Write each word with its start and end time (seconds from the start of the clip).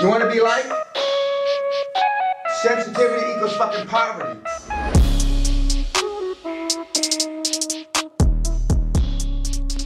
You 0.00 0.08
want 0.08 0.22
to 0.22 0.30
be 0.30 0.40
like? 0.40 0.64
Sensitivity 2.62 3.32
equals 3.32 3.54
fucking 3.54 3.86
poverty. 3.86 4.40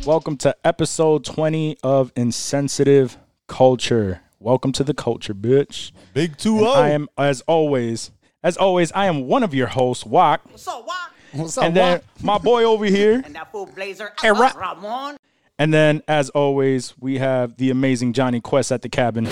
Welcome 0.07 0.37
to 0.37 0.55
episode 0.63 1.25
20 1.25 1.79
of 1.83 2.13
Insensitive 2.15 3.19
Culture. 3.49 4.21
Welcome 4.39 4.71
to 4.73 4.85
the 4.85 4.95
culture, 4.95 5.35
bitch. 5.35 5.91
Big 6.13 6.37
2 6.37 6.59
And 6.59 6.67
oh. 6.67 6.73
I 6.73 6.91
am, 6.91 7.09
as 7.19 7.41
always, 7.49 8.13
as 8.45 8.57
always, 8.57 8.93
I 8.93 9.07
am 9.07 9.27
one 9.27 9.43
of 9.43 9.53
your 9.53 9.67
hosts, 9.67 10.07
Wak. 10.07 10.43
So 10.55 10.83
what? 10.83 11.11
What's 11.33 11.59
up, 11.59 11.65
And 11.65 11.75
then 11.77 12.03
my 12.23 12.39
boy 12.39 12.63
over 12.63 12.85
here. 12.85 13.21
And 13.25 13.35
that 13.35 13.51
fool 13.51 13.67
blazer, 13.67 14.13
Hey, 14.23 14.31
Ra- 14.31 14.53
Ramon. 14.55 15.17
And 15.59 15.75
then, 15.75 16.03
as 16.07 16.31
always, 16.31 16.95
we 17.01 17.19
have 17.19 17.57
the 17.57 17.71
amazing 17.71 18.13
Johnny 18.13 18.41
Quest 18.41 18.71
at 18.71 18.83
the 18.83 18.89
cabin. 18.89 19.27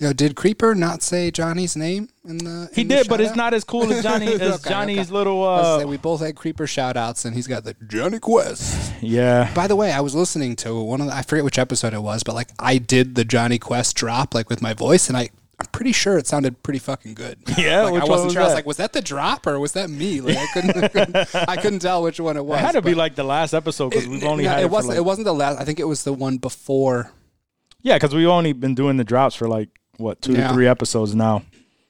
Yo, 0.00 0.12
did 0.12 0.36
Creeper 0.36 0.76
not 0.76 1.02
say 1.02 1.28
Johnny's 1.30 1.76
name 1.76 2.08
in 2.24 2.38
the? 2.38 2.70
He 2.72 2.82
in 2.82 2.88
the 2.88 2.96
did, 2.96 3.08
but 3.08 3.20
it's 3.20 3.34
not 3.34 3.52
as 3.52 3.64
cool 3.64 3.92
as 3.92 4.02
Johnny 4.04 4.32
as 4.32 4.40
Okay, 4.40 4.70
Johnny's 4.70 5.08
okay. 5.08 5.12
little. 5.12 5.42
I 5.42 5.56
was 5.56 5.80
say, 5.80 5.84
uh 5.84 5.88
we 5.88 5.96
both 5.96 6.20
had 6.20 6.36
Creeper 6.36 6.68
shout 6.68 6.96
outs, 6.96 7.24
and 7.24 7.34
he's 7.34 7.48
got 7.48 7.64
the 7.64 7.74
Johnny 7.86 8.18
Quest. 8.18 8.86
Yeah. 9.00 9.52
By 9.54 9.68
the 9.68 9.76
way, 9.76 9.92
I 9.92 10.00
was 10.00 10.16
listening 10.16 10.56
to 10.56 10.82
one 10.82 11.00
of 11.00 11.06
the, 11.06 11.14
I 11.14 11.22
forget 11.22 11.44
which 11.44 11.58
episode 11.58 11.94
it 11.94 12.02
was, 12.02 12.24
but 12.24 12.34
like 12.34 12.48
I 12.58 12.78
did 12.78 13.14
the 13.14 13.24
Johnny 13.24 13.58
Quest 13.58 13.94
drop 13.94 14.34
like 14.34 14.48
with 14.48 14.60
my 14.60 14.74
voice, 14.74 15.08
and 15.08 15.16
I 15.16 15.30
I'm 15.60 15.66
pretty 15.66 15.92
sure 15.92 16.18
it 16.18 16.26
sounded 16.26 16.62
pretty 16.62 16.78
fucking 16.78 17.14
good. 17.14 17.38
Yeah, 17.58 17.82
like, 17.82 18.02
I 18.02 18.06
wasn't 18.06 18.26
was 18.26 18.32
sure. 18.32 18.42
I 18.42 18.44
was 18.44 18.54
like, 18.54 18.66
was 18.66 18.76
that 18.76 18.92
the 18.92 19.00
drop 19.00 19.46
or 19.46 19.58
was 19.58 19.72
that 19.72 19.90
me? 19.90 20.20
Like 20.20 20.36
I 20.36 20.46
couldn't, 20.52 20.84
I 20.84 20.88
couldn't, 20.88 21.34
I 21.34 21.56
couldn't 21.56 21.78
tell 21.80 22.02
which 22.02 22.20
one 22.20 22.36
it 22.36 22.44
was. 22.44 22.58
It 22.58 22.64
had 22.64 22.72
to 22.72 22.82
be 22.82 22.94
like 22.94 23.14
the 23.14 23.24
last 23.24 23.54
episode 23.54 23.90
because 23.90 24.06
we've 24.06 24.24
only 24.24 24.44
no, 24.44 24.50
had 24.50 24.60
it, 24.60 24.64
it 24.64 24.70
wasn't. 24.70 24.90
like, 24.90 24.98
it 24.98 25.04
wasn't 25.04 25.24
the 25.24 25.34
last. 25.34 25.60
I 25.60 25.64
think 25.64 25.80
it 25.80 25.84
was 25.84 26.04
the 26.04 26.12
one 26.12 26.38
before. 26.38 27.12
Yeah, 27.82 27.96
because 27.96 28.14
we've 28.14 28.28
only 28.28 28.52
been 28.52 28.74
doing 28.74 28.96
the 28.96 29.04
drops 29.04 29.34
for 29.34 29.48
like 29.48 29.68
what 29.98 30.22
two 30.22 30.32
Yeah. 30.32 30.48
to 30.48 30.54
three 30.54 30.66
episodes 30.66 31.14
now. 31.14 31.42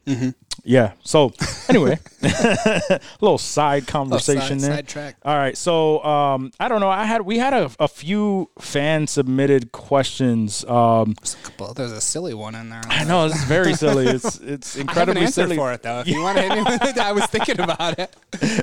Mm-hmm. 0.07 0.31
Yeah. 0.65 0.93
So 1.03 1.33
anyway, 1.69 1.99
a 2.23 3.01
little 3.21 3.39
side 3.39 3.87
conversation 3.87 4.61
side- 4.61 4.69
there. 4.69 4.77
sidetrack. 4.77 5.17
All 5.25 5.37
right. 5.37 5.57
So 5.57 6.03
um, 6.05 6.51
I 6.61 6.69
don't 6.69 6.81
know. 6.81 6.91
I 6.91 7.05
had 7.05 7.23
we 7.23 7.39
had 7.39 7.55
a, 7.55 7.71
a 7.81 7.89
few 7.89 8.51
fan 8.59 9.07
submitted 9.07 9.73
questions. 9.73 10.65
Um, 10.67 11.15
There's 11.21 11.35
a 11.35 11.39
couple. 11.39 11.75
There's 11.75 11.93
a 11.93 12.01
silly 12.01 12.35
one 12.35 12.55
in 12.55 12.71
there. 12.71 12.83
I 12.89 13.05
know 13.05 13.27
it's 13.27 13.45
very 13.45 13.75
silly. 13.75 14.07
It's 14.07 14.39
it's 14.41 14.77
incredibly 14.77 15.23
I 15.23 15.25
have 15.25 15.29
an 15.29 15.33
silly. 15.33 15.57
for 15.57 15.73
it 15.73 15.83
though. 15.83 16.01
If 16.01 16.09
you 16.09 16.23
want 16.23 16.39
to 16.39 16.43
hit 16.43 16.53
me 16.55 16.63
with 16.65 16.83
it, 16.85 16.99
I 16.99 17.13
was 17.13 17.25
thinking 17.27 17.61
about 17.61 17.99
it, 17.99 18.15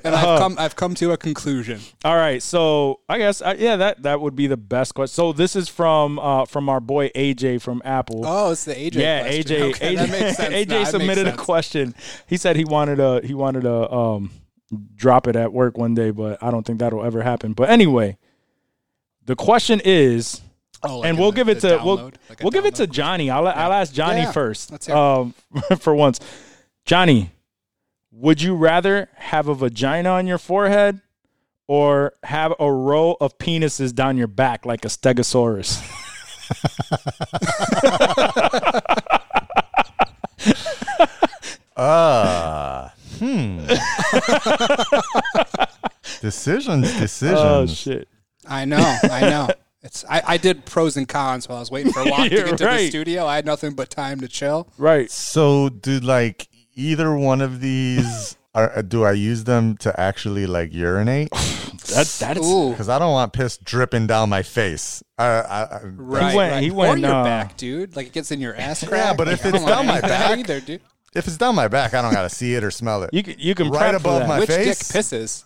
and. 0.03 0.15
I've 0.15 0.39
come. 0.39 0.55
I've 0.57 0.75
come 0.75 0.95
to 0.95 1.11
a 1.11 1.17
conclusion. 1.17 1.79
All 2.03 2.15
right, 2.15 2.41
so 2.41 2.99
I 3.09 3.17
guess 3.17 3.41
uh, 3.41 3.55
yeah, 3.57 3.75
that 3.77 4.03
that 4.03 4.21
would 4.21 4.35
be 4.35 4.47
the 4.47 4.57
best 4.57 4.93
question. 4.95 5.13
So 5.13 5.33
this 5.33 5.55
is 5.55 5.67
from 5.69 6.19
uh, 6.19 6.45
from 6.45 6.69
our 6.69 6.79
boy 6.79 7.09
AJ 7.09 7.61
from 7.61 7.81
Apple. 7.85 8.21
Oh, 8.25 8.51
it's 8.51 8.65
the 8.65 8.73
AJ. 8.73 8.95
yeah, 8.95 9.21
question. 9.23 9.43
AJ. 9.61 9.61
Okay, 9.73 9.95
AJ, 9.95 9.97
that 9.97 10.09
makes 10.09 10.37
sense. 10.37 10.53
AJ 10.55 10.69
makes 10.69 10.89
submitted 10.91 11.27
a 11.27 11.31
sense. 11.31 11.41
Question. 11.93 12.23
He 12.27 12.37
said 12.37 12.55
he 12.55 12.65
wanted 12.65 12.97
to 12.97 13.21
he 13.23 13.33
wanted 13.33 13.61
to 13.61 13.91
um 13.91 14.31
drop 14.95 15.27
it 15.27 15.35
at 15.35 15.53
work 15.53 15.77
one 15.77 15.93
day, 15.93 16.11
but 16.11 16.41
I 16.43 16.51
don't 16.51 16.65
think 16.65 16.79
that'll 16.79 17.03
ever 17.03 17.21
happen. 17.21 17.53
But 17.53 17.69
anyway, 17.69 18.17
the 19.25 19.35
question 19.35 19.81
is, 19.85 20.41
Oh, 20.83 20.99
like 20.99 21.09
and 21.09 21.19
we'll 21.19 21.31
the- 21.31 21.35
give 21.35 21.49
it 21.49 21.61
the 21.61 21.77
to 21.77 21.83
we'll. 21.83 22.11
Like 22.29 22.41
we'll 22.41 22.51
give 22.51 22.65
it 22.65 22.75
to? 22.75 22.87
Johnny. 22.87 23.29
I'll 23.29 23.47
I'll 23.47 23.73
ask 23.73 23.93
Johnny 23.93 24.21
Yeah, 24.21 24.31
first. 24.31 24.71
let's 24.71 24.85
hear 24.87 24.95
it. 24.95 24.99
Um, 24.99 25.33
for 25.79 25.93
once, 25.95 26.19
Johnny, 26.85 27.31
would 28.11 28.41
you 28.41 28.55
rather 28.55 29.09
have 29.15 29.47
a 29.47 29.55
vagina 29.55 30.09
on 30.09 30.27
your 30.27 30.37
forehead? 30.37 31.01
Or 31.67 32.13
have 32.21 32.53
a 32.59 32.71
row 32.71 33.17
of 33.19 33.39
penises 33.39 33.91
down 33.91 34.17
your 34.17 34.27
back 34.27 34.67
like 34.67 34.85
a 34.85 34.87
stegosaurus. 34.87 35.81
Uh, 41.75 42.89
hmm. 43.19 43.65
decisions, 46.21 46.91
decisions. 46.99 47.39
Oh 47.39 47.65
shit! 47.67 48.07
I 48.47 48.65
know. 48.65 48.97
I 49.03 49.21
know. 49.21 49.49
It's. 49.81 50.05
I, 50.09 50.21
I 50.25 50.37
did 50.37 50.65
pros 50.65 50.97
and 50.97 51.07
cons 51.07 51.47
while 51.47 51.57
I 51.57 51.61
was 51.61 51.71
waiting 51.71 51.91
for 51.91 52.03
Locke 52.05 52.29
to 52.29 52.35
You're 52.35 52.45
get 52.45 52.57
to 52.59 52.65
right. 52.65 52.77
the 52.77 52.89
studio. 52.89 53.25
I 53.25 53.35
had 53.35 53.45
nothing 53.45 53.73
but 53.73 53.89
time 53.89 54.19
to 54.21 54.27
chill. 54.27 54.67
Right. 54.77 55.11
So, 55.11 55.69
do 55.69 55.99
like 55.99 56.47
either 56.75 57.15
one 57.15 57.41
of 57.41 57.61
these? 57.61 58.37
Are, 58.55 58.81
do 58.83 59.03
I 59.03 59.11
use 59.11 59.43
them 59.43 59.75
to 59.79 59.99
actually 59.99 60.47
like 60.47 60.73
urinate? 60.73 61.29
That 61.31 62.07
that's 62.19 62.39
Ooh. 62.47 62.69
Because 62.69 62.87
I 62.87 62.97
don't 62.99 63.11
want 63.11 63.33
piss 63.33 63.57
dripping 63.57 64.07
down 64.07 64.29
my 64.29 64.43
face. 64.43 65.03
I, 65.17 65.25
I, 65.25 65.61
I, 65.63 65.79
Right, 65.83 66.33
went- 66.33 66.51
right. 66.53 66.63
he 66.63 66.69
or 66.69 66.75
went, 66.75 67.01
your 67.01 67.11
uh, 67.13 67.23
back, 67.25 67.57
dude. 67.57 67.97
Like 67.97 68.07
it 68.07 68.13
gets 68.13 68.31
in 68.31 68.39
your 68.39 68.55
ass 68.55 68.81
crack. 68.87 69.17
but 69.17 69.27
Like, 69.27 69.33
if 69.39 69.45
I 69.45 69.49
it's 69.49 69.57
don't 69.57 69.67
down 69.67 69.85
my 69.87 69.95
any 69.97 70.03
of 70.03 70.09
that 70.09 70.29
back- 70.29 70.39
either, 70.39 70.61
dude. 70.61 70.79
If 71.15 71.27
it's 71.27 71.37
down 71.37 71.55
my 71.55 71.67
back, 71.67 71.93
I 71.93 72.01
don't 72.01 72.13
gotta 72.13 72.29
see 72.29 72.53
it 72.55 72.63
or 72.63 72.69
smell 72.71 73.03
it. 73.03 73.09
you 73.13 73.23
can 73.23 73.35
you 73.39 73.55
can 73.55 73.69
Right 73.69 73.79
prep 73.79 73.91
for 73.93 73.95
above 73.97 74.19
that. 74.21 74.27
my 74.27 74.39
Which 74.39 74.49
face? 74.49 74.65
dick 74.65 74.77
pisses? 75.01 75.43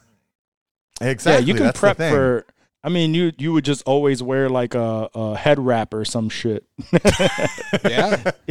exactly. 1.00 1.32
yeah, 1.44 1.48
you 1.48 1.54
can 1.54 1.66
that's 1.66 1.78
the 1.78 1.80
prep 1.80 1.98
thing. 1.98 2.12
for. 2.14 2.46
I 2.82 2.88
mean, 2.88 3.14
you 3.14 3.34
you 3.38 3.52
would 3.52 3.66
just 3.66 3.84
always 3.86 4.24
wear 4.24 4.48
like 4.48 4.74
a, 4.74 5.10
a 5.14 5.36
head 5.36 5.60
wrap 5.60 5.94
or 5.94 6.06
some 6.06 6.30
shit. 6.30 6.64
Yeah, 7.84 8.32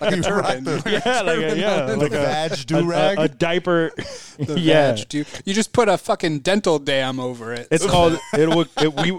like 0.00 0.12
a 0.12 0.20
turban. 0.22 0.64
the- 0.64 0.82
yeah, 1.04 1.20
like 1.22 1.38
a, 1.38 1.58
yeah, 1.58 1.86
the 1.86 1.96
like 1.96 2.12
a, 2.12 2.16
vag 2.16 2.52
a, 2.52 2.56
do 2.56 2.84
rag. 2.84 3.18
a, 3.18 3.22
a 3.22 3.28
diaper. 3.28 3.92
The 4.38 4.60
yeah, 4.60 4.92
vag, 4.94 5.08
dude. 5.08 5.26
You 5.46 5.54
just 5.54 5.72
put 5.72 5.88
a 5.88 5.96
fucking 5.96 6.40
dental 6.40 6.78
dam 6.78 7.18
over 7.18 7.54
it. 7.54 7.68
it's 7.70 7.86
called. 7.86 8.18
It 8.34 8.54
would. 8.54 8.68
It, 8.78 8.94
we 8.94 9.12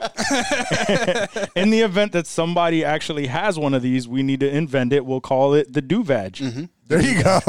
in 1.59 1.71
the 1.71 1.79
event 1.81 2.11
that 2.11 2.27
somebody 2.27 2.83
actually 2.85 3.25
has 3.27 3.57
one 3.57 3.73
of 3.73 3.81
these, 3.81 4.07
we 4.07 4.21
need 4.21 4.39
to 4.41 4.49
invent 4.49 4.93
it. 4.93 5.03
We'll 5.05 5.21
call 5.21 5.55
it 5.55 5.73
the 5.73 5.81
do 5.81 6.03
vag. 6.03 6.33
Mm-hmm. 6.33 6.65
there 6.87 7.01
you 7.01 7.23
go. 7.23 7.39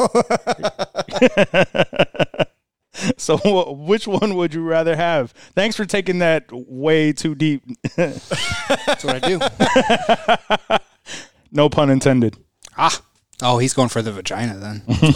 So, 3.17 3.37
which 3.75 4.07
one 4.07 4.35
would 4.37 4.55
you 4.55 4.63
rather 4.63 4.97
have? 4.97 5.33
Thanks 5.55 5.77
for 5.77 5.85
taking 5.85 6.19
that 6.19 6.47
way 6.51 7.13
too 7.13 7.35
deep. 7.35 7.63
That's 7.97 9.05
what 9.05 9.23
I 9.23 10.69
do. 10.69 10.79
no 11.53 11.69
pun 11.69 11.91
intended. 11.91 12.37
ah. 12.77 13.01
Oh, 13.41 13.59
he's 13.59 13.73
going 13.73 13.89
for 13.89 14.03
the 14.03 14.11
vagina 14.13 14.57
then. 14.59 14.83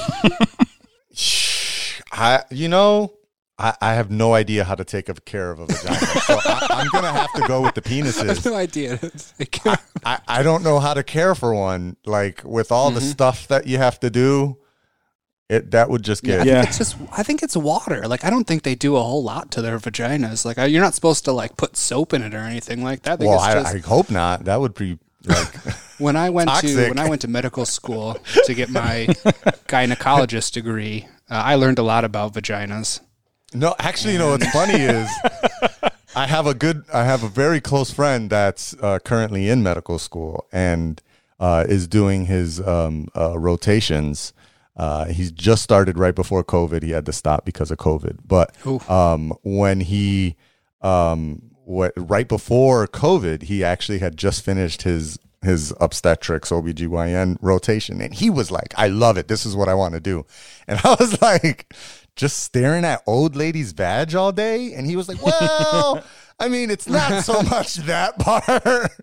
I, 2.13 2.43
you 2.51 2.69
know, 2.69 3.13
I, 3.59 3.75
I 3.81 3.95
have 3.95 4.11
no 4.11 4.35
idea 4.35 4.65
how 4.65 4.75
to 4.75 4.85
take 4.85 5.09
care 5.25 5.51
of 5.51 5.59
a 5.61 5.67
vagina, 5.67 5.97
so 5.97 6.39
I, 6.45 6.67
I'm 6.71 6.89
gonna 6.93 7.13
have 7.13 7.33
to 7.35 7.43
go 7.49 7.63
with 7.63 7.75
the 7.75 7.83
I 7.85 7.89
have 7.89 8.05
penises. 8.05 8.45
no 8.45 8.55
idea. 8.55 8.99
I, 10.05 10.19
I 10.29 10.43
don't 10.43 10.63
know 10.63 10.79
how 10.79 10.95
to 10.95 11.03
care 11.03 11.35
for 11.35 11.55
one. 11.55 11.97
Like 12.07 12.43
with 12.45 12.71
all 12.73 12.91
the 12.91 13.01
Mm-hmm. 13.01 13.09
stuff 13.11 13.49
that 13.49 13.67
you 13.67 13.79
have 13.79 13.99
to 14.01 14.11
do, 14.11 14.57
it 15.53 15.71
that 15.73 15.91
would 15.91 16.03
just 16.03 16.25
I 16.25 16.27
get. 16.29 16.37
think 16.39 16.49
Yeah. 16.49 16.63
it's 16.63 16.79
just. 16.79 16.97
I 17.13 17.23
think 17.23 17.43
it's 17.43 17.57
water. 17.57 18.07
Like 18.09 18.25
I 18.25 18.31
don't 18.31 18.47
think 18.47 18.63
they 18.63 18.75
do 18.75 18.97
a 18.97 19.03
whole 19.03 19.23
lot 19.23 19.51
to 19.53 19.63
their 19.63 19.79
vaginas. 19.79 20.45
Like 20.45 20.59
I- 20.59 20.67
you're 20.67 20.83
not 20.83 20.95
supposed 20.95 21.25
to 21.27 21.33
like 21.33 21.57
put 21.57 21.77
soap 21.77 22.13
in 22.15 22.23
it 22.23 22.35
or 22.35 22.39
anything 22.53 22.83
like 22.83 23.03
that. 23.03 23.21
I 23.21 23.25
Well, 23.25 23.35
it's 23.37 23.45
I, 23.45 23.53
just, 23.63 23.75
I 23.75 23.79
hope 23.89 24.11
not. 24.11 24.45
That 24.45 24.61
would 24.61 24.75
be 24.75 24.99
like. 25.25 25.55
when 25.99 26.17
I 26.17 26.31
went 26.31 26.51
to 26.61 26.89
when 26.89 26.99
I 26.99 27.09
went 27.09 27.21
to 27.23 27.29
medical 27.29 27.65
school 27.67 28.17
to 28.47 28.55
get 28.55 28.71
my 28.71 29.07
gynecologist 29.69 30.53
degree, 30.53 31.07
uh, 31.31 31.35
I 31.45 31.55
learned 31.57 31.79
a 31.79 31.83
lot 31.83 32.05
about 32.05 32.35
vaginas. 32.35 33.01
No, 33.55 33.75
actually, 33.79 34.15
you 34.15 34.19
know 34.19 34.31
what's 34.31 34.51
funny 34.51 34.81
is 34.81 35.09
I 36.17 36.27
have 36.27 36.47
a 36.47 36.55
good, 36.55 36.85
I 36.93 37.05
have 37.05 37.23
a 37.23 37.29
very 37.29 37.61
close 37.61 37.91
friend 37.91 38.31
that's 38.31 38.75
uh, 38.81 38.99
currently 39.01 39.49
in 39.49 39.63
medical 39.63 39.99
school 39.99 40.47
and 40.53 41.01
uh, 41.39 41.65
is 41.69 41.87
doing 41.87 42.27
his 42.27 42.61
um, 42.61 43.09
uh, 43.15 43.39
rotations. 43.39 44.33
Uh, 44.77 45.07
he's 45.07 45.31
just 45.31 45.63
started 45.63 45.99
right 45.99 46.15
before 46.15 46.43
COVID. 46.43 46.83
He 46.83 46.91
had 46.91 47.07
to 47.07 47.13
stop 47.13 47.45
because 47.45 47.71
of 47.71 47.79
COVID. 47.79 48.21
But 48.25 48.57
um, 48.91 49.33
when 49.43 49.81
he, 49.81 50.37
um, 50.81 51.43
what, 51.65 51.93
right 51.97 52.27
before 52.27 52.87
COVID, 52.87 53.43
he 53.43 53.63
actually 53.63 53.99
had 53.99 54.17
just 54.17 54.45
finished 54.45 54.83
his 54.83 55.19
his 55.43 55.75
obstetrics 55.81 56.51
OBGYN 56.51 57.37
rotation. 57.41 58.01
And 58.01 58.15
he 58.15 58.31
was 58.31 58.51
like 58.51 58.73
I 58.77 58.89
love 58.89 59.17
it. 59.19 59.29
This 59.29 59.45
is 59.45 59.57
what 59.57 59.69
I 59.69 59.75
want 59.75 59.95
to 59.95 60.01
do. 60.01 60.25
And 60.67 60.81
I 60.85 60.97
was 60.99 61.21
like 61.21 61.75
just 62.15 62.41
staring 62.41 62.85
at 62.85 63.03
old 63.07 63.37
ladies 63.37 63.73
vag 63.73 64.15
all 64.15 64.33
day. 64.33 64.73
And 64.73 64.87
he 64.87 64.97
was 64.97 65.09
like 65.09 65.23
well 65.23 66.05
I 66.41 66.49
mean 66.49 66.71
it's 66.71 66.89
not 66.89 67.25
so 67.25 67.43
much 67.43 67.75
that 67.77 68.19
part. 68.19 68.91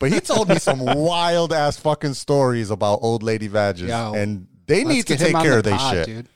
But 0.00 0.10
he 0.10 0.18
told 0.18 0.48
me 0.48 0.58
some 0.58 0.80
wild 0.80 1.52
ass 1.52 1.76
fucking 1.76 2.14
stories 2.14 2.70
about 2.70 2.98
old 3.00 3.22
lady 3.22 3.46
vages 3.46 3.90
Yo, 3.90 4.12
and 4.12 4.48
they 4.66 4.84
Let's 4.84 4.96
need 4.96 5.06
to 5.08 5.16
take 5.16 5.34
care 5.34 5.50
the 5.50 5.58
of 5.58 5.64
their 5.64 5.78
shit 5.78 6.06
dude. 6.06 6.28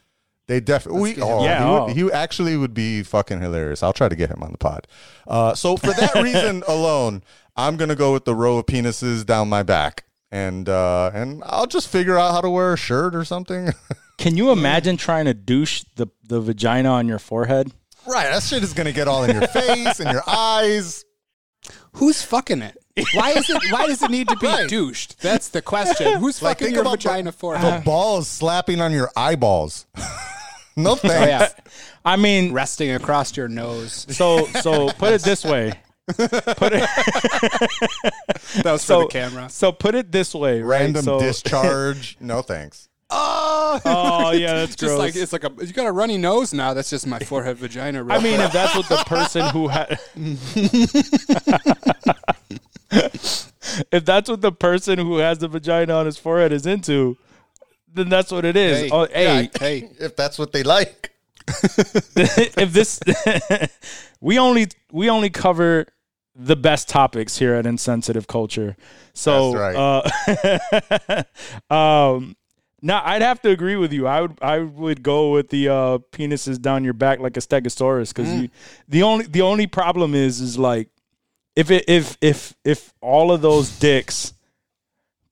they 0.47 0.61
definitely, 0.61 1.15
get 1.15 1.25
oh, 1.25 1.45
Yeah, 1.45 1.59
he, 1.59 1.65
oh. 1.65 1.85
would, 1.87 1.97
he 1.97 2.13
actually 2.13 2.57
would 2.57 2.75
be 2.75 3.03
fucking 3.03 3.41
hilarious. 3.41 3.83
I'll 3.83 3.93
try 3.93 4.09
to 4.09 4.17
get 4.17 4.31
him 4.31 4.43
on 4.43 4.53
the 4.53 4.59
pod. 4.59 4.87
Uh, 5.27 5.55
so 5.55 5.77
for 5.77 5.93
that 5.93 6.15
reason 6.23 6.63
alone, 6.69 7.23
I'm 7.57 7.77
gonna 7.77 7.95
go 7.95 8.13
with 8.13 8.25
the 8.25 8.35
row 8.35 8.59
of 8.59 8.67
penises 8.67 9.25
down 9.25 9.49
my 9.49 9.63
back, 9.63 10.05
and 10.31 10.69
uh, 10.69 11.11
and 11.15 11.43
I'll 11.47 11.67
just 11.67 11.89
figure 11.89 12.19
out 12.19 12.33
how 12.33 12.41
to 12.41 12.51
wear 12.51 12.73
a 12.73 12.77
shirt 12.77 13.15
or 13.15 13.25
something. 13.25 13.73
Can 14.19 14.37
you 14.37 14.51
imagine 14.51 14.97
trying 14.97 15.27
to 15.27 15.35
douche 15.35 15.85
the, 15.97 16.07
the 16.25 16.41
vagina 16.41 16.89
on 16.91 17.07
your 17.07 17.19
forehead? 17.19 17.71
right, 18.07 18.31
that 18.31 18.43
shit 18.43 18.63
is 18.63 18.73
gonna 18.73 18.93
get 18.93 19.09
all 19.09 19.25
in 19.25 19.37
your 19.37 19.49
face 19.49 20.01
and 20.01 20.13
your 20.13 20.23
eyes. 20.27 21.05
Who's 21.93 22.23
fucking 22.23 22.63
it? 22.63 22.79
Why 23.15 23.31
is 23.33 23.49
it? 23.51 23.63
Why 23.71 23.87
does 23.87 24.03
it 24.03 24.11
need 24.11 24.29
to 24.29 24.37
be 24.37 24.47
douched? 24.47 25.21
That's 25.21 25.49
the 25.49 25.61
question. 25.63 26.19
Who's 26.19 26.41
Like, 26.41 26.61
fucking 26.61 26.73
your 26.75 26.83
about 26.83 27.03
vagina 27.03 27.31
the, 27.31 27.37
for? 27.37 27.59
the 27.59 27.83
balls 27.85 28.27
slapping 28.29 28.81
on 28.81 28.93
your 28.93 29.11
eyeballs. 29.17 29.87
no 30.77 30.95
thanks. 30.95 31.15
Oh 31.15 31.27
yeah, 31.27 31.49
I 32.05 32.17
mean, 32.17 32.53
resting 32.53 32.93
across 32.93 33.37
your 33.37 33.49
nose. 33.49 34.07
so 34.11 34.47
so 34.63 34.89
put 34.93 35.13
it 35.13 35.23
this 35.23 35.45
way. 35.45 35.75
Put 36.07 36.73
it 36.73 36.89
That 38.63 38.73
was 38.73 38.83
so 38.83 39.01
for 39.03 39.07
the 39.07 39.13
camera. 39.13 39.49
So 39.51 39.73
put 39.73 39.95
it 39.95 40.13
this 40.13 40.35
way, 40.35 40.63
right? 40.63 40.81
Random 40.83 41.05
so, 41.05 41.19
discharge. 41.21 42.17
No 42.21 42.43
thanks. 42.43 42.89
Oh, 43.11 43.81
oh 43.85 44.31
yeah, 44.33 44.55
that's 44.55 44.75
Just 44.75 44.91
gross. 44.95 44.99
like 44.99 45.17
it's 45.17 45.33
like 45.33 45.45
a 45.45 45.53
you 45.65 45.73
got 45.73 45.87
a 45.87 45.93
runny 45.93 46.17
nose 46.19 46.53
now. 46.53 46.75
That's 46.75 46.91
just 46.91 47.07
my 47.07 47.19
forehead 47.21 47.57
vagina. 47.59 48.05
I 48.09 48.21
mean, 48.21 48.41
if 48.41 48.53
that's 48.53 48.75
what 48.75 48.89
the 48.89 48.97
person 49.07 49.49
who 49.51 49.69
had, 49.69 50.01
if 52.91 54.05
that's 54.05 54.29
what 54.29 54.41
the 54.41 54.53
person 54.53 54.99
who 54.99 55.19
has 55.19 55.39
the 55.39 55.49
vagina 55.49 55.95
on 55.95 56.07
his 56.07 56.19
forehead 56.19 56.53
is 56.53 56.67
into, 56.67 57.17
then 57.93 58.09
that's 58.09 58.31
what 58.31 58.45
it 58.45 58.57
is. 58.57 58.79
hey, 58.79 58.91
oh, 58.93 59.07
hey, 59.07 59.43
yeah, 59.43 59.59
hey, 59.59 59.91
If 59.99 60.17
that's 60.17 60.39
what 60.39 60.53
they 60.53 60.63
like. 60.63 61.13
if 61.49 62.73
this, 62.73 63.01
we 64.21 64.39
only 64.39 64.67
we 64.91 65.09
only 65.09 65.31
cover 65.31 65.87
the 66.35 66.57
best 66.57 66.89
topics 66.89 67.39
here 67.39 67.55
at 67.55 67.67
Insensitive 67.67 68.27
Culture. 68.27 68.77
So, 69.15 69.53
That's 69.53 71.25
uh, 71.71 71.75
um, 71.75 72.37
now 72.83 73.03
I'd 73.05 73.23
have 73.23 73.41
to 73.43 73.51
agree 73.51 73.77
with 73.77 73.93
you. 73.93 74.07
I 74.07 74.21
would 74.21 74.39
I 74.43 74.59
would 74.59 75.03
go 75.03 75.33
with 75.33 75.49
the 75.49 75.69
uh, 75.69 75.99
penises 76.13 76.61
down 76.61 76.85
your 76.85 76.93
back 76.93 77.21
like 77.21 77.37
a 77.37 77.41
stegosaurus 77.41 78.15
because 78.15 78.33
you 78.33 78.51
the 78.89 79.03
only 79.03 79.27
the 79.27 79.43
only 79.43 79.67
problem 79.67 80.15
is 80.15 80.41
is 80.41 80.59
like 80.59 80.89
if 81.57 81.71
it 81.71 81.85
if 81.89 82.17
if 82.21 82.55
if 82.65 82.93
all 83.01 83.33
of 83.33 83.41
those 83.43 83.71
dicks 83.79 84.33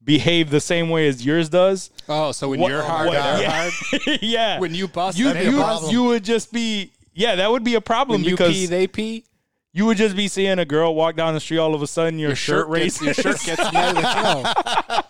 behave 0.03 0.51
the 0.51 0.61
same 0.61 0.91
way 0.91 1.07
as 1.09 1.25
yours 1.25 1.49
does, 1.49 1.91
Oh, 2.09 2.33
so 2.33 2.49
when 2.51 2.61
what- 2.61 2.71
you're 2.71 2.83
hard, 2.83 3.07
what- 3.09 3.13
they're 3.15 3.43
yeah. 3.43 3.71
hard. 3.71 4.19
yeah, 4.23 4.59
When 4.59 4.75
you 4.75 4.89
bust, 4.89 5.17
you 5.19 5.33
you, 5.33 5.63
you 5.91 6.05
would 6.05 6.25
just 6.25 6.53
be 6.53 6.91
yeah 7.15 7.37
that 7.37 7.51
would 7.51 7.65
be 7.65 7.75
a 7.75 7.81
problem 7.81 8.23
when 8.23 8.29
you 8.29 8.37
because 8.37 8.53
pee, 8.53 8.67
they 8.67 8.87
pee. 8.87 9.25
you 9.73 9.87
would 9.87 9.97
just 9.97 10.17
be 10.17 10.29
seeing 10.29 10.59
a 10.59 10.65
girl 10.65 10.95
walk 10.95 11.15
down 11.17 11.33
the 11.35 11.41
street 11.41 11.59
all 11.59 11.75
of 11.75 11.81
a 11.83 11.87
sudden 11.87 12.19
your, 12.19 12.31
Your 12.31 12.37
shirt, 12.37 12.67
shirt 12.67 12.75
gets, 12.79 13.01
raises 13.03 13.03
your 13.03 13.15
shirt 13.15 13.43
gets 13.45 13.73
made 13.73 13.95
with 13.95 14.05
flow. 14.05 15.01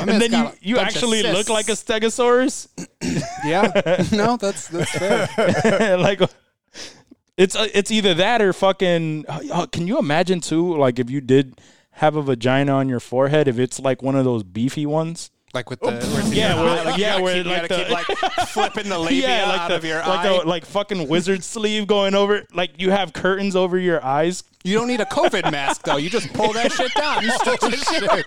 and 0.00 0.20
then 0.20 0.32
you, 0.32 0.50
you 0.60 0.78
actually 0.78 1.22
look 1.22 1.48
like 1.48 1.68
a 1.68 1.72
stegosaurus 1.72 2.68
yeah. 3.44 4.04
No, 4.12 4.36
that's 4.36 4.68
that's 4.68 4.90
fair. 4.90 5.96
like 5.98 6.20
it's 7.38 7.56
uh, 7.56 7.68
it's 7.72 7.90
either 7.90 8.12
that 8.14 8.42
or 8.42 8.52
fucking 8.52 9.24
uh, 9.28 9.64
can 9.72 9.86
you 9.86 9.98
imagine 9.98 10.40
too 10.40 10.76
like 10.76 10.98
if 10.98 11.08
you 11.08 11.20
did 11.22 11.58
have 11.92 12.14
a 12.16 12.22
vagina 12.22 12.72
on 12.72 12.88
your 12.90 13.00
forehead 13.00 13.48
if 13.48 13.58
it's 13.58 13.80
like 13.80 14.02
one 14.02 14.14
of 14.16 14.24
those 14.26 14.42
beefy 14.42 14.84
ones 14.86 15.30
Like 15.54 15.70
with 15.70 15.80
the 15.80 15.86
where 15.92 16.34
Yeah, 16.34 16.54
your 16.56 16.64
where- 16.64 16.78
eye, 16.78 16.82
like, 16.90 16.98
yeah, 16.98 17.16
you 17.16 17.22
where 17.22 17.34
keep, 17.42 17.46
like 17.46 17.68
the- 17.68 17.76
keep 17.76 17.90
like 17.90 18.06
flipping 18.48 18.88
the 18.90 18.98
labia 18.98 19.28
yeah 19.28 19.46
like 19.48 19.60
out 19.62 19.68
the, 19.68 19.76
of 19.76 19.84
your 19.84 19.98
like 20.00 20.26
eye. 20.26 20.28
a 20.36 20.42
like 20.42 20.66
fucking 20.66 21.08
wizard 21.08 21.42
sleeve 21.42 21.86
going 21.86 22.14
over 22.14 22.44
like 22.52 22.72
you 22.80 22.90
have 22.90 23.12
curtains 23.14 23.56
over 23.56 23.78
your 23.78 24.04
eyes 24.04 24.44
you 24.64 24.74
don't 24.76 24.88
need 24.88 25.00
a 25.00 25.04
COVID 25.06 25.50
mask 25.52 25.82
though. 25.84 25.96
You 25.98 26.10
just 26.10 26.30
pull 26.34 26.52
that 26.52 26.72
shit 26.72 26.92
down. 26.94 27.22
You 27.22 27.30
stretch 27.30 27.60
that 27.60 28.26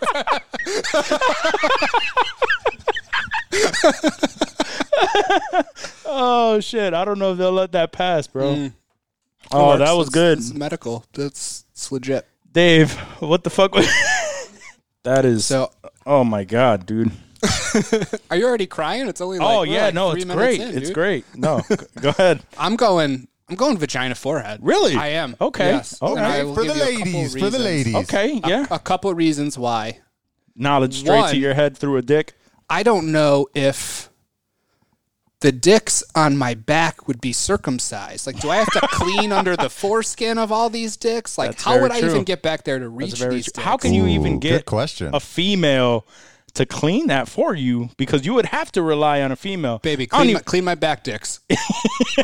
shit. 5.92 6.02
oh 6.06 6.60
shit 6.60 6.94
i 6.94 7.04
don't 7.06 7.19
know 7.19 7.31
if 7.34 7.38
they'll 7.38 7.52
let 7.52 7.72
that 7.72 7.92
pass 7.92 8.28
bro 8.28 8.56
Mm. 8.56 8.74
Oh 9.53 9.68
Works. 9.68 9.80
that 9.80 9.92
was 9.94 10.07
It's- 10.07 10.13
good 10.13 10.38
It's 10.39 10.53
medical. 10.53 11.06
That's 11.13 11.65
it's 11.71 11.92
legit. 11.92 12.27
dave 12.51 12.94
what 13.19 13.44
the 13.44 13.50
fuck 13.50 13.74
was 13.75 13.88
that 15.03 15.25
is 15.25 15.45
So, 15.45 15.71
oh 16.06 16.24
my 16.24 16.44
god 16.44 16.86
dude 16.86 17.12
are 18.30 18.38
you 18.38 18.45
already 18.45 18.68
crying? 18.68 19.07
It's 19.07 19.19
only 19.21 19.39
like 19.39 19.48
oh 19.48 19.59
we're 19.62 19.65
yeah 19.68 19.86
like 19.86 19.94
no 19.95 20.12
three 20.12 20.21
it's 20.21 20.27
minutes 20.27 20.45
great 20.57 20.62
in, 20.62 20.77
it's 20.77 20.88
dude. 20.89 20.94
great 20.94 21.25
no 21.36 21.62
g- 21.69 21.75
go 22.00 22.09
ahead 22.09 22.42
I'm 22.57 22.75
going. 22.75 23.27
I'm 23.50 23.56
going 23.57 23.77
vagina 23.77 24.15
forehead. 24.15 24.59
Really? 24.63 24.95
I 24.95 25.07
am. 25.09 25.36
Okay. 25.42 25.71
Yes. 25.71 26.01
Okay. 26.01 26.12
And 26.13 26.21
I 26.25 26.44
will 26.44 26.56
For 26.56 26.62
the 26.63 26.68
give 26.74 26.77
you 26.77 26.83
a 26.83 26.86
couple 27.00 27.12
ladies. 27.13 27.33
For 27.33 27.39
the 27.39 27.57
reasons. 27.57 27.63
ladies. 27.65 27.95
okay 27.95 28.42
yeah 28.48 28.65
A 28.71 28.80
couple 28.80 29.13
reasons 29.13 29.57
why. 29.57 30.00
knowledge 30.56 31.00
straight 31.00 31.18
One- 31.18 31.31
to 31.31 31.38
your 31.38 31.53
head 31.56 31.75
through 31.75 31.98
a 31.98 32.01
dick 32.03 32.33
I 32.69 32.83
don't 32.83 33.12
know 33.12 33.48
if 33.56 34.09
the 35.41 35.51
dicks 35.51 36.03
on 36.15 36.38
my 36.38 36.53
back 36.53 37.07
would 37.07 37.19
be 37.19 37.33
circumcised. 37.33 38.25
Like, 38.25 38.39
do 38.39 38.49
I 38.49 38.57
have 38.57 38.71
to 38.71 38.79
clean 38.91 39.31
under 39.31 39.57
the 39.57 39.69
foreskin 39.69 40.38
of 40.38 40.51
all 40.51 40.69
these 40.69 40.95
dicks? 40.97 41.38
Like, 41.38 41.51
That's 41.51 41.63
how 41.63 41.81
would 41.81 41.91
I 41.91 41.99
true. 41.99 42.09
even 42.09 42.23
get 42.23 42.41
back 42.41 42.63
there 42.63 42.79
to 42.79 42.88
reach 42.88 43.19
these 43.19 43.45
dicks? 43.45 43.57
how 43.57 43.75
can 43.75 43.93
you 43.93 44.07
even 44.07 44.35
Ooh, 44.35 44.39
get 44.39 44.51
good 44.51 44.65
question. 44.65 45.13
a 45.13 45.19
female 45.19 46.05
to 46.53 46.65
clean 46.65 47.07
that 47.07 47.27
for 47.27 47.53
you 47.56 47.89
because 47.98 48.25
you 48.25 48.33
would 48.33 48.48
have 48.48 48.71
to 48.74 48.81
rely 48.81 49.21
on 49.21 49.31
a 49.31 49.36
female 49.36 49.80
Baby, 49.80 50.07
I 50.12 50.18
don't 50.18 50.19
clean 50.19 50.27
my, 50.27 50.31
even- 50.31 50.44
clean 50.44 50.63
my 50.65 50.75
back 50.75 51.03
dicks. 51.03 51.39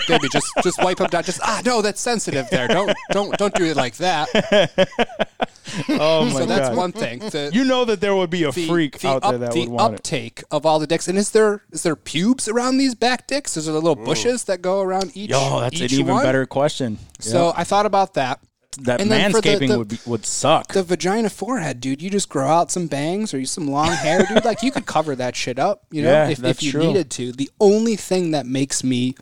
Baby, 0.07 0.27
just 0.31 0.47
just 0.63 0.81
wipe 0.83 0.97
them 0.97 1.07
down. 1.07 1.23
Just 1.23 1.39
ah, 1.43 1.61
no, 1.65 1.81
that's 1.81 2.01
sensitive. 2.01 2.49
There, 2.49 2.67
don't 2.67 2.93
don't 3.11 3.37
don't 3.37 3.53
do 3.53 3.65
it 3.65 3.75
like 3.77 3.95
that. 3.97 4.27
oh 5.89 6.25
my 6.25 6.31
So 6.31 6.45
that's 6.45 6.75
one 6.75 6.91
thing. 6.91 7.19
The, 7.19 7.51
you 7.53 7.63
know 7.63 7.85
that 7.85 8.01
there 8.01 8.15
would 8.15 8.29
be 8.29 8.43
a 8.43 8.51
the- 8.51 8.67
freak 8.67 8.99
the 8.99 9.07
out 9.09 9.21
there 9.23 9.37
that 9.37 9.51
the 9.51 9.61
would 9.61 9.69
want 9.69 9.93
it 9.93 10.03
The 10.03 10.17
uptake 10.17 10.43
of 10.51 10.65
all 10.65 10.79
the 10.79 10.87
dicks. 10.87 11.07
And 11.07 11.17
is 11.17 11.31
there 11.31 11.63
is 11.71 11.83
there 11.83 11.95
pubes 11.95 12.47
around 12.47 12.77
these 12.77 12.95
back 12.95 13.27
dicks? 13.27 13.57
Is 13.57 13.65
there 13.65 13.75
little 13.75 13.95
bushes 13.95 14.45
that 14.45 14.61
go 14.61 14.81
around 14.81 15.11
each? 15.15 15.29
Yo, 15.29 15.59
that's 15.61 15.79
each 15.81 15.93
an 15.93 15.99
even 15.99 16.13
one? 16.15 16.23
better 16.23 16.45
question. 16.45 16.97
So 17.19 17.53
I 17.55 17.63
thought 17.63 17.85
about 17.85 18.13
that. 18.15 18.39
That 18.83 19.01
and 19.01 19.09
for 19.33 19.41
the- 19.41 19.49
manscaping 19.49 19.67
the- 19.69 19.77
would 19.77 19.87
be, 19.87 19.99
would 20.05 20.25
suck. 20.25 20.73
The 20.73 20.83
vagina 20.83 21.29
forehead, 21.29 21.79
dude. 21.81 22.01
You 22.01 22.09
just 22.09 22.29
grow 22.29 22.47
out 22.47 22.71
some 22.71 22.87
bangs 22.87 23.33
or 23.33 23.39
you 23.39 23.45
some 23.45 23.69
long 23.69 23.89
hair, 23.91 24.25
dude. 24.25 24.45
Like 24.45 24.63
you 24.63 24.71
could 24.71 24.85
cover 24.85 25.15
that 25.15 25.35
shit 25.35 25.59
up, 25.59 25.83
you 25.91 26.01
know, 26.01 26.11
Yeah, 26.11 26.29
if, 26.29 26.43
if 26.43 26.63
you 26.63 26.71
true. 26.71 26.87
needed 26.87 27.09
to. 27.11 27.31
The 27.31 27.49
only 27.59 27.95
thing 27.95 28.31
that 28.31 28.45
makes 28.45 28.83
me 28.83 29.15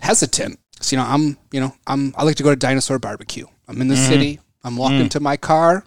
hesitant, 0.00 0.58
is, 0.80 0.92
you 0.92 0.98
know, 0.98 1.04
I'm, 1.04 1.36
you 1.52 1.60
know, 1.60 1.74
I'm. 1.86 2.14
I 2.16 2.24
like 2.24 2.36
to 2.36 2.42
go 2.42 2.50
to 2.50 2.56
dinosaur 2.56 2.98
barbecue. 2.98 3.46
I'm 3.66 3.80
in 3.80 3.88
the 3.88 3.94
Mm-hmm. 3.94 4.08
city. 4.12 4.40
I'm 4.64 4.76
walking 4.76 5.06
Mm. 5.06 5.10
to 5.10 5.20
my 5.20 5.36
car. 5.36 5.84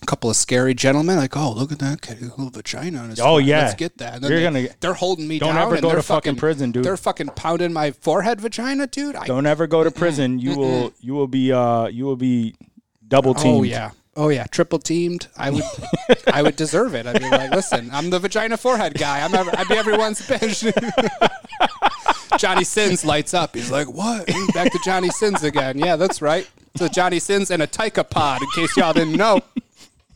A 0.00 0.06
couple 0.06 0.30
of 0.30 0.36
scary 0.36 0.74
gentlemen, 0.74 1.16
like, 1.16 1.36
oh, 1.36 1.52
look 1.52 1.72
at 1.72 1.80
that 1.80 2.00
kid, 2.02 2.20
a 2.22 2.26
little 2.26 2.50
vagina 2.50 3.00
on 3.00 3.10
his. 3.10 3.20
Oh, 3.20 3.38
yeah. 3.38 3.62
let's 3.62 3.74
get 3.74 3.98
that. 3.98 4.20
You're 4.22 4.30
they, 4.30 4.42
gonna- 4.42 4.68
they're 4.80 4.94
holding 4.94 5.26
me 5.26 5.38
Don't 5.40 5.56
down. 5.56 5.66
ever 5.66 5.80
go 5.80 5.88
they're 5.88 5.96
to 5.96 6.02
fucking 6.02 6.36
prison, 6.36 6.70
dude. 6.70 6.84
They're 6.84 6.96
fucking 6.96 7.28
pounding 7.34 7.72
my 7.72 7.90
forehead 7.90 8.40
vagina, 8.40 8.86
dude. 8.86 9.16
I, 9.16 9.26
Don't 9.26 9.46
ever 9.46 9.66
go 9.66 9.82
to 9.82 9.90
prison. 9.90 10.38
You 10.38 10.56
will 10.56 10.92
you 11.00 11.14
will 11.14 11.26
be 11.26 11.52
uh 11.52 11.86
you 11.86 12.04
will 12.04 12.16
be 12.16 12.54
double 13.08 13.34
teamed. 13.34 13.58
Oh 13.58 13.62
yeah. 13.64 13.90
Oh 14.16 14.28
yeah, 14.30 14.44
triple 14.46 14.78
teamed. 14.80 15.28
I 15.36 15.50
would, 15.50 15.62
I 16.32 16.42
would 16.42 16.56
deserve 16.56 16.94
it. 16.96 17.06
I'd 17.06 17.20
be 17.20 17.30
like, 17.30 17.50
listen, 17.52 17.88
I'm 17.92 18.10
the 18.10 18.18
vagina 18.18 18.56
forehead 18.56 18.94
guy. 18.94 19.20
I'm, 19.20 19.32
ever, 19.32 19.50
I'd 19.56 19.68
be 19.68 19.76
everyone's 19.76 20.20
bitch. 20.26 20.72
Johnny 22.38 22.64
Sins 22.64 23.04
lights 23.04 23.32
up. 23.32 23.54
He's 23.54 23.70
like, 23.70 23.86
what? 23.88 24.26
Back 24.54 24.72
to 24.72 24.78
Johnny 24.84 25.10
Sins 25.10 25.42
again. 25.44 25.78
Yeah, 25.78 25.94
that's 25.96 26.20
right. 26.20 26.48
So 26.76 26.88
Johnny 26.88 27.18
Sins 27.20 27.50
and 27.52 27.62
a 27.62 27.66
Taika 27.68 28.08
pod. 28.08 28.42
In 28.42 28.48
case 28.56 28.76
y'all 28.76 28.92
didn't 28.92 29.16
know. 29.16 29.40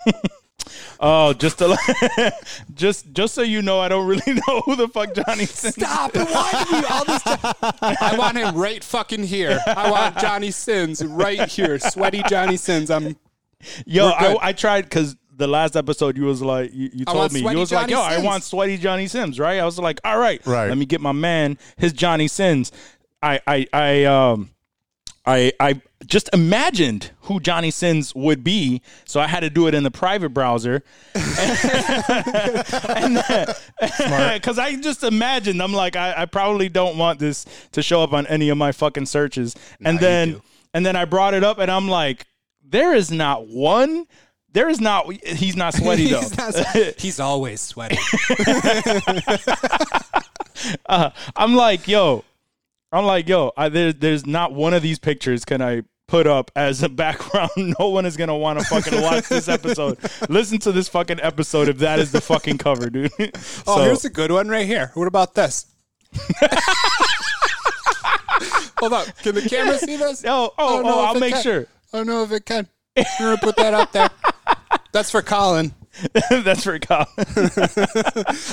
Oh, 1.04 1.32
just 1.32 1.58
to 1.58 2.32
just 2.74 3.12
just 3.12 3.34
so 3.34 3.42
you 3.42 3.60
know, 3.60 3.80
I 3.80 3.88
don't 3.88 4.06
really 4.06 4.22
know 4.48 4.60
who 4.60 4.76
the 4.76 4.86
fuck 4.86 5.12
Johnny 5.14 5.46
Sins. 5.46 5.74
Stop! 5.74 6.14
Why 6.14 6.64
do 6.70 6.76
you 6.76 6.84
all 6.88 7.04
this? 7.04 7.22
Time? 7.22 7.54
I 8.00 8.14
want 8.16 8.36
him 8.36 8.54
right 8.54 8.82
fucking 8.84 9.24
here. 9.24 9.58
I 9.66 9.90
want 9.90 10.16
Johnny 10.18 10.52
Sins 10.52 11.04
right 11.04 11.48
here. 11.48 11.80
Sweaty 11.80 12.22
Johnny 12.28 12.56
Sins. 12.56 12.88
I'm. 12.88 13.16
Yo, 13.84 14.08
I, 14.10 14.36
I 14.40 14.52
tried 14.52 14.82
because 14.82 15.16
the 15.34 15.48
last 15.48 15.74
episode 15.76 16.16
you 16.16 16.24
was 16.24 16.40
like 16.40 16.70
you, 16.72 16.90
you 16.94 17.04
told 17.04 17.32
me 17.32 17.40
you 17.40 17.44
sweaty 17.44 17.58
was 17.58 17.72
like 17.72 17.88
Johnny 17.88 18.16
yo 18.16 18.20
I 18.20 18.24
want 18.24 18.44
sweaty 18.44 18.76
Johnny 18.78 19.08
Sins 19.08 19.40
right 19.40 19.58
I 19.58 19.64
was 19.64 19.78
like 19.78 19.98
all 20.04 20.18
right 20.18 20.44
Right. 20.46 20.68
let 20.68 20.76
me 20.78 20.84
get 20.86 21.00
my 21.00 21.12
man 21.12 21.58
his 21.78 21.92
Johnny 21.92 22.28
Sins 22.28 22.70
I 23.22 23.40
I 23.46 23.66
I 23.72 24.04
um 24.04 24.50
I 25.24 25.52
I 25.60 25.80
just 26.04 26.28
imagined 26.32 27.12
who 27.22 27.38
Johnny 27.38 27.70
Sins 27.70 28.14
would 28.14 28.42
be 28.42 28.82
so 29.04 29.20
I 29.20 29.28
had 29.28 29.40
to 29.40 29.50
do 29.50 29.68
it 29.68 29.74
in 29.74 29.84
the 29.84 29.90
private 29.90 30.30
browser. 30.30 30.82
Because 34.32 34.58
I 34.58 34.76
just 34.80 35.04
imagined 35.04 35.62
I'm 35.62 35.72
like 35.72 35.96
I, 35.96 36.22
I 36.22 36.26
probably 36.26 36.68
don't 36.68 36.98
want 36.98 37.18
this 37.18 37.46
to 37.72 37.82
show 37.82 38.02
up 38.02 38.12
on 38.12 38.26
any 38.26 38.48
of 38.48 38.58
my 38.58 38.72
fucking 38.72 39.06
searches. 39.06 39.54
And 39.84 39.98
then 40.00 40.40
and 40.74 40.84
then 40.84 40.96
I 40.96 41.04
brought 41.04 41.34
it 41.34 41.44
up 41.44 41.58
and 41.58 41.70
I'm 41.70 41.88
like 41.88 42.26
there 42.64 42.94
is 42.94 43.10
not 43.10 43.46
one 43.46 44.06
there 44.52 44.68
is 44.68 44.80
not 44.80 45.12
he's 45.12 45.56
not 45.56 45.74
sweaty 45.74 46.06
though. 46.10 46.20
He's, 46.20 46.36
not, 46.36 46.54
he's 46.98 47.20
always 47.20 47.60
sweaty. 47.60 47.98
Uh, 50.86 51.10
I'm 51.36 51.54
like 51.54 51.88
yo 51.88 52.24
I'm 52.92 53.04
like 53.04 53.28
yo 53.28 53.52
I, 53.56 53.68
there, 53.68 53.92
there's 53.92 54.26
not 54.26 54.52
one 54.52 54.74
of 54.74 54.82
these 54.82 54.98
pictures 54.98 55.44
can 55.44 55.62
I 55.62 55.82
put 56.08 56.26
up 56.26 56.50
as 56.54 56.82
a 56.82 56.88
background 57.04 57.50
no 57.78 57.88
one 57.88 58.04
is 58.06 58.16
gonna 58.16 58.36
want 58.36 58.58
to 58.58 58.64
fucking 58.66 59.00
watch 59.00 59.28
this 59.28 59.48
episode 59.48 59.98
listen 60.28 60.58
to 60.60 60.72
this 60.72 60.88
fucking 60.88 61.20
episode 61.20 61.68
if 61.68 61.78
that 61.78 61.98
is 61.98 62.12
the 62.12 62.20
fucking 62.20 62.58
cover 62.58 62.90
dude 62.90 63.10
Oh, 63.18 63.30
So- 63.76 63.82
here's 63.84 64.04
a 64.04 64.10
good 64.10 64.30
one 64.30 64.48
right 64.48 64.66
here. 64.66 64.90
What 64.94 65.06
about 65.08 65.34
this? 65.34 65.66
Hold 68.78 68.92
up. 68.94 69.06
Can 69.18 69.34
the 69.36 69.42
camera 69.42 69.78
see 69.78 69.96
this? 69.96 70.24
Oh, 70.26 70.52
oh, 70.58 70.82
oh, 70.84 71.04
I'll 71.06 71.18
make 71.20 71.34
can. 71.34 71.42
sure. 71.42 71.66
I 71.92 71.98
don't 71.98 72.06
know 72.08 72.22
if 72.24 72.32
it 72.32 72.44
can. 72.44 72.66
I'm 72.96 73.04
gonna 73.18 73.36
put 73.38 73.56
that 73.56 73.72
up 73.74 73.92
there. 73.92 74.10
That's 74.92 75.10
for 75.10 75.22
Colin. 75.22 75.72
That's 76.30 76.64
for 76.64 76.78
Colin. 76.78 77.06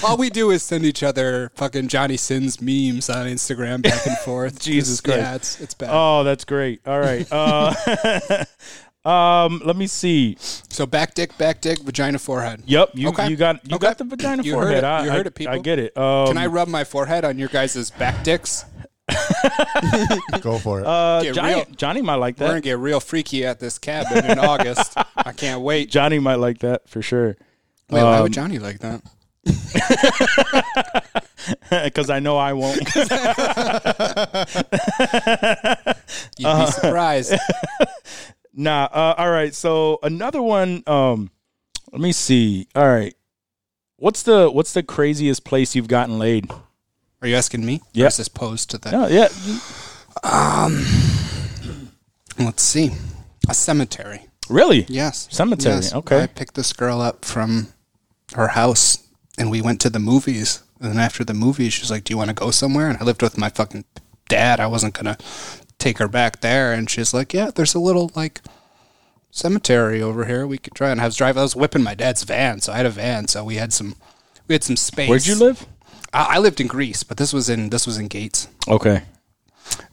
All 0.03 0.17
we 0.17 0.29
do 0.29 0.51
is 0.51 0.61
send 0.63 0.85
each 0.85 1.03
other 1.03 1.51
fucking 1.55 1.87
Johnny 1.87 2.17
Sins 2.17 2.61
memes 2.61 3.09
on 3.09 3.27
Instagram 3.27 3.81
back 3.81 4.05
and 4.05 4.17
forth. 4.19 4.59
Jesus 4.61 5.01
Just- 5.01 5.07
Yeah, 5.07 5.29
Christ. 5.29 5.33
it's 5.35 5.61
it's 5.61 5.73
bad. 5.73 5.89
Oh, 5.91 6.23
that's 6.23 6.45
great. 6.45 6.81
All 6.87 6.99
right. 6.99 7.27
Uh, 7.31 8.45
um, 9.05 9.61
let 9.63 9.75
me 9.77 9.87
see. 9.87 10.35
so 10.39 10.85
back 10.85 11.13
dick, 11.13 11.37
back 11.37 11.61
dick, 11.61 11.79
vagina, 11.79 12.19
forehead. 12.19 12.63
Yep, 12.65 12.89
you 12.95 13.07
Okay. 13.09 13.29
you 13.29 13.35
got 13.37 13.65
you 13.67 13.75
Okay. 13.77 13.87
got 13.87 13.97
the 13.97 14.03
vagina 14.03 14.43
You 14.43 14.55
heard 14.55 14.61
forehead. 14.63 14.77
it. 14.79 14.83
I, 14.83 15.03
You 15.05 15.11
heard 15.11 15.25
I- 15.25 15.29
it, 15.29 15.35
people. 15.35 15.53
I 15.55 15.59
get 15.59 15.79
it. 15.79 15.97
Um, 15.97 16.27
Can 16.27 16.37
I 16.37 16.47
rub 16.47 16.67
my 16.67 16.83
forehead 16.83 17.23
on 17.23 17.37
your 17.39 17.47
guys' 17.49 17.89
back 17.91 18.23
dicks? 18.23 18.65
Go 20.41 20.57
for 20.59 20.79
it. 20.81 20.85
uh, 20.85 21.21
Get 21.23 21.35
Johnny, 21.35 21.53
real. 21.55 21.65
Johnny 21.75 22.01
might 22.01 22.15
like 22.15 22.35
that. 22.37 22.45
We're 22.45 22.49
gonna 22.51 22.61
get 22.61 22.77
real 22.79 22.99
freaky 22.99 23.45
at 23.45 23.59
this 23.59 23.77
cabin 23.79 24.25
in 24.29 24.39
August. 24.39 24.93
I 25.15 25.31
can't 25.31 25.61
wait. 25.61 25.89
Johnny 25.89 26.19
might 26.19 26.35
like 26.35 26.59
that 26.59 26.87
for 26.89 27.01
sure. 27.01 27.35
Wait, 27.89 28.03
why 28.03 28.17
Um, 28.17 28.23
would 28.23 28.33
Johnny 28.33 28.59
like 28.59 28.79
that? 28.79 29.01
Because 31.71 32.09
I 32.11 32.19
know 32.19 32.37
I 32.37 32.53
won't. 32.53 32.77
You'd 32.95 33.11
Uh-huh. 36.45 36.65
be 36.65 36.71
surprised. 36.71 37.33
nah. 38.53 38.83
Uh, 38.91 39.15
all 39.17 39.31
right. 39.31 39.53
So 39.53 39.99
another 40.03 40.41
one. 40.41 40.83
Um, 40.85 41.31
let 41.91 42.01
me 42.01 42.11
see. 42.11 42.67
All 42.75 42.87
right. 42.87 43.15
What's 43.97 44.23
the 44.23 44.49
what's 44.51 44.73
the 44.73 44.83
craziest 44.83 45.43
place 45.43 45.75
you've 45.75 45.87
gotten 45.87 46.19
laid? 46.19 46.51
Are 47.21 47.27
you 47.27 47.35
asking 47.35 47.65
me? 47.65 47.81
Yeah. 47.93 48.05
Or 48.05 48.07
is 48.07 48.17
this 48.17 48.27
posed 48.29 48.69
to 48.71 48.77
that? 48.79 48.93
Oh, 48.93 49.07
yeah. 49.07 49.27
Um, 50.23 50.85
let's 52.37 52.63
see. 52.63 52.91
A 53.49 53.53
cemetery. 53.53 54.27
Really? 54.49 54.85
Yes. 54.87 55.27
Cemetery, 55.31 55.75
Yes. 55.75 55.93
okay. 55.93 56.23
I 56.23 56.27
picked 56.27 56.55
this 56.55 56.73
girl 56.73 57.01
up 57.01 57.25
from 57.25 57.67
her 58.35 58.49
house 58.49 58.99
and 59.37 59.51
we 59.51 59.61
went 59.61 59.79
to 59.81 59.89
the 59.89 59.99
movies. 59.99 60.63
And 60.79 60.91
then 60.91 60.99
after 60.99 61.23
the 61.23 61.33
movies, 61.33 61.73
she's 61.73 61.91
like, 61.91 62.05
Do 62.05 62.13
you 62.13 62.17
want 62.17 62.29
to 62.29 62.33
go 62.35 62.51
somewhere? 62.51 62.89
And 62.89 62.97
I 62.99 63.03
lived 63.03 63.21
with 63.21 63.37
my 63.37 63.49
fucking 63.49 63.85
dad. 64.29 64.59
I 64.59 64.67
wasn't 64.67 64.93
going 64.93 65.13
to 65.15 65.23
take 65.77 65.97
her 65.97 66.07
back 66.07 66.39
there. 66.41 66.73
And 66.73 66.89
she's 66.89 67.13
like, 67.13 67.33
Yeah, 67.33 67.51
there's 67.53 67.75
a 67.75 67.79
little 67.79 68.11
like 68.15 68.41
cemetery 69.31 70.01
over 70.01 70.25
here. 70.25 70.47
We 70.47 70.57
could 70.57 70.73
try. 70.73 70.89
And 70.89 71.01
I 71.01 71.05
was 71.05 71.15
driving, 71.17 71.39
I 71.39 71.43
was 71.43 71.55
whipping 71.55 71.83
my 71.83 71.95
dad's 71.95 72.23
van. 72.23 72.61
So 72.61 72.71
I 72.73 72.77
had 72.77 72.85
a 72.85 72.89
van. 72.91 73.27
So 73.27 73.43
we 73.43 73.55
had 73.55 73.73
some, 73.73 73.95
we 74.47 74.55
had 74.55 74.63
some 74.63 74.77
space. 74.77 75.09
Where'd 75.09 75.27
you 75.27 75.35
live? 75.35 75.65
I, 76.13 76.35
I 76.35 76.37
lived 76.39 76.59
in 76.61 76.67
Greece, 76.67 77.03
but 77.03 77.17
this 77.17 77.33
was 77.33 77.49
in, 77.49 77.69
this 77.69 77.85
was 77.87 77.97
in 77.97 78.07
Gates. 78.07 78.47
Okay. 78.67 79.03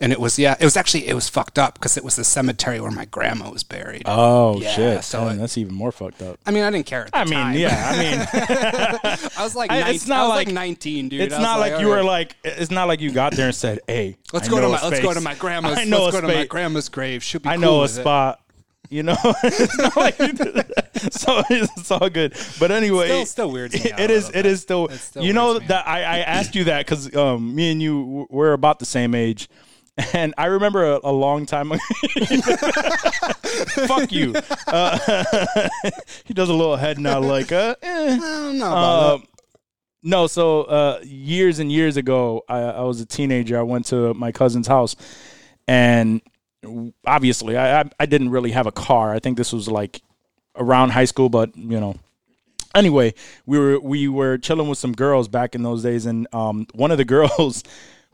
And 0.01 0.11
it 0.11 0.19
was, 0.19 0.39
yeah, 0.39 0.57
it 0.59 0.65
was 0.65 0.75
actually, 0.75 1.07
it 1.07 1.13
was 1.13 1.29
fucked 1.29 1.59
up 1.59 1.75
because 1.75 1.99
it 1.99 2.05
was 2.05 2.17
the 2.17 2.25
cemetery 2.25 2.81
where 2.81 2.91
my 2.91 3.05
grandma 3.05 3.51
was 3.51 3.63
buried. 3.63 4.05
Oh 4.07 4.59
Yeah, 4.59 4.71
shit! 4.73 5.05
so 5.05 5.21
Damn, 5.21 5.35
it- 5.37 5.41
that's 5.41 5.59
even 5.59 5.75
more 5.75 5.93
fucked 5.93 6.23
up. 6.23 6.39
I 6.47 6.51
mean, 6.51 6.65
I 6.65 6.71
didn't 6.71 6.87
care 6.87 7.03
at 7.05 7.13
the 7.13 7.19
I 7.19 7.25
mean, 7.25 7.33
time. 7.35 7.55
yeah. 7.59 7.93
I 7.93 7.99
mean, 7.99 9.29
I 9.37 9.43
was 9.45 9.55
like, 9.55 9.71
I- 9.71 9.81
19, 9.81 9.95
it's 9.95 10.07
not 10.07 10.19
I 10.19 10.23
was 10.23 10.29
like- 10.31 10.47
like 10.47 10.55
19, 10.55 11.09
dude. 11.11 11.21
it's 11.21 11.35
I 11.35 11.39
was 11.39 11.43
not 11.43 11.61
like, 11.61 11.73
you 11.73 11.87
all 11.87 11.91
were 11.91 11.97
right. 11.97 12.05
like. 12.07 12.37
It's 12.43 12.71
not 12.71 12.89
like 12.89 13.01
you 13.03 13.11
got 13.13 13.35
there 13.35 13.47
and 13.47 13.55
said, 13.55 13.81
"Hey, 13.87 14.17
let's 14.33 14.49
I 14.49 14.51
go 14.51 14.57
to 14.57 14.63
know 14.63 14.71
my 14.73 14.79
a 14.81 14.85
let's 14.89 15.01
go 15.01 15.11
space. 15.11 15.15
to 15.19 15.21
my 15.23 15.35
grandma's. 15.35 15.79
I 15.79 15.85
know 15.85 16.05
let's 16.05 16.17
a 16.17 16.21
go 16.23 16.27
to 16.27 16.33
my 16.33 16.41
space. 16.41 16.49
grandma's 16.49 16.89
grave. 16.89 17.23
She'll 17.23 17.41
be. 17.43 17.49
I 17.51 17.55
cool 17.57 17.61
know 17.63 17.79
a 17.79 17.83
with 17.83 17.99
it. 17.99 18.01
spot." 18.01 18.41
You 18.89 19.03
know, 19.03 19.17
it's 19.43 19.97
like 19.97 20.19
you 20.19 20.33
so 21.11 21.43
it's 21.51 21.91
all 21.91 22.09
good. 22.09 22.35
But 22.61 22.71
anyway, 22.71 23.07
Still- 23.09 23.27
still 23.27 23.51
out 23.51 23.75
It 23.99 24.11
It 24.29 24.33
bit. 24.45 24.47
is 24.47 24.61
still. 24.63 25.23
You 25.25 25.33
know 25.33 25.59
that 25.59 25.87
I, 25.87 25.99
I 26.03 26.19
asked 26.21 26.55
you 26.55 26.65
that 26.65 26.87
because 26.87 27.15
um, 27.17 27.55
me 27.55 27.71
and 27.73 27.83
you 27.83 28.27
we're 28.31 28.53
about 28.53 28.79
the 28.79 28.85
same 28.87 29.15
age, 29.15 29.49
and 30.13 30.35
I 30.39 30.47
remember 30.47 30.85
a, 30.95 31.01
a 31.05 31.13
long 31.13 31.47
time 31.47 31.73
ago. 31.73 31.81
Fuck 33.87 34.13
you. 34.13 34.35
Uh, 34.67 34.99
he 36.25 36.35
does 36.35 36.49
a 36.49 36.55
little 36.55 36.77
head 36.77 36.99
nod 36.99 37.25
like, 37.25 37.53
uh, 37.53 37.75
eh. 37.83 38.15
I 38.15 38.17
don't 38.19 38.59
know 38.59 38.67
about 38.67 39.15
Um, 39.15 39.25
no, 40.03 40.27
so 40.29 40.63
uh, 40.63 41.01
years 41.05 41.59
and 41.59 41.73
years 41.73 41.97
ago, 41.97 42.43
I, 42.49 42.59
I 42.61 42.81
was 42.83 43.01
a 43.01 43.07
teenager. 43.07 43.59
I 43.59 43.63
went 43.63 43.87
to 43.87 44.15
my 44.15 44.31
cousin's 44.33 44.69
house, 44.69 44.95
and 45.67 46.21
obviously, 47.07 47.57
I, 47.57 47.81
I 47.81 47.85
I 48.01 48.07
didn't 48.07 48.31
really 48.31 48.51
have 48.53 48.67
a 48.67 48.73
car. 48.73 49.13
I 49.13 49.19
think 49.19 49.37
this 49.37 49.53
was 49.53 49.69
like 49.69 50.03
around 50.57 50.91
high 50.91 51.05
school, 51.05 51.29
but 51.29 51.57
you 51.57 51.81
know. 51.81 51.97
Anyway, 52.75 53.15
we 53.47 53.59
were 53.59 53.81
we 53.81 54.07
were 54.09 54.37
chilling 54.37 54.69
with 54.69 54.79
some 54.79 54.93
girls 54.93 55.29
back 55.29 55.55
in 55.55 55.63
those 55.63 55.83
days, 55.83 56.05
and 56.05 56.27
um, 56.33 56.67
one 56.75 56.91
of 56.91 56.99
the 56.99 57.05
girls. 57.17 57.63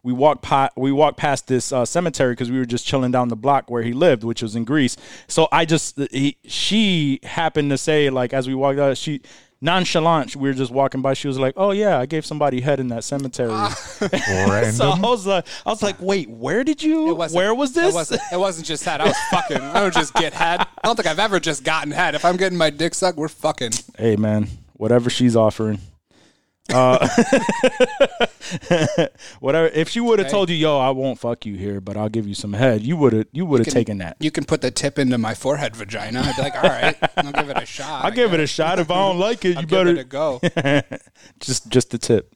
We 0.05 0.13
walked 0.13 0.43
pa- 0.43 0.71
we 0.77 0.91
walked 0.91 1.17
past 1.17 1.47
this 1.47 1.71
uh, 1.71 1.85
cemetery 1.85 2.33
because 2.33 2.51
we 2.51 2.59
were 2.59 2.65
just 2.65 2.85
chilling 2.85 3.13
down 3.13 3.29
the 3.29 3.37
block 3.37 3.71
where 3.71 3.85
he 3.85 3.93
lived, 3.93 4.25
which 4.25 4.43
was 4.43 4.57
in 4.57 4.65
Greece. 4.65 4.97
So 5.29 5.47
I 5.53 5.65
just 5.65 5.97
he, 6.11 6.39
she 6.45 7.21
happened 7.23 7.71
to 7.71 7.79
say 7.79 8.11
like 8.11 8.33
as 8.33 8.49
we 8.49 8.55
walked 8.57 8.81
out, 8.81 8.97
she 8.99 9.21
nonchalant. 9.63 10.37
We 10.37 10.49
were 10.49 10.55
just 10.55 10.71
walking 10.71 11.01
by. 11.01 11.15
She 11.15 11.29
was 11.29 11.39
like, 11.39 11.55
"Oh 11.57 11.71
yeah, 11.71 11.99
I 11.99 12.05
gave 12.05 12.27
somebody 12.27 12.61
head 12.61 12.81
in 12.81 12.89
that 12.89 13.05
cemetery." 13.05 13.49
Random. 13.49 13.63
Ah. 13.63 14.71
so 14.73 14.91
I 14.91 15.01
was 15.01 15.27
like, 15.27 15.47
I 15.65 15.71
was 15.71 15.83
like, 15.83 15.97
"Wait, 16.01 16.29
where 16.29 16.65
did 16.65 16.83
you? 16.83 17.09
It 17.09 17.17
wasn't- 17.17 17.39
Where 17.39 17.55
was 17.55 17.73
this?" 17.73 17.95
It 17.95 17.97
wasn't, 17.97 18.21
it 18.33 18.39
wasn't 18.39 18.67
just 18.67 18.85
head. 18.85 19.01
I 19.01 19.07
was 19.07 19.17
fucking. 19.31 19.59
I 19.63 19.81
don't 19.81 19.95
just 19.95 20.13
get 20.15 20.35
head. 20.35 20.61
I 20.61 20.67
don't 20.83 20.97
think 20.97 21.07
I've 21.07 21.19
ever 21.19 21.41
just 21.41 21.65
gotten 21.65 21.93
head. 21.93 22.15
If 22.15 22.25
I'm 22.25 22.37
getting 22.37 22.59
my 22.59 22.69
dick 22.71 22.95
sucked, 22.95 23.17
we're 23.17 23.29
fucking. 23.29 23.73
hey 23.97 24.17
man, 24.17 24.49
whatever 24.75 25.09
she's 25.09 25.37
offering. 25.37 25.79
Uh, 26.73 27.09
whatever. 29.41 29.67
If 29.69 29.89
she 29.89 30.01
would 30.01 30.19
have 30.19 30.27
Hey. 30.27 30.33
told 30.33 30.49
you, 30.51 30.57
"Yo, 30.57 30.79
I 30.79 30.91
won't 30.91 31.19
fuck 31.19 31.45
you 31.45 31.57
here, 31.57 31.81
but 31.81 31.97
I'll 31.97 32.09
give 32.09 32.27
you 32.29 32.35
some 32.35 32.53
head," 32.53 32.83
you 32.83 32.97
would 32.97 33.13
have 33.13 33.27
you 33.33 33.45
would 33.47 33.65
have 33.65 33.73
taken 33.75 33.99
that. 33.99 34.17
You 34.21 34.31
can 34.31 34.45
put 34.45 34.61
the 34.61 34.71
tip 34.71 34.99
into 34.99 35.19
my 35.19 35.35
forehead 35.35 35.75
vagina. 35.75 36.21
I'd 36.25 36.37
be 36.37 36.43
like, 36.43 36.55
all 36.55 36.63
right, 36.63 36.97
I'll 37.17 37.33
give 37.33 37.51
it 37.51 37.61
a 37.63 37.67
shot. 37.77 38.05
I'll 38.05 38.11
give 38.13 38.33
it 38.33 38.41
a 38.41 38.47
shot. 38.47 38.79
If 38.79 38.91
I 38.91 38.95
don't 38.95 39.19
like 39.19 39.45
it, 39.45 39.57
I'll 39.57 39.63
you 39.63 39.67
give 39.67 39.87
it 39.89 39.97
better 39.97 40.01
a 40.01 40.05
go. 40.05 40.41
just 41.41 41.69
just 41.69 41.91
the 41.91 41.99
tip. 41.99 42.33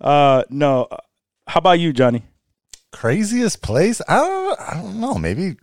uh, 0.00 0.44
no. 0.50 0.88
How 1.48 1.58
about 1.58 1.80
you, 1.80 1.92
Johnny? 1.92 2.22
Craziest 2.92 3.62
place? 3.62 4.00
I 4.08 4.16
don't. 4.16 4.60
I 4.60 4.74
don't 4.74 5.00
know. 5.00 5.14
Maybe. 5.14 5.56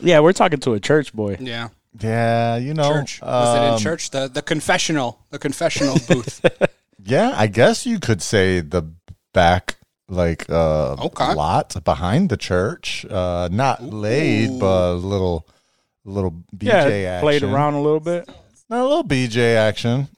Yeah, 0.00 0.20
we're 0.20 0.32
talking 0.32 0.60
to 0.60 0.74
a 0.74 0.80
church 0.80 1.12
boy. 1.12 1.36
Yeah. 1.40 1.68
Yeah. 2.00 2.56
You 2.56 2.74
know. 2.74 2.90
Church. 2.92 3.20
Was 3.22 3.54
it 3.56 3.62
in 3.66 3.72
um, 3.74 3.78
church? 3.78 4.10
The 4.10 4.28
the 4.28 4.42
confessional. 4.42 5.20
The 5.30 5.38
confessional 5.38 5.96
booth. 6.08 6.40
Yeah, 7.04 7.32
I 7.36 7.46
guess 7.46 7.86
you 7.86 7.98
could 8.00 8.20
say 8.22 8.60
the 8.60 8.82
back 9.32 9.76
like 10.08 10.48
uh 10.50 10.94
Okay. 10.94 11.34
lot 11.34 11.82
behind 11.84 12.28
the 12.30 12.36
church. 12.36 13.04
Uh 13.08 13.48
not 13.52 13.82
laid, 13.82 14.58
but 14.60 14.92
a 14.92 14.94
little 14.94 15.46
little 16.04 16.32
BJ 16.56 16.66
Yeah, 17.02 17.10
action. 17.10 17.20
played 17.20 17.42
around 17.42 17.74
a 17.74 17.82
little 17.82 18.00
bit. 18.00 18.28
Not 18.68 18.80
A 18.80 18.88
little 18.88 19.04
BJ 19.04 19.54
action. 19.56 20.08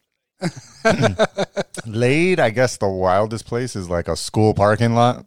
laid, 1.87 2.41
I 2.41 2.51
guess 2.51 2.77
the 2.77 2.89
wildest 2.89 3.47
place 3.47 3.77
is 3.77 3.89
like 3.91 4.09
a 4.09 4.17
school 4.17 4.55
parking 4.55 4.95
lot. 4.95 5.27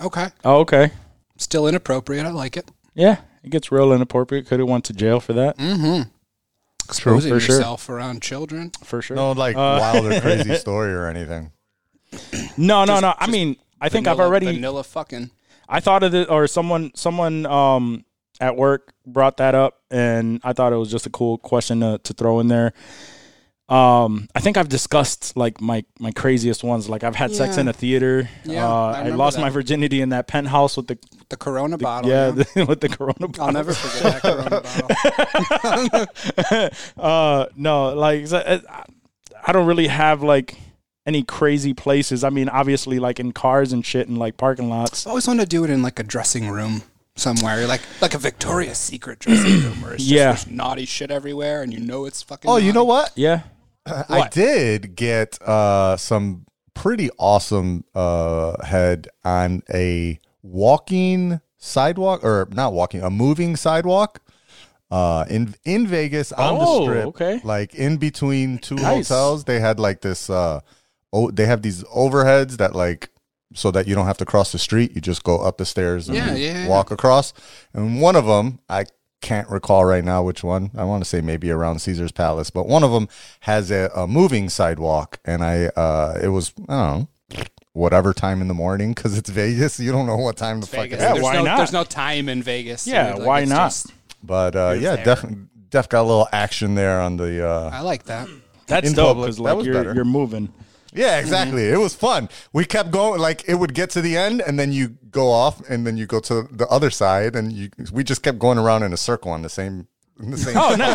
Okay. 0.00 0.28
Oh, 0.44 0.56
okay. 0.60 0.90
Still 1.38 1.66
inappropriate. 1.68 2.26
I 2.26 2.30
like 2.30 2.56
it. 2.56 2.70
Yeah, 2.94 3.16
it 3.46 3.50
gets 3.50 3.72
real 3.72 3.92
inappropriate. 3.92 4.46
Could 4.46 4.60
have 4.60 4.68
went 4.68 4.84
to 4.86 4.92
jail 4.92 5.20
for 5.20 5.32
that. 5.32 5.56
Mm-hmm. 5.56 6.08
Exposing 6.84 7.32
for 7.32 7.40
sure. 7.40 7.56
yourself 7.56 7.88
around 7.88 8.22
children. 8.22 8.70
For 8.84 9.00
sure. 9.02 9.16
No 9.16 9.32
like 9.32 9.56
Uh, 9.56 9.78
wild 9.80 10.06
or 10.06 10.20
crazy 10.20 10.54
story 10.56 10.92
or 10.92 11.06
anything. 11.08 11.50
no, 12.56 12.84
no, 12.84 13.00
no. 13.00 13.14
I 13.18 13.26
mean, 13.28 13.56
I 13.80 13.88
think 13.88 14.06
I've 14.06 14.16
Vanilla- 14.16 14.28
already. 14.30 14.46
vanilla 14.54 14.84
fucking. 14.84 15.30
I 15.68 15.80
thought 15.80 16.02
of 16.04 16.14
it, 16.14 16.30
or 16.30 16.46
someone, 16.46 16.92
someone 16.94 17.44
um 17.46 18.04
at 18.40 18.54
work 18.56 18.92
brought 19.06 19.38
that 19.38 19.54
up, 19.54 19.80
and 19.90 20.40
I 20.44 20.52
thought 20.52 20.72
it 20.72 20.76
was 20.76 20.90
just 20.90 21.06
a 21.06 21.10
cool 21.10 21.38
question 21.38 21.80
to, 21.80 21.98
to 22.04 22.12
throw 22.12 22.38
in 22.40 22.48
there. 22.48 22.72
Um, 23.68 24.28
I 24.32 24.38
think 24.38 24.56
I've 24.56 24.68
discussed 24.68 25.36
like 25.36 25.60
my 25.60 25.84
my 25.98 26.12
craziest 26.12 26.62
ones. 26.62 26.88
Like 26.88 27.02
I've 27.02 27.16
had 27.16 27.34
sex 27.34 27.56
in 27.56 27.66
a 27.66 27.72
theater. 27.72 28.28
Yeah, 28.44 28.64
uh, 28.64 28.92
I 28.92 29.02
I, 29.06 29.08
lost 29.08 29.36
that. 29.36 29.42
my 29.42 29.50
virginity 29.50 30.00
in 30.00 30.10
that 30.10 30.28
penthouse 30.28 30.76
with 30.76 30.86
the 30.86 30.96
The 31.30 31.36
Corona 31.36 31.76
bottle. 31.76 32.08
yeah, 32.08 32.26
Yeah. 32.28 32.44
the, 32.54 32.64
with 32.68 32.80
the 32.80 32.88
Corona. 32.88 33.26
Bottle. 33.26 33.44
I'll 33.44 33.52
never 33.52 33.72
forget 33.74 34.22
that 34.22 34.60
Corona 35.62 35.98
bottle. 36.96 37.04
uh 37.04 37.46
no 37.56 37.92
like 37.94 38.30
uh, 38.32 38.58
i 39.46 39.52
don't 39.52 39.66
really 39.66 39.88
have 39.88 40.22
like 40.22 40.56
any 41.04 41.22
crazy 41.22 41.74
places 41.74 42.22
i 42.24 42.30
mean 42.30 42.48
obviously 42.48 42.98
like 42.98 43.18
in 43.20 43.32
cars 43.32 43.72
and 43.72 43.84
shit 43.84 44.08
and 44.08 44.16
like 44.18 44.36
parking 44.36 44.68
lots 44.68 45.06
I 45.06 45.10
always 45.10 45.26
want 45.26 45.40
to 45.40 45.46
do 45.46 45.64
it 45.64 45.70
in 45.70 45.82
like 45.82 45.98
a 45.98 46.02
dressing 46.04 46.48
room 46.50 46.82
somewhere, 47.16 47.66
like 47.66 47.80
like 48.02 48.14
a 48.14 48.18
Victoria's 48.18 48.76
Secret 48.78 49.18
dressing 49.20 49.62
room, 49.62 49.80
where 49.82 49.94
it's 49.94 50.04
just 50.04 50.46
Yeah. 50.48 50.54
naughty 50.54 50.84
shit 50.84 51.10
everywhere, 51.10 51.62
and 51.62 51.72
you 51.72 51.80
know 51.80 52.04
it's 52.04 52.22
fucking. 52.22 52.50
Oh, 52.50 52.58
you 52.58 52.72
know 52.74 52.84
what? 52.84 53.10
yeah 53.16 53.42
I 54.08 54.28
did 54.28 54.96
get 54.96 55.40
uh, 55.42 55.96
some 55.96 56.46
pretty 56.74 57.10
awesome 57.18 57.84
uh, 57.94 58.62
head 58.64 59.08
on 59.24 59.62
a 59.72 60.18
walking 60.42 61.40
sidewalk, 61.58 62.22
or 62.24 62.48
not 62.50 62.72
walking, 62.72 63.02
a 63.02 63.10
moving 63.10 63.56
sidewalk. 63.56 64.20
Uh, 64.88 65.24
in 65.28 65.52
in 65.64 65.84
Vegas 65.86 66.30
on 66.32 66.58
the 66.58 66.64
Oh, 66.64 66.84
strip, 66.84 67.06
okay. 67.06 67.40
like 67.42 67.74
in 67.74 67.96
between 67.96 68.58
two 68.58 68.76
Nice. 68.76 69.08
hotels, 69.08 69.42
they 69.44 69.58
had 69.58 69.80
like 69.80 70.00
this. 70.00 70.30
Uh, 70.30 70.60
oh, 71.12 71.30
they 71.32 71.46
have 71.46 71.62
these 71.62 71.82
overheads 71.84 72.58
that 72.58 72.74
like 72.76 73.10
so 73.52 73.72
that 73.72 73.88
you 73.88 73.96
don't 73.96 74.06
have 74.06 74.18
to 74.18 74.24
cross 74.24 74.52
the 74.52 74.58
street. 74.60 74.94
You 74.94 75.00
just 75.00 75.24
go 75.24 75.38
up 75.40 75.58
the 75.58 75.64
stairs 75.64 76.08
and 76.08 76.16
Yeah, 76.16 76.34
yeah, 76.36 76.52
yeah. 76.64 76.68
walk 76.68 76.92
across. 76.92 77.32
And 77.74 78.00
one 78.00 78.14
of 78.14 78.26
them, 78.26 78.60
I 78.68 78.84
can't 79.26 79.50
recall 79.50 79.84
right 79.84 80.04
now 80.04 80.22
which 80.22 80.44
one. 80.44 80.70
I 80.76 80.84
want 80.84 81.02
to 81.02 81.08
say 81.08 81.20
maybe 81.20 81.50
around 81.50 81.80
Caesar's 81.80 82.12
Palace, 82.12 82.48
but 82.48 82.68
one 82.68 82.84
of 82.84 82.92
them 82.92 83.08
has 83.40 83.72
a, 83.72 83.90
a 83.94 84.06
moving 84.06 84.48
sidewalk, 84.48 85.18
and 85.24 85.42
I 85.42 85.66
uh, 85.66 86.16
it 86.22 86.28
was 86.28 86.52
I 86.68 86.76
don't 86.76 87.08
know 87.34 87.42
whatever 87.72 88.12
time 88.12 88.40
in 88.40 88.46
the 88.46 88.54
morning 88.54 88.94
because 88.94 89.18
it's 89.18 89.28
Vegas. 89.28 89.80
You 89.80 89.90
don't 89.90 90.06
know 90.06 90.16
what 90.16 90.36
time 90.36 90.60
the 90.60 90.68
fuck 90.68 90.86
is. 90.86 90.92
Yeah, 90.92 91.14
there's 91.14 91.24
why 91.24 91.34
no, 91.34 91.42
not? 91.42 91.56
There's 91.56 91.72
no 91.72 91.82
time 91.82 92.28
in 92.28 92.40
Vegas. 92.40 92.86
Yeah, 92.86 93.08
dude. 93.10 93.18
Like, 93.18 93.26
why 93.26 93.44
not? 93.44 93.66
just- 93.66 93.92
But 94.22 94.54
uh, 94.54 94.76
yeah, 94.78 95.02
definitely. 95.02 95.48
Def 95.70 95.88
got 95.88 96.02
a 96.02 96.08
little 96.08 96.28
action 96.30 96.76
there 96.76 97.00
on 97.00 97.16
the. 97.16 97.44
Uh, 97.44 97.70
I 97.72 97.80
like 97.80 98.04
that. 98.04 98.28
That's 98.68 98.92
dope 98.92 99.16
because 99.16 99.36
that 99.38 99.42
like 99.42 99.56
was 99.56 99.66
you're 99.66 99.74
better. 99.74 99.92
you're 99.92 100.04
moving. 100.04 100.52
Yeah, 100.96 101.18
exactly. 101.18 101.68
It 101.68 101.78
was 101.78 101.94
fun. 101.94 102.28
We 102.52 102.64
kept 102.64 102.90
going. 102.90 103.20
Like 103.20 103.48
it 103.48 103.54
would 103.54 103.74
get 103.74 103.90
to 103.90 104.00
the 104.00 104.16
end, 104.16 104.40
and 104.40 104.58
then 104.58 104.72
you 104.72 104.96
go 105.10 105.30
off, 105.30 105.60
and 105.68 105.86
then 105.86 105.96
you 105.96 106.06
go 106.06 106.20
to 106.20 106.48
the 106.50 106.66
other 106.68 106.90
side, 106.90 107.36
and 107.36 107.52
you. 107.52 107.70
We 107.92 108.02
just 108.04 108.22
kept 108.22 108.38
going 108.38 108.58
around 108.58 108.82
in 108.82 108.92
a 108.92 108.96
circle 108.96 109.30
on 109.30 109.42
the 109.42 109.48
same. 109.48 109.88
In 110.18 110.30
the 110.30 110.38
same. 110.38 110.56
Oh 110.56 110.74
no! 110.76 110.94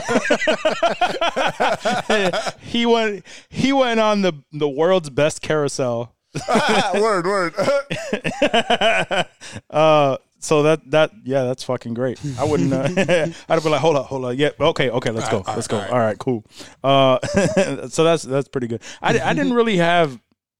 he 2.61 2.85
went 2.85 3.25
he 3.49 3.71
went 3.71 3.99
on 3.99 4.21
the 4.23 4.33
the 4.51 4.67
world's 4.67 5.09
best 5.09 5.41
carousel. 5.41 6.15
word, 6.95 7.25
word. 7.25 7.53
Uh, 9.69 10.17
so 10.41 10.63
that 10.63 10.89
that 10.91 11.11
yeah, 11.23 11.43
that's 11.43 11.63
fucking 11.63 11.93
great. 11.93 12.19
I 12.37 12.43
wouldn't. 12.43 12.73
Uh, 12.73 13.27
I'd 13.49 13.63
be 13.63 13.69
like, 13.69 13.79
hold 13.79 13.95
up, 13.95 14.07
hold 14.07 14.25
up. 14.25 14.35
Yeah, 14.35 14.49
okay, 14.59 14.89
okay, 14.89 15.11
let's 15.11 15.29
go, 15.29 15.43
let's 15.47 15.67
go. 15.67 15.79
All 15.79 15.99
right, 15.99 16.17
cool. 16.17 16.43
Uh, 16.83 17.19
so 17.87 18.03
that's 18.03 18.23
that's 18.23 18.47
pretty 18.49 18.67
good. 18.67 18.81
I 19.01 19.19
I 19.19 19.33
didn't 19.33 19.53
really 19.53 19.77
have 19.77 20.19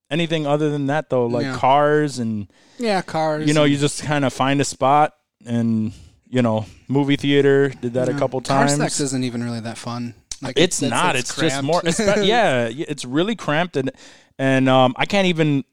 anything 0.10 0.46
other 0.46 0.70
than 0.70 0.88
that 0.88 1.10
though, 1.10 1.26
like 1.26 1.46
Yeah. 1.46 1.58
cars 1.58 2.20
and 2.20 2.48
Yeah, 2.78 3.02
cars. 3.02 3.48
you 3.48 3.54
know, 3.54 3.64
you 3.64 3.78
just 3.78 4.04
kind 4.04 4.24
of 4.24 4.32
find 4.32 4.62
a 4.62 4.66
spot 4.66 5.16
and 5.46 5.94
you 6.30 6.42
know, 6.42 6.66
movie 6.88 7.18
theater. 7.18 7.70
Did 7.70 7.94
that 7.96 8.08
a 8.08 8.14
couple 8.14 8.40
times. 8.40 8.72
Car 8.78 8.88
sex 8.88 9.00
isn't 9.00 9.24
even 9.24 9.44
really 9.44 9.62
that 9.62 9.78
fun. 9.78 10.14
Like 10.42 10.58
it's, 10.58 10.82
not. 10.82 11.16
It's, 11.16 11.36
just 11.36 11.62
more. 11.62 11.82
It's, 11.84 12.00
yeah, 12.00 12.70
it's 12.72 13.06
really 13.06 13.36
cramped 13.36 13.78
and 13.78 13.92
and 14.40 14.70
um, 14.70 14.94
I 14.98 15.06
can't 15.06 15.28
even 15.28 15.64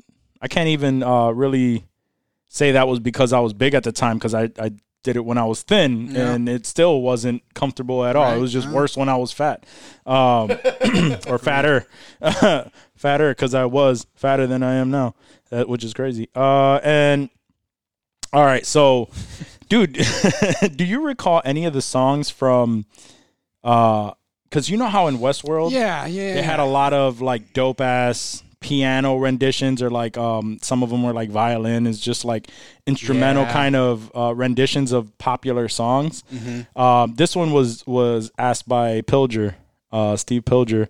I 0.40 0.48
can't 0.48 0.68
even 0.68 1.02
uh, 1.02 1.30
really 1.30 1.84
say 2.48 2.72
that 2.72 2.88
was 2.88 2.98
because 3.00 3.32
I 3.32 3.40
was 3.40 3.52
big 3.52 3.74
at 3.74 3.82
the 3.84 3.92
time 3.92 4.16
because 4.18 4.34
I 4.34 4.50
I 4.58 4.72
did 5.04 5.16
it 5.16 5.24
when 5.24 5.38
I 5.38 5.44
was 5.44 5.62
thin 5.62 6.08
Yeah. 6.10 6.32
and 6.32 6.48
it 6.48 6.66
still 6.66 7.00
wasn't 7.02 7.42
comfortable 7.54 8.04
at 8.04 8.16
all. 8.16 8.24
Right. 8.24 8.36
It 8.36 8.40
was 8.40 8.52
just 8.52 8.68
worse 8.68 8.96
when 8.96 9.08
I 9.08 9.16
was 9.16 9.30
fat, 9.32 9.64
um, 10.04 10.50
or 11.28 11.38
fatter, 11.38 11.86
fatter 12.96 13.30
because 13.30 13.54
I 13.54 13.64
was 13.64 14.06
fatter 14.16 14.46
than 14.46 14.62
I 14.62 14.74
am 14.74 14.90
now, 14.90 15.14
uh, 15.52 15.64
which 15.64 15.84
is 15.84 15.94
crazy. 15.94 16.28
Uh, 16.34 16.80
and 16.82 17.30
all 18.32 18.44
right, 18.44 18.66
so. 18.66 19.08
Dude, 19.68 19.98
do 20.76 20.84
you 20.86 21.04
recall 21.04 21.42
any 21.44 21.66
of 21.66 21.74
the 21.74 21.82
songs 21.82 22.30
from 22.30 22.86
uh 23.62 24.12
because 24.44 24.70
you 24.70 24.78
know 24.78 24.86
how 24.88 25.08
in 25.08 25.18
Westworld 25.18 25.72
Yeah, 25.72 26.06
yeah. 26.06 26.32
they 26.32 26.42
had 26.42 26.58
a 26.58 26.64
lot 26.64 26.94
of 26.94 27.20
like 27.20 27.52
dope 27.52 27.82
ass 27.82 28.42
piano 28.60 29.16
renditions 29.16 29.80
or 29.82 29.88
like 29.90 30.18
um 30.18 30.58
some 30.62 30.82
of 30.82 30.90
them 30.90 31.02
were 31.02 31.12
like 31.12 31.30
violin 31.30 31.86
is 31.86 32.00
just 32.00 32.24
like 32.24 32.48
instrumental 32.86 33.44
Yeah. 33.44 33.52
kind 33.52 33.76
of 33.76 34.10
uh, 34.16 34.34
renditions 34.34 34.90
of 34.92 35.16
popular 35.18 35.68
songs. 35.68 36.24
Mm-hmm. 36.34 36.78
Um, 36.80 37.14
this 37.14 37.36
one 37.36 37.52
was 37.52 37.86
was 37.86 38.30
asked 38.36 38.68
by 38.68 39.00
Pilger, 39.02 39.54
uh, 39.92 40.16
Steve 40.16 40.44
Pilger, 40.44 40.88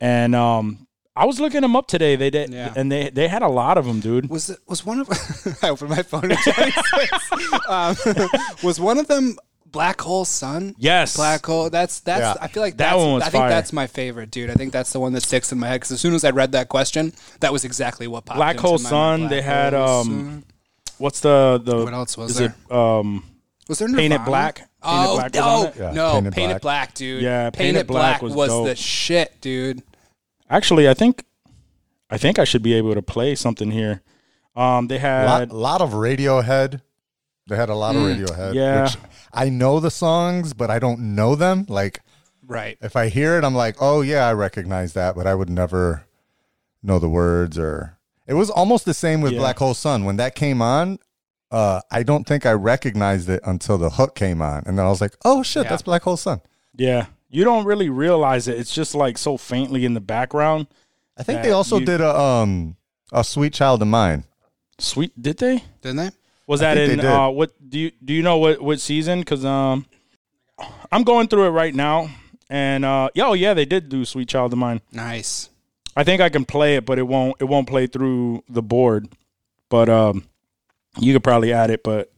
and 0.00 0.34
um, 0.34 0.86
I 1.14 1.24
was 1.26 1.38
looking 1.40 1.60
them 1.62 1.76
up 1.76 1.86
today. 1.86 2.16
They 2.16 2.28
did, 2.30 2.50
Yeah. 2.52 2.72
and 2.76 2.90
they 2.90 3.08
they 3.10 3.28
had 3.28 3.42
a 3.42 3.48
lot 3.48 3.78
of 3.78 3.86
them, 3.86 4.00
dude. 4.00 4.28
Was 4.28 4.50
it 4.50 4.58
was 4.66 4.84
one 4.84 4.98
of 5.00 5.08
I 5.62 5.68
opened 5.70 5.90
my 5.90 6.02
phone 6.02 6.30
and 6.32 6.38
Johnny's 6.44 6.74
face. 6.74 7.68
Um, 7.68 7.96
was 8.64 8.80
one 8.80 8.98
of 8.98 9.06
them 9.06 9.36
Black 9.70 10.00
Hole 10.00 10.24
Sun? 10.24 10.74
Yes, 10.78 11.16
Black 11.16 11.44
Hole. 11.44 11.70
That's 11.70 12.00
that's. 12.00 12.20
Yeah. 12.20 12.34
I 12.40 12.48
feel 12.48 12.62
like 12.62 12.76
That 12.78 12.90
that's, 12.92 12.98
one 13.02 13.12
was 13.14 13.22
I 13.22 13.28
think 13.30 13.42
fire. 13.42 13.50
that's 13.50 13.72
my 13.72 13.86
favorite, 13.86 14.30
dude. 14.30 14.50
I 14.50 14.54
think 14.54 14.72
that's 14.72 14.92
the 14.92 15.00
one 15.00 15.12
that 15.12 15.22
sticks 15.22 15.52
in 15.52 15.58
my 15.58 15.68
head 15.68 15.76
because 15.76 15.92
as 15.92 16.00
soon 16.00 16.14
as 16.14 16.24
I 16.24 16.30
read 16.30 16.52
that 16.52 16.68
question, 16.68 17.12
that 17.40 17.52
was 17.52 17.64
exactly 17.64 18.06
what 18.06 18.24
popped. 18.24 18.38
Black 18.38 18.56
into 18.56 18.66
Hole 18.68 18.78
my 18.78 18.90
Sun. 18.90 19.20
mind. 19.20 19.32
They 19.32 19.40
Black 19.40 19.44
had 19.44 19.74
um, 19.74 20.04
Sun. 20.06 20.44
what's 20.98 21.20
the 21.20 21.60
the 21.62 21.84
What 21.84 21.92
else 21.94 22.16
was 22.16 22.30
is 22.32 22.36
there? 22.38 22.54
it 22.68 22.72
um 22.72 23.24
Was 23.68 23.78
there 23.78 23.88
Painted 23.88 24.08
Nirvana? 24.10 24.24
Black? 24.24 24.54
Painted 24.56 24.70
oh 24.82 25.14
Black 25.16 25.34
was 25.34 25.34
no, 25.34 25.48
on 25.48 25.66
it? 25.66 25.74
Yeah, 25.76 25.90
no, 25.92 26.12
Painted 26.12 26.32
Painted, 26.32 26.52
Black. 26.52 26.62
Black. 26.62 26.94
dude. 26.94 27.22
Yeah, 27.22 27.50
Painted, 27.50 27.58
Painted 27.58 27.86
Black 27.86 28.20
Black, 28.20 28.22
was 28.22 28.34
was, 28.50 28.68
the 28.68 28.76
shit, 28.76 29.40
dude. 29.40 29.82
Actually, 30.48 30.88
I 30.88 30.94
think, 30.94 31.24
I 32.08 32.18
think 32.18 32.38
I 32.38 32.44
should 32.44 32.62
be 32.62 32.72
able 32.74 32.94
to 32.94 33.02
play 33.02 33.34
something 33.34 33.72
here. 33.72 34.02
Um, 34.54 34.86
they 34.86 34.98
had 34.98 35.50
lot, 35.50 35.52
lot 35.52 35.80
of 35.82 35.90
Radiohead. 35.90 36.80
They 37.48 37.56
had 37.56 37.68
a 37.68 37.74
lot 37.74 37.94
of 37.96 38.02
Radiohead. 38.02 38.54
Yeah. 38.54 38.84
Which 38.84 38.96
I 39.36 39.48
know 39.50 39.80
the 39.80 39.90
songs, 39.90 40.52
but 40.54 40.70
I 40.70 40.78
don't 40.78 41.14
know 41.14 41.34
them. 41.34 41.66
Like 41.68 42.00
Right. 42.46 42.78
if 42.80 42.96
I 42.96 43.08
hear 43.08 43.36
it, 43.38 43.44
I'm 43.44 43.54
like, 43.54 43.76
oh 43.80 44.00
yeah, 44.00 44.26
I 44.28 44.32
recognize 44.32 44.92
that, 44.94 45.14
but 45.16 45.26
I 45.26 45.34
would 45.34 45.50
never 45.50 46.04
know 46.82 46.98
the 46.98 47.08
words 47.08 47.58
or. 47.58 47.98
It 48.26 48.34
was 48.34 48.50
almost 48.50 48.84
the 48.84 48.94
same 48.94 49.20
with 49.20 49.32
Yeah. 49.32 49.38
Black 49.38 49.58
Hole 49.58 49.74
Sun 49.74 50.04
when 50.04 50.16
that 50.16 50.34
came 50.34 50.60
on. 50.60 50.98
Uh, 51.50 51.80
I 51.92 52.02
don't 52.02 52.26
think 52.26 52.44
I 52.44 52.52
recognized 52.52 53.28
it 53.28 53.40
until 53.44 53.78
the 53.78 53.90
hook 53.90 54.16
came 54.16 54.42
on, 54.42 54.64
and 54.66 54.76
then 54.76 54.84
I 54.84 54.88
was 54.88 55.00
like, 55.00 55.14
"Oh 55.24 55.44
shit, 55.44 55.62
Yeah. 55.64 55.70
that's 55.70 55.82
Black 55.82 56.02
Hole 56.02 56.16
Sun." 56.16 56.40
yeah. 56.74 57.06
You 57.28 57.42
don't 57.44 57.64
really 57.66 57.88
realize 57.90 58.46
it. 58.48 58.56
It's 58.58 58.72
just 58.74 58.94
like 58.94 59.18
so 59.18 59.36
faintly 59.36 59.84
in 59.84 59.94
the 59.94 60.00
background. 60.00 60.68
I 61.18 61.22
think 61.24 61.42
they 61.42 61.50
also 61.50 61.78
you- 61.80 61.84
did 61.84 62.00
a 62.00 62.16
um 62.18 62.76
a 63.12 63.22
Sweet 63.24 63.52
Child 63.52 63.82
of 63.82 63.88
Mine. 63.88 64.24
Sweet, 64.78 65.12
did 65.20 65.38
they? 65.38 65.62
Didn't 65.82 65.96
they? 65.96 66.10
Was 66.46 66.60
that 66.60 66.78
in 66.78 67.00
uh 67.00 67.28
what 67.28 67.52
do 67.68 67.78
you 67.78 67.90
do 68.04 68.14
you 68.14 68.22
know 68.22 68.38
what 68.38 68.60
what 68.60 68.80
season? 68.80 69.20
Because 69.20 69.44
um, 69.44 69.86
I'm 70.92 71.02
going 71.02 71.28
through 71.28 71.46
it 71.46 71.50
right 71.50 71.74
now, 71.74 72.08
and 72.48 72.84
uh, 72.84 73.08
yeah, 73.14 73.26
oh 73.26 73.32
yeah, 73.32 73.52
they 73.54 73.64
did 73.64 73.88
do 73.88 74.04
Sweet 74.04 74.28
Child 74.28 74.52
of 74.52 74.58
Mine. 74.58 74.80
Nice. 74.92 75.50
I 75.96 76.04
think 76.04 76.20
I 76.20 76.28
can 76.28 76.44
play 76.44 76.76
it, 76.76 76.86
but 76.86 76.98
it 76.98 77.02
won't 77.02 77.36
it 77.40 77.44
won't 77.44 77.68
play 77.68 77.86
through 77.86 78.44
the 78.48 78.62
board. 78.62 79.08
But 79.68 79.88
um, 79.88 80.24
you 80.98 81.12
could 81.12 81.24
probably 81.24 81.52
add 81.52 81.70
it, 81.70 81.82
but. 81.82 82.12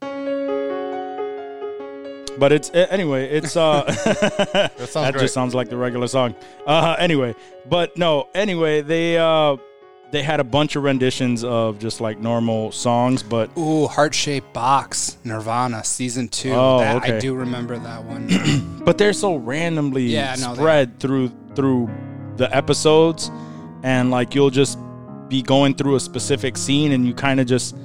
But 2.38 2.52
it's 2.52 2.70
anyway. 2.72 3.28
It's 3.30 3.56
uh, 3.56 3.82
that, 4.52 4.88
sounds 4.88 5.10
great. 5.10 5.22
just 5.22 5.34
sounds 5.34 5.56
like 5.56 5.70
the 5.70 5.76
regular 5.76 6.06
song. 6.06 6.36
Uh, 6.64 6.94
anyway, 6.96 7.34
but 7.68 7.96
no. 7.98 8.28
Anyway, 8.32 8.80
they 8.80 9.18
uh, 9.18 9.56
they 10.10 10.22
had 10.22 10.40
a 10.40 10.44
bunch 10.44 10.74
of 10.76 10.82
renditions 10.84 11.44
of 11.44 11.78
just 11.78 12.00
like 12.00 12.18
normal 12.18 12.72
songs, 12.72 13.22
but 13.22 13.50
Ooh, 13.58 13.86
heart 13.86 14.14
shaped 14.14 14.52
box, 14.54 15.18
Nirvana, 15.24 15.84
season 15.84 16.28
two. 16.28 16.52
Oh, 16.52 16.78
that, 16.78 16.96
okay. 16.96 17.16
I 17.16 17.20
do 17.20 17.34
remember 17.34 17.78
that 17.78 18.04
one. 18.04 18.80
but 18.84 18.96
they're 18.98 19.12
so 19.12 19.36
randomly 19.36 20.04
Yeah, 20.04 20.34
no, 20.40 20.54
they- 20.54 20.60
spread 20.62 20.98
through 21.00 21.30
through 21.54 21.90
the 22.36 22.54
episodes, 22.56 23.30
and 23.82 24.10
like 24.10 24.34
you'll 24.34 24.50
just 24.50 24.78
be 25.28 25.42
going 25.42 25.74
through 25.74 25.96
a 25.96 26.00
specific 26.00 26.56
scene, 26.56 26.92
and 26.92 27.06
you 27.06 27.12
kind 27.12 27.38
of 27.40 27.46
just 27.46 27.76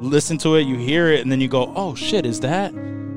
listen 0.00 0.36
to 0.38 0.56
it, 0.56 0.62
you 0.66 0.76
hear 0.76 1.08
it, 1.12 1.20
and 1.20 1.30
then 1.30 1.40
you 1.40 1.48
go, 1.48 1.72
"Oh 1.76 1.94
shit, 1.94 2.26
is 2.26 2.40
that 2.40 2.74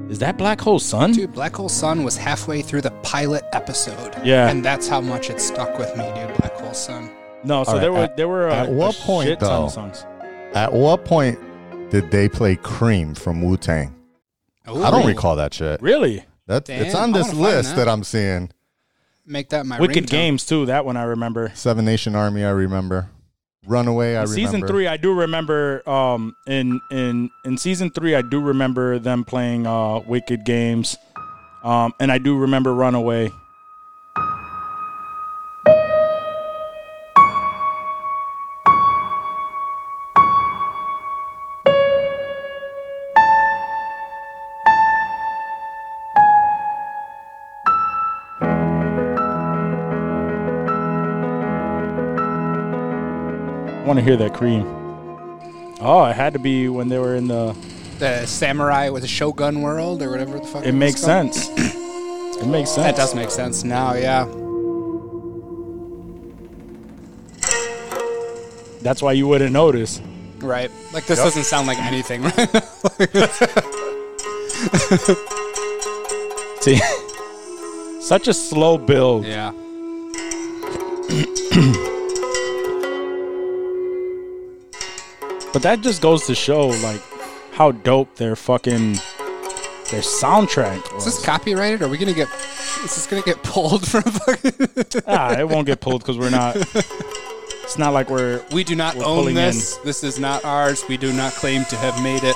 is 0.10 0.20
that 0.20 0.38
Black 0.38 0.62
Hole 0.62 0.80
Sun?" 0.80 1.14
dude, 1.14 1.34
Black 1.34 1.56
Hole 1.56 1.70
Sun 1.70 2.04
was 2.04 2.16
halfway 2.16 2.62
through 2.62 2.82
the 2.82 2.92
pilot 3.02 3.44
episode. 3.54 4.16
Yeah. 4.24 4.50
And 4.50 4.64
that's 4.64 4.88
how 4.88 5.02
much 5.02 5.30
it 5.32 5.40
stuck 5.42 5.80
with 5.80 5.96
me, 5.98 6.04
dude. 6.14 6.38
Black 6.38 6.54
Hole 6.54 6.74
Sun. 6.74 7.10
No, 7.44 7.64
so 7.64 7.70
All 7.72 7.76
right, 7.76 7.82
there 7.82 7.92
were 7.94 8.00
at- 8.00 8.18
there 8.18 8.28
were 8.28 8.48
a, 8.48 8.56
at 8.56 8.70
what 8.70 8.98
a 8.98 9.02
point, 9.02 9.28
shit 9.30 9.40
ton 9.40 9.50
though? 9.50 9.66
of 9.66 9.72
songs. 9.72 10.06
At 10.54 10.74
what 10.74 11.06
point 11.06 11.40
did 11.90 12.12
they 12.12 12.28
play 12.28 12.56
Cream 12.56 13.14
from 13.16 13.42
Wu 13.42 13.56
Tang? 13.58 13.96
I 14.68 14.92
don't 14.92 15.08
recall 15.08 15.36
that 15.38 15.54
shit. 15.54 15.82
Really, 15.82 16.24
That 16.48 16.66
Damn, 16.66 16.84
it's 16.86 16.94
on 16.96 17.12
this 17.12 17.34
list 17.34 17.70
that. 17.76 17.86
that. 17.86 17.90
I'm 17.90 18.04
seeing. 18.04 18.52
Make 19.26 19.50
that 19.50 19.66
my 19.66 19.80
Wicked 19.80 20.06
ringtone. 20.06 20.10
Games 20.10 20.46
too. 20.46 20.66
That 20.68 20.86
one 20.86 20.98
I 20.98 21.04
remember. 21.04 21.52
Seven 21.56 21.86
Nation 21.86 22.16
Army, 22.16 22.44
I 22.44 22.50
remember. 22.50 23.10
Runaway, 23.68 24.10
I 24.16 24.22
remember. 24.24 24.34
season 24.34 24.66
three, 24.68 24.88
I 24.88 24.98
do 24.98 25.14
remember. 25.14 25.88
Um, 25.90 26.36
in 26.48 26.80
in 26.92 27.30
in 27.46 27.58
season 27.58 27.90
three, 27.92 28.16
I 28.16 28.22
do 28.22 28.40
remember 28.42 28.98
them 29.00 29.24
playing 29.24 29.68
uh 29.68 30.00
Wicked 30.00 30.44
Games, 30.46 30.98
um, 31.64 31.94
and 32.00 32.12
I 32.12 32.18
do 32.18 32.38
remember 32.38 32.74
Runaway. 32.74 33.30
Hear 54.10 54.18
that 54.18 54.34
cream. 54.34 54.66
Oh, 55.82 56.04
it 56.06 56.16
had 56.16 56.34
to 56.34 56.40
be 56.40 56.68
when 56.68 56.90
they 56.90 56.98
were 56.98 57.14
in 57.16 57.28
the. 57.28 57.56
The 58.00 58.26
samurai 58.26 58.90
with 58.90 59.04
the 59.04 59.08
Shogun 59.08 59.62
world 59.62 60.02
or 60.02 60.10
whatever 60.10 60.40
the 60.40 60.48
fuck. 60.48 60.64
It 60.64 60.68
was 60.68 60.76
makes 60.76 61.06
called. 61.06 61.36
sense. 61.36 61.50
it 62.42 62.48
makes 62.48 62.72
sense. 62.72 62.88
That 62.88 62.96
does 62.96 63.14
make 63.14 63.30
sense 63.30 63.64
now, 63.64 63.94
yeah. 63.94 64.26
That's 68.82 69.04
why 69.04 69.12
you 69.12 69.28
wouldn't 69.28 69.52
notice. 69.52 70.02
Right. 70.40 70.72
Like 70.92 71.06
this 71.06 71.20
doesn't 71.20 71.44
sound 71.44 71.68
like 71.68 71.78
anything 71.78 72.24
right. 72.24 72.50
See, 76.64 76.80
such 78.02 78.28
a 78.28 78.34
slow 78.34 78.80
build. 78.80 79.26
Yeah. 79.26 79.52
But 85.52 85.64
that 85.64 85.82
just 85.82 86.02
goes 86.02 86.26
to 86.28 86.36
show 86.36 86.68
like 86.68 87.02
how 87.54 87.72
dope 87.72 88.16
their 88.16 88.36
fucking 88.36 88.94
their 89.92 90.02
soundtrack 90.02 90.98
Is 90.98 91.06
this 91.06 91.26
copyrighted? 91.26 91.82
Are 91.82 91.88
we 91.88 91.98
gonna 91.98 92.14
get? 92.14 92.28
Is 92.84 92.96
this 92.96 93.08
gonna 93.08 93.24
get 93.24 93.42
pulled 93.44 93.88
from 93.88 94.04
fucking? 94.04 95.02
ah, 95.08 95.38
it 95.38 95.48
won't 95.48 95.66
get 95.66 95.82
pulled 95.82 96.02
because 96.02 96.18
we're 96.18 96.30
not. 96.30 96.56
It's 96.56 97.78
not 97.78 97.94
like 97.94 98.10
we're. 98.10 98.44
We 98.52 98.64
do 98.64 98.76
not 98.76 98.96
own 98.98 99.34
this. 99.34 99.78
This 99.78 100.04
is 100.04 100.20
not 100.20 100.46
ours. 100.46 100.84
We 100.88 100.98
do 100.98 101.12
not 101.14 101.34
claim 101.34 101.66
to 101.66 101.76
have 101.78 102.02
made 102.04 102.22
it. 102.24 102.36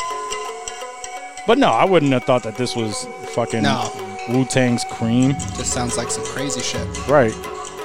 But 1.45 1.57
no, 1.57 1.67
I 1.69 1.85
wouldn't 1.85 2.11
have 2.13 2.23
thought 2.23 2.43
that 2.43 2.55
this 2.57 2.75
was 2.75 3.05
fucking 3.29 3.63
No. 3.63 3.91
Wu 4.29 4.45
Tang's 4.45 4.85
Cream. 4.91 5.33
Just 5.57 5.73
sounds 5.73 5.97
like 5.97 6.09
some 6.09 6.23
crazy 6.23 6.61
shit. 6.61 6.87
Right. 7.07 7.33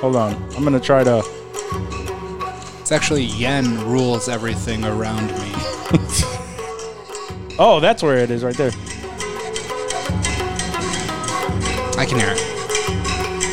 Hold 0.00 0.16
on. 0.16 0.34
I'm 0.56 0.64
gonna 0.64 0.80
try 0.80 1.04
to. 1.04 1.22
It's 2.88 2.92
actually 2.94 3.24
yen 3.24 3.85
rules 3.87 4.31
everything 4.31 4.83
around 4.83 5.27
me. 5.27 5.53
Oh, 7.61 7.81
that's 7.81 8.03
where 8.05 8.16
it 8.18 8.31
is, 8.31 8.42
right 8.44 8.57
there. 8.57 8.70
I 11.98 12.07
can 12.09 12.18
hear 12.20 12.29
it. 12.31 13.48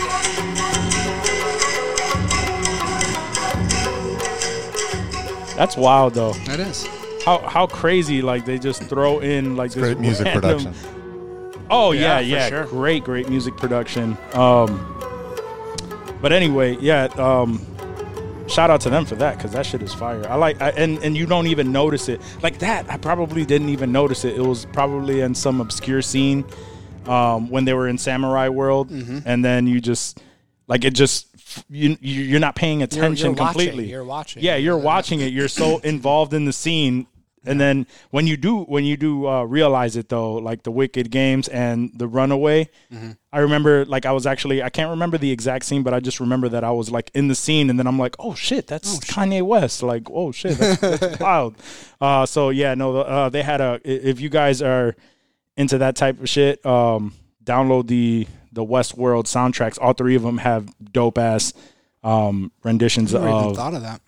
That's 5.55 5.77
wild 5.77 6.13
though. 6.15 6.33
That 6.45 6.59
is. 6.59 6.85
How 7.23 7.39
how 7.39 7.65
crazy 7.65 8.21
like 8.21 8.45
they 8.45 8.59
just 8.59 8.83
throw 8.83 9.19
in 9.19 9.55
like 9.55 9.71
this 9.71 9.81
Great 9.83 9.99
music 9.99 10.25
random- 10.25 10.41
production. 10.59 10.73
Oh 11.69 11.91
yeah, 11.93 12.19
Yeah, 12.19 12.37
yeah, 12.37 12.49
sure. 12.49 12.65
great, 12.65 13.03
great 13.05 13.29
music 13.29 13.55
production. 13.57 14.17
Um, 14.33 14.85
but 16.21 16.31
anyway, 16.33 16.77
yeah. 16.79 17.05
Um, 17.17 17.65
shout 18.47 18.69
out 18.69 18.81
to 18.81 18.89
them 18.89 19.05
for 19.05 19.15
that 19.15 19.37
because 19.37 19.51
that 19.53 19.65
shit 19.65 19.81
is 19.81 19.93
fire. 19.93 20.27
I 20.29 20.35
like, 20.35 20.61
I, 20.61 20.69
and 20.71 20.97
and 20.99 21.15
you 21.17 21.25
don't 21.25 21.47
even 21.47 21.71
notice 21.71 22.09
it 22.09 22.21
like 22.43 22.59
that. 22.59 22.89
I 22.89 22.97
probably 22.97 23.45
didn't 23.45 23.69
even 23.69 23.91
notice 23.91 24.25
it. 24.25 24.35
It 24.37 24.41
was 24.41 24.65
probably 24.67 25.21
in 25.21 25.33
some 25.35 25.61
obscure 25.61 26.01
scene 26.01 26.45
um, 27.07 27.49
when 27.49 27.65
they 27.65 27.73
were 27.73 27.87
in 27.87 27.97
Samurai 27.97 28.49
World, 28.49 28.89
Mm-hmm. 28.89 29.19
and 29.25 29.43
then 29.45 29.67
you 29.67 29.79
just 29.81 30.19
like 30.67 30.83
it 30.85 30.93
just 30.93 31.27
you 31.69 31.95
you- 32.01 32.23
you're 32.23 32.39
not 32.39 32.55
paying 32.55 32.79
You're, 32.79 32.85
attention 32.85 33.27
you're 33.27 33.33
watching. 33.35 33.45
completely. 33.45 33.89
You're 33.89 34.03
watching. 34.03 34.43
Yeah, 34.43 34.55
you're 34.55 34.77
watching 34.77 35.21
it. 35.21 35.31
You're 35.33 35.47
so 35.47 35.77
involved 35.83 36.33
in 36.33 36.45
the 36.45 36.53
scene. 36.53 37.07
And 37.47 37.59
then 37.59 37.87
when 38.11 38.27
you 38.27 38.37
do 38.37 38.63
when 38.63 38.83
you 38.83 38.97
do 38.97 39.27
uh, 39.27 39.43
realize 39.43 39.95
it 39.95 40.09
though, 40.09 40.33
like 40.33 40.63
the 40.63 40.71
Wicked 40.71 41.11
Games 41.11 41.47
and 41.47 41.91
the 41.95 42.07
Runaway, 42.07 42.69
I 43.31 43.39
remember 43.39 43.85
like 43.85 44.05
I 44.05 44.11
was 44.11 44.25
actually 44.25 44.63
I 44.63 44.69
can't 44.69 44.89
remember 44.89 45.17
the 45.17 45.31
exact 45.31 45.65
scene, 45.65 45.83
but 45.83 45.93
I 45.93 45.99
just 45.99 46.19
remember 46.19 46.49
that 46.49 46.63
I 46.63 46.71
was 46.71 46.91
like 46.91 47.11
in 47.13 47.27
the 47.27 47.35
scene, 47.35 47.69
and 47.69 47.77
then 47.77 47.87
I'm 47.87 47.99
like, 47.99 48.15
oh 48.19 48.35
shit, 48.35 48.67
that's 48.67 48.99
Kanye 48.99 49.41
West. 49.41 49.83
Like, 49.83 50.09
oh 50.09 50.31
shit, 50.31 50.57
that's, 50.57 50.79
that's 50.81 51.19
wild. 51.19 51.55
Uh, 51.99 52.25
so 52.25 52.49
yeah, 52.49 52.73
no, 52.75 52.97
uh, 52.97 53.29
they 53.29 53.43
had 53.43 53.61
a. 53.61 53.79
If 53.83 54.19
you 54.21 54.29
guys 54.29 54.61
are 54.61 54.95
into 55.57 55.77
that 55.79 55.95
type 55.95 56.19
of 56.21 56.29
shit, 56.29 56.65
um, 56.65 57.13
download 57.43 57.87
the 57.87 58.27
the 58.51 58.65
Westworld 58.65 59.25
soundtracks. 59.25 59.77
All 59.79 59.93
three 59.93 60.15
of 60.15 60.23
them 60.23 60.37
have 60.39 60.73
dope 60.91 61.17
ass 61.17 61.53
um, 62.03 62.51
renditions 62.63 63.13
I 63.13 63.19
never 63.19 63.29
even 63.29 63.49
of 63.49 63.55
thought 63.57 63.73
of 63.73 63.81
that. 63.81 64.01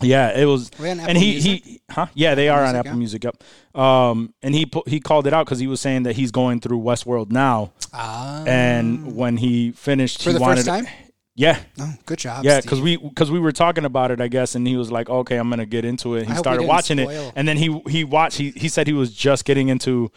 Yeah, 0.00 0.38
it 0.38 0.44
was. 0.44 0.70
Are 0.80 0.86
on 0.86 1.00
and 1.00 1.18
he 1.18 1.32
Music? 1.32 1.64
he 1.64 1.80
huh? 1.90 2.06
Yeah, 2.14 2.34
they 2.34 2.48
are 2.48 2.60
on 2.64 2.72
Music, 2.72 2.78
Apple 2.78 2.92
yeah? 2.92 2.96
Music. 2.98 3.24
Yep. 3.24 3.42
Um, 3.74 4.34
and 4.42 4.54
he 4.54 4.70
he 4.86 5.00
called 5.00 5.26
it 5.26 5.32
out 5.32 5.46
because 5.46 5.58
he 5.58 5.66
was 5.66 5.80
saying 5.80 6.04
that 6.04 6.16
he's 6.16 6.30
going 6.30 6.60
through 6.60 6.80
Westworld 6.80 7.30
now, 7.30 7.72
Ah. 7.92 8.44
and 8.46 9.14
when 9.14 9.36
he 9.36 9.72
finished, 9.72 10.22
for 10.22 10.30
he 10.30 10.34
the 10.34 10.40
wanted 10.40 10.56
first 10.56 10.66
time. 10.66 10.86
Yeah, 11.34 11.60
Oh, 11.80 11.94
good 12.04 12.18
job. 12.18 12.44
yeah, 12.44 12.60
because 12.60 12.80
we 12.80 12.96
because 12.96 13.30
we 13.30 13.38
were 13.38 13.52
talking 13.52 13.84
about 13.84 14.10
it, 14.10 14.20
I 14.20 14.26
guess, 14.26 14.56
and 14.56 14.66
he 14.66 14.76
was 14.76 14.90
like, 14.90 15.08
"Okay, 15.08 15.36
I'm 15.36 15.48
gonna 15.48 15.66
get 15.66 15.84
into 15.84 16.16
it." 16.16 16.26
He 16.26 16.32
I 16.32 16.36
started 16.36 16.64
watching 16.66 16.98
spoil. 16.98 17.28
it, 17.28 17.32
and 17.36 17.46
then 17.46 17.56
he 17.56 17.80
he 17.88 18.02
watched. 18.02 18.38
He 18.38 18.50
he 18.50 18.68
said 18.68 18.88
he 18.88 18.92
was 18.92 19.14
just 19.14 19.44
getting 19.44 19.68
into 19.68 20.10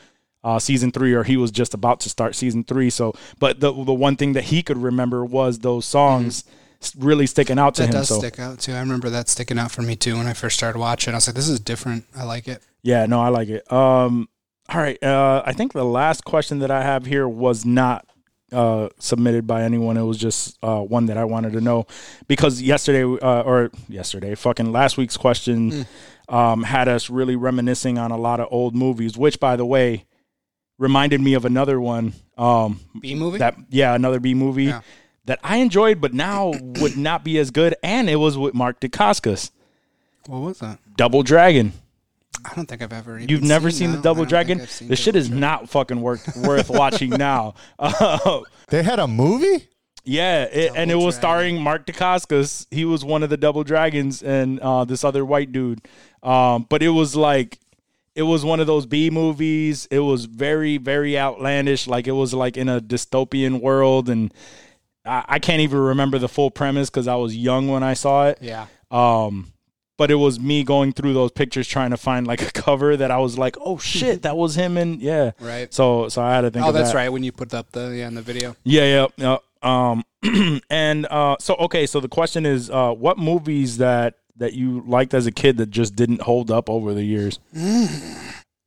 uh, 0.44 0.58
season 0.58 0.92
three, 0.92 1.14
or 1.14 1.24
he 1.24 1.38
was 1.38 1.52
just 1.52 1.76
about 1.76 2.00
to 2.00 2.10
start 2.10 2.34
season 2.34 2.64
three. 2.64 2.90
So, 2.90 3.14
but 3.38 3.60
the 3.60 3.72
the 3.72 3.94
one 3.94 4.16
thing 4.16 4.34
that 4.34 4.46
he 4.46 4.64
could 4.64 4.80
remember 4.80 5.24
was 5.24 5.60
those 5.60 5.86
songs 5.86 6.40
s 6.40 6.44
really 6.98 7.28
sticking 7.28 7.60
out 7.60 7.76
to 7.76 7.82
that 7.84 7.88
him. 7.90 7.94
does 7.94 8.08
so 8.10 8.20
stick 8.20 8.40
out 8.40 8.60
too. 8.60 8.74
I 8.74 8.80
remember 8.80 9.10
that 9.10 9.30
sticking 9.30 9.60
out 9.60 9.72
for 9.72 9.82
me 9.82 9.96
too 9.96 10.18
when 10.18 10.28
I 10.28 10.34
first 10.34 10.58
started 10.58 10.80
watching. 10.80 11.14
I 11.14 11.18
was 11.18 11.28
like, 11.28 11.36
"This 11.36 11.50
is 11.50 11.60
different. 11.60 12.06
I 12.16 12.24
like 12.24 12.48
it." 12.48 12.62
Yeah, 12.84 13.06
no, 13.06 13.22
I 13.22 13.30
like 13.30 13.50
it. 13.50 13.72
Um, 13.72 14.28
all 14.70 14.82
right. 14.82 15.02
Uh, 15.04 15.44
I 15.46 15.54
think 15.54 15.74
the 15.74 15.86
last 15.86 16.24
question 16.24 16.60
that 16.60 16.72
I 16.72 16.82
have 16.84 17.06
here 17.06 17.28
was 17.28 17.66
not 17.66 18.08
uh, 18.52 18.90
submitted 19.00 19.46
by 19.46 19.64
anyone. 19.64 19.98
It 19.98 20.04
was 20.04 20.18
just 20.18 20.58
uh, 20.64 20.82
one 20.82 21.06
that 21.08 21.18
I 21.18 21.26
wanted 21.26 21.54
to 21.54 21.62
know 21.62 21.86
because 22.28 22.62
yesterday, 22.62 23.04
uh, 23.04 23.42
or 23.42 23.70
yesterday, 23.88 24.36
fucking 24.36 24.72
last 24.72 24.98
week's 24.98 25.18
question 25.18 25.86
um, 26.30 26.64
had 26.64 26.88
us 26.88 27.10
really 27.10 27.36
reminiscing 27.36 27.98
on 27.98 28.12
a 28.12 28.18
lot 28.18 28.40
of 28.40 28.48
old 28.52 28.76
movies, 28.76 29.18
which, 29.18 29.40
by 29.40 29.56
the 29.56 29.66
way, 29.66 30.06
reminded 30.78 31.22
me 31.22 31.34
of 31.34 31.46
another 31.46 31.80
one. 31.80 32.14
Um, 32.38 32.80
B 33.00 33.14
movie. 33.14 33.38
that 33.38 33.56
yeah, 33.70 33.94
another 33.94 34.20
B 34.20 34.34
movie 34.34 34.66
Yeah. 34.66 34.82
That 35.26 35.40
I 35.44 35.58
enjoyed, 35.58 36.02
but 36.02 36.14
now 36.14 36.54
would 36.80 36.98
not 36.98 37.24
be 37.24 37.38
as 37.38 37.52
good. 37.52 37.76
And 37.84 38.10
it 38.10 38.16
was 38.18 38.38
with 38.38 38.54
Mark 38.54 38.80
Dacascos, 38.80 39.52
what 40.28 40.40
was 40.40 40.60
that? 40.60 40.80
Double 40.96 41.24
Dragon. 41.24 41.74
I 42.46 42.54
don't 42.56 42.66
think 42.68 42.82
I've 42.82 42.94
ever. 42.94 43.18
Even 43.18 43.30
You've 43.30 43.44
never 43.44 43.70
seen 43.72 43.92
that. 43.92 43.98
the 43.98 44.04
Double 44.04 44.22
I 44.24 44.26
don't 44.26 44.46
think 44.48 44.48
Dragon? 44.58 44.62
I've 44.62 44.88
This 44.90 45.00
shit 45.00 45.16
is 45.16 45.28
Dragon. 45.28 45.40
not 45.42 45.70
fucking 45.70 46.02
worth 46.02 46.36
worth 46.38 46.70
watching 46.70 47.10
now. 47.12 47.56
Uh, 47.80 48.42
They 48.70 48.84
had 48.84 49.00
a 49.00 49.08
movie? 49.08 49.68
yeah, 50.04 50.44
it, 50.46 50.72
and 50.76 50.90
it 50.90 50.94
Double 50.94 51.06
was 51.08 51.16
starring 51.16 51.62
Mark 51.62 51.86
Dacascos. 51.86 52.66
He 52.72 52.86
was 52.86 53.04
one 53.06 53.22
of 53.22 53.30
the 53.30 53.38
Double 53.38 53.64
Dragons, 53.64 54.24
and 54.24 54.60
uh, 54.62 54.86
this 54.86 55.04
other 55.04 55.24
white 55.26 55.52
dude. 55.52 55.82
Um, 56.24 56.66
but 56.70 56.82
it 56.82 56.90
was 56.90 57.16
like, 57.16 57.60
it 58.16 58.24
was 58.24 58.44
one 58.46 58.60
of 58.60 58.66
those 58.68 58.86
B 58.86 59.10
movies. 59.10 59.88
It 59.92 60.00
was 60.00 60.26
very, 60.26 60.78
very 60.78 61.18
outlandish. 61.20 61.86
Like 61.86 62.08
it 62.08 62.14
was 62.14 62.34
like 62.34 62.58
in 62.58 62.70
a 62.70 62.80
dystopian 62.82 63.62
world, 63.62 64.10
and 64.10 64.34
I, 65.06 65.26
I 65.28 65.40
can't 65.40 65.62
even 65.62 65.80
remember 65.80 66.20
the 66.20 66.30
full 66.30 66.52
premise 66.52 66.90
because 66.90 67.08
I 67.08 67.16
was 67.16 67.36
young 67.36 67.68
when 67.68 67.84
I 67.84 67.94
saw 67.94 68.28
it. 68.28 68.38
Yeah. 68.42 68.68
Um, 68.90 69.54
but 69.98 70.10
it 70.10 70.16
was 70.16 70.40
me 70.40 70.64
going 70.64 70.94
through 70.94 71.14
those 71.14 71.32
pictures 71.32 71.68
trying 71.68 71.92
to 71.92 71.98
find 71.98 72.26
like 72.26 72.42
a 72.42 72.52
cover 72.54 72.98
that 72.98 73.12
I 73.12 73.18
was 73.20 73.38
like, 73.38 73.56
oh 73.62 73.78
shit, 73.78 74.24
that 74.24 74.36
was 74.36 74.56
him, 74.56 74.76
and 74.78 75.00
yeah, 75.02 75.32
Right. 75.40 75.72
So 75.74 76.10
so 76.10 76.22
I 76.24 76.34
had 76.34 76.42
to 76.42 76.52
think. 76.52 76.66
Oh, 76.66 76.70
of 76.70 76.74
that's 76.74 76.92
that. 76.92 76.98
right. 76.98 77.10
When 77.10 77.24
you 77.24 77.32
put 77.32 77.54
up 77.54 77.72
the 77.72 77.96
yeah 77.96 78.08
in 78.08 78.16
the 78.16 78.22
video. 78.22 78.56
Yeah, 78.64 79.08
yeah, 79.18 79.38
yeah. 79.38 79.38
Um, 79.64 80.04
and 80.72 81.06
uh, 81.06 81.36
so 81.40 81.56
okay, 81.56 81.86
so 81.86 82.00
the 82.00 82.08
question 82.08 82.46
is, 82.46 82.70
uh, 82.72 82.94
what 82.94 83.18
movies 83.20 83.78
that 83.78 84.16
that 84.38 84.54
you 84.54 84.84
liked 84.88 85.14
as 85.14 85.28
a 85.28 85.32
kid 85.32 85.58
that 85.58 85.70
just 85.70 85.96
didn't 85.96 86.22
hold 86.22 86.50
up 86.50 86.68
over 86.68 86.96
the 86.96 87.04
years? 87.04 87.40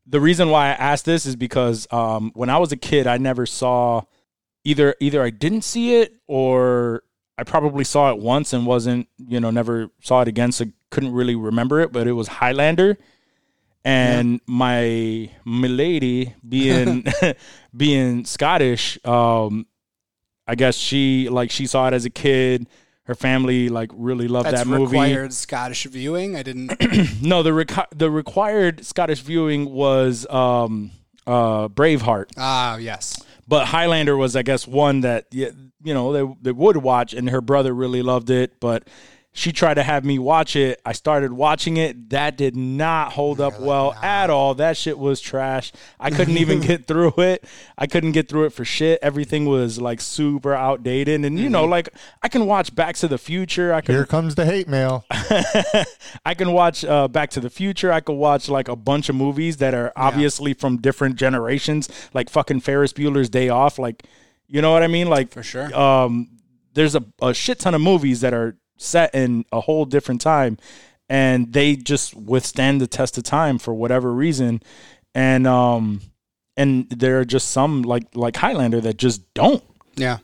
the 0.07 0.21
reason 0.21 0.51
why 0.51 0.69
I 0.69 0.73
asked 0.73 1.05
this 1.05 1.27
is 1.27 1.35
because 1.35 1.89
um, 1.91 2.31
when 2.35 2.49
I 2.49 2.59
was 2.59 2.71
a 2.71 2.77
kid, 2.77 3.07
I 3.09 3.19
never 3.19 3.45
saw 3.47 4.03
either 4.65 4.95
either 5.01 5.23
I 5.23 5.31
didn't 5.31 5.63
see 5.63 5.97
it 6.01 6.15
or 6.27 7.03
I 7.39 7.45
probably 7.45 7.85
saw 7.85 8.11
it 8.11 8.19
once 8.19 8.53
and 8.53 8.67
wasn't 8.67 9.09
you 9.19 9.41
know 9.41 9.51
never 9.51 9.91
saw 10.03 10.23
it 10.23 10.29
again, 10.29 10.53
so 10.53 10.67
couldn't 10.91 11.13
really 11.13 11.35
remember 11.35 11.81
it. 11.81 11.93
But 11.93 12.07
it 12.07 12.13
was 12.13 12.29
Highlander. 12.29 12.97
And 13.87 14.41
my 14.47 15.31
milady 15.45 16.35
being 16.49 17.05
being 17.77 18.25
Scottish, 18.25 18.99
um, 19.05 19.67
I 20.47 20.55
guess 20.55 20.77
she 20.77 21.29
like 21.29 21.51
she 21.51 21.67
saw 21.67 21.87
it 21.89 21.95
as 21.95 22.05
a 22.05 22.11
kid. 22.11 22.67
Her 23.07 23.15
family 23.15 23.69
like 23.69 23.91
really 23.95 24.29
loved 24.29 24.47
That's 24.47 24.61
that 24.63 24.67
movie. 24.67 24.97
required 24.97 25.35
Scottish 25.35 25.85
viewing. 25.85 26.35
I 26.37 26.43
didn't. 26.43 26.73
No, 27.23 27.43
the 27.43 27.51
requ- 27.51 27.87
the 27.95 28.11
required 28.11 28.87
Scottish 28.87 29.21
viewing 29.21 29.71
was 29.71 30.27
um, 30.31 30.91
uh, 31.27 31.69
Braveheart, 31.69 32.31
Ah, 32.39 32.77
yes. 32.79 33.23
But 33.47 33.67
Highlander 33.67 34.17
was, 34.17 34.37
I 34.37 34.43
guess, 34.43 34.67
one 34.67 35.01
that 35.03 35.27
you 35.33 35.53
know 35.83 36.13
they 36.13 36.35
they 36.43 36.53
would 36.53 36.79
watch, 36.79 37.15
and 37.15 37.31
her 37.31 37.41
brother 37.41 37.75
really 37.75 38.03
loved 38.03 38.31
it, 38.31 38.61
but. 38.61 38.89
She 39.37 39.51
tried 39.51 39.75
to 39.75 39.83
have 39.83 40.05
me 40.05 40.21
watch 40.21 40.55
it. 40.55 40.81
I 40.87 40.93
started 40.93 41.33
watching 41.33 41.77
it. 41.77 42.11
That 42.11 42.37
did 42.37 42.55
not 42.55 43.15
hold 43.15 43.41
up 43.41 43.59
well 43.59 43.93
at 43.95 44.31
all. 44.31 44.55
That 44.55 44.77
shit 44.77 44.97
was 44.97 45.21
trash. 45.21 45.73
I 45.99 46.11
couldn't 46.11 46.37
even 46.37 46.61
get 46.67 46.87
through 46.87 47.15
it. 47.19 47.45
I 47.77 47.89
couldn't 47.89 48.13
get 48.13 48.29
through 48.29 48.45
it 48.45 48.51
for 48.51 48.65
shit. 48.65 49.01
Everything 49.03 49.47
was 49.47 49.81
like 49.81 50.01
super 50.01 50.55
outdated. 50.55 51.25
And 51.25 51.37
you 51.37 51.49
know, 51.49 51.65
like 51.65 51.89
I 52.23 52.29
can 52.29 52.47
watch 52.47 52.77
Back 52.77 52.95
to 52.99 53.09
the 53.09 53.19
Future. 53.19 53.75
I 53.75 53.81
can 53.81 53.97
Here 53.97 54.07
comes 54.07 54.37
the 54.37 54.47
hate 54.47 54.69
mail. 54.69 55.05
I 55.11 56.35
can 56.37 56.53
watch 56.53 56.85
uh, 56.85 57.09
Back 57.09 57.31
to 57.31 57.41
the 57.41 57.51
Future. 57.51 57.91
I 57.91 57.99
could 57.99 58.13
watch 58.15 58.49
like 58.49 58.69
a 58.69 58.77
bunch 58.77 59.09
of 59.09 59.17
movies 59.17 59.57
that 59.57 59.75
are 59.75 59.93
obviously 59.97 60.55
from 60.55 60.77
different 60.77 61.17
generations, 61.17 61.89
like 62.15 62.31
fucking 62.31 62.61
Ferris 62.61 62.93
Bueller's 62.93 63.31
Day 63.31 63.49
Off. 63.49 63.81
Like, 63.81 64.05
you 64.47 64.63
know 64.63 64.71
what 64.71 64.85
I 64.85 64.87
mean? 64.87 65.09
Like, 65.09 65.33
For 65.33 65.43
sure. 65.43 65.75
Um, 65.77 66.29
there's 66.75 66.95
a, 66.95 67.05
a 67.21 67.35
shit 67.35 67.59
ton 67.59 67.75
of 67.75 67.81
movies 67.81 68.21
that 68.21 68.33
are 68.33 68.57
set 68.77 69.15
in 69.15 69.45
a 69.53 69.61
whole 69.61 69.85
different 69.85 70.21
time, 70.21 70.59
and 71.09 71.53
they 71.53 71.77
just 71.77 72.15
withstand 72.15 72.81
the 72.81 72.87
test 72.87 73.19
of 73.19 73.25
time 73.25 73.59
for 73.59 73.75
whatever 73.75 74.13
reason. 74.13 74.63
And 75.15 75.47
um, 75.47 76.01
and 76.57 76.89
there 76.91 77.21
are 77.21 77.25
just 77.25 77.51
some 77.51 77.83
like 77.83 78.05
like 78.15 78.37
Highlander 78.37 78.81
that 78.81 78.97
just 78.97 79.33
don't. 79.35 79.63
Yeah. 79.97 80.19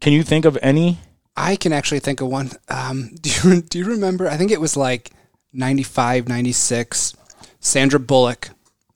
Can 0.00 0.12
you 0.12 0.22
think 0.22 0.44
of 0.44 0.58
any? 0.62 0.98
I 1.36 1.56
can 1.56 1.72
actually 1.72 2.00
think 2.00 2.20
of 2.20 2.28
one. 2.28 2.50
Um, 2.68 3.10
do 3.20 3.30
you 3.30 3.62
do 3.62 3.78
you 3.78 3.84
remember? 3.84 4.28
I 4.28 4.36
think 4.36 4.50
it 4.50 4.60
was 4.60 4.76
like 4.76 5.10
95, 5.52 6.28
96. 6.28 7.14
Sandra 7.62 8.00
Bullock, 8.00 8.50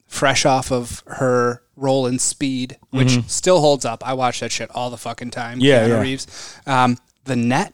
fresh 0.07 0.45
off 0.45 0.71
of 0.71 1.03
her 1.05 1.61
role 1.75 2.07
in 2.07 2.17
Speed, 2.19 2.77
which 2.89 3.19
still 3.27 3.59
holds 3.59 3.85
up. 3.85 4.05
I 4.05 4.13
watch 4.13 4.39
that 4.39 4.51
shit 4.51 4.71
all 4.73 4.89
the 4.89 4.97
fucking 4.97 5.31
time. 5.31 5.59
Yeah, 5.59 5.83
Keanu 5.83 5.89
yeah. 5.89 6.01
Reeves. 6.01 6.59
Um, 6.65 6.97
the 7.25 7.35
Net. 7.35 7.73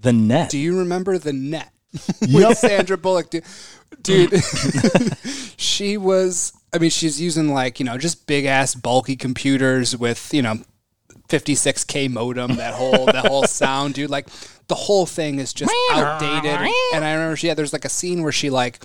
The 0.00 0.12
net. 0.12 0.50
Do 0.50 0.58
you 0.58 0.78
remember 0.78 1.18
the 1.18 1.32
Net 1.32 1.70
with 2.22 2.58
Sandra 2.58 2.96
Bullock? 2.96 3.30
Dude, 3.30 3.44
dude 4.02 4.32
she 5.56 5.96
was. 5.96 6.52
I 6.72 6.78
mean, 6.78 6.90
she's 6.90 7.20
using 7.20 7.52
like 7.52 7.80
you 7.80 7.86
know 7.86 7.98
just 7.98 8.26
big 8.26 8.44
ass 8.44 8.74
bulky 8.74 9.16
computers 9.16 9.96
with 9.96 10.32
you 10.32 10.42
know 10.42 10.60
56k 11.28 12.10
modem. 12.10 12.56
That 12.56 12.74
whole 12.74 13.06
that 13.06 13.26
whole 13.26 13.44
sound, 13.46 13.94
dude. 13.94 14.10
Like 14.10 14.28
the 14.68 14.74
whole 14.74 15.06
thing 15.06 15.38
is 15.38 15.52
just 15.52 15.72
outdated. 15.92 16.70
And 16.94 17.04
I 17.04 17.12
remember, 17.14 17.36
she, 17.36 17.48
yeah, 17.48 17.54
there's 17.54 17.72
like 17.72 17.84
a 17.84 17.88
scene 17.88 18.22
where 18.22 18.32
she 18.32 18.50
like 18.50 18.82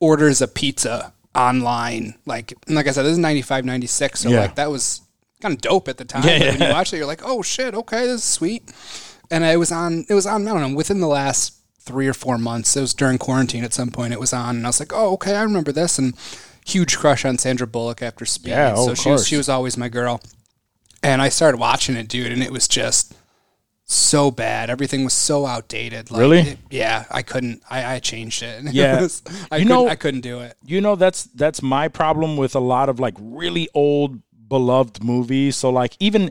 orders 0.00 0.40
a 0.40 0.48
pizza 0.48 1.12
online. 1.34 2.14
Like 2.26 2.52
and 2.66 2.76
like 2.76 2.86
I 2.86 2.92
said, 2.92 3.02
this 3.02 3.12
is 3.12 3.18
95, 3.18 3.64
96. 3.64 4.20
So 4.20 4.28
Yeah. 4.30 4.40
like 4.42 4.54
that 4.54 4.70
was 4.70 5.00
kind 5.42 5.54
of 5.54 5.60
dope 5.60 5.88
at 5.88 5.96
the 5.98 6.04
time. 6.04 6.22
Yeah, 6.24 6.38
But 6.38 6.58
when 6.60 6.68
you 6.68 6.74
watch 6.74 6.92
it, 6.92 6.96
you're 6.98 7.06
like, 7.06 7.22
oh 7.24 7.42
shit, 7.42 7.74
okay, 7.74 8.02
this 8.06 8.22
is 8.22 8.24
sweet. 8.24 8.72
And 9.30 9.44
it 9.44 9.58
was 9.58 9.72
on. 9.72 10.04
It 10.08 10.14
was 10.14 10.26
on. 10.26 10.46
I 10.46 10.52
don't 10.52 10.70
know. 10.72 10.76
Within 10.76 11.00
the 11.00 11.06
last 11.08 11.54
three 11.80 12.06
or 12.08 12.14
four 12.14 12.36
months, 12.38 12.76
it 12.76 12.80
was 12.80 12.94
during 12.94 13.18
quarantine. 13.18 13.64
At 13.64 13.72
some 13.74 13.90
point, 13.90 14.12
it 14.12 14.20
was 14.20 14.32
on, 14.32 14.56
and 14.56 14.66
I 14.66 14.68
was 14.68 14.80
like, 14.80 14.92
oh, 14.92 15.12
okay, 15.14 15.36
I 15.36 15.42
remember 15.42 15.72
this. 15.72 15.98
And 15.98 16.14
huge 16.64 16.96
crush 16.96 17.24
on 17.24 17.38
Sandra 17.38 17.66
Bullock 17.66 18.02
after 18.02 18.24
Speed. 18.26 18.50
Yeah, 18.50 18.74
oh, 18.76 18.88
so 18.88 18.94
she 18.94 19.10
was 19.10 19.26
she 19.28 19.36
was 19.36 19.48
always 19.48 19.76
my 19.76 19.88
girl. 19.88 20.20
And 21.02 21.22
I 21.22 21.28
started 21.28 21.58
watching 21.58 21.94
it, 21.96 22.08
dude, 22.08 22.32
and 22.32 22.42
it 22.42 22.50
was 22.50 22.66
just 22.66 23.14
so 23.84 24.32
bad. 24.32 24.68
Everything 24.68 25.04
was 25.04 25.12
so 25.14 25.46
outdated. 25.46 26.10
Like, 26.10 26.20
Really? 26.20 26.38
it- 26.40 26.58
yeah, 26.70 27.04
I 27.10 27.22
couldn't. 27.22 27.62
I, 27.70 27.94
I 27.94 27.98
changed 28.00 28.42
it. 28.42 28.58
And 28.58 28.68
it 28.70 28.74
Yeah. 28.74 29.02
was- 29.02 29.22
I 29.52 29.58
You 29.58 29.64
know- 29.66 29.88
I 29.88 29.94
couldn't 29.94 30.22
do 30.22 30.40
it. 30.40 30.56
you 30.64 30.80
know 30.80 30.96
that's 30.96 31.24
that's 31.34 31.62
my 31.62 31.86
problem 31.88 32.36
with 32.36 32.56
a 32.56 32.60
lot 32.60 32.88
of 32.88 32.98
like 32.98 33.14
really 33.20 33.68
old 33.74 34.20
beloved 34.48 35.02
movies 35.02 35.56
so 35.56 35.70
like 35.70 35.96
even 35.98 36.30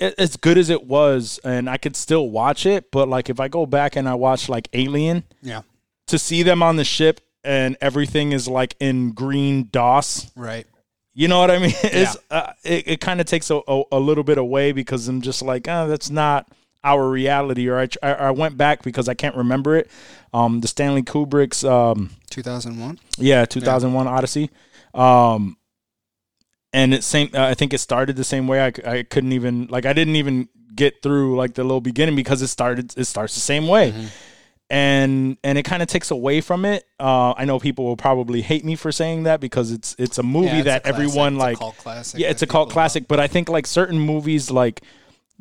as 0.00 0.36
good 0.36 0.56
as 0.58 0.70
it 0.70 0.84
was 0.86 1.38
and 1.44 1.68
i 1.68 1.76
could 1.76 1.94
still 1.96 2.30
watch 2.30 2.66
it 2.66 2.90
but 2.90 3.08
like 3.08 3.28
if 3.28 3.38
i 3.40 3.48
go 3.48 3.66
back 3.66 3.96
and 3.96 4.08
i 4.08 4.14
watch 4.14 4.48
like 4.48 4.68
alien 4.72 5.24
Yeah, 5.42 5.62
to 6.06 6.18
see 6.18 6.42
them 6.42 6.62
on 6.62 6.76
the 6.76 6.84
ship 6.84 7.20
and 7.44 7.76
everything 7.80 8.32
is 8.32 8.48
like 8.48 8.74
in 8.80 9.12
green 9.12 9.68
dos 9.70 10.30
right. 10.36 10.66
you 11.14 11.28
know 11.28 11.38
what 11.38 11.50
i 11.50 11.58
mean 11.58 11.72
it's 11.82 12.16
uh, 12.30 12.52
it, 12.64 12.88
it 12.88 13.00
kind 13.00 13.20
of 13.20 13.26
takes 13.26 13.50
a, 13.50 13.60
a, 13.68 13.82
a 13.92 13.98
little 14.00 14.24
bit 14.24 14.38
away 14.38 14.72
because 14.72 15.08
i'm 15.08 15.20
just 15.20 15.42
like 15.42 15.68
oh 15.68 15.88
that's 15.88 16.10
not 16.10 16.48
our 16.82 17.08
reality 17.08 17.68
or 17.68 17.78
I, 17.78 17.88
I 18.02 18.12
I 18.12 18.30
went 18.30 18.56
back 18.56 18.82
because 18.82 19.08
i 19.08 19.14
can't 19.14 19.36
remember 19.36 19.76
it 19.76 19.90
um 20.32 20.60
the 20.60 20.68
stanley 20.68 21.02
kubrick's 21.02 21.62
um 21.62 22.10
2001. 22.30 22.98
yeah, 23.18 23.44
2001 23.44 24.06
Odyssey. 24.06 24.50
Um, 24.94 25.56
and 26.72 26.94
it 26.94 27.04
same. 27.04 27.30
Uh, 27.34 27.44
I 27.46 27.54
think 27.54 27.72
it 27.74 27.78
started 27.78 28.16
the 28.16 28.24
same 28.24 28.46
way. 28.46 28.60
I, 28.60 28.72
I 28.90 29.02
couldn't 29.02 29.32
even 29.32 29.66
like 29.68 29.86
I 29.86 29.92
didn't 29.92 30.16
even 30.16 30.48
get 30.74 31.02
through 31.02 31.36
like 31.36 31.54
the 31.54 31.64
little 31.64 31.80
beginning 31.80 32.16
because 32.16 32.42
it 32.42 32.48
started. 32.48 32.94
It 32.96 33.04
starts 33.06 33.34
the 33.34 33.40
same 33.40 33.66
way. 33.66 33.92
And 34.72 35.36
and 35.42 35.58
it 35.58 35.64
kind 35.64 35.82
of 35.82 35.88
takes 35.88 36.12
away 36.12 36.40
from 36.40 36.64
it. 36.64 36.84
Uh, 37.00 37.34
I 37.36 37.44
know 37.44 37.58
people 37.58 37.86
will 37.86 37.96
probably 37.96 38.40
hate 38.40 38.64
me 38.64 38.76
for 38.76 38.92
saying 38.92 39.24
that 39.24 39.40
because 39.40 39.72
it's 39.72 39.96
it's 39.98 40.16
a 40.18 40.22
movie 40.22 40.46
Yeah, 40.46 40.56
it's 40.58 40.64
that 40.66 40.82
classic. 40.84 40.94
everyone 40.94 41.32
It's 41.34 41.40
a 41.42 41.44
like. 41.44 41.58
cult 41.58 41.76
classic 41.78 42.20
yeah, 42.20 42.28
it's 42.30 42.42
a 42.42 42.46
cult 42.46 42.70
classic. 42.70 43.08
But 43.08 43.18
I 43.18 43.26
think 43.26 43.48
like 43.48 43.66
certain 43.66 43.98
movies 43.98 44.48
like 44.48 44.82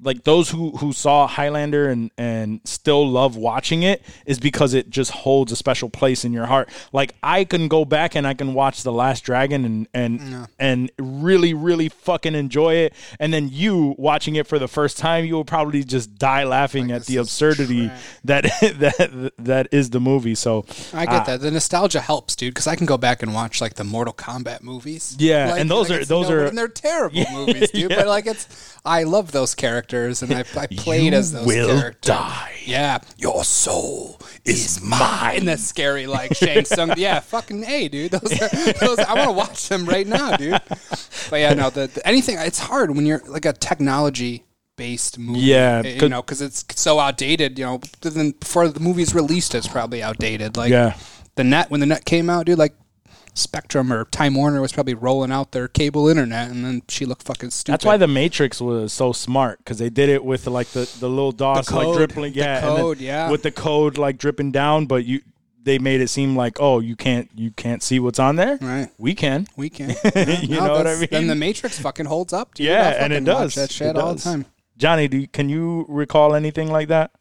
like 0.01 0.23
those 0.23 0.49
who 0.49 0.71
who 0.77 0.93
saw 0.93 1.27
Highlander 1.27 1.89
and 1.89 2.11
and 2.17 2.61
still 2.65 3.07
love 3.09 3.35
watching 3.35 3.83
it 3.83 4.01
is 4.25 4.39
because 4.39 4.73
it 4.73 4.89
just 4.89 5.11
holds 5.11 5.51
a 5.51 5.55
special 5.55 5.89
place 5.89 6.23
in 6.25 6.33
your 6.33 6.45
heart. 6.45 6.69
Like 6.93 7.15
I 7.23 7.43
can 7.43 7.67
go 7.67 7.85
back 7.85 8.15
and 8.15 8.25
I 8.27 8.33
can 8.33 8.53
watch 8.53 8.83
The 8.83 8.91
Last 8.93 9.21
Dragon 9.21 9.65
and 9.65 9.87
and 9.93 10.47
and 10.59 10.91
really 10.99 11.53
really 11.53 11.89
fucking 11.89 12.35
enjoy 12.35 12.75
it. 12.75 12.93
And 13.19 13.33
then 13.33 13.49
you 13.51 13.95
watching 13.97 14.35
it 14.35 14.47
for 14.47 14.59
the 14.59 14.67
first 14.67 14.97
time, 14.97 15.25
you 15.25 15.35
will 15.35 15.45
probably 15.45 15.83
just 15.83 16.15
die 16.15 16.43
laughing 16.43 16.91
at 16.91 17.05
the 17.05 17.17
absurdity 17.17 17.91
that 18.23 18.43
that 18.61 19.33
that 19.37 19.67
is 19.71 19.89
the 19.89 19.99
movie. 19.99 20.35
So 20.35 20.65
I 20.93 21.05
get 21.05 21.21
uh, 21.21 21.23
that. 21.25 21.41
The 21.41 21.51
nostalgia 21.51 21.99
helps, 22.01 22.35
dude, 22.35 22.53
because 22.53 22.67
I 22.67 22.75
can 22.75 22.85
go 22.85 22.97
back 22.97 23.21
and 23.23 23.33
watch 23.33 23.61
like 23.61 23.73
the 23.75 23.83
Mortal 23.83 24.13
Kombat 24.13 24.61
movies. 24.63 25.15
Yeah, 25.19 25.55
and 25.55 25.69
those 25.69 25.89
are- 25.91 26.05
those 26.05 26.29
no- 26.29 26.35
are- 26.35 26.45
and 26.45 26.57
they're 26.57 26.67
terrible 26.67 27.23
movies, 27.31 27.71
dude. 27.71 27.91
yeah. 27.91 27.97
But 27.97 28.07
like 28.07 28.25
it's, 28.27 28.77
I 28.85 29.03
love 29.03 29.31
those 29.31 29.55
characters, 29.55 29.88
and 29.93 30.33
I, 30.33 30.39
I 30.55 30.67
played 30.67 31.11
You 31.13 31.19
as 31.19 31.31
those 31.31 31.45
will 31.45 31.67
characters. 31.79 32.01
die. 32.15 32.53
Yeah, 32.65 32.99
your 33.17 33.43
soul 33.43 34.19
is 34.45 34.81
mine. 34.81 35.45
That's 35.45 35.63
scary, 35.63 36.05
like 36.07 36.35
Shang 36.35 36.65
Tsung. 36.65 36.93
Yeah, 36.97 37.19
fucking 37.19 37.63
a, 37.65 37.87
dude. 37.89 38.11
Those, 38.11 38.41
are, 38.41 38.49
those 38.85 38.99
I 38.99 39.13
want 39.15 39.29
to 39.29 39.31
watch 39.33 39.67
them 39.69 39.85
right 39.85 40.05
now, 40.07 40.37
dude. 40.37 40.61
But 41.29 41.37
yeah, 41.39 41.53
no, 41.53 41.69
the, 41.69 41.87
the 41.87 42.07
anything. 42.07 42.37
It's 42.39 42.59
hard 42.59 42.95
when 42.95 43.05
you're 43.05 43.21
like 43.27 43.45
a 43.45 43.53
technology. 43.53 44.43
Based 44.75 45.19
movie, 45.19 45.41
Yeah, 45.41 45.81
eh, 45.83 45.99
you 46.01 46.07
know, 46.07 46.21
because 46.21 46.41
it's 46.41 46.63
so 46.75 46.99
outdated. 47.01 47.59
You 47.59 47.65
know, 47.65 47.81
then 47.99 48.31
before 48.31 48.69
the 48.69 48.79
movie's 48.79 49.13
released, 49.13 49.53
it's 49.53 49.67
probably 49.67 50.01
outdated. 50.01 50.55
Like, 50.55 50.71
Yeah. 50.71 50.95
the 51.35 51.43
net 51.43 51.69
when 51.69 51.81
the 51.81 51.85
net 51.85 52.05
came 52.05 52.29
out, 52.29 52.45
dude, 52.45 52.57
like 52.57 52.73
Spectrum 53.33 53.91
or 53.93 54.05
Time 54.05 54.35
Warner 54.35 54.61
was 54.61 54.71
probably 54.71 54.93
rolling 54.93 55.31
out 55.31 55.51
their 55.51 55.67
cable 55.67 56.07
internet, 56.07 56.49
and 56.49 56.63
then 56.65 56.81
she 56.87 57.05
looked 57.05 57.23
fucking 57.23 57.51
stupid. 57.51 57.73
That's 57.73 57.85
why 57.85 57.97
the 57.97 58.07
Matrix 58.07 58.59
was 58.61 58.91
so 58.93 59.13
smart 59.13 59.59
because 59.59 59.77
they 59.79 59.89
did 59.89 60.09
it 60.09 60.23
with 60.25 60.47
like 60.47 60.67
the, 60.69 60.89
the 60.99 61.07
little 61.09 61.31
DOS 61.31 61.67
The 61.67 61.75
like 61.75 61.85
code. 61.85 61.97
dripping, 61.97 62.23
The 62.23 62.29
yeah, 62.31 62.67
and 62.67 62.77
code, 62.77 62.99
yeah. 62.99 63.29
with 63.31 63.43
the 63.43 63.51
code 63.51 63.97
like 63.97 64.17
dripping 64.17 64.51
down. 64.51 64.85
But 64.85 65.05
you, 65.05 65.21
they 65.61 65.77
made 65.79 65.99
it 66.01 66.07
seem 66.09 66.35
like 66.35 66.57
oh 66.61 66.79
you 66.79 66.95
can't 66.95 67.29
you 67.35 67.51
can't 67.51 67.83
see 67.83 67.99
what's 67.99 68.19
on 68.19 68.35
there. 68.37 68.57
Right. 68.61 68.89
We 68.97 69.13
can. 69.15 69.47
we 69.55 69.69
can. 69.69 69.89
You 70.15 70.55
know 70.59 70.71
what 70.73 70.87
I 70.87 70.95
Then 70.95 71.07
mean? 71.11 71.27
the 71.27 71.35
Matrix 71.35 71.79
fucking 71.79 72.05
holds 72.07 72.33
up. 72.33 72.55
Dude. 72.55 72.67
Yeah, 72.67 72.89
and 73.03 73.13
it 73.13 73.23
fucking 73.23 73.33
watch 73.33 73.43
does. 73.43 73.55
that 73.55 73.71
shit 73.71 73.87
It 73.87 73.97
all 73.97 74.15
the 74.15 74.21
time. 74.21 74.45
Johnny, 74.77 75.07
do 75.09 75.17
you, 75.17 75.27
can 75.27 75.49
you 75.49 75.85
recall 75.89 76.33
anything 76.33 76.71
like 76.71 76.87
that? 76.87 77.11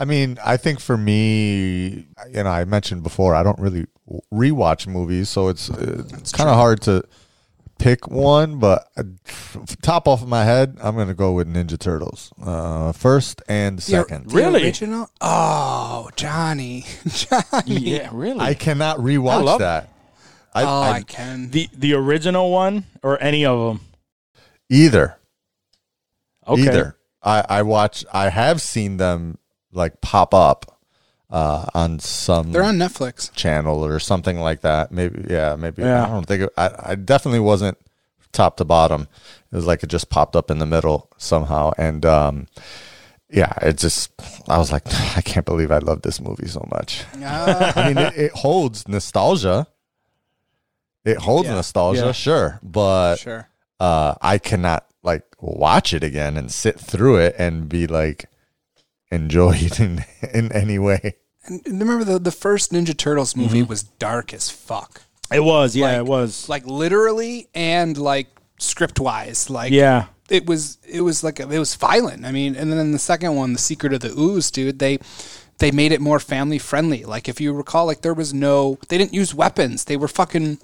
I 0.00 0.04
mean, 0.04 0.38
I 0.44 0.56
think 0.56 0.78
for 0.78 0.96
me, 0.96 2.06
you 2.30 2.42
know, 2.44 2.46
I 2.46 2.64
mentioned 2.64 3.02
before, 3.02 3.34
I 3.34 3.42
don't 3.42 3.58
really 3.58 3.86
rewatch 4.32 4.86
movies, 4.86 5.28
so 5.28 5.48
it's 5.48 5.70
uh, 5.70 6.04
it's 6.14 6.32
kind 6.32 6.48
of 6.48 6.56
hard 6.56 6.80
to 6.82 7.02
pick 7.78 8.08
one. 8.08 8.58
But 8.58 8.88
uh, 8.96 9.02
top 9.82 10.08
off 10.08 10.22
of 10.22 10.28
my 10.28 10.44
head, 10.44 10.76
I'm 10.82 10.96
gonna 10.96 11.14
go 11.14 11.32
with 11.32 11.52
Ninja 11.52 11.78
Turtles, 11.78 12.32
uh, 12.42 12.92
first 12.92 13.42
and 13.48 13.82
second. 13.82 14.30
The 14.30 14.34
Really? 14.34 14.62
original? 14.64 15.08
Oh, 15.20 16.10
Johnny, 16.16 16.84
Johnny. 17.06 17.62
Yeah, 17.80 18.10
really. 18.12 18.40
I 18.40 18.54
cannot 18.54 18.98
rewatch 18.98 19.44
love- 19.44 19.60
that. 19.60 19.90
I, 20.54 20.62
oh, 20.64 20.66
I, 20.66 20.90
I, 20.96 21.02
can. 21.02 21.50
the 21.50 21.68
the 21.76 21.92
original 21.94 22.50
one 22.50 22.84
or 23.02 23.22
any 23.22 23.44
of 23.44 23.58
them? 23.68 23.86
either, 24.70 25.16
Okay. 26.46 26.62
either. 26.62 26.96
I 27.22 27.44
I 27.48 27.62
watch. 27.62 28.04
I 28.12 28.30
have 28.30 28.60
seen 28.62 28.96
them 28.96 29.38
like 29.72 30.00
pop 30.00 30.32
up 30.32 30.77
uh, 31.30 31.66
on 31.74 31.98
some. 31.98 32.52
They're 32.52 32.62
on 32.62 32.76
Netflix. 32.78 33.32
channel 33.34 33.84
or 33.84 33.98
something 33.98 34.38
like 34.40 34.62
that. 34.62 34.90
Maybe, 34.92 35.26
yeah, 35.28 35.56
maybe. 35.56 35.82
Yeah. 35.82 36.04
I 36.04 36.08
don't 36.08 36.26
think 36.26 36.42
it, 36.44 36.50
I. 36.56 36.70
I 36.90 36.94
definitely 36.94 37.40
wasn't 37.40 37.76
top 38.32 38.56
to 38.58 38.64
bottom. 38.64 39.08
It 39.50 39.56
was 39.56 39.66
like 39.66 39.82
it 39.82 39.88
just 39.88 40.10
popped 40.10 40.36
up 40.36 40.50
in 40.50 40.58
the 40.58 40.66
middle 40.66 41.10
somehow, 41.18 41.72
and 41.78 42.04
um, 42.06 42.46
yeah, 43.30 43.52
it 43.62 43.78
just. 43.78 44.10
I 44.48 44.58
was 44.58 44.72
like, 44.72 44.82
I 45.16 45.20
can't 45.22 45.44
believe 45.46 45.70
I 45.70 45.78
love 45.78 46.02
this 46.02 46.20
movie 46.20 46.48
so 46.48 46.66
much. 46.70 47.04
Ah, 47.22 47.72
I 47.76 47.88
mean, 47.88 47.98
it, 47.98 48.16
it 48.16 48.32
holds 48.32 48.86
nostalgia. 48.88 49.66
It 51.04 51.18
holds 51.18 51.48
Yeah. 51.48 51.54
nostalgia, 51.54 52.06
Yeah. 52.06 52.12
sure, 52.12 52.60
but 52.62 53.16
sure. 53.16 53.48
uh, 53.80 54.14
I 54.20 54.38
cannot 54.38 54.84
like 55.02 55.24
watch 55.40 55.94
it 55.94 56.02
again 56.02 56.36
and 56.36 56.50
sit 56.50 56.78
through 56.78 57.16
it 57.18 57.34
and 57.38 57.68
be 57.68 57.86
like 57.86 58.26
enjoy 59.10 59.54
it 59.56 59.80
in 59.80 60.04
in 60.34 60.52
any 60.52 60.78
way. 60.78 61.16
And 61.46 61.62
remember 61.66 62.04
the 62.04 62.18
the 62.18 62.32
first 62.32 62.72
Ninja 62.72 62.96
Turtles 62.96 63.34
movie 63.36 63.60
Mm-hmm. 63.60 63.68
was 63.68 63.82
dark 63.82 64.32
as 64.34 64.50
fuck. 64.50 65.02
It 65.32 65.40
was. 65.44 65.74
Yeah, 65.76 65.86
Like- 65.86 65.96
it 65.98 66.06
was. 66.06 66.48
Like 66.48 66.66
literally 66.66 67.48
and 67.54 67.96
like 67.98 68.28
script 68.58 68.98
wise. 69.00 69.48
Like 69.50 69.72
yeah. 69.72 70.06
it 70.28 70.46
was 70.46 70.78
it 70.86 71.00
was 71.02 71.22
like 71.24 71.40
it 71.40 71.46
was 71.48 71.74
violent. 71.74 72.24
I 72.24 72.32
mean, 72.32 72.56
and 72.56 72.72
then 72.72 72.92
the 72.92 72.98
second 72.98 73.34
one, 73.36 73.52
The 73.52 73.58
Secret 73.58 73.92
of 73.92 74.00
the 74.00 74.12
Ooze, 74.18 74.50
dude, 74.50 74.78
they 74.78 74.98
they 75.58 75.70
made 75.70 75.92
it 75.92 76.00
more 76.00 76.20
family 76.20 76.58
friendly. 76.58 77.04
Like 77.04 77.28
if 77.28 77.40
you 77.40 77.52
recall, 77.52 77.86
like 77.86 78.02
there 78.02 78.14
was 78.14 78.32
no 78.34 78.78
they 78.88 78.98
didn't 78.98 79.14
use 79.14 79.34
weapons. 79.34 79.84
They 79.84 79.96
were 79.96 80.08
fucking 80.08 80.58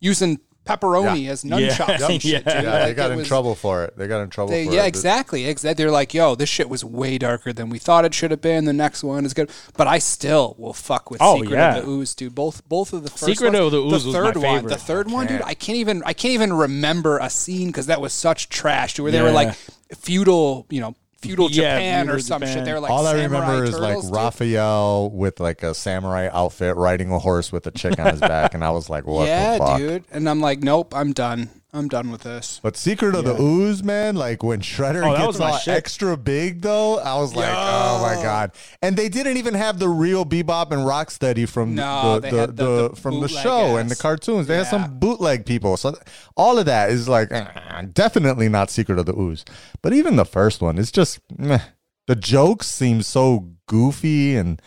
using 0.00 0.40
pepperoni 0.64 1.24
Yeah. 1.24 1.30
as 1.32 1.44
nunchucks 1.44 1.98
Yeah. 2.00 2.08
shit. 2.18 2.22
Yeah. 2.46 2.62
Yeah, 2.62 2.86
they 2.86 2.94
got 2.94 3.10
in 3.10 3.18
was- 3.18 3.28
trouble 3.28 3.54
for 3.54 3.84
it. 3.84 3.96
They 3.96 4.06
got 4.06 4.20
in 4.20 4.30
trouble 4.30 4.50
They, 4.52 4.66
for 4.66 4.72
yeah, 4.74 4.84
it. 4.84 4.88
exactly. 4.88 5.46
Exactly. 5.46 5.82
They're 5.84 5.90
like, 5.92 6.14
"Yo, 6.14 6.34
this 6.34 6.48
shit 6.48 6.68
was 6.68 6.84
way 6.84 7.18
darker 7.18 7.52
than 7.52 7.68
we 7.68 7.78
thought 7.78 8.04
it 8.04 8.14
should 8.14 8.30
have 8.30 8.40
been. 8.40 8.64
The 8.64 8.72
next 8.72 9.02
one 9.04 9.24
is 9.24 9.34
good." 9.34 9.50
But 9.76 9.86
I 9.88 9.98
still 9.98 10.54
will 10.58 10.72
fuck 10.72 11.10
with 11.10 11.20
Oh, 11.22 11.36
Secret 11.40 11.56
yeah. 11.56 11.76
of 11.76 11.84
the 11.84 11.90
Ooze, 11.90 12.14
dude. 12.14 12.34
Both 12.34 12.68
both 12.68 12.92
of 12.92 13.02
the 13.02 13.10
first 13.10 13.24
Secret 13.24 13.52
ones. 13.54 13.64
of 13.66 13.72
the 13.72 13.78
Ooze 13.78 13.92
was 13.92 14.06
my 14.06 14.12
third 14.12 14.36
one, 14.36 14.42
favorite. 14.56 14.68
the 14.70 14.76
third 14.78 15.10
one, 15.10 15.26
dude. 15.26 15.42
I 15.42 15.54
can't 15.54 15.78
even 15.78 16.02
I 16.06 16.12
can't 16.12 16.34
even 16.34 16.52
remember 16.52 17.18
a 17.18 17.28
scene 17.30 17.68
because 17.68 17.86
that 17.86 18.00
was 18.00 18.12
such 18.12 18.48
trash. 18.48 18.98
Where 19.00 19.10
they 19.10 19.22
were 19.22 19.30
like 19.32 19.54
feudal, 19.98 20.66
you 20.70 20.80
know, 20.80 20.94
feudal 21.22 21.50
Yeah, 21.50 21.76
Japan 21.76 22.08
or 22.08 22.12
feudal 22.12 22.24
some 22.24 22.40
Japan. 22.42 22.56
shit. 22.56 22.64
They 22.64 22.72
were 22.72 22.80
like 22.80 22.90
All 22.90 23.06
I 23.06 23.14
remember 23.22 23.64
is 23.64 23.78
like 23.78 23.90
turtles, 23.90 24.06
dude. 24.06 24.14
Raphael 24.16 25.10
with 25.10 25.40
like 25.40 25.62
a 25.62 25.74
samurai 25.74 26.28
outfit 26.32 26.76
riding 26.76 27.10
a 27.12 27.18
horse 27.18 27.52
with 27.52 27.66
a 27.66 27.70
chick 27.70 27.98
on 27.98 28.06
his 28.12 28.20
back, 28.20 28.54
and 28.54 28.64
I 28.64 28.70
was 28.70 28.90
like, 28.90 29.06
"What 29.06 29.26
yeah, 29.28 29.52
the 29.52 29.58
fuck?" 29.58 29.78
dude. 29.78 30.04
And 30.10 30.28
I'm 30.28 30.40
like, 30.40 30.60
nope, 30.60 30.94
I'm 30.94 31.12
done. 31.12 31.48
I'm 31.74 31.88
done 31.88 32.10
with 32.10 32.20
this. 32.20 32.60
But 32.62 32.76
Secret 32.76 33.14
of 33.14 33.24
the 33.24 33.34
Ooze, 33.40 33.82
man, 33.82 34.14
like 34.14 34.42
when 34.42 34.60
Shredder 34.60 35.06
Oh, 35.06 35.12
that 35.12 35.16
gets 35.20 35.26
was 35.26 35.38
my 35.38 35.50
all 35.52 35.58
shit. 35.58 35.74
extra 35.74 36.18
big, 36.18 36.60
though, 36.60 36.98
I 36.98 37.14
was 37.18 37.34
like, 37.34 37.48
oh 37.50 38.02
my 38.02 38.22
god! 38.22 38.52
And 38.82 38.94
they 38.94 39.08
didn't 39.08 39.38
even 39.38 39.54
have 39.54 39.78
the 39.78 39.88
real 39.88 40.26
Bebop 40.26 40.70
and 40.70 40.82
Rocksteady 40.82 41.48
from 41.48 41.74
No, 41.74 42.16
the, 42.16 42.20
they 42.20 42.30
the, 42.30 42.36
had 42.36 42.56
the- 42.58 42.64
the- 42.64 42.88
the 42.90 42.96
from 42.96 43.14
the 43.14 43.20
bootleg 43.28 43.42
show 43.42 43.76
and 43.78 43.88
the 43.88 43.94
ass. 43.94 44.02
cartoons. 44.02 44.46
They 44.48 44.56
had 44.56 44.64
Yeah. 44.66 44.70
some 44.70 44.98
bootleg 44.98 45.46
people, 45.46 45.78
so 45.78 45.92
th- 45.92 46.02
all 46.36 46.58
of 46.58 46.66
that 46.66 46.90
is 46.90 47.08
like 47.08 47.32
eh, 47.32 47.46
definitely 47.94 48.50
not 48.50 48.70
Secret 48.70 48.98
of 48.98 49.06
the 49.06 49.18
Ooze. 49.18 49.46
But 49.80 49.94
even 49.94 50.16
the 50.16 50.26
first 50.26 50.60
one, 50.60 50.76
it's 50.78 50.92
just 50.92 51.20
meh. 51.38 51.60
the 52.06 52.16
jokes 52.16 52.66
seem 52.66 53.00
so 53.00 53.48
goofy 53.66 54.36
and 54.36 54.60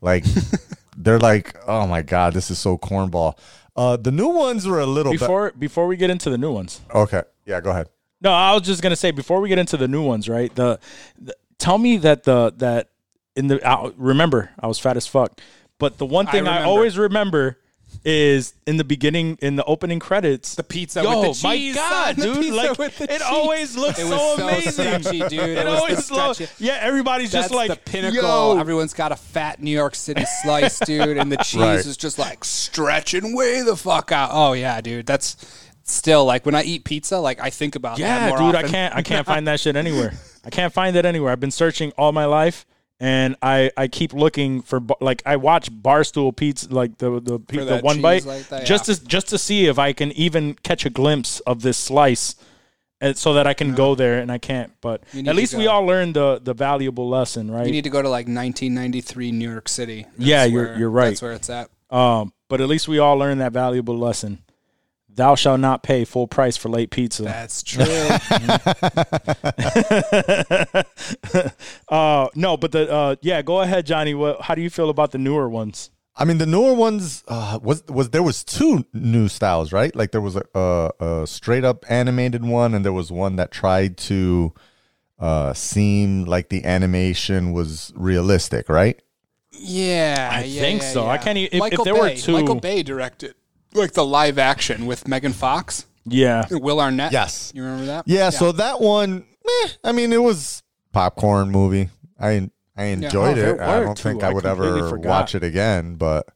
like 0.00 0.24
they're 0.96 1.18
like, 1.18 1.54
oh 1.68 1.86
my 1.86 2.00
god, 2.00 2.32
this 2.32 2.50
is 2.50 2.58
so 2.58 2.78
cornball. 2.78 3.36
Uh, 3.76 3.96
the 3.96 4.10
new 4.10 4.28
ones 4.28 4.66
were 4.66 4.80
a 4.80 4.86
little 4.86 5.12
bit 5.12 5.20
Before 5.20 5.52
before 5.58 5.86
we 5.86 5.96
get 5.96 6.10
into 6.10 6.30
the 6.30 6.38
new 6.38 6.52
ones. 6.52 6.80
okay. 6.94 7.22
Yeah, 7.44 7.60
go 7.60 7.70
ahead. 7.70 7.88
No, 8.20 8.32
I 8.32 8.54
was 8.54 8.62
just 8.62 8.82
gonna 8.82 8.96
say 8.96 9.10
before 9.10 9.40
we 9.40 9.48
get 9.48 9.58
into 9.58 9.76
the 9.76 9.86
new 9.86 10.02
ones, 10.02 10.28
right? 10.28 10.52
The, 10.54 10.80
the 11.20 11.36
tell 11.58 11.78
me 11.78 11.98
that 11.98 12.24
the 12.24 12.52
that 12.56 12.88
in 13.36 13.46
the 13.48 13.64
I, 13.66 13.92
remember 13.96 14.50
I 14.58 14.66
was 14.66 14.78
fat 14.78 14.96
as 14.96 15.06
fuck, 15.06 15.40
but 15.78 15.98
the 15.98 16.06
one 16.06 16.26
thing 16.26 16.46
I, 16.48 16.52
remember. 16.56 16.68
always 16.68 16.96
remember 16.98 17.58
is 18.04 18.54
in 18.66 18.76
the 18.76 18.84
beginning 18.84 19.38
in 19.42 19.56
the 19.56 19.64
opening 19.64 19.98
credits 19.98 20.54
The 20.54 20.62
pizza 20.62 21.02
Yo, 21.02 21.10
with 21.20 21.28
the 21.28 21.48
cheese. 21.48 21.74
my 21.74 21.80
god, 21.80 22.04
son. 22.06 22.14
The 22.16 22.34
dude! 22.34 22.42
pizza 22.42 22.54
Like 22.56 22.78
with 22.78 22.98
the 22.98 23.04
it 23.04 23.10
cheese. 23.10 23.22
always 23.22 23.76
looks 23.76 23.98
It 23.98 24.06
so, 24.06 24.10
was 24.10 24.36
so 24.38 24.48
amazing, 24.48 24.70
stretchy, 24.72 25.18
dude. 25.20 25.32
It 25.32 25.58
It, 25.58 25.64
was 25.66 25.80
always 25.80 26.10
looks 26.10 26.60
yeah. 26.60 26.78
Everybody's 26.80 27.32
That's 27.32 27.46
just 27.46 27.54
like 27.54 27.70
the 27.70 27.76
pinnacle. 27.76 28.22
Yo, 28.22 28.58
Everyone's 28.58 28.94
got 28.94 29.12
a 29.12 29.16
fat 29.16 29.60
New 29.62 29.70
York 29.70 29.94
City 29.94 30.24
slice, 30.42 30.78
dude, 30.86 31.16
and 31.18 31.30
the 31.32 31.36
cheese 31.38 31.60
Right. 31.60 31.78
is 31.78 31.96
just 31.96 32.18
like 32.18 32.44
stretching 32.44 33.34
way 33.34 33.62
the 33.62 33.76
fuck 33.76 34.12
out. 34.12 34.30
Oh 34.32 34.52
yeah, 34.52 34.80
dude. 34.80 35.06
That's 35.06 35.36
still 35.84 36.24
like 36.24 36.44
when 36.46 36.54
I 36.54 36.62
eat 36.64 36.84
pizza, 36.84 37.18
like 37.18 37.40
I 37.40 37.50
think 37.50 37.76
about 37.76 37.98
that 37.98 38.02
Yeah, 38.02 38.28
more 38.28 38.38
dude, 38.52 38.54
I 38.56 38.62
can't 38.68 38.94
I 38.94 39.02
can't 39.02 39.26
find 39.26 39.46
that 39.46 39.60
shit 39.60 39.76
anywhere. 39.76 40.12
I 40.44 40.50
can't 40.50 40.72
find 40.72 40.94
it 40.96 41.04
anywhere. 41.04 41.32
I've 41.32 41.40
been 41.40 41.50
searching 41.50 41.92
all 41.98 42.12
my 42.12 42.24
life 42.24 42.66
and 42.98 43.36
I 43.42 43.70
I 43.76 43.88
keep 43.88 44.12
looking 44.12 44.62
for 44.62 44.80
like 45.00 45.22
I 45.26 45.36
watch 45.36 45.70
Barstool 45.70 46.34
Pizza 46.34 46.72
like 46.72 46.98
the 46.98 47.20
the, 47.20 47.38
the 47.38 47.80
one 47.82 48.00
bite 48.00 48.24
like 48.24 48.48
that, 48.48 48.66
just 48.66 48.88
yeah. 48.88 48.94
to 48.94 49.04
just 49.06 49.28
to 49.28 49.38
see 49.38 49.66
if 49.66 49.78
I 49.78 49.92
can 49.92 50.12
even 50.12 50.54
catch 50.54 50.86
a 50.86 50.90
glimpse 50.90 51.40
of 51.40 51.62
this 51.62 51.76
slice. 51.76 52.34
And 52.98 53.14
so 53.14 53.34
that 53.34 53.46
I 53.46 53.52
can 53.52 53.74
go 53.74 53.94
there 53.94 54.20
and 54.20 54.32
I 54.32 54.38
can't, 54.38 54.72
but 54.80 55.02
at 55.14 55.36
least 55.36 55.52
we 55.52 55.66
all 55.66 55.84
learned 55.84 56.16
the 56.16 56.40
the 56.42 56.54
valuable 56.54 57.06
lesson, 57.06 57.50
right? 57.50 57.66
You 57.66 57.72
need 57.72 57.84
to 57.84 57.90
go 57.90 58.00
to 58.00 58.08
like 58.08 58.24
1993 58.26 59.32
New 59.32 59.50
York 59.50 59.68
City. 59.68 60.04
That's 60.04 60.14
Yeah, 60.18 60.44
you're- 60.46 60.66
where- 60.68 60.78
you're 60.78 60.88
right. 60.90 61.10
That's 61.10 61.20
where 61.20 61.32
it's 61.32 61.50
at. 61.50 61.68
um, 61.90 62.32
but 62.48 62.62
at 62.62 62.68
least 62.68 62.88
we 62.88 62.98
all 62.98 63.16
learned 63.18 63.42
that 63.42 63.52
valuable 63.52 63.98
lesson. 63.98 64.38
Thou 65.16 65.34
shalt 65.34 65.60
not 65.60 65.82
pay 65.82 66.04
full 66.04 66.28
price 66.28 66.56
for 66.56 66.68
late 66.68 66.90
pizza. 66.90 67.22
That's 67.22 67.62
true. 67.62 67.84
uh, 71.88 72.28
no, 72.34 72.56
but 72.56 72.72
the 72.72 72.90
uh, 72.90 73.16
yeah, 73.22 73.42
go 73.42 73.60
ahead, 73.62 73.86
Johnny. 73.86 74.14
What? 74.14 74.42
How 74.42 74.54
do 74.54 74.62
you 74.62 74.70
feel 74.70 74.90
about 74.90 75.12
the 75.12 75.18
newer 75.18 75.48
ones? 75.48 75.90
I 76.18 76.24
mean, 76.24 76.38
the 76.38 76.46
newer 76.46 76.74
ones 76.74 77.22
uh, 77.28 77.58
was 77.62 77.84
was 77.88 78.10
there 78.10 78.22
was 78.22 78.44
two 78.44 78.84
new 78.92 79.28
styles, 79.28 79.72
right? 79.72 79.94
Like 79.94 80.12
there 80.12 80.20
was 80.20 80.36
a, 80.36 80.42
a, 80.54 80.90
a 81.22 81.26
straight 81.26 81.64
up 81.64 81.84
animated 81.90 82.44
one, 82.44 82.74
and 82.74 82.84
there 82.84 82.92
was 82.92 83.12
one 83.12 83.36
that 83.36 83.50
tried 83.50 83.96
to 83.98 84.52
uh, 85.18 85.52
seem 85.54 86.24
like 86.24 86.48
the 86.48 86.64
animation 86.64 87.52
was 87.52 87.92
realistic, 87.96 88.68
right? 88.68 89.00
yeah, 89.58 90.28
I 90.32 90.44
yeah, 90.44 90.60
think 90.60 90.82
yeah, 90.82 90.92
so. 90.92 91.06
I 91.06 91.16
can't 91.16 91.38
e- 91.38 91.44
if- 91.44 91.54
if 91.54 91.60
Michael 91.60 91.84
there 91.84 91.94
were 91.94 92.14
two- 92.14 92.32
Michael 92.32 92.60
Bay 92.60 92.82
directed 92.82 93.34
like 93.76 93.92
the 93.92 94.04
live 94.04 94.38
action 94.38 94.86
with 94.86 95.06
Megan 95.08 95.32
Fox, 95.32 95.86
Yeah, 96.04 96.44
Will 96.50 96.80
Arnett. 96.80 97.12
Yes. 97.12 97.52
you 97.54 97.62
remember 97.62 97.86
that? 97.86 98.08
Yeah. 98.08 98.30
So 98.30 98.52
that 98.52 98.80
one, 98.80 99.24
eh, 99.46 99.68
I 99.84 99.92
mean, 99.92 100.12
it 100.12 100.22
was 100.22 100.62
popcorn 100.92 101.50
movie. 101.50 101.90
I 102.20 102.50
I 102.76 102.84
enjoyed 102.86 103.38
Oh, 103.38 103.54
it. 103.54 103.60
I 103.60 103.80
don't 103.80 103.96
two. 103.96 104.02
think 104.02 104.22
I 104.22 104.28
I 104.28 104.32
would 104.32 104.44
completely 104.44 104.78
ever 104.80 104.88
forgot. 104.90 105.08
watch 105.08 105.34
it 105.34 105.42
again, 105.44 105.94
but 105.96 106.26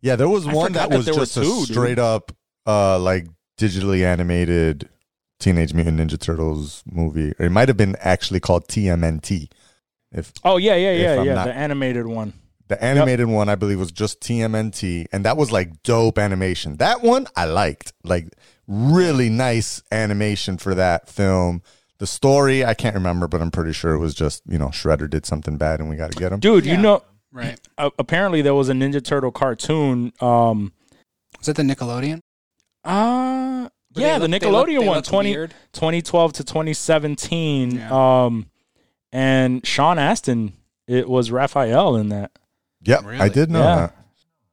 yeah, 0.00 0.16
there 0.16 0.28
was 0.28 0.46
I 0.46 0.52
one 0.54 0.72
that 0.72 0.90
that 0.90 0.96
was 0.96 1.06
there 1.06 1.14
were 1.14 1.20
just 1.20 1.36
a 1.36 1.40
two, 1.42 1.60
dude. 1.60 1.68
straight 1.68 1.98
up, 1.98 2.32
uh, 2.66 2.98
like 2.98 3.26
digitally 3.58 4.04
animated 4.04 4.88
Teenage 5.40 5.74
Mutant 5.74 5.98
Ninja 6.00 6.18
Turtles 6.20 6.82
movie. 6.86 7.32
It 7.38 7.50
might 7.52 7.68
have 7.68 7.76
been 7.76 7.96
actually 8.00 8.40
called 8.40 8.68
TMNT. 8.68 9.48
If 10.12 10.32
Oh 10.44 10.56
yeah, 10.56 10.74
yeah, 10.76 10.92
yeah, 10.92 11.22
yeah. 11.22 11.34
not- 11.34 11.46
the 11.46 11.54
animated 11.54 12.06
one. 12.06 12.32
The 12.72 12.84
animated 12.84 13.26
one, 13.28 13.48
I 13.48 13.54
believe, 13.54 13.78
was 13.78 13.92
just 13.92 14.20
TMNT, 14.20 15.06
and 15.12 15.24
that 15.24 15.36
was 15.36 15.50
like 15.52 15.82
dope 15.82 16.18
animation. 16.18 16.76
That 16.76 17.02
one 17.02 17.26
I 17.36 17.44
liked, 17.44 17.92
like 18.04 18.28
really 18.66 19.28
nice 19.30 19.82
animation 19.92 20.58
for 20.58 20.74
that 20.74 21.08
film. 21.08 21.62
The 21.98 22.06
story 22.06 22.64
I 22.64 22.74
can't 22.74 22.94
remember, 22.94 23.28
but 23.28 23.40
I'm 23.40 23.50
pretty 23.50 23.72
sure 23.72 23.92
it 23.94 23.98
was 23.98 24.14
just 24.14 24.42
you 24.48 24.58
know 24.58 24.68
Shredder 24.68 25.08
did 25.08 25.24
something 25.26 25.56
bad 25.56 25.80
and 25.80 25.88
we 25.88 25.96
got 25.96 26.10
to 26.12 26.18
get 26.18 26.32
him. 26.32 26.40
Dude, 26.40 26.64
Yeah. 26.66 26.72
you 26.74 26.78
know, 26.82 27.02
Right. 27.32 27.58
uh, 27.78 27.90
apparently 27.98 28.42
there 28.42 28.54
was 28.54 28.68
a 28.68 28.72
Ninja 28.72 29.02
Turtle 29.04 29.30
cartoon. 29.30 30.12
Um, 30.20 30.72
Was 31.38 31.48
it 31.48 31.56
the 31.56 31.62
Nickelodeon? 31.62 32.20
uh, 32.84 33.68
Where 33.94 34.06
yeah, 34.06 34.18
they 34.18 34.26
the 34.26 34.28
look- 34.28 34.40
they 34.40 34.46
Nickelodeon 34.48 34.74
look- 34.74 34.84
they 34.84 34.88
one, 34.88 35.02
20, 35.02 35.34
2012 35.72 36.32
to 36.34 36.44
2017. 36.44 37.70
Yeah. 37.76 38.24
Um, 38.24 38.46
and 39.12 39.64
Sean 39.66 39.98
Astin, 39.98 40.54
it 40.88 41.08
was 41.08 41.30
Raphael 41.30 41.96
in 41.96 42.08
that. 42.08 42.32
Yep, 42.84 43.04
I 43.06 43.28
did 43.28 43.50
know 43.50 43.60
Yeah. 43.60 43.76
that. 43.76 43.96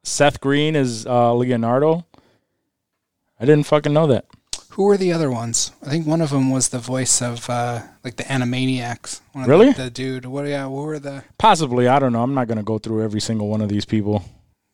Seth 0.02 0.40
Green 0.40 0.76
is 0.76 1.06
uh, 1.06 1.34
Leonardo. 1.34 2.06
I 3.38 3.44
didn't 3.44 3.66
fucking 3.66 3.92
know 3.92 4.06
that. 4.08 4.26
Who 4.70 4.84
were 4.84 4.96
the 4.96 5.12
other 5.12 5.30
ones? 5.30 5.72
I 5.84 5.90
think 5.90 6.06
one 6.06 6.20
of 6.20 6.30
them 6.30 6.50
was 6.50 6.68
the 6.68 6.78
voice 6.78 7.20
of 7.20 7.50
uh, 7.50 7.82
like 8.04 8.16
the 8.16 8.22
Animaniacs. 8.24 9.20
One 9.32 9.44
of 9.44 9.50
Really? 9.50 9.72
The, 9.72 9.84
the 9.84 9.90
dude. 9.90 10.26
What? 10.26 10.46
Yeah. 10.46 10.66
What 10.66 10.84
were 10.86 10.98
the? 10.98 11.24
Possibly, 11.38 11.88
I 11.88 11.98
don't 11.98 12.12
know. 12.12 12.22
I'm 12.22 12.34
not 12.34 12.48
gonna 12.48 12.62
go 12.62 12.78
through 12.78 13.02
every 13.02 13.20
single 13.20 13.48
one 13.48 13.60
of 13.60 13.68
these 13.68 13.84
people. 13.84 14.24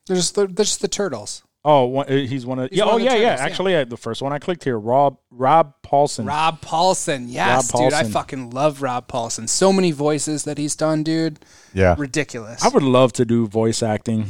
They're 0.06 0.16
just 0.16 0.34
they're, 0.34 0.46
they're 0.46 0.64
just 0.64 0.82
the 0.82 0.88
turtles. 0.88 1.42
Oh, 1.68 1.86
one, 1.86 2.06
uh, 2.08 2.12
he's 2.12 2.46
one 2.46 2.60
of 2.60 2.70
He's 2.70 2.78
yeah. 2.78 2.84
one 2.84 2.94
oh 2.94 2.96
of 2.98 3.00
the 3.02 3.06
yeah, 3.06 3.14
yeah. 3.14 3.18
turtles, 3.30 3.40
yeah. 3.40 3.44
Actually, 3.44 3.74
uh, 3.74 3.84
the 3.84 3.96
first 3.96 4.22
one 4.22 4.32
I 4.32 4.38
clicked 4.38 4.62
here, 4.62 4.78
Rob 4.78 5.18
Rob 5.32 5.74
Paulsen. 5.82 6.24
Rob 6.26 6.60
Paulsen. 6.60 7.24
Yes, 7.28 7.74
Rob 7.74 7.82
dude. 7.82 7.92
I 7.92 8.04
fucking 8.04 8.50
love 8.50 8.82
Rob 8.82 9.08
Paulsen. 9.08 9.48
So 9.48 9.72
many 9.72 9.90
voices 9.90 10.44
that 10.44 10.58
he's 10.58 10.76
done, 10.76 11.02
dude. 11.02 11.40
Yeah, 11.74 11.96
Ridiculous. 11.98 12.62
I 12.64 12.68
would 12.68 12.84
love 12.84 13.12
to 13.14 13.24
do 13.24 13.48
voice 13.48 13.82
acting. 13.82 14.26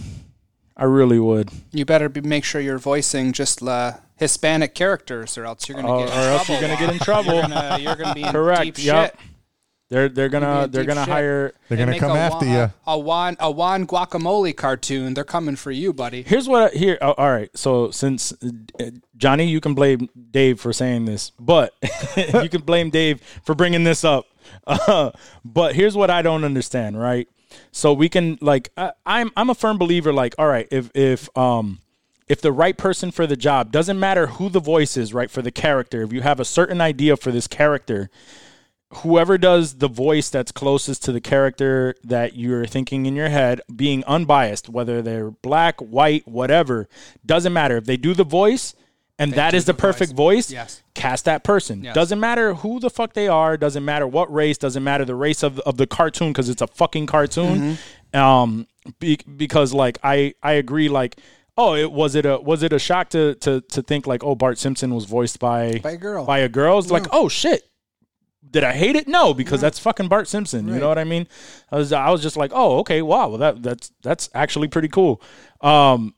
I 0.78 0.84
really 0.84 1.18
would. 1.18 1.50
you 1.72 1.84
better 1.84 2.08
be, 2.08 2.22
make 2.22 2.44
sure 2.44 2.60
you're 2.60 2.78
voicing 2.78 3.32
just 3.32 3.62
uh, 3.62 3.92
Hispanic 4.16 4.74
characters, 4.74 5.36
or 5.36 5.44
else 5.44 5.68
you're 5.68 5.76
gonna 5.80 5.92
Oh, 5.94 5.98
get. 6.06 6.12
in 6.12 6.18
or 6.18 6.22
else 6.22 6.46
trouble. 6.46 6.60
you're 6.62 6.70
gonna 6.70 6.86
get 6.86 6.92
in 6.94 7.00
trouble. 7.00 7.32
You're 7.34 7.42
gonna, 7.48 7.78
you're 7.80 7.96
gonna 7.96 8.14
be 8.14 8.22
in 8.22 8.32
Correct. 8.32 8.62
deep 8.62 8.78
Yep. 8.84 9.10
shit. 9.12 9.20
They're 9.88 10.08
they're 10.08 10.28
gonna 10.28 10.66
they're 10.68 10.84
gonna 10.84 11.04
shit. 11.04 11.08
hire. 11.12 11.52
they're 11.68 11.78
They 11.78 11.84
gonna 11.84 11.98
come 11.98 12.16
after 12.16 12.44
Juan, 12.44 12.54
you. 12.54 12.72
A 12.86 12.98
Juan 12.98 13.36
a 13.38 13.50
Juan 13.50 13.86
guacamole 13.86 14.56
cartoon. 14.56 15.14
They're 15.14 15.22
coming 15.22 15.54
for 15.54 15.70
you, 15.70 15.92
buddy. 15.92 16.22
Here's 16.22 16.48
what 16.48 16.74
I, 16.74 16.76
here. 16.76 16.98
Oh, 17.00 17.12
all 17.12 17.30
right. 17.30 17.50
So 17.56 17.92
since 17.92 18.32
uh, 18.80 18.90
Johnny, 19.16 19.46
you 19.46 19.60
can 19.60 19.74
blame 19.74 20.08
Dave 20.30 20.60
for 20.60 20.72
saying 20.72 21.04
this, 21.04 21.30
but 21.38 21.72
you 22.16 22.48
can 22.48 22.62
blame 22.62 22.90
Dave 22.90 23.20
for 23.44 23.54
bringing 23.54 23.84
this 23.84 24.02
up. 24.02 24.26
Uh, 24.66 25.12
but 25.44 25.76
here's 25.76 25.96
what 25.96 26.10
I 26.10 26.20
don't 26.20 26.42
understand. 26.42 27.00
Right. 27.00 27.28
So 27.70 27.92
we 27.92 28.08
can 28.08 28.38
like 28.40 28.70
I, 28.76 28.92
I'm 29.04 29.30
I'm 29.36 29.50
a 29.50 29.54
firm 29.54 29.78
believer. 29.78 30.12
Like 30.12 30.34
all 30.36 30.48
right, 30.48 30.66
if 30.72 30.90
if 30.94 31.28
um 31.38 31.78
if 32.26 32.40
the 32.40 32.50
right 32.50 32.76
person 32.76 33.12
for 33.12 33.24
the 33.24 33.36
job 33.36 33.70
doesn't 33.70 34.00
matter 34.00 34.26
who 34.26 34.48
the 34.48 34.58
voice 34.58 34.96
is, 34.96 35.14
right 35.14 35.30
for 35.30 35.42
the 35.42 35.52
character. 35.52 36.02
If 36.02 36.12
you 36.12 36.22
have 36.22 36.40
a 36.40 36.44
certain 36.44 36.80
idea 36.80 37.16
for 37.16 37.30
this 37.30 37.46
character, 37.46 38.10
whoever 38.94 39.36
does 39.36 39.74
the 39.78 39.88
voice 39.88 40.30
that's 40.30 40.52
closest 40.52 41.04
to 41.04 41.12
the 41.12 41.20
character 41.20 41.94
that 42.04 42.36
you're 42.36 42.66
thinking 42.66 43.06
in 43.06 43.16
your 43.16 43.28
head, 43.28 43.60
being 43.74 44.04
unbiased, 44.04 44.68
whether 44.68 45.02
they're 45.02 45.30
black, 45.30 45.80
white, 45.80 46.26
whatever, 46.26 46.88
doesn't 47.24 47.52
matter. 47.52 47.76
If 47.78 47.84
they 47.84 47.96
do 47.96 48.14
the 48.14 48.24
voice 48.24 48.74
and 49.18 49.32
that 49.32 49.50
do 49.52 49.56
is 49.56 49.64
the, 49.64 49.72
the 49.72 49.78
perfect 49.78 50.12
voice. 50.12 50.46
voice, 50.46 50.52
Yes. 50.52 50.82
cast 50.94 51.24
that 51.24 51.42
person. 51.42 51.82
Yes. 51.82 51.94
Doesn't 51.94 52.20
matter 52.20 52.54
who 52.54 52.78
the 52.78 52.90
fuck 52.90 53.14
they 53.14 53.28
are, 53.28 53.56
doesn't 53.56 53.84
matter 53.84 54.06
what 54.06 54.32
race, 54.32 54.56
doesn't 54.58 54.84
matter 54.84 55.04
the 55.04 55.14
race 55.16 55.42
of, 55.42 55.58
of 55.60 55.78
the 55.78 55.86
cartoon 55.86 56.32
because 56.32 56.48
it's 56.48 56.62
a 56.62 56.66
fucking 56.68 57.06
cartoon. 57.06 57.76
Mm-hmm. 58.14 58.18
Um, 58.18 58.66
be, 59.00 59.18
because 59.36 59.74
like 59.74 59.98
I 60.04 60.34
I 60.42 60.52
agree 60.52 60.88
like 60.88 61.18
Oh, 61.58 61.74
it 61.74 61.90
was 61.90 62.14
it 62.14 62.24
a 62.26 62.38
was 62.38 62.62
it 62.62 62.72
a 62.72 62.78
shock 62.78 63.08
to 63.10 63.34
to 63.36 63.62
to 63.62 63.82
think 63.82 64.06
like 64.06 64.22
oh 64.22 64.34
Bart 64.34 64.58
Simpson 64.58 64.94
was 64.94 65.06
voiced 65.06 65.40
by 65.40 65.80
By 65.82 65.92
a 65.92 65.96
girl. 65.96 66.24
by 66.24 66.38
a 66.40 66.48
girl? 66.48 66.78
It's 66.78 66.90
like 66.90 67.06
oh 67.12 67.28
shit. 67.28 67.62
Did 68.50 68.64
I 68.64 68.72
hate 68.72 68.96
it? 68.96 69.08
No, 69.08 69.34
because 69.34 69.60
that's 69.60 69.78
fucking 69.78 70.08
Bart 70.08 70.28
Simpson. 70.28 70.68
You 70.68 70.78
know 70.78 70.88
what 70.88 70.98
I 70.98 71.04
mean? 71.04 71.26
I 71.70 71.76
was 71.76 71.92
I 71.92 72.10
was 72.10 72.22
just 72.22 72.36
like, 72.36 72.52
oh, 72.54 72.78
okay, 72.78 73.02
wow, 73.02 73.28
well 73.28 73.38
that 73.38 73.62
that's 73.62 73.92
that's 74.02 74.30
actually 74.34 74.68
pretty 74.68 74.88
cool. 74.88 75.20
Um, 75.60 76.14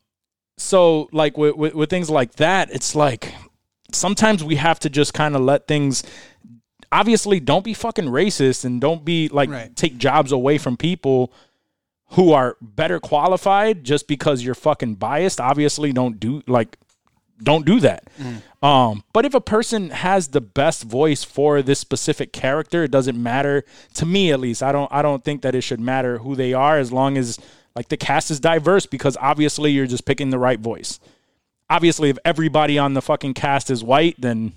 so 0.57 1.09
like 1.13 1.39
with, 1.39 1.57
with 1.57 1.75
with 1.75 1.91
things 1.91 2.11
like 2.11 2.35
that, 2.35 2.71
it's 2.71 2.95
like 2.95 3.35
sometimes 3.93 4.45
we 4.45 4.57
have 4.57 4.79
to 4.81 4.91
just 4.91 5.15
kind 5.15 5.35
of 5.35 5.43
let 5.43 5.67
things. 5.67 6.03
Obviously, 6.91 7.39
don't 7.41 7.65
be 7.65 7.75
fucking 7.75 8.07
racist 8.07 8.65
and 8.65 8.81
don't 8.81 9.05
be 9.05 9.29
like 9.29 9.51
Right. 9.51 9.75
take 9.77 9.99
jobs 9.99 10.33
away 10.33 10.59
from 10.59 10.77
people 10.77 11.33
who 12.13 12.33
are 12.33 12.57
better 12.63 12.99
qualified 12.99 13.85
just 13.85 14.09
because 14.09 14.43
you're 14.43 14.55
fucking 14.55 14.95
biased. 14.95 15.41
Obviously, 15.41 15.93
don't 15.93 16.19
do 16.19 16.43
like 16.47 16.79
don't 17.43 17.65
do 17.65 17.81
that. 17.81 18.09
Um, 18.63 19.05
but 19.13 19.25
if 19.25 19.35
a 19.35 19.41
person 19.41 19.91
has 19.91 20.29
the 20.29 20.41
best 20.41 20.83
voice 20.83 21.23
for 21.25 21.63
this 21.63 21.79
specific 21.79 22.33
character, 22.33 22.85
it 22.85 22.91
doesn't 22.91 23.21
matter 23.21 23.65
to 23.95 24.07
me 24.07 24.33
at 24.33 24.41
least. 24.41 24.63
I 24.63 24.73
don't 24.73 24.91
I 24.93 25.03
don't 25.03 25.25
think 25.25 25.43
that 25.43 25.55
it 25.55 25.63
should 25.63 25.81
matter 25.81 26.19
who 26.19 26.35
they 26.35 26.53
are 26.53 26.79
as 26.79 26.93
long 26.93 27.17
as 27.17 27.39
like 27.77 27.89
the 27.89 27.97
cast 27.97 28.31
is 28.31 28.41
diverse 28.41 28.87
because 28.87 29.17
obviously 29.21 29.71
you're 29.71 29.87
just 29.87 30.05
picking 30.05 30.31
the 30.31 30.39
right 30.39 30.59
voice. 30.59 30.99
Obviously, 31.71 32.09
if 32.09 32.19
everybody 32.25 32.79
on 32.79 32.95
the 32.95 33.03
fucking 33.03 33.35
cast 33.35 33.71
is 33.71 33.85
white, 33.85 34.17
then 34.19 34.53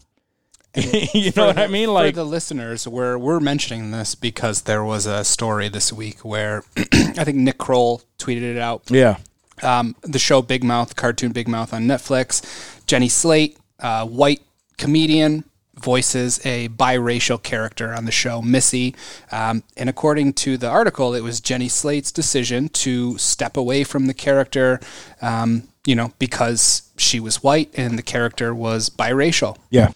you 0.76 1.32
know 1.36 1.48
what 1.48 1.60
I 1.60 1.68
mean? 1.68 1.94
Like 1.94 2.14
for 2.14 2.22
the 2.22 2.26
listeners, 2.26 2.88
we're 2.88 3.18
we're 3.18 3.42
mentioning 3.42 3.92
this 3.92 4.16
because 4.16 4.62
there 4.62 4.84
was 4.84 5.06
a 5.06 5.24
story 5.26 5.68
this 5.68 5.92
week 5.92 6.24
where 6.24 6.64
I 6.78 7.24
think 7.26 7.38
Nick 7.38 7.58
Kroll 7.58 8.02
tweeted 8.18 8.44
it 8.44 8.58
out. 8.58 8.90
yeah. 8.90 9.18
Um, 9.64 9.96
the 10.02 10.20
show 10.20 10.42
Big 10.42 10.64
Mouth, 10.64 10.96
cartoon 10.96 11.32
Big 11.32 11.48
Mouth 11.48 11.74
on 11.74 11.84
Netflix. 11.84 12.42
Jenny 12.88 13.10
Slate, 13.10 13.58
uh, 13.80 14.06
white 14.06 14.42
comedian, 14.78 15.44
voices 15.76 16.40
a 16.46 16.68
biracial 16.70 17.42
character 17.42 17.94
on 17.94 18.06
the 18.06 18.12
show, 18.12 18.42
Missy. 18.42 18.96
Um, 19.32 19.64
and 19.78 19.90
according 19.90 20.34
to 20.34 20.58
the 20.58 20.68
article, 20.68 21.14
it 21.14 21.22
was 21.22 21.40
Jenny 21.40 21.70
Slate's 21.70 22.12
decision 22.12 22.70
to 22.70 23.18
step 23.18 23.58
away 23.58 23.84
from 23.84 24.06
the 24.08 24.14
character, 24.14 24.80
um, 25.22 25.64
you 25.86 25.96
know, 25.96 26.14
because 26.20 26.84
she 26.98 27.20
was 27.20 27.42
white 27.42 27.72
and 27.76 27.98
the 27.98 28.04
character 28.04 28.54
was 28.54 28.90
biracial 28.92 29.58
Yeah. 29.72 29.92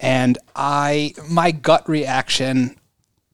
and 0.00 0.38
I 0.54 1.12
my 1.28 1.50
gut 1.50 1.86
reaction 1.86 2.78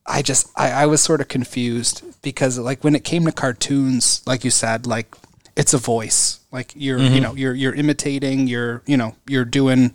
I 0.05 0.23
just 0.23 0.49
I, 0.57 0.71
I 0.73 0.87
was 0.87 1.01
sort 1.01 1.21
of 1.21 1.29
confused 1.29 2.03
because 2.23 2.59
like 2.59 2.83
when 2.83 2.97
it 2.97 3.05
came 3.05 3.25
to 3.27 3.33
cartoons, 3.33 4.21
like 4.27 4.43
you 4.43 4.51
said, 4.51 4.85
like 4.85 5.15
it's 5.57 5.75
a 5.75 5.79
voice. 5.79 6.41
Like 6.51 6.73
you're 6.75 6.99
you 6.99 7.11
mm-hmm. 7.11 7.23
know, 7.23 7.35
you're 7.35 7.55
you're 7.55 7.75
imitating, 7.75 8.47
you're 8.47 8.83
you 8.87 8.97
know, 8.97 9.17
you're 9.29 9.45
doing 9.45 9.95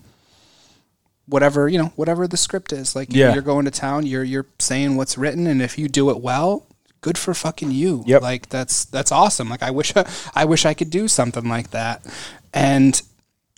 whatever, 1.28 1.68
you 1.68 1.78
know, 1.78 1.91
whatever 1.95 2.28
the 2.28 2.38
script 2.38 2.72
is. 2.74 2.95
Like 2.95 3.10
Yeah. 3.12 3.34
you're 3.34 3.43
going 3.43 3.66
to 3.66 3.72
town, 3.72 4.05
you're 4.05 4.24
you're 4.24 4.47
saying 4.60 4.95
what's 4.97 5.18
written 5.18 5.47
and 5.47 5.62
if 5.62 5.78
you 5.78 5.88
do 5.88 6.10
it 6.10 6.22
well, 6.22 6.66
good 7.01 7.18
for 7.18 7.34
fucking 7.34 7.72
you. 7.72 8.03
Yep. 8.08 8.22
Like 8.22 8.49
that's 8.49 8.86
that's 8.86 9.12
awesome. 9.12 9.49
Like 9.49 9.64
I 9.64 9.72
wish 9.72 9.93
I 10.36 10.45
wish 10.45 10.66
I 10.66 10.74
could 10.74 10.89
do 10.89 11.08
something 11.08 11.47
like 11.47 11.72
that. 11.72 12.05
And 12.53 13.01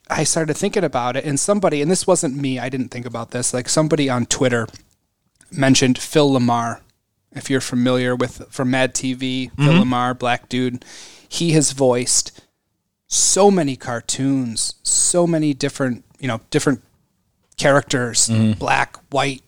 I 0.09 0.23
started 0.23 0.55
thinking 0.55 0.83
about 0.83 1.15
it, 1.15 1.23
and 1.23 1.39
somebody, 1.39 1.81
and 1.81 1.91
this 1.91 2.07
wasn't 2.07 2.35
me, 2.35 2.57
I 2.57 2.67
didn't 2.69 2.89
think 2.89 3.05
about 3.05 3.29
this. 3.29 3.53
Like 3.53 3.69
somebody 3.69 4.09
on 4.09 4.25
Twitter 4.25 4.67
mentioned 5.51 5.99
Phil 5.99 6.29
LaMarr. 6.31 6.81
If 7.33 7.49
you're 7.49 7.61
familiar 7.61 8.15
with 8.15 8.47
from 8.49 8.71
Mad 8.71 8.95
TV, 8.95 9.51
Phil 9.55 9.65
mm-hmm. 9.67 9.93
LaMarr, 9.93 10.17
black 10.17 10.49
dude, 10.49 10.83
he 11.29 11.51
has 11.53 11.71
voiced 11.71 12.41
so 13.07 13.49
many 13.49 13.75
cartoons, 13.77 14.73
so 14.83 15.25
many 15.25 15.53
different, 15.53 16.03
you 16.19 16.27
know, 16.27 16.41
different 16.49 16.81
characters, 17.57 18.29
black, 18.59 18.97
white, 19.11 19.41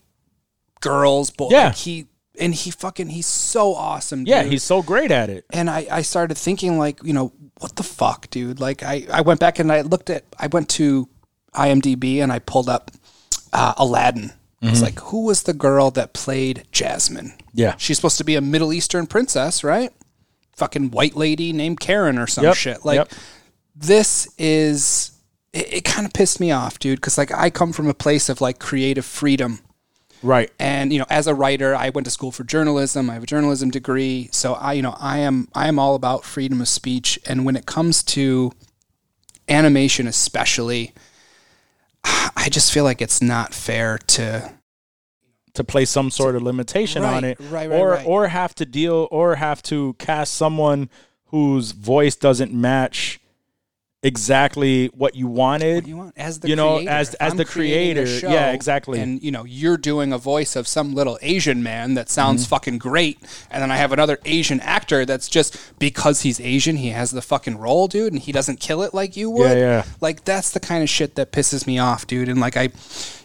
girls, 0.80 1.30
boy. 1.30 1.48
Yeah. 1.50 1.66
Like 1.66 1.76
he 1.76 2.06
and 2.38 2.54
he 2.54 2.70
fucking 2.70 3.08
he's 3.10 3.26
so 3.26 3.74
awesome. 3.74 4.24
Yeah, 4.26 4.42
he's 4.42 4.62
so 4.62 4.82
great 4.82 5.10
at 5.10 5.28
it. 5.28 5.44
and 5.52 5.68
I, 5.68 5.86
I 5.90 6.02
started 6.02 6.36
thinking 6.38 6.78
like 6.78 7.02
you 7.04 7.12
know 7.12 7.32
what 7.60 7.76
the 7.76 7.82
fuck 7.82 8.28
dude 8.30 8.58
like 8.58 8.82
I, 8.82 9.06
I 9.12 9.20
went 9.20 9.38
back 9.38 9.60
and 9.60 9.70
i 9.70 9.82
looked 9.82 10.10
at 10.10 10.24
i 10.36 10.48
went 10.48 10.68
to 10.70 11.08
imdb 11.54 12.16
and 12.20 12.32
i 12.32 12.40
pulled 12.40 12.68
up 12.68 12.90
uh, 13.52 13.74
aladdin 13.76 14.32
I 14.62 14.70
was 14.70 14.82
like 14.82 14.98
who 14.98 15.26
was 15.26 15.44
the 15.44 15.52
girl 15.52 15.92
that 15.92 16.12
played 16.12 16.64
jasmine 16.72 17.34
Yeah. 17.52 17.76
she's 17.76 17.98
supposed 17.98 18.18
to 18.18 18.24
be 18.24 18.34
a 18.34 18.40
middle 18.40 18.72
eastern 18.72 19.06
princess 19.06 19.62
right 19.62 19.92
fucking 20.62 20.92
white 20.92 21.16
lady 21.16 21.52
named 21.52 21.80
karen 21.80 22.18
or 22.18 22.28
some 22.28 22.44
Yep, 22.44 22.54
shit. 22.54 22.84
Like 22.84 22.98
yep. 22.98 23.12
this 23.74 24.32
is 24.38 25.10
it, 25.52 25.74
it 25.74 25.84
kind 25.84 26.06
of 26.06 26.12
pissed 26.12 26.38
me 26.38 26.52
off 26.52 26.78
dude 26.78 27.00
because 27.00 27.18
like 27.18 27.32
i 27.32 27.50
come 27.50 27.72
from 27.72 27.88
a 27.88 27.94
place 27.94 28.28
of 28.28 28.40
like 28.40 28.60
creative 28.60 29.04
freedom. 29.04 29.58
Right. 30.22 30.52
and 30.60 30.92
you 30.92 31.00
know 31.00 31.06
as 31.10 31.26
a 31.26 31.34
writer 31.34 31.74
i 31.74 31.90
went 31.90 32.04
to 32.04 32.12
school 32.12 32.30
for 32.30 32.44
journalism. 32.44 33.10
I 33.10 33.14
have 33.14 33.24
a 33.24 33.26
journalism 33.26 33.70
degree. 33.70 34.28
So 34.30 34.54
i 34.54 34.72
you 34.74 34.82
know 34.82 34.94
i 35.00 35.18
am 35.18 35.48
i 35.52 35.66
am 35.66 35.80
all 35.80 35.96
about 35.96 36.24
freedom 36.24 36.60
of 36.60 36.68
speech. 36.68 37.18
And 37.26 37.44
when 37.44 37.56
it 37.56 37.66
comes 37.66 38.04
to 38.14 38.52
animation 39.48 40.06
especially 40.06 40.94
i 42.04 42.48
just 42.48 42.72
feel 42.72 42.84
like 42.84 43.02
it's 43.02 43.20
not 43.20 43.52
fair 43.52 43.98
to 43.98 44.52
to 45.54 45.64
place 45.64 45.90
some 45.90 46.10
sort 46.10 46.34
of 46.34 46.42
limitation 46.42 47.04
on 47.04 47.24
it 47.24 47.38
right, 47.40 47.68
right, 47.68 47.78
or 47.78 47.90
right. 47.90 48.06
or 48.06 48.28
have 48.28 48.54
to 48.54 48.64
deal 48.64 49.08
or 49.10 49.36
have 49.36 49.62
to 49.62 49.94
cast 49.94 50.34
someone 50.34 50.88
whose 51.26 51.72
voice 51.72 52.16
doesn't 52.16 52.52
match 52.52 53.20
exactly 54.02 54.86
what 54.88 55.14
you 55.14 55.28
wanted 55.28 55.84
what 55.84 55.86
you 55.86 55.96
want 55.96 56.12
as 56.16 56.40
the 56.40 56.48
You 56.48 56.56
know, 56.56 56.76
creator, 56.76 56.90
as- 56.90 57.14
as 57.14 57.30
I'm 57.32 57.36
the 57.38 57.44
creator, 57.44 58.04
yeah, 58.04 58.50
exactly. 58.52 58.98
and 59.00 59.22
you 59.22 59.30
know 59.30 59.44
you're 59.44 59.76
doing 59.76 60.12
a 60.12 60.18
voice 60.18 60.56
of 60.56 60.66
some 60.66 60.92
little 60.94 61.18
asian 61.22 61.62
man 61.62 61.94
that 61.94 62.10
sounds 62.10 62.42
Mm-hmm. 62.42 62.48
fucking 62.50 62.78
great 62.78 63.18
and 63.50 63.62
then 63.62 63.70
i 63.70 63.76
have 63.76 63.92
another 63.92 64.18
asian 64.24 64.58
actor 64.60 65.04
that's 65.04 65.28
just 65.28 65.56
because 65.78 66.22
he's 66.22 66.40
asian 66.40 66.76
he 66.76 66.88
has 66.90 67.12
the 67.12 67.22
fucking 67.22 67.58
role 67.58 67.86
dude 67.86 68.12
and 68.12 68.22
he 68.22 68.32
doesn't 68.32 68.58
kill 68.58 68.82
it 68.82 68.92
like 68.92 69.16
you 69.16 69.30
would 69.30 69.50
Yeah, 69.50 69.54
yeah. 69.78 69.84
like 70.00 70.24
that's 70.24 70.50
the 70.50 70.60
kind 70.60 70.82
of 70.82 70.88
shit 70.90 71.14
that 71.14 71.30
pisses 71.30 71.66
me 71.66 71.78
off 71.78 72.06
dude 72.06 72.28
and 72.28 72.40
like 72.40 72.56
i 72.56 72.70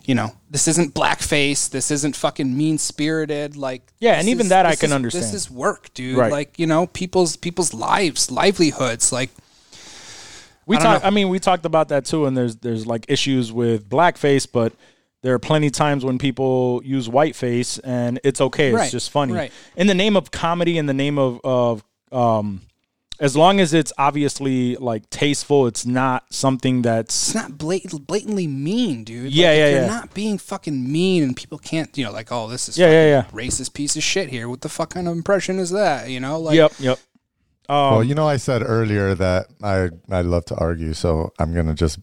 you 0.05 0.13
know 0.13 0.33
this 0.49 0.67
isn't 0.67 0.93
blackface 0.93 1.69
this 1.69 1.89
isn't 1.89 2.15
fucking 2.15 2.55
mean 2.55 2.77
spirited 2.77 3.55
like 3.57 3.81
Yeah, 3.99 4.19
and 4.19 4.29
even 4.29 4.45
is- 4.45 4.49
that 4.49 4.65
I 4.67 4.75
can 4.75 4.87
is- 4.89 4.93
understand. 4.93 5.23
this 5.25 5.33
is 5.33 5.49
work 5.49 5.89
dude 5.95 6.17
Right. 6.17 6.31
like 6.31 6.59
you 6.59 6.67
know 6.67 6.85
people's 6.87 7.35
people's 7.35 7.73
lives 7.73 8.29
livelihoods 8.31 9.11
like 9.11 9.31
we 10.67 10.77
I 10.77 10.79
talk 10.79 11.03
i 11.03 11.09
mean 11.09 11.29
we 11.29 11.39
talked 11.39 11.65
about 11.65 11.89
that 11.89 12.05
too 12.05 12.25
and 12.25 12.37
there's 12.37 12.57
there's 12.57 12.85
like 12.85 13.05
issues 13.07 13.51
with 13.51 13.89
blackface 13.89 14.47
but 14.51 14.73
there 15.23 15.33
are 15.33 15.39
plenty 15.39 15.67
of 15.67 15.73
times 15.73 16.05
when 16.05 16.19
people 16.19 16.81
use 16.85 17.09
whiteface 17.09 17.79
and 17.79 18.19
it's 18.23 18.39
okay 18.39 18.67
it's 18.67 18.75
Right, 18.75 18.91
just 18.91 19.09
funny 19.09 19.33
right. 19.33 19.51
in 19.75 19.87
the 19.87 19.95
name 19.95 20.15
of 20.15 20.29
comedy 20.29 20.77
in 20.77 20.85
the 20.85 20.93
name 20.93 21.17
of 21.17 21.41
of 21.43 21.83
um 22.11 22.61
as 23.19 23.35
long 23.35 23.59
as 23.59 23.73
it's 23.73 23.91
obviously 23.97 24.75
like 24.75 25.09
tasteful 25.09 25.65
it's 25.65 25.85
not 25.85 26.31
something 26.31 26.83
that's 26.83 27.29
it's 27.29 27.35
not 27.35 27.57
blatant, 27.57 28.05
blatantly 28.05 28.45
mean, 28.45 29.03
dude. 29.03 29.33
Yeah, 29.33 29.47
like, 29.47 29.57
yeah, 29.57 29.65
if 29.65 29.71
You're 29.71 29.81
yeah. 29.81 29.87
not 29.87 30.13
being 30.13 30.37
fucking 30.37 30.91
mean, 30.91 31.23
and 31.23 31.35
people 31.35 31.57
can't, 31.57 31.97
you 31.97 32.05
know, 32.05 32.11
like, 32.11 32.31
oh, 32.31 32.47
this 32.47 32.69
is 32.69 32.77
Yeah, 32.77 32.89
yeah, 32.91 33.21
fucking 33.23 33.39
racist 33.39 33.73
piece 33.73 33.95
of 33.95 34.03
shit 34.03 34.29
here. 34.29 34.47
What 34.47 34.61
the 34.61 34.69
fuck 34.69 34.91
kind 34.91 35.07
of 35.07 35.15
impression 35.15 35.57
is 35.57 35.71
that? 35.71 36.09
You 36.09 36.19
know, 36.19 36.39
like, 36.39 36.55
yep 36.55 36.73
yep 36.79 36.99
um, 37.69 37.91
well, 37.91 38.03
you 38.03 38.15
know, 38.15 38.27
I 38.27 38.37
said 38.37 38.63
earlier 38.65 39.13
that 39.15 39.47
I 39.61 39.89
I 40.09 40.21
love 40.21 40.45
to 40.45 40.55
argue, 40.55 40.93
so 40.93 41.31
I'm 41.39 41.53
gonna 41.53 41.73
just 41.73 41.99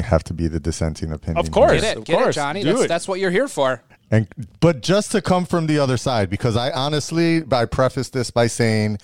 have 0.00 0.24
to 0.24 0.34
be 0.34 0.48
the 0.48 0.60
dissenting 0.60 1.12
opinion. 1.12 1.38
Of 1.44 1.50
course. 1.50 1.80
get 1.80 1.84
it, 1.84 1.96
Of 1.98 2.04
get 2.04 2.18
course, 2.18 2.36
it, 2.36 2.40
Johnny. 2.40 2.62
do 2.62 2.72
That's 2.72 2.84
it. 2.84 2.88
that's 2.88 3.08
what 3.08 3.20
you're 3.20 3.30
here 3.30 3.48
for. 3.48 3.82
And 4.10 4.28
but 4.60 4.80
just 4.82 5.12
to 5.12 5.20
come 5.22 5.44
from 5.46 5.66
the 5.66 5.78
other 5.78 5.96
side, 5.96 6.30
because 6.30 6.56
I 6.56 6.70
honestly, 6.70 7.42
I 7.50 7.64
preface 7.66 8.10
this 8.10 8.30
by 8.30 8.46
saying, 8.46 8.98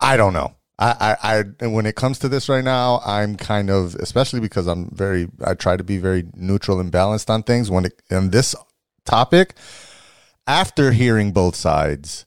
I 0.00 0.16
don't 0.16 0.32
know. 0.32 0.54
I, 0.78 1.16
I, 1.22 1.36
I, 1.38 1.44
and 1.60 1.72
when 1.72 1.86
it 1.86 1.96
comes 1.96 2.18
to 2.18 2.28
this 2.28 2.50
right 2.50 2.62
now, 2.62 3.00
I'm 3.06 3.36
kind 3.36 3.70
of, 3.70 3.94
especially 3.94 4.40
because 4.40 4.66
I'm 4.66 4.90
very, 4.90 5.26
I 5.42 5.54
try 5.54 5.74
to 5.74 5.82
be 5.82 5.96
very 5.96 6.26
neutral 6.34 6.80
and 6.80 6.92
balanced 6.92 7.30
on 7.30 7.44
things. 7.44 7.70
When 7.70 7.86
it, 7.86 8.02
on 8.10 8.28
this 8.28 8.54
topic, 9.06 9.54
after 10.46 10.92
hearing 10.92 11.32
both 11.32 11.56
sides, 11.56 12.26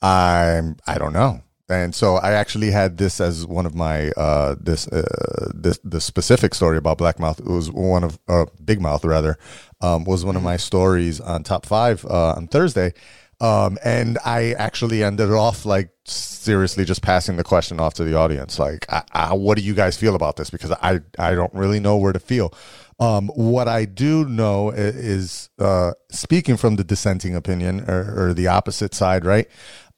I'm, 0.00 0.76
I 0.86 0.98
don't 0.98 1.12
know. 1.12 1.42
And 1.68 1.94
so 1.94 2.16
I 2.16 2.32
actually 2.32 2.70
had 2.70 2.98
this 2.98 3.20
as 3.20 3.46
one 3.46 3.64
of 3.64 3.74
my 3.74 4.10
uh, 4.10 4.54
this 4.60 4.86
uh, 4.88 5.50
this 5.54 5.78
the 5.82 6.00
specific 6.00 6.54
story 6.54 6.76
about 6.76 6.98
Black 6.98 7.18
Mouth. 7.18 7.40
It 7.40 7.46
was 7.46 7.70
one 7.70 8.04
of 8.04 8.18
uh, 8.28 8.46
Big 8.62 8.82
Mouth 8.82 9.04
rather 9.04 9.38
um, 9.80 10.04
was 10.04 10.26
one 10.26 10.36
of 10.36 10.42
my 10.42 10.58
stories 10.58 11.20
on 11.20 11.42
top 11.42 11.64
five 11.64 12.04
uh, 12.04 12.34
on 12.36 12.48
Thursday, 12.48 12.92
um, 13.40 13.78
and 13.82 14.18
I 14.26 14.52
actually 14.52 15.02
ended 15.02 15.30
off 15.30 15.64
like 15.64 15.90
seriously 16.04 16.84
just 16.84 17.02
passing 17.02 17.36
the 17.36 17.44
question 17.44 17.80
off 17.80 17.94
to 17.94 18.04
the 18.04 18.14
audience, 18.14 18.58
like, 18.58 18.84
I, 18.92 19.02
I, 19.12 19.34
"What 19.34 19.56
do 19.56 19.64
you 19.64 19.74
guys 19.74 19.96
feel 19.96 20.14
about 20.14 20.36
this?" 20.36 20.50
Because 20.50 20.72
I 20.72 21.00
I 21.18 21.34
don't 21.34 21.52
really 21.54 21.80
know 21.80 21.96
where 21.96 22.12
to 22.12 22.20
feel. 22.20 22.52
Um, 23.00 23.28
what 23.28 23.68
I 23.68 23.86
do 23.86 24.24
know 24.26 24.70
is 24.70 25.50
uh, 25.58 25.92
speaking 26.10 26.56
from 26.56 26.76
the 26.76 26.84
dissenting 26.84 27.34
opinion 27.34 27.88
or, 27.88 28.28
or 28.28 28.34
the 28.34 28.46
opposite 28.46 28.94
side, 28.94 29.24
right? 29.24 29.48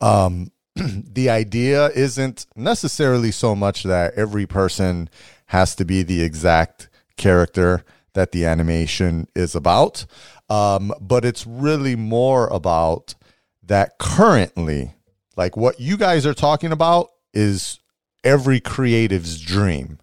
Um, 0.01 0.51
the 1.13 1.31
idea 1.31 1.89
isn't 1.89 2.47
necessarily 2.55 3.31
so 3.31 3.55
much 3.55 3.83
that 3.85 4.15
every 4.15 4.47
person 4.47 5.09
has 5.47 5.75
to 5.77 5.85
be 5.85 6.03
the 6.03 6.23
exact 6.23 6.89
character 7.17 7.85
that 8.13 8.33
the 8.33 8.45
animation 8.45 9.27
is 9.35 9.55
about. 9.55 10.05
Um, 10.51 10.93
but 11.01 11.25
it's 11.25 11.47
really 11.47 11.97
more 11.97 12.47
about 12.49 13.15
that 13.63 13.99
currently, 13.99 14.95
like 15.37 15.57
what 15.57 15.81
you 15.81 15.97
guys 15.97 16.27
are 16.27 16.35
talking 16.35 16.73
about 16.73 17.11
is 17.33 17.81
every 18.23 18.61
creative's 18.61 19.41
dream. 19.41 19.99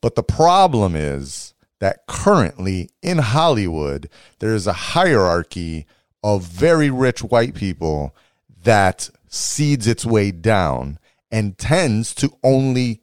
But 0.00 0.14
the 0.14 0.22
problem 0.22 0.94
is 0.94 1.54
that 1.80 2.06
currently 2.06 2.90
in 3.02 3.18
Hollywood, 3.18 4.08
there 4.40 4.54
is 4.54 4.66
a 4.66 4.72
hierarchy 4.72 5.86
of 6.22 6.42
very 6.42 6.90
rich 6.90 7.22
white 7.22 7.54
people 7.54 8.14
that 8.62 9.10
seeds 9.28 9.86
its 9.86 10.04
way 10.04 10.30
down 10.30 10.98
and 11.30 11.58
tends 11.58 12.14
to 12.16 12.30
only 12.42 13.02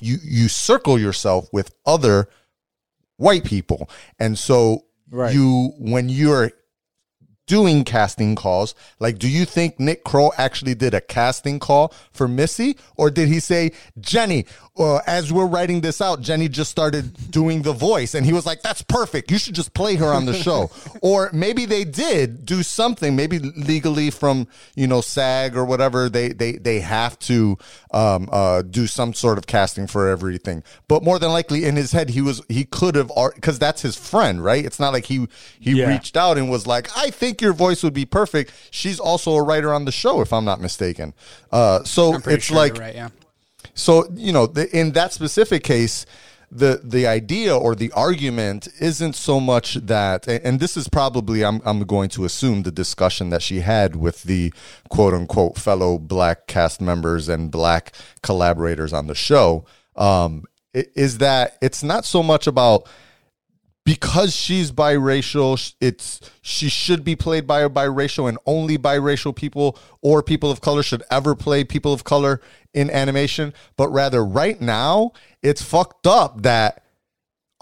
you 0.00 0.18
you 0.22 0.48
circle 0.48 0.98
yourself 0.98 1.48
with 1.52 1.74
other 1.86 2.28
white 3.16 3.44
people. 3.44 3.88
And 4.18 4.38
so 4.38 4.84
Right. 5.10 5.34
you 5.34 5.72
when 5.78 6.08
you're 6.08 6.52
doing 7.52 7.84
casting 7.84 8.34
calls, 8.34 8.74
like 9.04 9.16
do 9.18 9.28
you 9.28 9.44
think 9.44 9.78
Nick 9.78 10.00
Kroll 10.04 10.32
actually 10.38 10.74
did 10.74 10.94
a 10.94 11.00
casting 11.00 11.58
call 11.58 11.92
for 12.12 12.26
Missy 12.26 12.76
or 12.96 13.10
did 13.10 13.28
he 13.28 13.40
say, 13.40 13.72
"Jenny, 14.00 14.46
uh, 14.78 15.00
as 15.06 15.30
we're 15.30 15.50
writing 15.56 15.82
this 15.82 16.00
out, 16.00 16.22
Jenny 16.28 16.48
just 16.48 16.70
started 16.70 17.04
doing 17.30 17.60
the 17.62 17.74
voice 17.74 18.14
and 18.14 18.24
he 18.24 18.32
was 18.32 18.46
like, 18.46 18.62
"That's 18.62 18.80
perfect. 18.82 19.30
You 19.30 19.38
should 19.38 19.54
just 19.54 19.74
play 19.74 19.96
her 19.96 20.10
on 20.18 20.24
the 20.24 20.32
show." 20.46 20.70
or 21.02 21.28
maybe 21.32 21.66
they 21.66 21.84
did 21.84 22.46
do 22.46 22.62
something, 22.62 23.14
maybe 23.16 23.38
legally 23.72 24.10
from, 24.10 24.46
you 24.74 24.86
know, 24.86 25.00
SAG 25.02 25.54
or 25.56 25.64
whatever, 25.66 26.08
they 26.08 26.28
they 26.32 26.52
they 26.52 26.80
have 26.80 27.18
to 27.30 27.58
um 27.92 28.28
uh 28.32 28.62
do 28.62 28.86
some 28.86 29.12
sort 29.12 29.36
of 29.36 29.46
casting 29.46 29.86
for 29.86 30.08
everything. 30.08 30.62
But 30.88 31.02
more 31.02 31.18
than 31.18 31.32
likely 31.32 31.64
in 31.68 31.76
his 31.76 31.92
head 31.92 32.08
he 32.16 32.22
was 32.22 32.40
he 32.48 32.64
could 32.64 32.94
have 32.94 33.10
cuz 33.42 33.58
that's 33.58 33.82
his 33.82 33.96
friend, 33.96 34.42
right? 34.42 34.64
It's 34.64 34.80
not 34.80 34.92
like 34.96 35.06
he 35.12 35.18
he 35.60 35.72
Yeah. 35.72 35.88
reached 35.92 36.16
out 36.16 36.38
and 36.38 36.48
was 36.50 36.66
like, 36.66 36.88
"I 36.96 37.10
think 37.10 37.41
your 37.42 37.52
voice 37.52 37.82
would 37.82 37.92
be 37.92 38.06
perfect." 38.06 38.52
She's 38.70 38.98
also 38.98 39.34
a 39.34 39.42
writer 39.42 39.74
on 39.74 39.84
the 39.84 39.92
show 39.92 40.20
if 40.20 40.32
I'm 40.32 40.44
not 40.44 40.60
mistaken. 40.60 41.12
Uh 41.50 41.84
so 41.84 42.14
it's 42.26 42.46
sure 42.46 42.56
like 42.56 42.78
right. 42.78 42.94
Yeah. 42.94 43.08
so 43.74 44.08
you 44.14 44.32
know, 44.32 44.46
the, 44.46 44.74
in 44.76 44.92
that 44.92 45.12
specific 45.12 45.62
case, 45.64 46.06
the 46.52 46.80
the 46.84 47.06
idea 47.06 47.56
or 47.56 47.74
the 47.74 47.90
argument 47.92 48.68
isn't 48.78 49.14
so 49.14 49.40
much 49.40 49.74
that, 49.74 50.28
and 50.28 50.44
and 50.44 50.60
this 50.60 50.76
is 50.76 50.86
probably 50.86 51.42
I'm 51.44 51.62
I'm 51.64 51.80
going 51.84 52.10
to 52.10 52.24
assume 52.26 52.62
the 52.62 52.70
discussion 52.70 53.30
that 53.30 53.42
she 53.42 53.60
had 53.60 53.96
with 53.96 54.24
the 54.24 54.52
quote 54.90 55.14
unquote 55.14 55.56
fellow 55.56 55.98
black 55.98 56.46
cast 56.46 56.80
members 56.80 57.28
and 57.28 57.50
black 57.50 57.92
collaborators 58.22 58.92
on 58.92 59.06
the 59.06 59.14
show. 59.14 59.64
Um, 59.96 60.44
is 60.74 61.18
that 61.18 61.58
it's 61.60 61.82
not 61.82 62.04
so 62.04 62.22
much 62.22 62.46
about 62.46 62.86
because 63.84 64.34
she's 64.34 64.70
biracial, 64.70 65.74
it's 65.80 66.20
she 66.40 66.68
should 66.68 67.04
be 67.04 67.16
played 67.16 67.46
by 67.46 67.62
a 67.62 67.70
biracial, 67.70 68.28
and 68.28 68.38
only 68.46 68.78
biracial 68.78 69.34
people 69.34 69.78
or 70.00 70.22
people 70.22 70.50
of 70.50 70.60
color 70.60 70.82
should 70.82 71.02
ever 71.10 71.34
play 71.34 71.64
people 71.64 71.92
of 71.92 72.04
color 72.04 72.40
in 72.72 72.90
animation. 72.90 73.52
But 73.76 73.88
rather, 73.88 74.24
right 74.24 74.60
now, 74.60 75.12
it's 75.42 75.62
fucked 75.62 76.06
up 76.06 76.42
that 76.42 76.82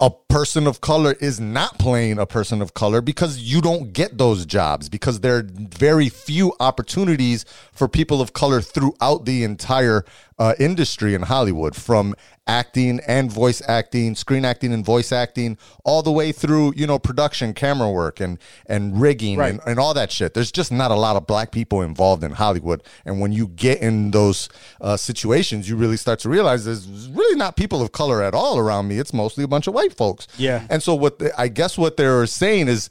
a 0.01 0.09
person 0.09 0.65
of 0.65 0.81
color 0.81 1.15
is 1.21 1.39
not 1.39 1.77
playing 1.77 2.17
a 2.17 2.25
person 2.25 2.59
of 2.59 2.73
color 2.73 3.01
because 3.01 3.37
you 3.37 3.61
don't 3.61 3.93
get 3.93 4.17
those 4.17 4.47
jobs 4.47 4.89
because 4.89 5.19
there 5.19 5.37
are 5.37 5.43
very 5.45 6.09
few 6.09 6.53
opportunities 6.59 7.45
for 7.71 7.87
people 7.87 8.19
of 8.19 8.33
color 8.33 8.61
throughout 8.61 9.25
the 9.25 9.43
entire 9.43 10.03
uh, 10.41 10.55
industry 10.59 11.13
in 11.13 11.21
Hollywood 11.21 11.75
from 11.75 12.15
acting 12.47 12.99
and 13.07 13.31
voice 13.31 13.61
acting, 13.67 14.15
screen 14.15 14.43
acting 14.43 14.73
and 14.73 14.83
voice 14.83 15.11
acting, 15.11 15.55
all 15.85 16.01
the 16.01 16.11
way 16.11 16.31
through, 16.31 16.73
you 16.75 16.87
know, 16.87 16.97
production, 16.97 17.53
camera 17.53 17.89
work 17.91 18.19
and, 18.19 18.39
and 18.65 18.99
rigging 18.99 19.37
Right. 19.37 19.51
and, 19.51 19.59
and 19.67 19.79
all 19.79 19.93
that 19.93 20.11
shit. 20.11 20.33
There's 20.33 20.51
just 20.51 20.71
not 20.71 20.89
a 20.89 20.95
lot 20.95 21.15
of 21.15 21.27
black 21.27 21.51
people 21.51 21.81
involved 21.83 22.23
in 22.23 22.31
Hollywood. 22.31 22.81
And 23.05 23.21
when 23.21 23.31
you 23.31 23.47
get 23.47 23.81
in 23.81 24.11
those 24.11 24.49
uh, 24.81 24.97
situations, 24.97 25.69
you 25.69 25.75
really 25.75 25.97
start 25.97 26.17
to 26.21 26.29
realize 26.29 26.65
there's 26.65 26.87
really 27.09 27.37
not 27.37 27.55
people 27.55 27.81
of 27.81 27.91
color 27.91 28.23
at 28.23 28.33
all 28.33 28.57
around 28.57 28.87
me. 28.87 28.97
It's 28.97 29.13
mostly 29.13 29.43
a 29.43 29.47
bunch 29.47 29.67
of 29.67 29.75
white 29.75 29.93
folks. 29.93 30.27
Yeah. 30.37 30.65
And 30.71 30.81
so 30.81 30.95
what 30.95 31.19
the, 31.19 31.39
I 31.39 31.47
guess 31.49 31.77
what 31.77 31.97
they're 31.97 32.25
saying 32.25 32.67
is 32.67 32.89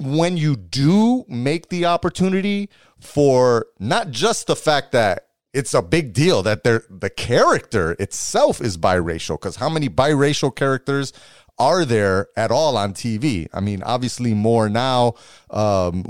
when 0.00 0.36
you 0.36 0.54
do 0.56 1.24
make 1.28 1.70
the 1.70 1.86
opportunity 1.86 2.68
for 3.00 3.66
not 3.78 4.10
just 4.10 4.46
the 4.48 4.56
fact 4.56 4.92
that 4.92 5.27
it's 5.52 5.74
a 5.74 5.82
big 5.82 6.12
deal 6.12 6.42
that 6.42 6.64
they're, 6.64 6.84
the 6.90 7.10
character 7.10 7.92
itself 7.98 8.60
is 8.60 8.76
biracial 8.76 9.34
because 9.40 9.56
how 9.56 9.68
many 9.68 9.88
biracial 9.88 10.54
characters 10.54 11.12
are 11.58 11.84
there 11.84 12.28
at 12.36 12.50
all 12.50 12.76
on 12.76 12.94
TV? 12.94 13.48
I 13.52 13.60
mean, 13.60 13.82
obviously 13.82 14.34
more 14.34 14.68
now 14.68 15.14
um, 15.50 16.04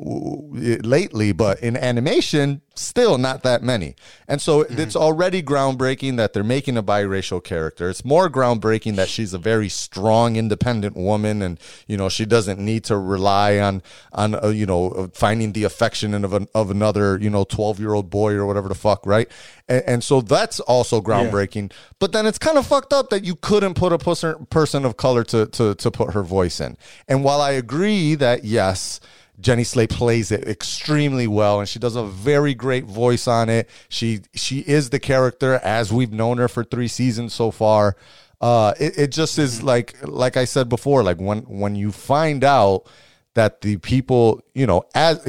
lately, 0.52 1.32
but 1.32 1.60
in 1.60 1.76
animation, 1.76 2.62
still 2.78 3.18
not 3.18 3.42
that 3.42 3.62
many. 3.62 3.94
And 4.26 4.40
so 4.40 4.60
it's 4.62 4.94
already 4.94 5.42
groundbreaking 5.42 6.16
that 6.16 6.32
they're 6.32 6.44
making 6.44 6.76
a 6.76 6.82
biracial 6.82 7.42
character. 7.42 7.88
It's 7.88 8.04
more 8.04 8.28
groundbreaking 8.28 8.96
that 8.96 9.08
she's 9.08 9.34
a 9.34 9.38
very 9.38 9.68
strong, 9.68 10.36
independent 10.36 10.96
woman, 10.96 11.42
and 11.42 11.58
you 11.86 11.96
know 11.96 12.08
she 12.08 12.24
doesn't 12.24 12.58
need 12.58 12.84
to 12.84 12.96
rely 12.96 13.58
on 13.58 13.82
on 14.12 14.34
uh, 14.34 14.48
you 14.48 14.66
know 14.66 15.10
finding 15.14 15.52
the 15.52 15.64
affection 15.64 16.12
of 16.24 16.32
an, 16.32 16.48
of 16.54 16.70
another 16.70 17.18
you 17.18 17.30
know 17.30 17.44
twelve 17.44 17.80
year 17.80 17.94
old 17.94 18.10
boy 18.10 18.34
or 18.34 18.46
whatever 18.46 18.68
the 18.68 18.74
fuck, 18.74 19.04
right? 19.06 19.30
And, 19.68 19.82
and 19.86 20.04
so 20.04 20.20
that's 20.20 20.60
also 20.60 21.00
groundbreaking. 21.00 21.72
But 21.98 22.12
then 22.12 22.26
it's 22.26 22.38
kind 22.38 22.58
of 22.58 22.66
fucked 22.66 22.92
up 22.92 23.10
that 23.10 23.24
you 23.24 23.34
couldn't 23.34 23.74
put 23.74 23.92
a 23.92 23.98
person 23.98 24.46
person 24.46 24.84
of 24.84 24.96
color 24.96 25.24
to 25.24 25.46
to 25.46 25.74
to 25.74 25.90
put 25.90 26.14
her 26.14 26.22
voice 26.22 26.60
in. 26.60 26.76
And 27.08 27.24
while 27.24 27.40
I 27.40 27.52
agree 27.52 28.14
that 28.16 28.44
yes. 28.44 29.00
Jenny 29.40 29.64
Slate 29.64 29.90
plays 29.90 30.32
it 30.32 30.48
extremely 30.48 31.26
well, 31.26 31.60
and 31.60 31.68
she 31.68 31.78
does 31.78 31.96
a 31.96 32.04
very 32.04 32.54
great 32.54 32.84
voice 32.84 33.28
on 33.28 33.48
it. 33.48 33.68
She 33.88 34.20
she 34.34 34.60
is 34.60 34.90
the 34.90 34.98
character 34.98 35.60
as 35.62 35.92
we've 35.92 36.12
known 36.12 36.38
her 36.38 36.48
for 36.48 36.64
three 36.64 36.88
seasons 36.88 37.34
so 37.34 37.50
far. 37.50 37.96
Uh, 38.40 38.74
it, 38.78 38.98
it 38.98 39.12
just 39.12 39.38
is 39.38 39.62
like 39.62 39.94
like 40.02 40.36
I 40.36 40.44
said 40.44 40.68
before, 40.68 41.02
like 41.02 41.18
when 41.18 41.40
when 41.42 41.76
you 41.76 41.92
find 41.92 42.42
out 42.42 42.88
that 43.34 43.60
the 43.60 43.76
people, 43.76 44.42
you 44.54 44.66
know, 44.66 44.84
as 44.94 45.24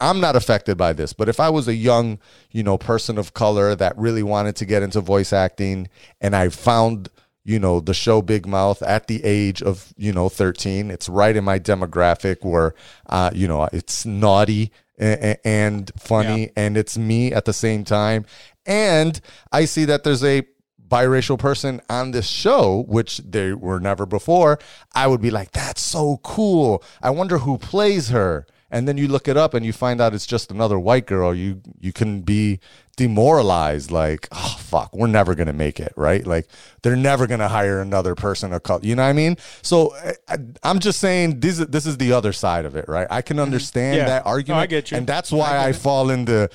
I'm 0.00 0.20
not 0.20 0.36
affected 0.36 0.76
by 0.76 0.92
this, 0.92 1.12
but 1.12 1.28
if 1.28 1.38
I 1.40 1.48
was 1.48 1.68
a 1.68 1.74
young, 1.74 2.18
you 2.50 2.62
know, 2.62 2.76
person 2.76 3.16
of 3.16 3.34
color 3.34 3.74
that 3.76 3.96
really 3.96 4.22
wanted 4.22 4.56
to 4.56 4.66
get 4.66 4.82
into 4.82 5.00
voice 5.00 5.32
acting, 5.32 5.88
and 6.20 6.34
I 6.34 6.48
found 6.48 7.08
you 7.46 7.60
know, 7.60 7.78
the 7.78 7.94
show 7.94 8.20
Big 8.20 8.44
Mouth 8.44 8.82
at 8.82 9.06
the 9.06 9.24
age 9.24 9.62
of, 9.62 9.94
you 9.96 10.12
know, 10.12 10.28
13. 10.28 10.90
It's 10.90 11.08
right 11.08 11.36
in 11.36 11.44
my 11.44 11.60
demographic 11.60 12.44
where, 12.44 12.74
uh, 13.08 13.30
you 13.32 13.46
know, 13.46 13.68
it's 13.72 14.04
naughty 14.04 14.72
and, 14.98 15.38
and 15.44 15.92
funny 15.96 16.50
and 16.56 16.76
it's 16.76 16.98
me 16.98 17.32
at 17.32 17.44
the 17.44 17.52
same 17.52 17.84
time. 17.84 18.26
And 18.66 19.20
I 19.52 19.64
see 19.64 19.84
that 19.84 20.02
there's 20.02 20.24
a 20.24 20.42
biracial 20.88 21.38
person 21.38 21.80
on 21.88 22.10
this 22.10 22.26
show, 22.26 22.84
which 22.88 23.18
they 23.18 23.52
were 23.52 23.78
never 23.78 24.06
before. 24.06 24.58
I 24.92 25.06
would 25.06 25.20
be 25.20 25.30
like, 25.30 25.52
that's 25.52 25.82
so 25.82 26.18
cool. 26.24 26.82
I 27.00 27.10
wonder 27.10 27.38
who 27.38 27.58
plays 27.58 28.08
her. 28.08 28.46
And 28.76 28.86
then 28.86 28.96
you 28.98 29.08
look 29.08 29.26
it 29.26 29.36
up 29.38 29.54
and 29.54 29.64
you 29.64 29.72
find 29.72 30.00
out 30.02 30.12
it's 30.14 30.26
just 30.26 30.50
another 30.50 30.78
white 30.78 31.06
girl. 31.06 31.34
You 31.34 31.62
you 31.80 31.92
can 31.92 32.20
be 32.20 32.60
demoralized, 32.96 33.90
like, 33.90 34.28
oh 34.32 34.56
fuck, 34.60 34.94
we're 34.94 35.06
never 35.06 35.34
gonna 35.34 35.52
make 35.52 35.78
it, 35.80 35.92
right? 35.96 36.26
Like 36.26 36.46
they're 36.82 36.96
never 37.10 37.26
gonna 37.26 37.48
hire 37.48 37.80
another 37.80 38.14
person 38.14 38.52
of 38.52 38.62
color. 38.62 38.80
You 38.82 38.94
know 38.96 39.02
what 39.04 39.08
I 39.08 39.12
mean? 39.14 39.36
So 39.62 39.94
I, 40.28 40.36
I'm 40.62 40.78
just 40.80 41.00
saying 41.00 41.40
this 41.40 41.58
is 41.58 41.66
this 41.68 41.86
is 41.86 41.96
the 41.96 42.12
other 42.12 42.32
side 42.32 42.64
of 42.66 42.76
it, 42.76 42.86
right? 42.88 43.06
I 43.10 43.22
can 43.22 43.38
understand 43.38 43.96
Yeah. 43.96 44.06
that 44.06 44.24
No, 44.24 44.30
I 44.30 44.34
argument, 44.34 44.70
get 44.70 44.90
you. 44.90 44.98
and 44.98 45.06
that's 45.06 45.30
why 45.32 45.56
I, 45.66 45.72
fall 45.72 46.10
into. 46.10 46.48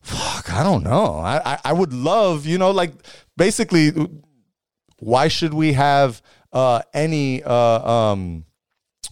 Fuck, 0.00 0.52
I 0.52 0.62
don't 0.62 0.84
know. 0.84 1.16
I, 1.18 1.54
I 1.54 1.58
I 1.70 1.72
would 1.72 1.92
love, 1.92 2.46
you 2.46 2.58
know, 2.58 2.70
like 2.70 2.92
basically, 3.36 3.90
why 4.98 5.28
should 5.28 5.54
we 5.54 5.72
have 5.72 6.20
uh, 6.52 6.82
any 6.92 7.42
uh, 7.42 7.90
um, 7.90 8.44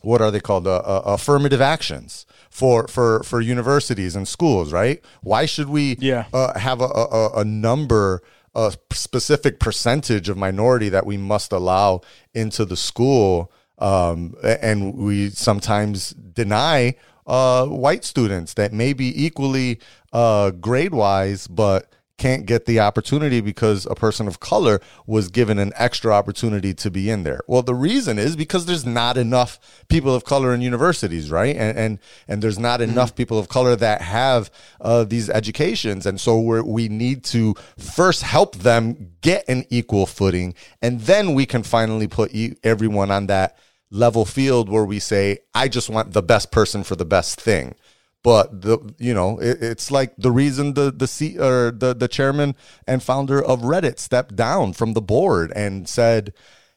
what 0.02 0.20
are 0.20 0.30
they 0.30 0.40
called 0.40 0.66
uh, 0.66 0.76
uh, 0.76 1.02
affirmative 1.06 1.60
actions 1.60 2.26
for 2.52 2.86
for 2.86 3.22
for 3.22 3.40
universities 3.40 4.14
and 4.14 4.28
schools 4.28 4.72
right 4.74 5.02
why 5.22 5.46
should 5.46 5.70
we 5.70 5.96
Yeah. 6.00 6.26
uh, 6.34 6.58
have 6.58 6.82
a, 6.82 6.84
a, 6.84 7.30
a 7.40 7.44
number 7.44 8.22
a 8.54 8.74
specific 8.92 9.58
percentage 9.58 10.28
of 10.28 10.36
minority 10.36 10.90
that 10.90 11.06
we 11.06 11.16
must 11.16 11.50
allow 11.52 12.02
into 12.34 12.66
the 12.66 12.76
school 12.76 13.50
um, 13.78 14.34
and 14.44 14.94
we 14.94 15.30
sometimes 15.30 16.10
deny 16.10 16.94
uh, 17.26 17.64
white 17.66 18.04
students 18.04 18.52
that 18.54 18.70
may 18.72 18.92
be 18.92 19.08
equally 19.24 19.80
uh, 20.12 20.50
grade 20.50 20.92
wise 20.92 21.46
but 21.46 21.90
can't 22.22 22.46
get 22.46 22.66
the 22.66 22.78
opportunity 22.78 23.40
because 23.40 23.84
a 23.86 23.96
person 23.96 24.28
of 24.28 24.38
color 24.38 24.80
was 25.08 25.28
given 25.28 25.58
an 25.58 25.72
extra 25.74 26.12
opportunity 26.12 26.72
to 26.72 26.88
be 26.88 27.10
in 27.10 27.24
there. 27.24 27.40
Well, 27.48 27.62
the 27.62 27.74
reason 27.74 28.16
is 28.16 28.36
because 28.36 28.66
there's 28.66 28.86
not 28.86 29.16
enough 29.16 29.58
people 29.88 30.14
of 30.14 30.22
color 30.24 30.54
in 30.54 30.60
universities, 30.60 31.32
right? 31.32 31.56
And 31.56 31.76
and 31.76 31.98
and 32.28 32.40
there's 32.40 32.60
not 32.60 32.80
enough 32.80 33.16
people 33.16 33.40
of 33.40 33.48
color 33.48 33.74
that 33.74 34.02
have 34.02 34.52
uh, 34.80 35.02
these 35.02 35.28
educations, 35.30 36.06
and 36.06 36.20
so 36.20 36.38
we 36.38 36.60
we 36.60 36.88
need 36.88 37.24
to 37.24 37.56
first 37.76 38.22
help 38.22 38.54
them 38.54 39.14
get 39.20 39.44
an 39.48 39.64
equal 39.68 40.06
footing, 40.06 40.54
and 40.80 41.00
then 41.00 41.34
we 41.34 41.44
can 41.44 41.64
finally 41.64 42.06
put 42.06 42.32
e- 42.32 42.54
everyone 42.62 43.10
on 43.10 43.26
that 43.26 43.58
level 43.90 44.24
field 44.24 44.68
where 44.68 44.84
we 44.84 45.00
say, 45.00 45.38
I 45.54 45.66
just 45.66 45.90
want 45.90 46.12
the 46.12 46.22
best 46.22 46.52
person 46.52 46.84
for 46.84 46.94
the 46.94 47.04
best 47.04 47.40
thing. 47.40 47.74
But 48.22 48.62
the 48.62 48.94
you 48.98 49.14
know 49.14 49.38
it, 49.38 49.58
it's 49.60 49.90
like 49.90 50.14
the 50.16 50.30
reason 50.30 50.74
the 50.74 50.92
the 50.92 51.08
C, 51.08 51.38
or 51.38 51.72
the 51.72 51.94
the 51.94 52.08
chairman 52.08 52.54
and 52.86 53.02
founder 53.02 53.42
of 53.42 53.62
Reddit 53.62 53.98
stepped 53.98 54.36
down 54.36 54.74
from 54.74 54.92
the 54.92 55.02
board 55.02 55.52
and 55.56 55.88
said, 55.88 56.32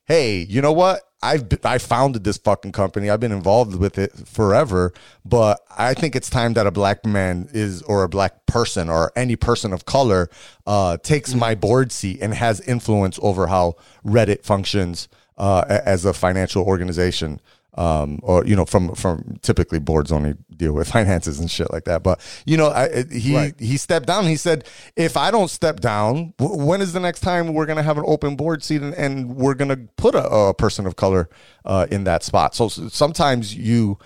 "Hey, 0.05 0.39
you 0.39 0.61
know 0.61 0.73
what? 0.73 1.01
I've 1.21 1.45
I 1.63 1.77
founded 1.77 2.23
this 2.23 2.37
fucking 2.37 2.71
company. 2.71 3.09
I've 3.09 3.19
been 3.19 3.31
involved 3.31 3.75
with 3.75 3.97
it 3.99 4.11
forever, 4.27 4.91
but 5.23 5.59
I 5.75 5.93
think 5.93 6.15
it's 6.15 6.29
time 6.29 6.53
that 6.53 6.67
a 6.67 6.71
black 6.71 7.05
man 7.05 7.47
is 7.53 7.83
or 7.83 8.03
a 8.03 8.09
black 8.09 8.47
person 8.47 8.89
or 8.89 9.11
any 9.15 9.35
person 9.35 9.71
of 9.71 9.85
color 9.85 10.29
uh, 10.65 10.97
takes 10.97 11.35
my 11.35 11.53
board 11.53 11.91
seat 11.91 12.19
and 12.21 12.33
has 12.33 12.59
influence 12.61 13.19
over 13.21 13.47
how 13.47 13.75
Reddit 14.03 14.43
functions 14.43 15.07
uh, 15.37 15.63
as 15.67 16.05
a 16.05 16.13
financial 16.13 16.63
organization." 16.63 17.39
Um, 17.77 18.19
or 18.23 18.45
you 18.45 18.55
know, 18.55 18.65
from 18.65 18.95
from 18.95 19.37
typically 19.41 19.79
boards 19.79 20.11
only 20.11 20.35
deal 20.55 20.73
with 20.73 20.89
finances 20.91 21.39
and 21.39 21.49
shit 21.51 21.71
like 21.71 21.83
that. 21.85 22.03
But 22.03 22.19
you 22.45 22.57
know, 22.57 22.69
I, 22.69 23.03
he 23.11 23.35
Right. 23.35 23.59
he 23.59 23.77
stepped 23.77 24.07
down. 24.07 24.25
He 24.25 24.35
said, 24.37 24.65
if 24.95 25.17
I 25.17 25.31
don't 25.31 25.49
step 25.49 25.79
down, 25.79 26.33
w- 26.37 26.63
when 26.65 26.81
is 26.81 26.93
the 26.93 26.99
next 26.99 27.19
time 27.21 27.53
we're 27.53 27.65
gonna 27.65 27.83
have 27.83 27.97
an 27.97 28.05
open 28.07 28.35
board 28.35 28.63
seat 28.63 28.81
and, 28.81 28.93
and 28.95 29.35
we're 29.35 29.53
gonna 29.55 29.77
put 29.97 30.15
a, 30.15 30.25
a 30.29 30.53
person 30.53 30.85
of 30.85 30.95
color 30.95 31.29
uh, 31.65 31.87
in 31.91 32.05
that 32.05 32.23
spot? 32.23 32.55
So 32.55 32.65
s- 32.65 32.79
sometimes 32.89 33.55
you 33.55 33.97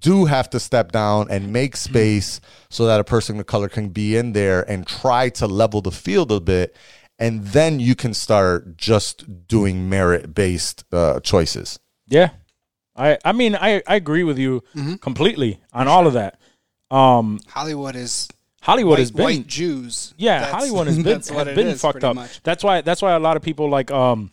do 0.00 0.24
have 0.24 0.50
to 0.50 0.58
step 0.58 0.90
down 0.90 1.28
and 1.30 1.52
make 1.52 1.76
space 1.76 2.40
so 2.70 2.86
that 2.86 2.98
a 2.98 3.04
person 3.04 3.38
of 3.38 3.46
color 3.46 3.68
can 3.68 3.88
be 3.90 4.16
in 4.16 4.32
there 4.32 4.68
and 4.68 4.84
try 4.86 5.28
to 5.30 5.46
level 5.46 5.80
the 5.80 5.92
field 5.92 6.32
a 6.32 6.40
bit. 6.40 6.76
And 7.18 7.44
then 7.46 7.78
you 7.80 7.94
can 7.94 8.12
start 8.12 8.76
just 8.76 9.46
doing 9.46 9.88
merit 9.88 10.34
based 10.34 10.84
uh, 10.92 11.20
choices. 11.20 11.78
Yeah. 12.08 12.30
I 12.96 13.18
I 13.24 13.32
mean 13.32 13.54
I 13.56 13.82
I 13.86 13.96
agree 13.96 14.24
with 14.24 14.38
you 14.38 14.62
completely 15.00 15.60
on 15.72 15.88
all 15.88 16.06
of 16.06 16.14
that. 16.14 16.38
Um 16.90 17.40
Hollywood 17.48 17.96
is 17.96 18.28
Hollywood 18.62 18.92
white, 18.94 18.98
has 19.00 19.10
been 19.10 19.24
white 19.24 19.46
Jews. 19.46 20.14
Yeah, 20.16 20.40
That's- 20.40 20.54
Hollywood 20.54 20.86
has 20.88 20.96
been 21.02 21.20
has 21.36 21.54
been 21.54 21.66
is, 21.68 21.80
fucked 21.80 22.04
up. 22.04 22.14
much. 22.16 22.42
That's 22.42 22.64
why 22.64 22.80
that's 22.80 23.02
why 23.02 23.12
a 23.12 23.18
lot 23.18 23.36
of 23.36 23.42
people 23.42 23.68
like 23.68 23.90
um 23.90 24.30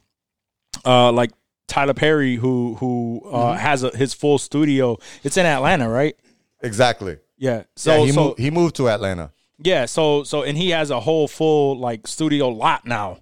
uh 0.86 1.12
like 1.12 1.32
Tyler 1.68 1.94
Perry 1.94 2.36
who 2.36 2.76
who 2.76 3.22
uh 3.26 3.54
Mm-hmm. 3.54 3.58
has 3.60 3.84
a, 3.84 3.90
his 3.96 4.14
full 4.14 4.38
studio. 4.38 4.98
It's 5.24 5.38
in 5.38 5.46
Atlanta, 5.46 5.90
right? 5.90 6.16
Exactly. 6.62 7.18
Yeah. 7.38 7.64
So 7.76 8.00
yeah, 8.00 8.06
he, 8.06 8.12
so 8.12 8.24
moved, 8.24 8.40
he 8.40 8.52
moved 8.52 8.76
to 8.78 8.90
Atlanta. 8.90 9.32
yeah, 9.60 9.86
so 9.86 10.24
so 10.24 10.44
and 10.44 10.58
he 10.58 10.70
has 10.72 10.90
a 10.92 11.00
whole 11.00 11.28
full 11.28 11.78
like 11.80 12.08
studio 12.08 12.50
lot 12.50 12.86
now. 12.86 13.20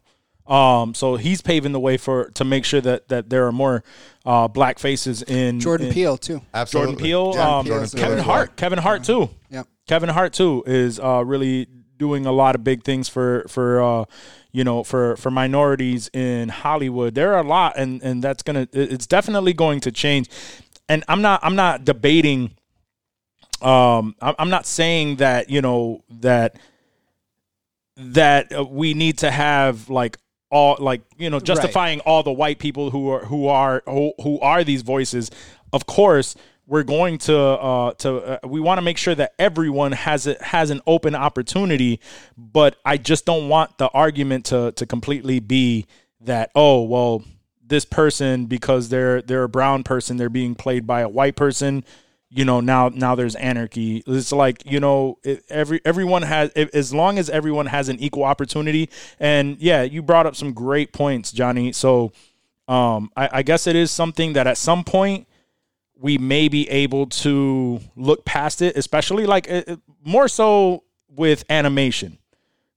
Um 0.52 0.94
so 0.94 1.16
he's 1.16 1.42
paving 1.42 1.72
the 1.72 1.80
way 1.80 1.98
for 1.98 2.30
to 2.32 2.44
make 2.44 2.66
sure 2.66 2.82
that 2.82 3.08
that 3.08 3.30
there 3.30 3.48
are 3.48 3.52
more 3.52 3.84
uh 4.26 4.48
black 4.48 4.80
faces 4.80 5.24
in 5.24 5.60
Jordan 5.60 5.88
in- 5.88 5.94
Peele 5.94 6.18
too. 6.18 6.42
Absolutely. 6.54 6.88
Jordan 6.94 7.04
Peele, 7.04 7.34
Jordan 7.34 7.54
um, 7.54 7.66
Peele's 7.66 7.94
Kevin 7.94 8.10
really 8.10 8.22
Hart, 8.24 8.56
Kevin 8.58 8.80
Hart 8.80 9.04
too. 9.04 9.30
Yep. 9.50 9.68
Kevin 9.88 10.10
Hart 10.10 10.34
too 10.34 10.64
is 10.66 11.00
uh, 11.00 11.24
really 11.26 11.68
doing 12.02 12.26
a 12.26 12.32
lot 12.32 12.56
of 12.56 12.64
big 12.64 12.84
things 12.84 13.08
for 13.08 13.46
for 13.48 13.82
uh, 13.82 14.06
you 14.52 14.64
know 14.64 14.84
for 14.84 15.16
for 15.18 15.30
minorities 15.30 16.10
in 16.14 16.50
Hollywood. 16.50 17.14
There 17.14 17.34
are 17.36 17.40
a 17.40 17.48
lot, 17.48 17.78
and 17.78 18.02
and 18.02 18.24
that's 18.24 18.44
gonna 18.44 18.68
it's 18.74 19.08
definitely 19.08 19.54
going 19.54 19.80
to 19.82 19.92
change. 19.92 20.28
And 20.90 21.04
I'm 21.08 21.22
not 21.22 21.40
I'm 21.44 21.56
not 21.56 21.86
debating. 21.86 22.56
Um, 23.62 24.16
I'm 24.20 24.36
I'm 24.40 24.50
not 24.50 24.66
saying 24.66 25.18
that 25.18 25.50
you 25.50 25.62
know 25.62 26.04
that 26.10 26.58
that 27.96 28.52
uh, 28.52 28.66
we 28.66 28.94
need 28.94 29.20
to 29.20 29.30
have 29.30 29.90
like 29.90 30.18
all 30.52 30.78
like 30.80 31.02
you 31.18 31.30
know 31.30 31.40
justifying 31.40 32.00
all 32.02 32.24
the 32.24 32.32
white 32.32 32.60
people 32.60 32.92
who 32.92 33.10
are 33.10 33.26
who 33.26 33.48
are 33.48 33.82
who, 33.86 34.14
who 34.22 34.40
are 34.42 34.64
these 34.64 34.82
voices. 34.82 35.32
Of 35.74 35.86
course 35.86 36.36
we're 36.68 36.84
going 36.84 37.18
to 37.18 37.38
uh 37.38 37.92
to 37.94 38.18
uh, 38.18 38.48
we 38.48 38.60
want 38.60 38.78
to 38.78 38.82
make 38.82 38.98
sure 38.98 39.14
that 39.14 39.34
everyone 39.40 39.92
has 39.92 40.28
a, 40.28 40.42
has 40.42 40.70
an 40.70 40.82
open 40.88 41.14
opportunity 41.16 42.00
but 42.38 42.78
i 42.86 42.98
just 42.98 43.26
don't 43.26 43.50
want 43.50 43.78
the 43.78 43.90
argument 43.90 44.46
to 44.46 44.72
to 44.74 44.86
completely 44.86 45.40
be 45.40 45.86
that 46.22 46.50
oh 46.56 46.82
well 46.84 47.24
this 47.66 47.84
person 47.84 48.46
because 48.46 48.90
they're 48.90 49.22
they're 49.22 49.44
a 49.44 49.50
brown 49.50 49.84
person 49.84 50.18
they're 50.18 50.30
being 50.30 50.56
played 50.56 50.86
by 50.86 51.02
a 51.02 51.10
white 51.10 51.36
person 51.36 51.84
you 52.34 52.46
know 52.46 52.62
now 52.62 52.90
now 52.90 53.14
there's 53.14 53.36
anarchy. 53.36 54.04
It's 54.08 54.32
like 54.32 54.64
you 54.66 54.80
know 54.80 55.20
every 55.50 55.82
everyone 55.84 56.22
has 56.22 56.50
as 56.52 56.94
long 56.94 57.20
as 57.20 57.30
everyone 57.30 57.66
has 57.66 57.90
an 57.90 58.00
equal 58.00 58.24
opportunity 58.24 58.90
and 59.20 59.58
yeah 59.60 59.84
you 59.84 60.02
brought 60.02 60.26
up 60.26 60.36
some 60.36 60.54
great 60.54 60.94
points 60.94 61.32
johnny. 61.32 61.74
So 61.74 62.14
um 62.68 63.12
i, 63.18 63.30
I 63.34 63.42
guess 63.44 63.68
it 63.68 63.76
is 63.76 63.92
something 63.92 64.34
that 64.34 64.48
at 64.48 64.58
some 64.58 64.84
point 64.84 65.28
we 65.96 66.18
may 66.18 66.48
be 66.48 66.70
able 66.70 67.08
to 67.08 67.80
look 67.96 68.24
past 68.24 68.62
it 68.62 68.78
especially 68.78 69.26
like 69.26 69.48
it, 69.48 69.80
more 70.04 70.28
so 70.28 70.84
with 71.10 71.44
animation 71.50 72.18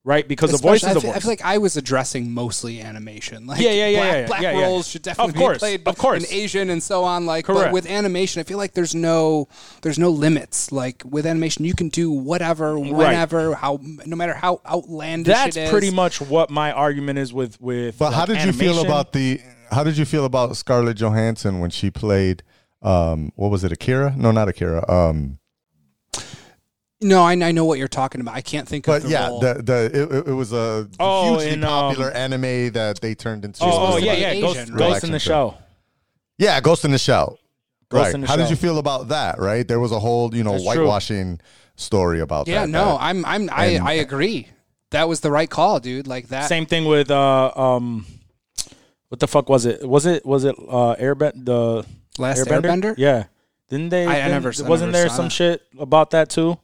right 0.05 0.25
because 0.27 0.51
the 0.51 0.57
voice 0.57 0.83
is 0.83 0.89
I 0.89 0.93
the 0.93 1.01
feel, 1.01 1.09
I 1.09 1.13
voice 1.15 1.21
feel 1.23 1.31
like 1.31 1.41
I 1.43 1.57
was 1.57 1.75
addressing 1.75 2.31
mostly 2.31 2.79
animation. 2.79 3.45
Like 3.47 3.59
Yeah, 3.59 3.71
yeah, 3.71 3.87
yeah, 3.87 3.97
Black, 3.99 4.13
yeah, 4.15 4.27
black 4.27 4.41
yeah, 4.41 4.51
yeah. 4.51 4.61
roles 4.63 4.87
should 4.87 5.01
definitely 5.01 5.31
Of 5.33 5.35
course, 5.37 5.55
be 5.57 5.59
played, 5.59 5.79
of 5.81 5.83
but 5.83 5.97
course. 5.97 6.23
an 6.23 6.29
Asian 6.33 6.69
and 6.69 6.81
so 6.81 7.03
on. 7.03 7.25
Like, 7.25 7.45
Correct. 7.45 7.65
but 7.65 7.73
with 7.73 7.85
animation, 7.89 8.39
I 8.39 8.43
feel 8.43 8.57
like 8.57 8.73
there's 8.73 8.95
no 8.95 9.49
there's 9.81 9.99
no 9.99 10.09
limits. 10.11 10.71
Like 10.71 11.03
with 11.03 11.25
animation, 11.25 11.65
you 11.65 11.73
can 11.73 11.89
do 11.89 12.11
whatever, 12.11 12.79
whenever, 12.79 13.55
how 13.55 13.79
no 14.05 14.15
matter 14.15 14.35
how 14.35 14.61
outlandish 14.65 15.33
that's 15.33 15.57
it 15.57 15.63
is. 15.63 15.69
pretty 15.71 15.91
much 15.91 16.21
what 16.21 16.49
my 16.49 16.71
argument 16.71 17.19
is 17.19 17.33
with 17.33 17.59
with 17.59 17.97
But 17.97 18.13
how 18.13 18.21
like, 18.21 18.29
did 18.29 18.45
you 18.45 18.53
feel 18.53 18.79
about 18.85 19.11
the? 19.11 19.41
How 19.71 19.83
did 19.83 19.97
you 19.97 20.05
feel 20.05 20.25
about 20.25 20.55
Scarlett 20.55 20.97
Johansson 20.97 21.59
when 21.59 21.71
she 21.71 21.89
played? 21.89 22.43
Um, 22.83 23.31
what 23.35 23.49
was 23.49 23.63
it, 23.63 23.71
Akira? 23.71 24.13
No, 24.15 24.29
not 24.31 24.47
Akira. 24.47 24.87
Um, 24.87 25.39
No, 27.05 27.21
I, 27.21 27.33
I 27.33 27.51
know 27.51 27.65
what 27.65 27.77
you're 27.77 27.87
talking 27.87 28.19
about. 28.21 28.33
I 28.35 28.41
can't 28.41 28.67
think 28.67 28.85
but 28.85 29.03
of 29.03 29.03
the 29.03 29.07
But 29.09 29.11
yeah, 29.11 29.27
role. 29.27 29.39
the 29.39 29.53
the 29.61 29.85
it- 29.93 30.11
it, 30.11 30.27
it 30.29 30.33
was 30.33 30.51
a 30.53 30.89
Oh, 30.99 31.29
hugely 31.37 31.53
in, 31.53 31.63
um, 31.63 31.69
popular 31.69 32.11
anime 32.11 32.71
that 32.71 32.99
they 33.01 33.13
turned 33.15 33.45
into. 33.45 33.63
Oh, 33.63 33.93
oh 33.93 33.97
yeah, 33.97 34.13
yeah, 34.13 34.29
Asian, 34.31 34.41
Ghost, 34.41 34.57
right? 34.71 34.77
Ghost 34.79 35.03
in 35.03 35.11
the 35.11 35.15
Action 35.17 35.19
Shell. 35.19 35.61
yeah, 36.37 36.59
Ghost 36.61 36.83
in 36.85 36.91
the 36.91 36.97
Shell. 36.97 37.37
Ghost 37.89 38.03
right. 38.05 38.15
in 38.15 38.21
the 38.21 38.27
How 38.27 38.35
did 38.35 38.49
you 38.49 38.55
feel 38.55 38.79
about 38.79 39.09
that? 39.09 39.37
Right, 39.39 39.67
there 39.67 39.79
was 39.79 39.91
a 39.91 39.99
whole 39.99 40.33
you 40.35 40.43
know 40.43 40.53
That's 40.53 40.63
true. 40.63 40.83
whitewashing 40.83 41.39
story 41.75 42.19
about 42.21 42.47
yeah, 42.47 42.61
that. 42.61 42.69
Yeah, 42.69 42.71
no, 42.79 42.85
that- 42.97 43.01
I'm 43.01 43.23
I'm 43.25 43.49
I, 43.51 43.65
and- 43.67 43.87
I 43.87 43.93
agree. 43.93 44.47
That 44.91 45.07
was 45.07 45.19
the 45.19 45.29
right 45.31 45.49
call, 45.49 45.79
dude. 45.79 46.07
Like 46.07 46.29
that. 46.29 46.47
Same 46.47 46.65
thing 46.65 46.85
with 46.85 47.11
uh 47.11 47.51
um, 47.55 48.05
what 49.09 49.19
the 49.19 49.27
fuck 49.27 49.49
was 49.49 49.65
it? 49.65 49.87
Was 49.87 50.05
it 50.05 50.25
was 50.25 50.43
it 50.45 50.55
uh 50.57 50.95
Airbend 50.99 51.45
the 51.45 51.85
Last 52.17 52.47
Airbender? 52.47 52.95
Yeah, 52.97 53.25
didn't 53.69 53.89
they? 53.89 54.05
I- 54.05 54.11
I 54.11 54.15
didn't- 54.15 54.31
never- 54.43 54.53
I 54.65 54.67
wasn't 54.67 54.91
never 54.91 55.03
there 55.03 55.09
saw 55.09 55.15
some 55.17 55.25
that. 55.25 55.29
shit 55.31 55.61
about 55.77 56.09
that 56.11 56.29
too? 56.29 56.57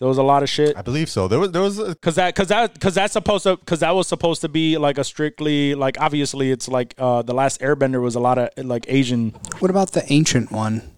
There 0.00 0.08
was 0.08 0.16
a 0.16 0.22
lot 0.22 0.42
of 0.42 0.48
shit. 0.48 0.76
I 0.78 0.82
believe 0.82 1.10
so. 1.10 1.28
There 1.28 1.38
was 1.38 1.52
there 1.52 1.60
was 1.60 1.76
Cause 2.00 2.14
that, 2.14 2.34
cause 2.34 2.48
that, 2.48 2.80
cause 2.80 2.94
that's 2.94 3.12
supposed 3.12 3.44
to, 3.44 3.58
cause 3.58 3.80
that 3.80 3.94
was 3.94 4.08
supposed 4.08 4.40
to 4.40 4.48
be 4.48 4.78
like 4.78 4.96
a 4.96 5.04
strictly, 5.04 5.74
like 5.74 6.00
obviously 6.00 6.50
it's 6.50 6.68
like 6.68 6.94
uh 6.96 7.20
the 7.20 7.34
last 7.34 7.60
Airbender 7.60 8.00
was 8.00 8.14
a 8.14 8.20
lot 8.20 8.38
of 8.38 8.48
like 8.64 8.86
Asian. 8.88 9.30
What 9.58 9.70
about 9.70 9.92
the 9.92 10.10
ancient 10.10 10.50
one? 10.50 10.90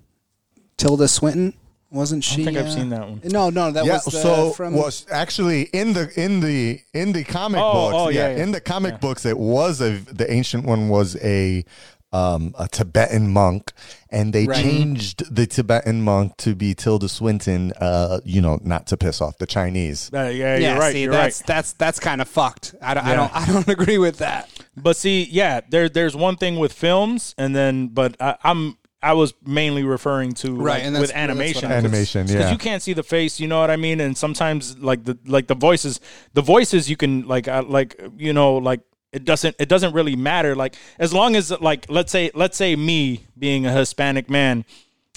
Tilda 0.76 1.08
Swinton? 1.08 1.54
Wasn't 1.90 2.22
she? 2.22 2.42
I 2.42 2.44
think 2.46 2.56
I've 2.56 2.66
uh, 2.66 2.70
seen 2.70 2.88
that 2.90 3.00
one. 3.08 3.20
No, 3.24 3.50
no, 3.50 3.72
that 3.72 3.84
yeah. 3.84 3.94
was 3.94 4.04
the, 4.04 4.10
so 4.12 4.50
from. 4.52 4.72
was 4.74 5.04
actually 5.10 5.62
in 5.74 5.92
the 5.92 6.10
in 6.14 6.38
the 6.38 6.80
in 6.94 7.12
the 7.12 7.24
comic 7.24 7.60
Oh, 7.60 7.72
books. 7.72 7.94
oh, 7.98 8.08
yeah, 8.08 8.28
yeah, 8.28 8.36
yeah. 8.36 8.42
in 8.44 8.52
the 8.52 8.60
comic 8.60 9.00
books, 9.00 9.26
it 9.26 9.36
was 9.36 9.80
a 9.82 9.96
the 9.96 10.30
ancient 10.32 10.64
one 10.64 10.88
was 10.88 11.16
a 11.16 11.64
um 12.12 12.54
a 12.58 12.68
Tibetan 12.68 13.32
monk, 13.32 13.72
and 14.10 14.32
they 14.32 14.46
Right. 14.46 14.62
changed 14.62 15.34
the 15.34 15.46
Tibetan 15.46 16.02
monk 16.02 16.36
to 16.38 16.54
be 16.54 16.74
Tilda 16.74 17.08
Swinton. 17.08 17.72
Uh, 17.80 18.20
you 18.24 18.40
know, 18.40 18.58
not 18.62 18.86
to 18.88 18.96
piss 18.96 19.20
off 19.20 19.38
the 19.38 19.46
Chinese. 19.46 20.10
Uh, 20.12 20.22
yeah, 20.24 20.56
yeah, 20.56 20.70
you're 20.72 20.78
right. 20.80 20.92
see, 20.92 21.02
you're 21.02 21.12
that's 21.12 21.40
right. 21.40 21.46
that's 21.46 21.72
that's 21.74 21.98
kind 22.00 22.20
of 22.20 22.28
fucked. 22.28 22.74
I 22.82 22.94
don't, 22.94 23.04
I 23.06 23.14
don't, 23.14 23.34
I 23.34 23.46
don't 23.46 23.68
agree 23.80 23.98
with 23.98 24.18
that. 24.18 24.48
But 24.76 24.96
see, 24.96 25.24
yeah, 25.30 25.60
there, 25.68 25.88
there's 25.88 26.16
one 26.16 26.36
thing 26.36 26.56
with 26.58 26.72
films, 26.72 27.34
and 27.36 27.54
then, 27.54 27.88
but 27.88 28.16
I, 28.20 28.36
I'm, 28.42 28.78
I 29.02 29.12
was 29.14 29.34
mainly 29.44 29.82
referring 29.84 30.32
to 30.34 30.54
Right, 30.54 30.74
like, 30.76 30.82
and 30.84 30.92
with 30.98 31.10
that's- 31.10 31.28
that's 31.28 31.30
animation, 31.30 31.72
I- 31.72 31.74
Animation, 31.76 32.26
because 32.26 32.40
yeah. 32.46 32.52
you 32.52 32.58
can't 32.58 32.82
see 32.82 32.92
the 32.94 33.02
face. 33.02 33.38
You 33.40 33.48
know 33.48 33.60
what 33.60 33.70
I 33.70 33.76
mean? 33.76 34.00
And 34.00 34.16
sometimes, 34.16 34.78
like 34.78 35.04
the 35.04 35.18
like 35.26 35.46
the 35.48 35.54
voices, 35.56 36.00
the 36.34 36.42
voices 36.42 36.88
you 36.88 36.96
can 36.96 37.26
like 37.26 37.48
uh, 37.48 37.64
like 37.66 38.00
you 38.16 38.32
know 38.32 38.56
like 38.56 38.80
it 39.12 39.24
doesn't 39.24 39.56
it 39.58 39.68
doesn't 39.68 39.92
really 39.92 40.16
matter. 40.16 40.54
Like 40.56 40.74
as 40.98 41.12
long 41.12 41.36
as 41.36 41.50
like 41.60 41.86
let's 41.90 42.10
say 42.12 42.30
let's 42.34 42.56
say 42.56 42.76
me 42.76 43.26
being 43.38 43.66
a 43.66 43.72
Hispanic 43.72 44.30
man, 44.30 44.64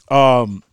um, 0.09 0.63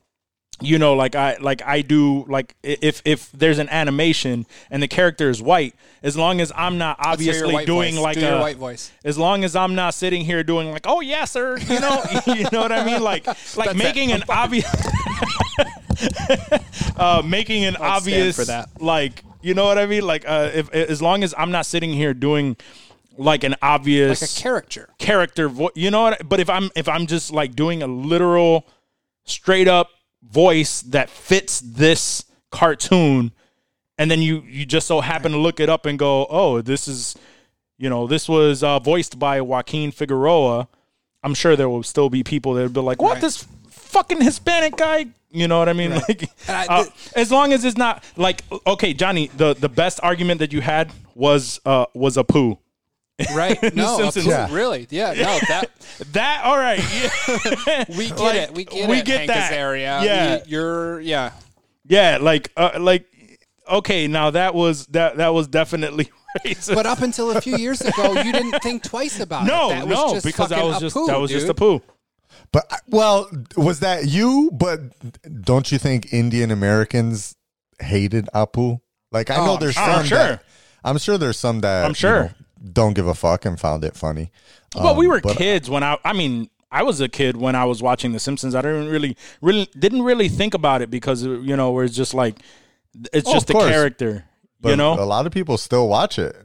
you 0.61 0.79
know 0.79 0.95
like 0.95 1.17
i 1.17 1.37
like 1.41 1.61
i 1.67 1.83
do 1.83 2.25
like 2.29 2.55
if 2.63 3.03
if 3.05 3.33
there's 3.33 3.59
an 3.59 3.69
animation 3.71 4.47
and 4.71 4.81
the 4.81 4.87
character 4.87 5.29
is 5.29 5.43
white 5.43 5.75
as 6.05 6.17
long 6.17 6.41
as 6.41 6.53
i'm 6.55 6.79
not 6.79 6.99
Let's 7.05 7.21
hear 7.21 7.33
your 7.35 7.45
obviously 7.47 7.65
doing 7.67 7.95
voice. 7.97 8.03
like 8.05 8.19
Do 8.21 8.27
a 8.29 8.41
white 8.41 8.57
voice. 8.59 8.93
as 9.05 9.19
long 9.19 9.43
as 9.43 9.57
i'm 9.57 9.75
not 9.75 9.93
sitting 9.95 10.25
here 10.25 10.45
doing 10.45 10.71
like 10.71 10.87
oh 10.87 11.01
yeah 11.01 11.25
sir 11.25 11.59
you 11.59 11.81
know 11.81 12.01
you 12.29 12.45
know 12.53 12.61
what 12.61 12.71
i 12.71 12.85
mean 12.85 13.03
like 13.03 13.27
like 13.57 13.71
That's 13.71 13.75
making 13.79 14.11
it. 14.11 14.21
an 14.21 14.25
obvious 14.29 14.67
uh 16.97 17.23
making 17.25 17.65
an 17.65 17.75
stand 17.75 17.93
obvious 17.93 18.37
for 18.37 18.45
that. 18.45 18.69
like 18.81 19.25
you 19.41 19.55
know 19.55 19.65
what 19.65 19.79
i 19.79 19.87
mean 19.87 20.07
like 20.07 20.25
uh 20.29 20.51
if 20.55 20.73
as 20.73 21.03
long 21.03 21.25
as 21.25 21.35
i'm 21.37 21.51
not 21.51 21.67
sitting 21.67 21.93
here 21.93 22.15
doing 22.15 22.57
like 23.19 23.45
an 23.45 23.55
obvious 23.63 24.21
Like 24.23 24.31
a 24.31 24.35
character. 24.43 24.89
character 24.99 25.49
vo- 25.49 25.71
you 25.75 25.91
know 25.91 26.03
what? 26.03 26.29
But 26.29 26.41
if 26.41 26.49
i'm 26.51 26.71
if 26.75 26.89
i'm 26.89 27.07
just 27.07 27.31
like 27.33 27.55
doing 27.55 27.83
a 27.83 27.87
literal 27.87 28.67
straight 29.25 29.69
up 29.69 29.91
voice 30.23 30.83
that 30.83 31.11
fits 31.11 31.61
this 31.61 32.25
cartoon 32.51 33.33
and 33.99 34.11
then 34.11 34.21
you 34.23 34.43
you 34.47 34.65
just 34.65 34.87
so 34.87 35.01
happen 35.01 35.33
to 35.33 35.39
look 35.39 35.59
it 35.61 35.69
up 35.69 35.85
and 35.87 35.99
go 35.99 36.27
oh 36.31 36.61
this 36.63 36.87
is 36.89 37.17
you 37.79 37.89
know 37.91 38.07
this 38.07 38.29
was 38.29 38.63
uh, 38.63 38.79
voiced 38.79 39.19
by 39.19 39.41
joaquin 39.41 39.91
figueroa 39.91 40.69
i'm 41.23 41.35
sure 41.35 41.57
there 41.57 41.69
will 41.69 41.83
still 41.83 42.09
be 42.09 42.23
people 42.23 42.55
that 42.55 42.63
would 42.63 42.73
be 42.73 42.81
like 42.81 43.03
what 43.03 43.15
Right. 43.15 43.21
this 43.23 43.47
fucking 43.69 44.21
hispanic 44.23 44.77
guy? 44.77 45.07
You 45.35 45.49
know 45.49 45.59
what 45.59 45.69
i 45.69 45.73
mean? 45.73 45.91
Like 45.91 46.23
And 46.49 46.57
I- 46.71 46.81
uh, 46.81 46.85
as 47.17 47.31
long 47.33 47.53
as 47.53 47.65
it's 47.65 47.77
not 47.77 48.05
like 48.17 48.43
okay 48.67 48.93
johnny 48.95 49.29
the 49.37 49.55
the 49.55 49.69
best 49.69 49.99
argument 50.03 50.39
that 50.41 50.53
you 50.53 50.61
had 50.61 50.93
was 51.15 51.61
uh 51.67 51.87
was 51.95 52.17
Apu 52.17 52.59
Right? 53.35 53.59
No, 53.75 53.99
Simpsons. 53.99 54.27
Yeah. 54.27 54.49
really. 54.53 54.87
Yeah, 54.91 55.13
no, 55.13 55.39
that 55.49 55.71
that 56.13 56.43
all 56.45 56.57
right 56.59 56.79
yeah. 57.67 57.85
we 57.97 58.09
get 58.09 58.19
Like, 58.19 58.35
it. 58.37 58.55
We 58.55 58.65
get 58.65 58.89
we 58.89 58.99
it. 58.99 59.05
get 59.05 59.19
Hank 59.19 59.29
that. 59.29 59.53
Azaria. 59.53 60.05
Yeah. 60.05 60.35
You- 60.37 60.43
you're 60.47 61.01
yeah. 61.01 61.33
Yeah, 61.85 62.19
like 62.21 62.51
uh, 62.57 62.79
like 62.81 63.07
okay, 63.71 64.07
now 64.09 64.31
that 64.31 64.55
was 64.55 64.87
that 64.89 65.17
that 65.17 65.29
was 65.35 65.49
definitely 65.49 66.11
racist. 66.45 66.75
But 66.75 66.87
up 66.87 67.01
until 67.03 67.37
a 67.37 67.41
few 67.41 67.57
years 67.57 67.81
ago, 67.81 68.21
you 68.23 68.33
didn't 68.33 68.63
think 68.63 68.83
twice 68.83 69.21
about 69.21 69.47
no, 69.47 69.71
it. 69.71 69.75
That 69.75 69.89
was 69.89 70.15
no, 70.15 70.21
because 70.31 70.51
that 70.51 70.65
was 70.65 70.81
just 70.81 70.95
poo, 70.95 71.07
that 71.07 71.19
was 71.19 71.31
just 71.31 71.47
Apu. 71.49 71.83
But 72.53 72.71
well, 72.89 73.29
was 73.57 73.81
that 73.81 74.07
you? 74.07 74.51
But 74.53 74.81
don't 75.43 75.71
you 75.73 75.79
think 75.79 76.13
Indian 76.13 76.51
Americans 76.51 77.35
hated 77.81 78.29
Apu? 78.35 78.81
Like 79.11 79.31
I 79.31 79.37
know 79.37 79.55
I'm 79.55 79.61
there's 79.61 79.75
sure. 79.75 79.85
some 79.85 79.99
I'm 79.99 80.05
sure. 80.07 80.19
that 80.19 80.45
I'm 80.85 80.99
sure 80.99 81.19
there's 81.19 81.39
some 81.39 81.61
that 81.61 81.85
I'm 81.85 81.91
you 81.91 81.95
sure. 81.95 82.23
know, 82.25 82.31
don't 82.73 82.95
give 82.95 83.07
a 83.07 83.15
fuck 83.15 83.45
and 83.45 83.59
found 83.59 83.85
it 83.85 83.97
funny. 83.97 84.31
well, 84.75 84.95
we 84.95 85.07
Um, 85.07 85.13
were 85.13 85.21
kids 85.21 85.69
when 85.71 85.83
I 85.83 85.99
I 86.05 86.13
mean, 86.13 86.49
I 86.71 86.83
was 86.83 87.01
a 87.01 87.09
kid 87.09 87.37
when 87.37 87.55
I 87.55 87.65
was 87.65 87.83
watching 87.83 88.13
The 88.13 88.21
Simpsons. 88.21 88.55
I 88.55 88.63
didn't 88.63 88.89
really 88.89 89.17
really 89.41 89.69
didn't 89.79 90.03
really 90.03 90.29
think 90.29 90.55
about 90.55 90.83
it 90.83 90.91
because 90.91 91.23
you 91.25 91.57
know, 91.57 91.71
where 91.73 91.85
it's 91.85 91.95
just 91.97 92.15
like 92.15 92.39
it's 93.13 93.29
Oh, 93.29 93.33
just 93.35 93.47
the 93.49 93.55
course. 93.55 93.71
character. 93.71 94.25
But 94.61 94.71
you 94.71 94.77
know? 94.77 94.93
a 94.95 95.05
lot 95.05 95.27
of 95.27 95.33
people 95.33 95.59
still 95.59 95.89
watch 95.89 96.19
it. 96.19 96.37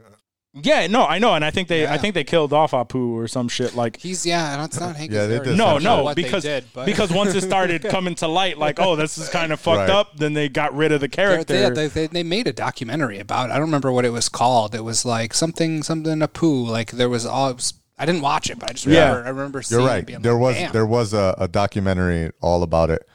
Yeah, 0.63 0.87
no, 0.87 1.05
I 1.05 1.19
know, 1.19 1.33
and 1.33 1.43
I 1.45 1.51
think 1.51 1.67
they 1.67 1.85
I 1.87 1.97
think 1.97 2.13
they 2.13 2.23
killed 2.23 2.53
off 2.53 2.71
Apu 2.71 3.11
or 3.13 3.27
some 3.27 3.47
shit 3.47 3.75
like 3.75 3.97
He's 3.97 4.25
yeah, 4.25 4.53
and 4.55 4.63
it's 4.65 4.79
not 4.79 4.95
Hank 4.95 5.11
Yeah, 5.11 5.27
they 5.27 5.39
Azaria. 5.39 5.43
did 5.43 5.57
no, 5.57 5.65
don't 5.73 5.83
no, 5.83 6.03
what 6.03 6.15
they 6.15 6.23
because 6.23 6.43
did, 6.43 6.65
but- 6.73 6.85
because 6.85 7.11
once 7.11 7.35
it 7.35 7.41
started 7.41 7.83
coming 7.89 8.15
to 8.15 8.27
light, 8.27 8.57
like, 8.57 8.79
oh, 8.79 8.95
this 8.95 9.17
is 9.17 9.29
kind 9.29 9.51
of 9.53 9.59
fucked 9.59 9.77
Right. 9.79 9.89
up, 9.89 10.17
then 10.17 10.33
they 10.33 10.49
got 10.49 10.73
rid 10.75 10.91
of 10.91 11.01
the 11.01 11.07
They're- 11.07 11.27
character. 11.45 11.69
They, 11.69 11.69
they, 11.69 11.87
they, 11.87 12.07
they 12.07 12.23
made 12.23 12.47
a 12.47 12.53
documentary 12.53 13.19
about. 13.19 13.49
it. 13.49 13.53
I 13.53 13.55
don't 13.55 13.65
remember 13.67 13.91
what 13.91 14.05
it 14.05 14.11
was 14.11 14.29
called. 14.29 14.73
It 14.75 14.83
was 14.83 15.05
like 15.05 15.33
something 15.33 15.83
something 15.83 16.19
Apu. 16.19 16.67
Like 16.67 16.91
there 16.91 17.09
was 17.09 17.25
all. 17.25 17.49
It 17.49 17.55
was, 17.57 17.73
I 17.97 18.05
didn't 18.05 18.21
watch 18.21 18.49
it, 18.49 18.57
but 18.59 18.69
I 18.69 18.73
just 18.73 18.85
Yeah. 18.87 19.09
remember. 19.09 19.25
I 19.25 19.29
remember 19.29 19.61
seeing. 19.61 19.81
You're 19.81 19.89
it 19.89 19.93
right. 19.93 20.05
being 20.05 20.21
There 20.21 20.33
like, 20.33 20.41
was 20.41 20.55
"Damn." 20.55 20.71
there 20.71 20.85
was 20.85 21.13
a, 21.13 21.35
a 21.37 21.47
documentary 21.47 22.31
all 22.41 22.63
about 22.63 22.89
it. 22.89 23.07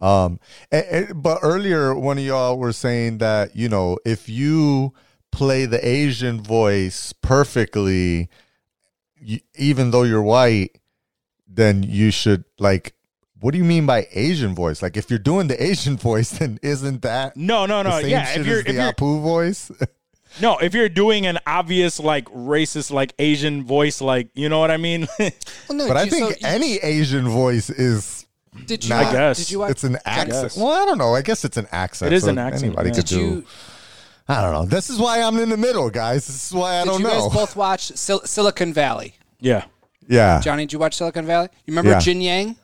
Um, 0.00 0.40
a- 0.72 1.10
a- 1.10 1.14
but 1.14 1.38
earlier 1.42 1.94
one 1.94 2.18
of 2.18 2.24
y'all 2.24 2.58
were 2.58 2.72
saying 2.72 3.18
that 3.18 3.54
you 3.56 3.68
know 3.68 3.98
if 4.04 4.28
you 4.28 4.92
play 5.32 5.66
the 5.66 5.84
Asian 5.86 6.40
voice 6.42 7.12
perfectly, 7.22 8.28
you, 9.20 9.40
even 9.56 9.90
though 9.90 10.04
you're 10.04 10.22
white, 10.22 10.78
then 11.48 11.82
you 11.82 12.10
should 12.10 12.44
like. 12.58 12.94
What 13.40 13.50
do 13.50 13.58
you 13.58 13.64
mean 13.64 13.86
by 13.86 14.06
Asian 14.12 14.54
voice? 14.54 14.82
Like 14.82 14.96
if 14.96 15.10
you're 15.10 15.18
doing 15.18 15.48
the 15.48 15.60
Asian 15.60 15.96
voice, 16.08 16.30
then 16.30 16.60
isn't 16.62 17.02
that 17.02 17.36
no, 17.36 17.66
no, 17.66 17.82
the 17.82 17.88
no. 17.90 18.00
same 18.00 18.10
Yeah, 18.10 18.24
shit 18.26 18.40
if 18.42 18.46
you're 18.46 18.58
as 18.58 18.64
the 18.64 18.70
if 18.70 18.76
you're 18.76 18.92
Apu 18.92 19.20
voice? 19.22 19.70
No, 20.40 20.56
if 20.56 20.72
you're 20.72 20.88
doing 20.88 21.26
an 21.26 21.38
obvious 21.46 22.00
like 22.00 22.24
racist 22.30 22.90
like 22.90 23.12
Asian 23.18 23.64
voice, 23.64 24.00
like 24.00 24.28
you 24.32 24.48
know 24.48 24.60
what 24.60 24.70
I 24.70 24.78
mean. 24.78 25.06
Well, 25.18 25.76
no, 25.78 25.88
but 25.88 25.96
I 25.98 26.04
you- 26.04 26.10
think 26.10 26.22
so 26.24 26.28
you- 26.30 26.36
any 26.46 26.76
Asian 26.76 27.28
voice 27.28 27.68
is 27.68 28.26
Did 28.64 28.82
you? 28.86 28.94
I 28.94 29.04
uh, 29.04 29.12
guess. 29.12 29.36
Did 29.38 29.50
you 29.50 29.58
watch? 29.58 29.72
it's 29.72 29.84
an 29.84 29.98
accent. 30.06 30.30
guess. 30.30 30.56
Well, 30.56 30.68
I 30.68 30.86
don't 30.86 30.96
know. 30.96 31.14
I 31.14 31.20
guess 31.20 31.44
it's 31.44 31.58
an 31.58 31.66
accent. 31.70 32.12
It 32.12 32.16
is 32.16 32.22
so 32.24 32.30
an 32.30 32.38
accent, 32.38 32.64
Anybody 32.64 32.88
yeah. 32.88 32.94
could 32.94 33.04
Did 33.06 33.14
do. 33.16 33.20
you? 33.20 33.44
I 34.28 34.40
don't 34.40 34.52
know. 34.52 34.64
This 34.64 34.88
is 34.90 34.98
why 34.98 35.20
I'm 35.22 35.38
in 35.38 35.48
the 35.48 35.56
middle, 35.56 35.90
guys. 35.90 36.26
This 36.26 36.46
is 36.50 36.52
why 36.54 36.76
I 36.76 36.84
Did 36.84 36.90
don't 36.90 37.02
know. 37.02 37.08
You 37.08 37.14
know. 37.16 37.28
guys 37.28 37.34
both 37.36 37.56
watch 37.56 37.86
Sil- 37.98 38.24
Silicon 38.24 38.72
Valley? 38.72 39.14
yeah, 39.40 39.64
yeah, 40.08 40.40
Johnny, 40.40 40.64
did 40.64 40.72
you 40.72 40.78
watch 40.78 40.94
Silicon 40.96 41.26
Valley? 41.26 41.48
You 41.66 41.72
remember 41.72 41.90
Yeah. 41.92 41.98
Jin 42.00 42.20
Yang? 42.20 42.56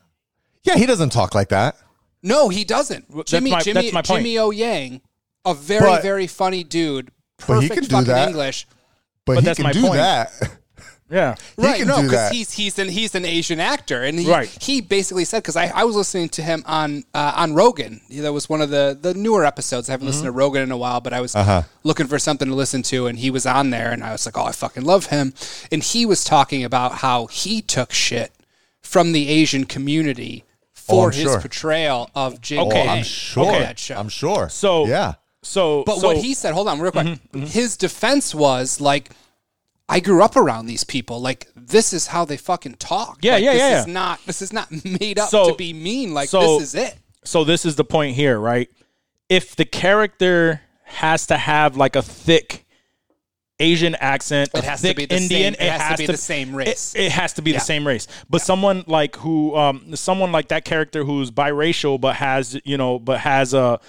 yeah. 0.63 0.75
He 0.75 0.85
doesn't 0.85 1.09
talk 1.11 1.35
like 1.35 1.49
that. 1.49 1.75
No, 2.23 2.49
he 2.49 2.63
doesn't. 2.63 3.05
that's 3.15 3.31
Jimmy, 3.31 3.51
my- 3.51 3.61
Jimmy, 3.61 3.81
that's 3.81 3.93
my 3.93 4.01
point. 4.01 4.19
Jimmy 4.19 4.37
O 4.39 4.51
Yang, 4.51 5.01
a 5.45 5.53
very, 5.53 5.81
But- 5.81 6.01
very 6.01 6.27
funny 6.27 6.63
dude. 6.63 7.11
But 7.47 7.61
he 7.61 7.69
Perfect 7.69 7.73
can 7.73 7.83
do 7.83 7.95
fucking 7.95 8.07
that. 8.13 8.27
English. 8.29 8.67
But, 9.25 9.35
But 9.35 9.39
he 9.41 9.45
that's 9.45 9.57
can 9.57 9.63
my 9.63 9.71
do 9.71 9.81
point. 9.81 9.93
that. 9.95 10.31
yeah. 11.11 11.35
He 11.57 11.63
right, 11.63 11.77
can 11.79 11.87
no, 11.87 12.01
because 12.03 12.29
he's 12.31 12.51
he's 12.51 12.77
an 12.79 12.89
he's 12.89 13.15
an 13.15 13.25
Asian 13.25 13.59
actor, 13.59 14.03
and 14.03 14.19
he 14.19 14.29
Right. 14.29 14.47
he 14.61 14.81
basically 14.81 15.25
said 15.25 15.39
because 15.43 15.55
I, 15.55 15.67
I 15.73 15.83
was 15.83 15.95
listening 15.95 16.29
to 16.29 16.41
him 16.41 16.63
on 16.65 17.03
uh, 17.13 17.33
on 17.35 17.53
Rogan. 17.53 18.01
That 18.11 18.31
was 18.33 18.47
one 18.49 18.61
of 18.61 18.69
the 18.69 18.97
the 18.99 19.13
newer 19.13 19.45
episodes. 19.45 19.89
I 19.89 19.93
haven't 19.93 20.07
listened 20.07 20.25
to 20.25 20.31
Rogan 20.31 20.61
in 20.63 20.71
a 20.71 20.77
while, 20.77 21.01
but 21.01 21.13
I 21.13 21.21
was 21.21 21.35
Uh-huh. 21.35 21.63
looking 21.83 22.07
for 22.07 22.19
something 22.19 22.47
to 22.47 22.55
listen 22.55 22.83
to, 22.83 23.07
and 23.07 23.17
he 23.19 23.31
was 23.31 23.45
on 23.45 23.69
there, 23.71 23.91
and 23.91 24.03
I 24.03 24.11
was 24.11 24.25
like, 24.25 24.37
oh, 24.37 24.43
I 24.45 24.51
fucking 24.51 24.83
love 24.83 25.07
him. 25.07 25.33
And 25.71 25.81
he 25.83 26.05
was 26.05 26.23
talking 26.23 26.63
about 26.63 26.95
how 26.95 27.25
he 27.27 27.61
took 27.61 27.91
shit 27.91 28.31
from 28.81 29.11
the 29.11 29.29
Asian 29.29 29.65
community 29.65 30.43
for 30.73 31.07
Oh, 31.07 31.09
his 31.09 31.23
sure. 31.23 31.39
portrayal 31.41 32.09
of 32.15 32.41
Jin 32.41 32.59
Okay. 32.59 32.87
Oh, 32.87 32.91
I'm 32.91 33.03
sure. 33.03 33.45
on 33.47 33.61
that 33.61 33.77
show. 33.79 33.95
I'm 33.95 34.09
sure. 34.09 34.49
So- 34.49 34.85
yeah, 34.87 35.13
So, 35.43 35.83
But 35.85 35.99
so, 35.99 36.07
what 36.07 36.17
he 36.17 36.33
said, 36.33 36.53
hold 36.53 36.67
on, 36.67 36.79
real 36.79 36.91
quick. 36.91 37.07
Mm-hmm, 37.07 37.43
His 37.43 37.77
defense 37.77 38.33
was 38.35 38.81
like, 38.81 39.11
I 39.91 39.99
grew 39.99 40.21
up 40.23 40.35
around 40.35 40.67
these 40.67 40.83
people. 40.83 41.19
Like, 41.19 41.47
this 41.55 41.93
is 41.93 42.07
how 42.07 42.23
they 42.23 42.37
fucking 42.37 42.75
talk. 42.75 43.17
Yeah, 43.21 43.33
Like, 43.33 43.43
yeah, 43.43 43.53
this 43.53 43.59
yeah, 43.61 43.79
Is 43.81 43.87
yeah. 43.87 43.93
not 43.93 44.25
this 44.25 44.41
is 44.41 44.53
not 44.53 44.69
made 45.01 45.17
up 45.19 45.29
So- 45.29 45.49
to 45.49 45.55
be 45.55 45.73
mean. 45.73 46.13
Like, 46.13 46.29
so- 46.29 46.59
this 46.59 46.69
is 46.69 46.75
it. 46.75 46.95
so 47.23 47.43
this 47.43 47.65
is 47.65 47.75
the 47.75 47.83
point 47.83 48.15
here, 48.15 48.39
right? 48.39 48.69
If 49.29 49.55
the 49.55 49.65
character 49.65 50.61
has 50.83 51.27
to 51.27 51.37
have 51.37 51.75
like 51.75 51.95
a 51.95 52.01
thick 52.01 52.65
Asian 53.59 53.93
accent, 53.95 54.51
It 54.53 54.63
has 54.63 54.81
to 54.83 54.93
be 54.93 55.05
the 55.05 55.15
Indian, 55.17 55.53
same- 55.55 55.67
it 55.67 55.71
has 55.73 55.91
to 55.91 55.97
be 55.97 56.05
the 56.05 56.17
same 56.17 56.55
race. 56.55 56.95
It, 56.95 57.05
it 57.05 57.11
has 57.11 57.33
to 57.33 57.41
be 57.41 57.51
Yeah. 57.51 57.57
the 57.57 57.65
same 57.65 57.85
race. 57.85 58.07
But 58.29 58.41
someone 58.41 58.83
like 58.87 59.17
who, 59.17 59.53
um, 59.55 59.95
someone 59.97 60.31
like 60.31 60.47
that 60.49 60.63
character 60.65 61.03
who's 61.03 61.29
biracial 61.29 61.99
but 61.99 62.15
has, 62.15 62.57
you 62.63 62.77
know, 62.77 62.99
but 62.99 63.19
has 63.19 63.53
a, 63.53 63.79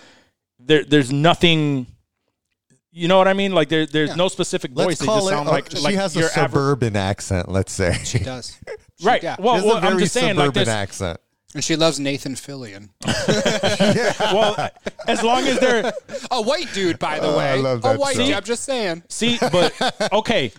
there, 0.59 0.83
there's 0.85 1.13
nothing. 1.13 1.87
You 2.93 3.07
know 3.09 3.18
what 3.18 3.28
I 3.28 3.34
mean? 3.34 3.53
Like 3.53 3.68
there, 3.68 3.86
there's 3.86 4.16
no 4.16 4.26
specific 4.28 4.72
voice. 4.72 4.86
let's 4.86 5.01
They 5.01 5.07
call 5.07 5.16
just 5.20 5.28
it. 5.28 5.30
sound 5.34 5.49
like 5.49 5.70
she 5.70 5.78
like 5.78 5.95
has 5.95 6.16
a 6.16 6.20
your 6.20 6.28
average- 6.30 6.51
suburban 6.51 6.97
accent. 6.97 7.49
Let's 7.49 7.72
say. 7.72 7.93
She 8.05 8.18
does. 8.18 8.57
She- 9.01 9.07
right? 9.07 9.22
yeah. 9.22 9.36
Well, 9.38 9.64
well 9.64 9.76
a 9.78 9.80
very 9.80 9.93
I'm 9.95 9.99
just 9.99 10.12
saying, 10.12 10.36
like 10.36 10.47
suburban 10.47 10.61
this. 10.64 10.68
accent. 10.68 11.20
and 11.55 11.64
she 11.64 11.74
loves 11.76 11.99
Nathan 12.01 12.34
Fillion. 12.34 12.91
Well, 14.32 14.68
as 15.09 15.22
long 15.22 15.47
as 15.47 15.59
they're 15.59 15.93
A 16.30 16.43
white 16.43 16.72
dude, 16.74 16.99
by 16.99 17.18
the 17.20 17.26
Oh, 17.28 17.38
way. 17.38 17.51
I 17.51 17.55
love 17.57 17.78
a 17.78 17.82
that 17.82 17.99
white 17.99 18.16
show. 18.16 18.24
dude. 18.26 18.34
I'm 18.34 18.45
just 18.45 18.64
saying. 18.64 19.03
See, 19.09 19.38
but 19.41 19.72
okay. 20.12 20.51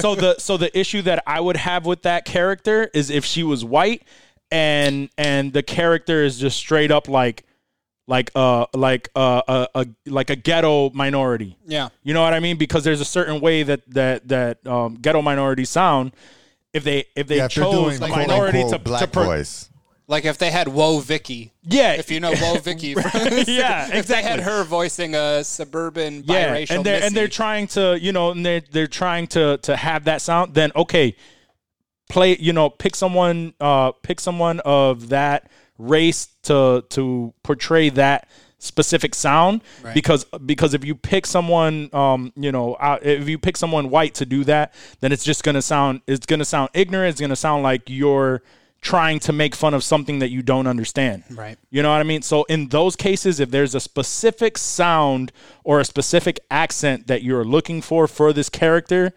So 0.00 0.14
the 0.14 0.36
so 0.38 0.56
the 0.56 0.76
issue 0.78 1.02
that 1.02 1.22
I 1.26 1.40
would 1.40 1.56
have 1.56 1.86
with 1.86 2.02
that 2.02 2.24
character 2.24 2.90
is 2.94 3.10
if 3.10 3.24
she 3.24 3.42
was 3.42 3.64
white 3.64 4.02
and 4.50 5.08
and 5.16 5.52
the 5.52 5.62
character 5.62 6.22
is 6.24 6.38
just 6.38 6.56
straight 6.58 6.90
up 6.90 7.08
like 7.08 7.44
like 8.10 8.30
uh 8.34 8.66
like 8.74 9.08
uh, 9.14 9.40
a, 9.46 9.68
a 9.80 9.86
like 10.06 10.30
a 10.30 10.36
ghetto 10.36 10.90
minority. 10.90 11.56
Yeah. 11.64 11.90
You 12.02 12.12
know 12.12 12.22
what 12.22 12.34
I 12.34 12.40
mean? 12.40 12.56
Because 12.58 12.82
there's 12.82 13.00
a 13.00 13.04
certain 13.04 13.40
way 13.40 13.62
that 13.62 13.88
that 13.94 14.26
that 14.28 14.66
um, 14.66 14.96
ghetto 14.96 15.22
minorities 15.22 15.70
sound. 15.70 16.12
If 16.72 16.82
they 16.84 17.04
if 17.14 17.28
they 17.28 17.36
Yeah, 17.36 17.46
if 17.46 17.54
they're 17.54 17.64
chose 17.64 17.98
doing 17.98 18.02
a 18.02 18.12
quote 18.12 18.28
minority 18.28 18.68
to, 18.68 18.78
black 18.80 19.00
to 19.02 19.06
pro- 19.06 19.24
voice. 19.24 19.70
Like 20.08 20.24
if 20.24 20.38
they 20.38 20.50
had 20.50 20.66
Woah 20.66 21.00
Vicky. 21.00 21.52
yeah, 21.62 21.92
If 21.92 22.10
you 22.10 22.18
know 22.18 22.32
Woe 22.42 22.58
Vicky. 22.62 22.88
yeah, 23.46 23.96
If 23.96 24.08
they 24.08 24.22
had 24.22 24.40
her 24.40 24.64
voicing 24.64 25.14
a 25.14 25.44
suburban 25.44 26.24
yeah, 26.26 26.56
biracial 26.56 26.76
and 26.76 26.84
they're 26.84 27.02
and 27.04 27.14
they're 27.14 27.28
trying 27.28 27.68
to 27.68 27.96
you 28.00 28.10
know 28.10 28.32
and 28.32 28.44
they're 28.44 28.62
they're 28.72 28.88
trying 28.88 29.28
to 29.28 29.58
to 29.58 29.76
have 29.76 30.04
that 30.06 30.20
sound. 30.20 30.54
Then 30.54 30.72
okay, 30.74 31.14
play 32.08 32.36
you 32.38 32.52
know 32.52 32.70
pick 32.70 32.96
someone 32.96 33.54
uh 33.60 33.92
pick 34.02 34.18
someone 34.18 34.58
of 34.64 35.10
that 35.10 35.48
race 35.80 36.28
to 36.44 36.84
to 36.90 37.32
portray 37.42 37.88
that 37.90 38.28
specific 38.58 39.14
sound 39.14 39.62
Right. 39.82 39.94
because 39.94 40.24
because 40.44 40.74
if 40.74 40.84
you 40.84 40.94
pick 40.94 41.24
someone 41.24 41.88
um 41.94 42.30
you 42.36 42.52
know 42.52 42.74
uh, 42.74 42.98
if 43.00 43.26
you 43.28 43.38
pick 43.38 43.56
someone 43.56 43.88
white 43.88 44.14
to 44.16 44.26
do 44.26 44.44
that 44.44 44.74
then 45.00 45.12
it's 45.12 45.24
just 45.24 45.42
gonna 45.42 45.62
sound 45.62 46.02
it's 46.06 46.26
gonna 46.26 46.44
sound 46.44 46.68
ignorant 46.74 47.12
it's 47.12 47.20
gonna 47.22 47.36
sound 47.36 47.62
like 47.62 47.88
you're 47.88 48.42
trying 48.82 49.18
to 49.20 49.32
make 49.32 49.54
fun 49.54 49.72
of 49.74 49.84
something 49.84 50.20
that 50.20 50.30
you 50.30 50.40
don't 50.40 50.66
understand. 50.66 51.22
Right. 51.30 51.58
You 51.70 51.82
know 51.82 51.90
what 51.90 52.00
I 52.00 52.02
mean? 52.02 52.22
So 52.22 52.44
in 52.44 52.68
those 52.68 52.96
cases, 52.96 53.38
if 53.38 53.50
there's 53.50 53.74
a 53.74 53.80
specific 53.80 54.56
sound 54.56 55.32
or 55.64 55.80
a 55.80 55.84
specific 55.84 56.40
accent 56.50 57.06
that 57.08 57.22
you're 57.22 57.44
looking 57.44 57.82
for 57.82 58.08
for 58.08 58.32
this 58.32 58.48
character, 58.48 59.12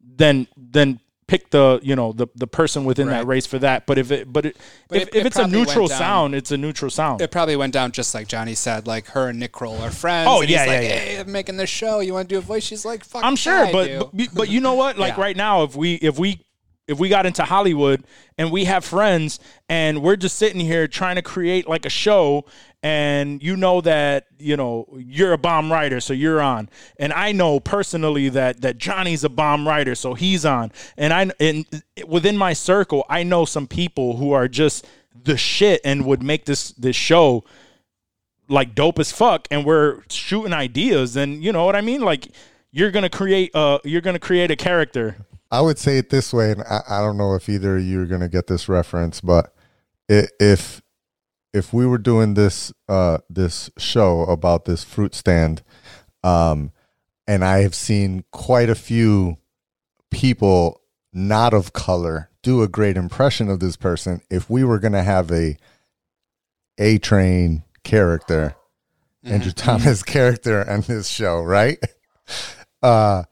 then 0.00 0.48
then 0.56 0.98
pick 1.28 1.50
the 1.50 1.80
you 1.82 1.96
know 1.96 2.12
the 2.12 2.28
the 2.36 2.46
person 2.46 2.84
within 2.84 3.08
that 3.08 3.26
race 3.26 3.46
for 3.46 3.58
that. 3.58 3.84
But 3.86 3.98
if 3.98 4.10
it 4.12 4.32
but, 4.32 4.46
it, 4.46 4.56
But 4.88 4.98
if, 4.98 5.08
it- 5.08 5.14
if 5.14 5.20
it 5.22 5.26
it's 5.26 5.36
a 5.38 5.46
neutral 5.46 5.88
sound, 5.88 6.34
it's 6.34 6.50
a 6.52 6.56
neutral 6.56 6.90
sound. 6.90 7.20
It 7.20 7.30
probably 7.30 7.56
went 7.56 7.72
down 7.72 7.92
just 7.92 8.14
like 8.14 8.28
Johnny 8.28 8.54
said, 8.54 8.86
like 8.86 9.08
her 9.08 9.28
and 9.28 9.38
Nick 9.40 9.52
Kroll 9.52 9.76
are 9.82 9.90
friends. 9.90 10.28
Oh, 10.30 10.40
and 10.40 10.50
yeah, 10.50 10.60
he's 10.64 10.68
like, 10.68 10.82
yeah, 10.82 10.88
yeah. 10.88 10.98
Hey, 10.98 11.18
I'm 11.20 11.32
making 11.32 11.56
this 11.56 11.70
show. 11.70 12.00
You 12.00 12.12
want 12.12 12.28
to 12.28 12.34
do 12.34 12.38
a 12.38 12.42
voice? 12.42 12.62
She's 12.64 12.84
like, 12.84 13.04
fuck. 13.04 13.24
I'm 13.24 13.36
sure, 13.36 13.64
yeah, 13.64 13.72
but, 13.72 14.10
but 14.16 14.28
but 14.34 14.48
you 14.48 14.60
know 14.60 14.74
what? 14.74 14.98
Like 14.98 15.16
Yeah. 15.16 15.22
right 15.22 15.36
now, 15.36 15.64
if 15.64 15.74
we 15.74 15.94
if 15.94 16.18
we 16.18 16.40
if 16.88 16.98
we 16.98 17.08
got 17.08 17.26
into 17.26 17.44
Hollywood 17.44 18.04
and 18.38 18.52
we 18.52 18.64
have 18.64 18.84
friends 18.84 19.40
and 19.68 20.02
we're 20.02 20.16
just 20.16 20.36
sitting 20.36 20.60
here 20.60 20.86
trying 20.86 21.16
to 21.16 21.22
create 21.22 21.68
like 21.68 21.84
a 21.84 21.90
show 21.90 22.44
and 22.82 23.42
you 23.42 23.56
know 23.56 23.80
that 23.80 24.26
you 24.38 24.56
know 24.56 24.86
you're 24.96 25.32
a 25.32 25.38
bomb 25.38 25.72
writer 25.72 25.98
so 26.00 26.12
you're 26.12 26.40
on. 26.40 26.68
And 26.98 27.12
I 27.12 27.32
know 27.32 27.58
personally 27.58 28.28
that 28.30 28.60
that 28.60 28.78
Johnny's 28.78 29.24
a 29.24 29.28
bomb 29.28 29.66
writer 29.66 29.94
so 29.94 30.14
he's 30.14 30.44
on. 30.44 30.70
And 30.96 31.12
I 31.12 31.30
and 31.40 31.66
within 32.06 32.36
my 32.36 32.52
circle 32.52 33.04
I 33.08 33.24
know 33.24 33.44
some 33.44 33.66
people 33.66 34.16
who 34.16 34.32
are 34.32 34.46
just 34.46 34.86
the 35.24 35.36
shit 35.36 35.80
and 35.84 36.04
would 36.06 36.22
make 36.22 36.44
this 36.44 36.70
this 36.72 36.94
show 36.94 37.44
like 38.48 38.76
dope 38.76 39.00
as 39.00 39.10
fuck 39.10 39.48
and 39.50 39.64
we're 39.64 40.02
shooting 40.08 40.52
ideas 40.52 41.16
and 41.16 41.42
you 41.42 41.50
know 41.50 41.64
what 41.64 41.74
I 41.74 41.80
mean? 41.80 42.02
Like 42.02 42.28
you're 42.70 42.92
gonna 42.92 43.10
create 43.10 43.50
uh 43.56 43.80
you're 43.82 44.02
gonna 44.02 44.20
create 44.20 44.52
a 44.52 44.56
character 44.56 45.16
I 45.56 45.60
would 45.62 45.78
say 45.78 45.96
it 45.98 46.10
this 46.10 46.32
way, 46.32 46.50
and 46.52 46.62
I, 46.62 46.82
I 46.88 47.00
don't 47.00 47.16
know 47.16 47.34
if 47.34 47.48
either 47.48 47.78
of 47.78 47.82
you 47.82 48.02
are 48.02 48.06
going 48.06 48.20
to 48.20 48.28
get 48.28 48.46
this 48.46 48.68
reference, 48.68 49.20
but 49.20 49.54
i- 50.10 50.28
if 50.38 50.82
if 51.54 51.72
we 51.72 51.86
were 51.86 51.96
doing 51.98 52.34
this 52.34 52.72
uh, 52.88 53.18
this 53.30 53.70
show 53.78 54.22
about 54.24 54.66
this 54.66 54.84
fruit 54.84 55.14
stand, 55.14 55.62
um, 56.22 56.72
and 57.26 57.42
I 57.44 57.60
have 57.60 57.74
seen 57.74 58.24
quite 58.32 58.68
a 58.68 58.74
few 58.74 59.38
people 60.10 60.82
not 61.12 61.54
of 61.54 61.72
color 61.72 62.28
do 62.42 62.62
a 62.62 62.68
great 62.68 62.96
impression 62.98 63.48
of 63.48 63.58
this 63.60 63.76
person. 63.76 64.20
If 64.30 64.50
we 64.50 64.62
were 64.64 64.78
going 64.78 64.92
to 64.92 65.02
have 65.02 65.32
a 65.32 65.56
A 66.78 66.98
Train 66.98 67.64
character, 67.82 68.54
Andrew 69.24 69.52
Thomas 69.52 70.02
character 70.14 70.68
on 70.68 70.82
this 70.82 71.08
show, 71.08 71.40
right? 71.40 71.78
Uh, 72.82 73.24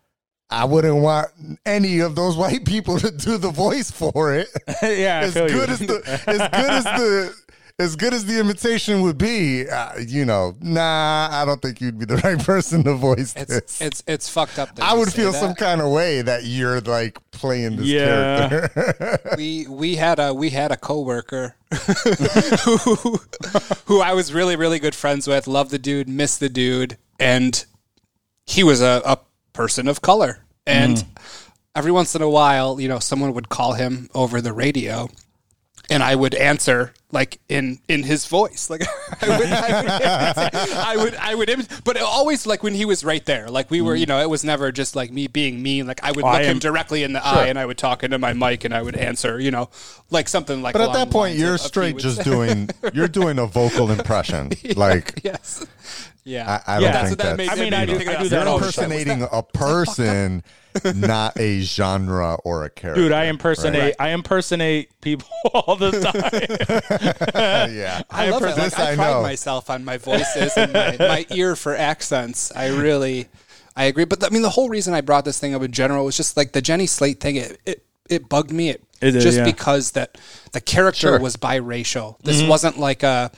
I 0.50 0.64
wouldn't 0.64 0.96
want 0.96 1.28
any 1.66 2.00
of 2.00 2.14
those 2.14 2.36
white 2.36 2.64
people 2.64 2.98
to 3.00 3.10
do 3.10 3.38
the 3.38 3.50
voice 3.50 3.90
for 3.90 4.34
it. 4.34 4.48
yeah 4.82 5.20
as 5.24 5.34
feel 5.34 5.48
good 5.48 5.68
you. 5.68 5.74
as 5.74 5.78
the 5.80 6.22
as 6.26 6.38
good 6.38 6.70
as 6.70 6.84
the 6.84 7.34
as 7.80 7.96
good 7.96 8.14
as 8.14 8.24
the 8.24 8.38
imitation 8.38 9.02
would 9.02 9.18
be, 9.18 9.68
uh, 9.68 9.98
you 9.98 10.24
know, 10.24 10.54
nah, 10.60 11.28
I 11.32 11.44
don't 11.44 11.60
think 11.60 11.80
you'd 11.80 11.98
be 11.98 12.04
the 12.04 12.18
right 12.18 12.38
person 12.38 12.84
to 12.84 12.94
voice 12.94 13.34
it's 13.34 13.46
this. 13.52 13.80
it's 13.80 14.04
it's 14.06 14.28
fucked 14.28 14.60
up. 14.60 14.76
That 14.76 14.84
I 14.84 14.94
would 14.94 15.12
feel 15.12 15.32
that. 15.32 15.40
some 15.40 15.56
kind 15.56 15.80
of 15.80 15.90
way 15.90 16.22
that 16.22 16.44
you're 16.44 16.80
like 16.82 17.18
playing 17.32 17.74
this 17.76 17.86
Yeah. 17.86 18.48
character. 18.48 19.20
we 19.36 19.66
we 19.66 19.96
had 19.96 20.20
a 20.20 20.32
we 20.32 20.50
had 20.50 20.70
a 20.70 20.76
coworker 20.76 21.56
who 22.64 23.18
who 23.86 24.00
I 24.00 24.12
was 24.12 24.32
really 24.32 24.54
really 24.56 24.78
good 24.78 24.94
friends 24.94 25.26
with. 25.26 25.46
Loved 25.48 25.72
the 25.72 25.78
dude, 25.78 26.08
missed 26.08 26.38
the 26.38 26.48
dude, 26.48 26.96
and 27.18 27.64
he 28.46 28.62
was 28.62 28.82
a, 28.82 29.02
a 29.04 29.18
person 29.54 29.88
of 29.88 30.02
color. 30.02 30.40
And 30.66 30.98
Mm. 30.98 31.06
every 31.74 31.90
once 31.92 32.14
in 32.14 32.20
a 32.20 32.28
while, 32.28 32.78
you 32.80 32.88
know, 32.88 32.98
someone 32.98 33.32
would 33.32 33.48
call 33.48 33.72
him 33.72 34.10
over 34.14 34.40
the 34.42 34.52
radio. 34.52 35.08
And 35.88 36.02
I 36.02 36.14
would 36.14 36.34
answer 36.34 36.92
like 37.14 37.40
in 37.48 37.78
in 37.88 38.02
his 38.02 38.26
voice, 38.26 38.68
like 38.74 38.82
I 39.22 39.28
would, 39.38 39.48
I 39.48 39.80
would, 39.82 39.90
I 40.74 40.96
would, 40.96 41.14
I 41.14 41.34
would, 41.34 41.48
im- 41.48 41.62
but 41.84 41.98
always 42.02 42.46
like 42.46 42.62
when 42.62 42.74
he 42.74 42.84
was 42.84 43.02
right 43.04 43.24
there, 43.24 43.48
like 43.48 43.70
we 43.70 43.80
were, 43.80 43.94
you 43.94 44.04
know, 44.04 44.20
it 44.20 44.28
was 44.28 44.44
never 44.44 44.70
just 44.72 44.94
like 44.94 45.10
me 45.10 45.26
being 45.28 45.62
mean. 45.62 45.86
Like 45.86 46.04
I 46.04 46.10
would 46.12 46.24
Mm. 46.24 46.28
I 46.28 46.38
look 46.38 46.46
him 46.46 46.58
directly 46.58 47.02
in 47.04 47.12
the 47.14 47.24
eye, 47.24 47.46
and 47.46 47.58
I 47.58 47.64
would 47.64 47.78
talk 47.78 48.04
into 48.04 48.18
my 48.18 48.32
mic, 48.34 48.64
and 48.64 48.74
I 48.74 48.82
would 48.82 48.96
answer, 48.96 49.40
you 49.40 49.50
know, 49.50 49.70
like 50.10 50.28
something 50.28 50.60
like. 50.60 50.74
but 50.74 50.82
at 50.82 50.92
that 50.92 51.10
point, 51.10 51.36
you're 51.38 51.54
of- 51.54 51.54
of 51.54 51.60
he 51.62 51.68
straight 51.68 51.96
just 51.98 52.16
say. 52.18 52.24
doing 52.24 52.68
you're 52.92 53.08
doing 53.08 53.38
a 53.38 53.46
vocal 53.46 53.90
impression. 53.90 54.50
Like 54.76 55.20
yes, 55.24 55.64
yeah. 56.24 56.60
I, 56.66 56.76
I 56.76 56.80
don't 56.80 56.82
Yeah. 56.90 56.92
Think 57.06 57.10
what 57.10 57.18
that 57.18 57.36
that's 57.38 57.50
I 57.50 57.54
mean, 57.62 57.70
me 57.70 57.76
I 57.76 57.86
do- 57.86 57.96
think 57.96 58.08
I 58.10 58.12
of 58.14 58.22
do 58.24 58.28
that. 58.30 58.36
that 58.36 58.44
you're 58.44 58.48
all 58.52 58.58
the 58.58 58.72
time. 58.72 58.90
impersonating 58.92 59.28
a 59.30 59.42
person, 59.42 60.42
not 60.94 61.38
a 61.38 61.60
genre 61.60 62.34
or 62.44 62.64
a 62.64 62.70
character. 62.70 63.02
dude 63.02 63.12
I 63.12 63.24
impersonate 63.26 63.80
Right. 63.82 63.94
I 64.00 64.08
impersonate 64.10 65.00
people 65.00 65.28
all 65.54 65.76
the 65.76 65.90
time 65.92 67.03
yeah. 67.34 68.02
I 68.10 68.30
love 68.30 68.42
it. 68.44 68.56
This 68.56 68.78
Like, 68.78 68.88
I, 68.88 68.92
I 68.92 68.96
pride 68.96 69.10
know. 69.12 69.22
myself 69.22 69.70
on 69.70 69.84
my 69.84 69.96
voices 69.98 70.56
and 70.56 70.72
my, 70.72 70.96
my 70.98 71.26
ear 71.30 71.56
for 71.56 71.74
accents. 71.76 72.52
I 72.54 72.68
really, 72.68 73.28
I 73.76 73.84
agree. 73.84 74.04
But 74.04 74.24
I 74.24 74.28
mean, 74.30 74.42
the 74.42 74.50
whole 74.50 74.68
reason 74.68 74.94
I 74.94 75.00
brought 75.00 75.24
this 75.24 75.38
thing 75.38 75.54
up 75.54 75.62
in 75.62 75.72
general 75.72 76.04
was 76.04 76.16
just 76.16 76.36
like 76.36 76.52
the 76.52 76.62
Jenny 76.62 76.86
Slate 76.86 77.20
thing. 77.20 77.36
It 77.36 77.60
it, 77.66 77.84
it 78.08 78.28
bugged 78.28 78.50
me. 78.52 78.70
It, 78.70 78.82
It 79.00 79.10
did, 79.12 79.20
just 79.22 79.38
yeah. 79.38 79.44
because 79.44 79.92
that 79.92 80.18
the 80.52 80.60
character 80.60 81.08
Sure. 81.08 81.18
was 81.20 81.36
biracial. 81.36 82.18
This 82.22 82.40
Mm-hmm. 82.40 82.48
wasn't 82.48 82.78
like 82.78 83.02
a. 83.02 83.30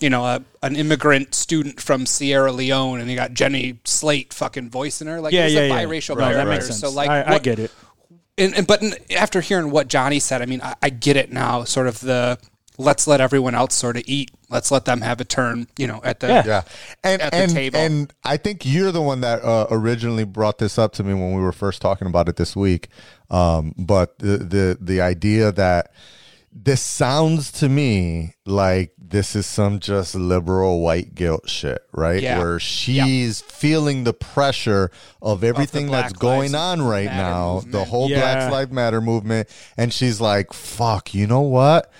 You 0.00 0.10
know, 0.10 0.24
a, 0.24 0.40
an 0.62 0.76
immigrant 0.76 1.34
student 1.34 1.80
from 1.80 2.06
Sierra 2.06 2.52
Leone, 2.52 3.00
and 3.00 3.10
you 3.10 3.16
got 3.16 3.34
Jenny 3.34 3.80
Slate 3.84 4.32
fucking 4.32 4.70
voicing 4.70 5.08
her. 5.08 5.20
Like, 5.20 5.32
yeah 5.32 5.40
it 5.40 5.44
was 5.46 5.54
yeah 5.54 5.60
a 5.62 5.66
yeah 5.70 5.74
biracial 5.84 6.10
no, 6.10 6.20
that 6.20 6.30
character. 6.34 6.50
makes 6.50 6.66
sense 6.66 6.78
So, 6.78 6.90
like, 6.90 7.10
I, 7.10 7.22
I 7.22 7.30
what- 7.32 7.42
get 7.42 7.58
it 7.58 7.72
and, 8.38 8.54
and 8.54 8.64
but 8.64 8.80
n- 8.80 8.94
after 9.16 9.40
hearing 9.40 9.72
what 9.72 9.88
Johnny 9.88 10.20
said, 10.20 10.40
I 10.40 10.46
mean, 10.46 10.60
I, 10.62 10.76
I 10.80 10.90
get 10.90 11.16
it 11.16 11.32
now. 11.32 11.64
Sort 11.64 11.88
of 11.88 11.98
the 11.98 12.38
let's 12.78 13.06
let 13.06 13.20
everyone 13.20 13.54
else 13.54 13.74
sort 13.74 13.96
of 13.96 14.04
eat. 14.06 14.30
Let's 14.48 14.70
let 14.70 14.86
them 14.86 15.02
have 15.02 15.20
a 15.20 15.24
turn. 15.24 15.66
You 15.76 15.88
know, 15.88 16.00
at 16.02 16.20
the 16.20 16.28
Yeah. 16.28 16.42
Yeah, 16.46 16.62
and 17.04 17.20
at 17.20 17.32
the 17.32 17.38
and 17.38 17.52
table. 17.52 17.78
and 17.78 18.14
I 18.24 18.36
think 18.38 18.64
you're 18.64 18.92
the 18.92 19.02
one 19.02 19.20
that 19.20 19.42
uh, 19.42 19.66
originally 19.70 20.24
brought 20.24 20.58
this 20.58 20.78
up 20.78 20.92
to 20.94 21.04
me 21.04 21.12
when 21.12 21.34
we 21.34 21.42
were 21.42 21.52
first 21.52 21.82
talking 21.82 22.06
about 22.06 22.28
it 22.28 22.36
this 22.36 22.56
week. 22.56 22.88
Um, 23.30 23.74
but 23.76 24.18
the 24.20 24.38
the 24.38 24.78
the 24.80 25.00
idea 25.00 25.52
that 25.52 25.92
this 26.50 26.82
sounds 26.84 27.52
to 27.52 27.68
me 27.68 28.34
like 28.46 28.92
this 28.98 29.36
is 29.36 29.46
some 29.46 29.78
just 29.80 30.14
liberal 30.14 30.80
white 30.80 31.14
guilt 31.14 31.48
shit, 31.48 31.82
right? 31.92 32.22
Yeah. 32.22 32.38
Where 32.38 32.58
she's 32.58 33.40
feeling 33.42 34.04
the 34.04 34.14
pressure 34.14 34.90
of 35.20 35.44
everything 35.44 35.90
that's 35.90 36.12
going 36.14 36.52
Lives 36.52 36.54
on 36.54 36.82
right 36.82 37.04
Matter 37.06 37.16
now, 37.16 37.60
the 37.66 37.84
whole 37.84 38.08
Yeah. 38.10 38.20
Black 38.20 38.50
Lives 38.52 38.72
Matter 38.72 39.00
movement, 39.00 39.48
and 39.76 39.92
she's 39.92 40.20
like, 40.20 40.52
"Fuck, 40.52 41.14
you 41.14 41.26
know 41.26 41.42
what?" 41.42 41.90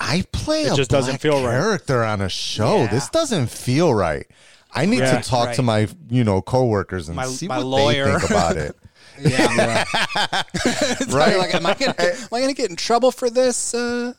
I 0.00 0.24
play 0.32 0.62
It 0.62 0.72
a 0.72 0.76
just 0.76 0.90
doesn't 0.90 1.12
black 1.12 1.20
feel 1.20 1.44
right. 1.44 1.50
character 1.52 2.02
on 2.02 2.20
a 2.22 2.28
show. 2.30 2.78
Yeah. 2.78 2.86
This 2.88 3.08
doesn't 3.10 3.48
feel 3.50 3.92
right. 3.94 4.26
I 4.72 4.86
need 4.86 5.00
Yeah. 5.00 5.20
to 5.20 5.28
talk 5.28 5.48
Right. 5.48 5.56
to 5.56 5.62
my, 5.62 5.88
you 6.08 6.24
know, 6.24 6.40
coworkers 6.40 7.08
and 7.08 7.16
My- 7.16 7.26
see 7.26 7.46
my 7.48 7.58
what 7.58 7.66
lawyer. 7.66 8.06
they 8.12 8.18
think 8.18 8.30
about 8.30 8.56
it. 8.56 8.76
yeah. 9.20 9.84
Right. 11.10 11.36
like, 11.36 11.54
am 11.54 11.66
I 11.66 11.74
gonna 11.74 11.94
am 11.98 12.28
I 12.32 12.40
gonna 12.40 12.54
get 12.54 12.70
in 12.70 12.76
trouble 12.76 13.10
for 13.12 13.28
this, 13.28 13.74
uh, 13.74 14.14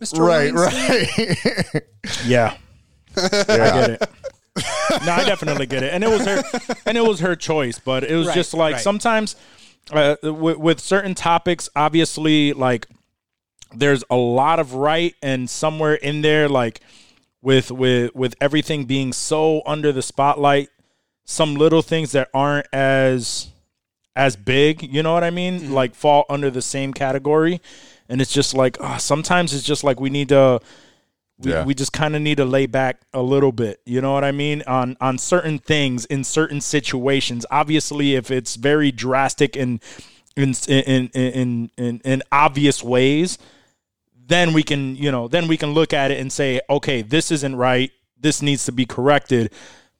Mr. 0.00 0.20
right, 0.26 0.54
Weinstein? 0.54 1.26
right. 1.74 1.82
yeah 2.26 2.54
I 3.16 3.28
get 3.28 3.90
it. 3.90 4.10
no, 5.04 5.12
I 5.12 5.24
definitely 5.24 5.66
get 5.66 5.82
it, 5.82 5.92
and 5.92 6.02
it 6.04 6.08
was 6.08 6.24
her, 6.24 6.42
and 6.86 6.96
it 6.96 7.04
was 7.04 7.20
her 7.20 7.36
choice. 7.36 7.78
But 7.78 8.04
it 8.04 8.14
was 8.16 8.28
Right, 8.28 8.34
just 8.34 8.54
like 8.54 8.74
right. 8.74 8.82
sometimes 8.82 9.36
uh, 9.90 10.16
with, 10.22 10.56
with 10.58 10.80
certain 10.80 11.14
topics, 11.14 11.68
obviously, 11.76 12.52
like 12.54 12.86
there's 13.74 14.04
a 14.10 14.16
lot 14.16 14.58
of 14.58 14.74
right, 14.74 15.14
and 15.22 15.48
somewhere 15.50 15.94
in 15.94 16.22
there, 16.22 16.48
like 16.48 16.80
with 17.42 17.70
with 17.70 18.14
with 18.14 18.34
everything 18.40 18.84
being 18.84 19.12
so 19.12 19.62
under 19.66 19.92
the 19.92 20.02
spotlight, 20.02 20.68
some 21.24 21.54
little 21.54 21.82
things 21.82 22.12
that 22.12 22.28
aren't 22.34 22.66
as 22.72 23.48
as 24.14 24.34
big, 24.36 24.82
you 24.82 25.02
know 25.02 25.12
what 25.12 25.24
I 25.24 25.30
mean? 25.30 25.60
Mm-hmm. 25.60 25.72
Like 25.72 25.94
fall 25.94 26.24
under 26.28 26.50
the 26.50 26.62
same 26.62 26.92
category, 26.94 27.60
and 28.08 28.20
it's 28.20 28.32
just 28.32 28.54
like 28.54 28.76
uh, 28.80 28.98
sometimes 28.98 29.52
it's 29.54 29.64
just 29.64 29.84
like 29.84 30.00
we 30.00 30.10
need 30.10 30.30
to 30.30 30.60
we, 31.38 31.50
Yeah. 31.50 31.64
we 31.64 31.74
just 31.74 31.92
kind 31.92 32.16
of 32.16 32.22
need 32.22 32.36
to 32.38 32.44
lay 32.44 32.66
back 32.66 33.02
a 33.12 33.20
little 33.20 33.52
bit 33.52 33.80
you 33.84 34.00
know 34.00 34.14
what 34.14 34.24
i 34.24 34.32
mean 34.32 34.62
on 34.66 34.96
on 35.02 35.18
certain 35.18 35.58
things 35.58 36.06
in 36.06 36.24
certain 36.24 36.62
situations 36.62 37.44
obviously 37.50 38.14
if 38.14 38.30
it's 38.30 38.56
very 38.56 38.90
drastic 38.90 39.54
and 39.54 39.82
in 40.34 40.54
in 40.66 40.82
in 40.84 41.08
in, 41.12 41.70
in, 41.76 42.00
in 42.04 42.22
obvious 42.32 42.82
ways 42.82 43.36
then 44.26 44.52
we 44.52 44.62
can 44.62 44.96
you 44.96 45.10
know 45.10 45.28
then 45.28 45.48
we 45.48 45.56
can 45.56 45.72
look 45.72 45.92
at 45.92 46.10
it 46.10 46.18
and 46.18 46.32
say 46.32 46.60
okay 46.68 47.02
this 47.02 47.30
isn't 47.30 47.56
right. 47.56 47.90
This 48.18 48.42
needs 48.42 48.64
to 48.64 48.72
be 48.72 48.86
corrected. 48.86 49.52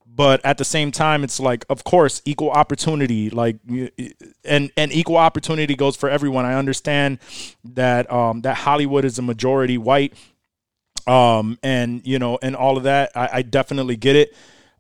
But 0.06 0.42
at 0.46 0.56
the 0.56 0.64
same 0.64 0.92
time 0.92 1.24
it's 1.24 1.38
like 1.38 1.64
of 1.68 1.84
course 1.84 2.22
equal 2.24 2.50
opportunity. 2.50 3.30
Like 3.30 3.56
and 4.44 4.70
and 4.76 4.92
equal 4.92 5.18
opportunity 5.18 5.74
goes 5.74 5.96
for 5.96 6.08
everyone. 6.08 6.44
I 6.44 6.54
understand 6.54 7.18
that 7.64 8.10
um 8.10 8.40
that 8.42 8.56
hollywood 8.56 9.04
is 9.04 9.18
a 9.18 9.22
majority 9.22 9.78
white 9.78 10.14
um 11.06 11.58
and 11.62 12.06
you 12.06 12.18
know 12.18 12.38
and 12.42 12.56
all 12.56 12.76
of 12.76 12.84
that. 12.84 13.12
I, 13.14 13.28
I 13.34 13.42
definitely 13.42 13.96
get 13.96 14.16
it. 14.16 14.34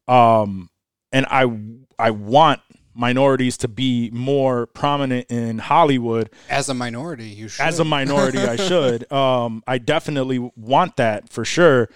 Um 0.08 0.70
and 1.12 1.26
i 1.30 1.50
i 1.98 2.10
want 2.10 2.60
minorities 2.96 3.56
to 3.58 3.68
be 3.68 4.10
more 4.12 4.66
prominent 4.66 5.30
in 5.30 5.58
Hollywood. 5.58 6.30
As 6.48 6.68
a 6.68 6.74
minority, 6.74 7.28
you 7.28 7.48
should. 7.48 7.64
As 7.64 7.78
a 7.78 7.84
minority, 7.84 8.38
I 8.38 8.56
should. 8.68 9.10
Um, 9.12 9.62
I 9.66 9.78
definitely 9.78 10.38
want 10.56 10.96
that 10.96 11.28
for 11.28 11.44
sure. 11.44 11.88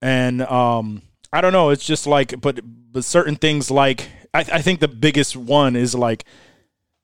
And 0.00 0.42
um, 0.42 1.02
I 1.32 1.40
don't 1.40 1.52
know. 1.52 1.70
It's 1.70 1.84
just 1.84 2.06
like, 2.06 2.40
but 2.40 2.60
but 2.92 3.04
certain 3.04 3.36
things 3.36 3.70
like 3.70 4.08
I, 4.34 4.40
I 4.40 4.62
think 4.62 4.80
the 4.80 4.88
biggest 4.88 5.36
one 5.36 5.76
is 5.76 5.94
like 5.94 6.24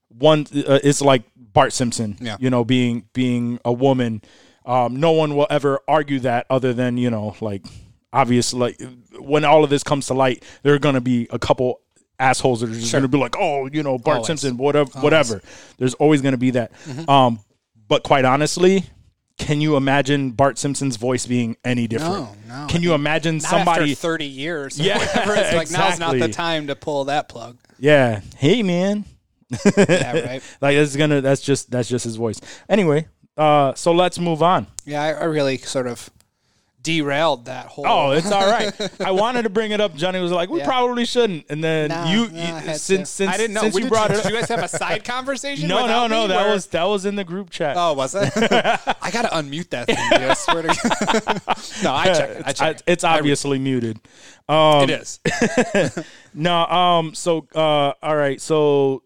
one 0.09 0.46
uh, 0.55 0.80
is 0.82 1.01
like 1.01 1.22
Bart 1.36 1.72
Simpson. 1.72 2.16
Yeah. 2.20 2.36
You 2.38 2.51
know, 2.51 2.64
being 2.64 3.09
being 3.12 3.59
a 3.64 3.72
woman. 3.72 4.22
Um, 4.66 4.96
no 5.01 5.12
one 5.12 5.34
will 5.34 5.46
ever 5.49 5.80
argue 5.88 6.20
that 6.20 6.46
other 6.51 6.74
than 6.74 6.99
you 6.99 7.09
know 7.09 7.34
like 7.40 7.64
obviously 8.12 8.59
like 8.61 8.82
when 9.18 9.44
all 9.44 9.64
of 9.64 9.70
this 9.70 9.82
comes 9.82 10.07
to 10.07 10.14
light, 10.14 10.44
there 10.62 10.74
are 10.74 10.78
going 10.78 10.94
to 10.94 11.01
be 11.01 11.26
a 11.30 11.38
couple 11.38 11.80
assholes 12.19 12.61
that 12.61 12.71
are 12.71 12.75
just 12.75 12.91
Sure. 12.91 13.01
going 13.01 13.11
to 13.11 13.16
be 13.16 13.21
like, 13.21 13.37
oh, 13.39 13.69
you 13.73 13.83
know, 13.83 13.99
Bart 13.99 14.16
Always. 14.16 14.27
Simpson, 14.27 14.57
whatever, 14.57 14.91
whatever. 15.01 15.41
There's 15.79 15.95
always 15.95 16.21
going 16.23 16.33
to 16.33 16.39
be 16.39 16.51
that. 16.53 16.73
Um, 17.09 17.41
but 17.89 18.03
quite 18.03 18.25
honestly, 18.25 18.85
can 19.39 19.61
you 19.61 19.77
imagine 19.77 20.33
Bart 20.33 20.59
Simpson's 20.59 20.97
voice 20.97 21.27
being 21.27 21.57
any 21.64 21.87
different? 21.87 22.14
No, 22.49 22.62
no. 22.62 22.66
Can 22.69 22.83
you 22.83 22.93
imagine 22.95 23.37
Not 23.37 23.45
somebody? 23.51 23.93
after 23.93 23.95
30 24.03 24.25
years. 24.27 24.81
or 24.81 24.83
Yeah, 24.83 24.99
whatever, 24.99 25.35
it's 25.37 25.55
like 25.55 25.71
now's 25.71 25.99
not 26.01 26.19
the 26.19 26.29
time 26.29 26.66
to 26.66 26.75
pull 26.77 27.05
that 27.05 27.29
plug. 27.29 27.57
yeah, 27.79 28.21
hey 28.37 28.62
man, 28.64 29.05
Yeah, 29.77 30.12
right. 30.27 30.43
like 30.61 30.77
that's 30.77 30.97
gonna 30.97 31.21
that's 31.21 31.41
just 31.41 31.71
that's 31.71 31.89
just 31.89 32.05
his 32.05 32.16
voice. 32.16 32.41
Anyway, 32.69 33.07
uh, 33.37 33.73
so 33.75 33.93
let's 33.93 34.19
move 34.19 34.43
on. 34.43 34.66
Yeah, 34.85 35.03
I, 35.03 35.12
I 35.12 35.25
really 35.25 35.57
sort 35.59 35.87
of 35.87 36.11
derailed 36.89 37.45
that 37.45 37.66
whole. 37.66 37.84
Oh, 37.86 38.11
it's 38.12 38.32
all 38.32 38.51
right. 38.51 38.72
I 39.01 39.11
wanted 39.11 39.43
to 39.43 39.51
bring 39.51 39.72
it 39.72 39.80
up. 39.80 39.95
Johnny 39.95 40.20
was 40.20 40.32
like, 40.32 40.49
"We 40.49 40.61
Yeah. 40.61 40.64
probably 40.66 41.05
shouldn't," 41.05 41.45
and 41.51 41.62
then 41.62 41.91
Nah, 41.91 42.11
you, 42.11 42.28
nah, 42.30 42.41
I 42.57 42.62
you 42.72 42.78
since 42.78 43.11
to. 43.11 43.14
since 43.16 43.30
I 43.30 43.36
didn't 43.36 43.53
know. 43.55 43.61
since 43.61 43.74
We 43.74 43.82
you 43.82 43.84
did- 43.89 43.93
brought 43.93 44.11
it 44.11 44.14
Did 44.14 44.24
up. 44.26 44.32
you 44.32 44.39
guys 44.39 44.49
have 44.49 44.62
a 44.62 44.68
side 44.68 45.05
conversation? 45.14 45.68
No, 45.68 45.86
no, 45.86 46.07
no. 46.07 46.22
me, 46.22 46.28
That 46.28 46.45
where- 46.47 46.55
was 46.55 46.66
that 46.68 46.84
was 46.84 47.05
in 47.05 47.16
the 47.16 47.24
group 47.24 47.51
chat. 47.51 47.76
Oh, 47.76 47.93
was 47.93 48.14
it? 48.14 48.32
I 48.36 49.11
gotta 49.11 49.28
unmute 49.28 49.68
that 49.70 49.86
thing. 49.86 49.97
Dude, 50.12 50.22
I 50.30 50.34
swear 50.34 50.62
to 50.62 50.68
God. 50.68 51.43
no, 51.84 51.93
I 51.95 52.05
check 52.07 52.30
it. 52.30 52.43
I 52.47 52.51
it's, 52.51 52.59
check 52.59 52.76
it. 52.76 52.82
it's 52.86 53.05
obviously 53.05 53.59
muted. 53.59 53.99
Um, 54.49 54.89
It 54.89 54.91
is. 54.91 55.20
No, 56.32 56.64
um. 56.66 57.14
So, 57.14 57.47
uh, 57.55 57.93
all 58.03 58.16
right. 58.16 58.41
So, 58.41 59.03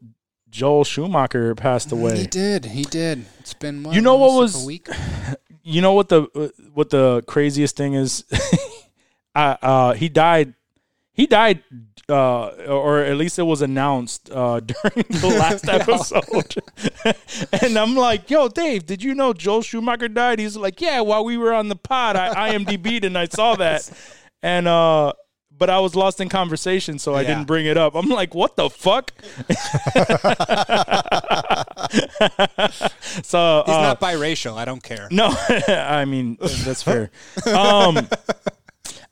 Joel 0.51 0.85
Schumacher 0.85 1.55
passed 1.55 1.91
away. 1.93 2.19
He 2.19 2.27
did. 2.27 2.67
He 2.67 2.83
did. 2.85 3.25
It's 3.41 3.55
been 3.55 3.83
what, 3.83 3.95
You 3.95 4.03
know 4.03 4.17
what 4.17 4.35
was- 4.35 4.63
a 4.63 4.67
week? 4.67 4.89
You 5.63 5.81
know 5.81 5.93
what 5.93 6.09
the 6.09 6.23
uh, 6.35 6.49
what 6.75 6.91
the 6.91 7.23
craziest 7.27 7.77
thing 7.77 7.95
is? 7.95 8.25
uh, 9.35 9.57
uh, 9.63 9.93
he 9.95 10.09
died. 10.09 10.55
He 11.15 11.27
died, 11.27 11.63
uh, 12.09 12.47
or 12.69 13.01
at 13.01 13.17
least 13.17 13.39
it 13.39 13.43
was 13.43 13.63
announced 13.63 14.31
uh, 14.33 14.61
during 14.61 15.07
the 15.09 15.37
last 15.39 15.69
episode. 15.79 16.57
and 17.63 17.79
I'm 17.79 17.95
like, 17.95 18.31
"Yo, 18.31 18.49
Dave, 18.49 18.87
did 18.87 19.03
you 19.03 19.15
know 19.15 19.33
Joel 19.33 19.63
Schumacher 19.63 20.09
died?" 20.09 20.39
He's 20.39 20.57
like, 20.57 20.81
"Yeah, 20.81 21.01
while 21.01 21.25
we 21.25 21.37
were 21.37 21.53
on 21.53 21.69
the 21.69 21.77
pod, 21.77 22.17
I 22.17 22.53
IMDb'd 22.53 23.05
and 23.05 23.17
I 23.17 23.27
saw 23.27 23.55
that." 23.57 23.89
And 24.43 24.67
uh, 24.67 25.13
but 25.63 25.71
I 25.71 25.79
was 25.79 25.95
lost 25.95 26.21
in 26.21 26.29
conversation, 26.29 26.99
so 26.99 27.15
I 27.15 27.21
Yeah. 27.21 27.29
didn't 27.29 27.45
bring 27.47 27.67
it 27.67 27.77
up. 27.77 27.95
I'm 27.95 28.09
like, 28.09 28.35
"What 28.35 28.57
the 28.57 28.69
fuck?" 28.69 29.13
so 33.23 33.63
He's 33.67 33.75
uh, 33.77 33.83
not 33.83 34.01
biracial. 34.01 34.55
I 34.57 34.65
don't 34.65 34.83
care. 34.83 35.07
no, 35.13 35.29
I 35.69 36.05
mean 36.05 36.37
that's 36.65 36.83
fair. 36.83 37.13
Um, 37.47 38.09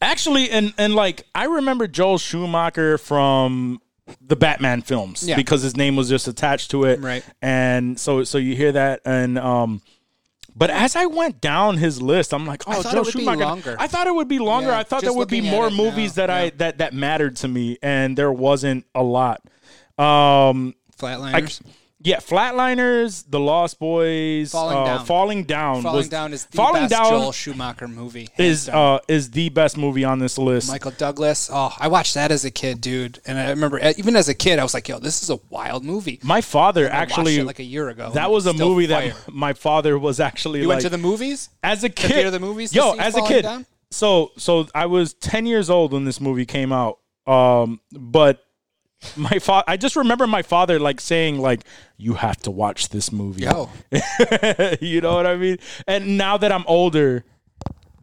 actually, 0.03 0.51
and 0.51 0.75
and 0.77 0.95
like 0.97 1.23
I 1.35 1.45
remember 1.45 1.87
Joel 1.87 2.19
Schumacher 2.19 2.99
from 2.99 3.81
the 4.21 4.35
Batman 4.35 4.83
films 4.83 5.23
Yeah. 5.27 5.37
because 5.37 5.63
his 5.63 5.77
name 5.77 5.95
was 5.95 6.09
just 6.09 6.27
attached 6.27 6.73
to 6.73 6.83
it, 6.85 6.99
Right. 7.01 7.25
And 7.41 7.97
so 7.99 8.25
so 8.25 8.39
you 8.39 8.57
hear 8.57 8.73
that, 8.73 9.03
and 9.05 9.39
um, 9.39 9.83
but 10.61 10.69
as 10.69 10.95
I 10.95 11.07
went 11.07 11.41
down 11.41 11.79
his 11.79 12.03
list, 12.03 12.35
I'm 12.35 12.45
like, 12.45 12.65
oh, 12.67 12.83
thought 12.83 12.95
it 12.95 12.99
would 12.99 13.15
be 13.15 13.21
Schumacher. 13.21 13.41
longer. 13.41 13.77
I 13.79 13.87
thought 13.87 14.07
it 14.07 14.15
would 14.15 14.29
be 14.29 14.39
longer. 14.39 14.69
Yeah, 14.69 14.81
I 14.81 14.83
thought 14.83 15.01
there 15.01 15.11
would 15.15 15.31
be 15.31 15.41
more 15.41 15.71
movies 15.71 16.19
now, 16.19 16.27
that 16.27 16.31
I 16.31 16.51
that 16.51 16.79
that 16.79 16.93
mattered 16.93 17.37
to 17.37 17.49
me, 17.49 17.79
and 17.83 18.15
there 18.15 18.31
wasn't 18.31 18.85
a 18.95 19.03
lot. 19.03 19.41
Um, 19.99 20.75
Flatliners. 20.99 21.63
Yeah, 22.03 22.17
Flatliners, 22.17 23.25
The 23.29 23.39
Lost 23.39 23.79
Boys, 23.79 24.53
Falling 24.53 24.79
uh, 24.79 24.85
Down. 24.85 25.07
Falling 25.07 25.45
Down, 25.45 25.83
Falling 25.83 25.97
was, 25.99 26.09
Down 26.09 26.33
is 26.33 26.47
the 26.47 26.57
Falling 26.57 26.85
best 26.85 26.93
Down 26.95 27.11
Joel 27.11 27.33
Schumacher 27.33 27.89
movie. 27.89 28.29
is 28.39 28.69
uh 28.71 29.01
is 29.07 29.31
the 29.33 29.51
best 29.51 29.77
movie 29.77 30.05
on 30.05 30.19
this 30.19 30.39
list. 30.39 30.69
Michael 30.69 30.93
Douglas. 30.93 31.51
Oh, 31.53 31.75
I 31.79 31.89
watched 31.89 32.15
that 32.15 32.31
as 32.31 32.45
a 32.45 32.51
kid, 32.51 32.81
dude. 32.81 33.21
And 33.27 33.39
I 33.39 33.51
remember 33.51 33.79
even 33.99 34.17
as 34.17 34.29
a 34.29 34.35
kid, 34.35 34.59
I 34.59 34.63
was 34.63 34.73
like, 34.73 34.89
"Yo, 34.89 34.99
this 34.99 35.23
is 35.23 35.29
a 35.29 35.39
wild 35.51 35.85
movie." 35.85 36.21
my 36.23 36.41
father 36.41 36.91
I 36.91 37.01
watched 37.01 37.13
actually 37.13 37.39
it 37.39 37.45
like 37.45 37.59
a 37.59 37.65
year 37.65 37.89
ago. 37.91 38.13
that 38.15 38.31
was 38.31 38.47
a 38.47 38.55
movie 38.55 38.87
fire. 38.87 39.11
that 39.11 39.29
my 39.33 39.53
father 39.53 39.99
was 39.99 40.21
actually 40.21 40.61
you 40.61 40.69
like 40.69 40.77
went 40.77 40.83
to 40.83 40.89
the 40.89 40.99
movies. 40.99 41.51
as 41.63 41.85
a 41.85 41.91
kid. 41.91 42.13
theater 42.13 42.31
the 42.31 42.41
movies 42.41 42.71
to 42.71 42.77
Yo, 42.77 42.93
as 42.99 43.17
a 43.17 43.23
kid. 43.23 43.43
Down? 43.43 43.67
So 43.91 44.33
so 44.39 44.67
I 44.75 44.87
was 44.87 45.13
10 45.15 45.47
years 45.47 45.69
old 45.69 45.93
when 45.93 46.05
this 46.05 46.21
movie 46.21 46.47
came 46.47 46.73
out. 46.73 46.99
Um 47.27 47.81
but 47.93 48.43
my 49.17 49.39
father 49.39 49.65
I 49.67 49.77
just 49.77 49.97
remember 49.97 50.27
my 50.27 50.43
father 50.43 50.79
like 50.79 51.01
saying 51.01 51.39
like 51.41 51.63
you 51.97 52.15
have 52.15 52.37
to 52.43 52.51
watch 52.51 52.89
this 52.91 53.11
movie. 53.13 53.43
Yo, 53.43 53.71
you 54.81 55.01
know 55.01 55.15
what 55.15 55.27
I 55.27 55.37
mean? 55.37 55.59
And 55.87 56.17
now 56.19 56.37
that 56.37 56.51
I'm 56.53 56.65
older, 56.67 57.25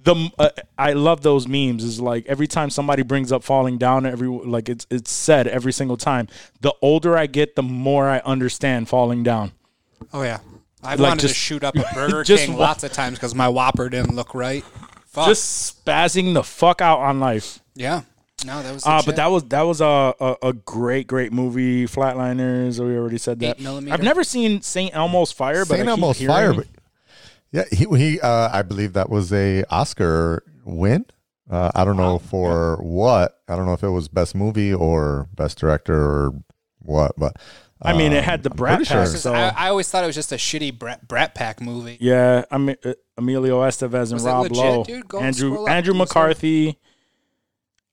the 0.03 0.31
uh, 0.39 0.49
I 0.77 0.93
love 0.93 1.21
those 1.21 1.47
memes. 1.47 1.83
Is 1.83 1.99
like 1.99 2.25
every 2.27 2.47
time 2.47 2.69
somebody 2.69 3.03
brings 3.03 3.31
up 3.31 3.43
falling 3.43 3.77
down, 3.77 4.05
every 4.05 4.27
like 4.27 4.69
it's 4.69 4.87
it's 4.89 5.11
said 5.11 5.47
every 5.47 5.71
single 5.73 5.97
time. 5.97 6.27
The 6.61 6.73
older 6.81 7.17
I 7.17 7.27
get, 7.27 7.55
the 7.55 7.63
more 7.63 8.07
I 8.09 8.19
understand 8.19 8.87
falling 8.89 9.23
down. 9.23 9.51
oh 10.13 10.21
yeah. 10.23 10.39
I 10.83 10.91
Like, 10.91 11.09
wanted 11.09 11.27
to 11.27 11.33
shoot 11.33 11.63
up 11.63 11.75
a 11.77 11.85
Burger 11.93 12.23
just 12.23 12.45
King 12.45 12.53
wa- 12.55 12.61
lots 12.67 12.83
of 12.83 12.93
times 12.93 13.17
because 13.17 13.33
my 13.35 13.49
Whopper 13.49 13.89
didn't 13.89 14.15
look 14.15 14.33
right. 14.35 14.63
Fuck. 15.07 15.27
Just 15.27 15.83
spazzing 15.85 16.33
the 16.35 16.43
fuck 16.43 16.81
out 16.81 16.99
on 16.99 17.19
life. 17.19 17.59
yeah. 17.75 18.03
No, 18.47 18.63
that 18.63 18.73
was. 18.73 18.85
Uh, 18.85 19.01
but 19.05 19.17
that 19.17 19.27
was 19.27 19.43
that 19.45 19.61
was 19.63 19.81
a, 19.81 20.13
a 20.19 20.35
a 20.41 20.53
great 20.53 21.05
great 21.05 21.33
movie. 21.33 21.85
Flatliners. 21.85 22.79
We 22.79 22.95
already 22.97 23.17
said 23.17 23.39
that. 23.41 23.57
Eight 23.57 23.63
millimeter. 23.63 23.93
I've 23.93 24.01
never 24.01 24.23
seen 24.23 24.61
Saint 24.61 24.95
Elmo's 24.95 25.31
Fire, 25.33 25.65
but 25.65 25.73
I 25.75 25.77
Saint 25.77 25.89
keep 25.89 25.91
Elmo's 25.91 26.17
hearing- 26.17 26.33
Fire. 26.33 26.53
But 26.53 26.67
yeah, 27.51 27.63
he 27.71 27.85
he. 27.97 28.19
Uh, 28.21 28.49
I 28.51 28.61
believe 28.61 28.93
that 28.93 29.09
was 29.09 29.31
a 29.33 29.63
Oscar 29.65 30.43
win. 30.63 31.05
Uh, 31.49 31.71
I 31.75 31.85
don't 31.85 31.97
know 31.97 32.19
for 32.19 32.77
what. 32.77 33.39
I 33.47 33.55
don't 33.55 33.65
know 33.65 33.73
if 33.73 33.83
it 33.83 33.89
was 33.89 34.07
best 34.07 34.33
movie 34.35 34.73
or 34.73 35.27
best 35.35 35.57
director 35.59 35.95
or 35.95 36.33
what. 36.79 37.13
But 37.17 37.37
I 37.81 37.93
mean, 37.93 38.11
it 38.11 38.19
um, 38.19 38.23
had 38.23 38.43
the 38.43 38.49
I'm 38.49 38.55
Brat 38.57 38.79
Pack. 38.79 38.87
sure. 38.87 39.05
So 39.05 39.33
I, 39.33 39.53
I 39.55 39.69
always 39.69 39.89
thought 39.89 40.03
it 40.03 40.07
was 40.07 40.15
just 40.15 40.31
a 40.31 40.35
shitty 40.35 40.77
Brat, 40.77 41.07
Brat 41.07 41.35
Pack 41.35 41.61
movie. 41.61 41.97
Yeah, 41.99 42.45
I 42.49 42.57
mean 42.57 42.75
uh, 42.83 42.93
Emilio 43.17 43.61
Estevez 43.61 44.03
and 44.05 44.13
Was 44.13 44.23
Rob 44.25 44.43
legit, 44.43 44.57
Lowe, 44.57 44.83
dude? 44.83 45.07
Go 45.07 45.19
Andrew 45.19 45.51
scroll. 45.51 45.69
Andrew 45.69 45.97
What's 45.97 46.11
McCarthy. 46.11 46.79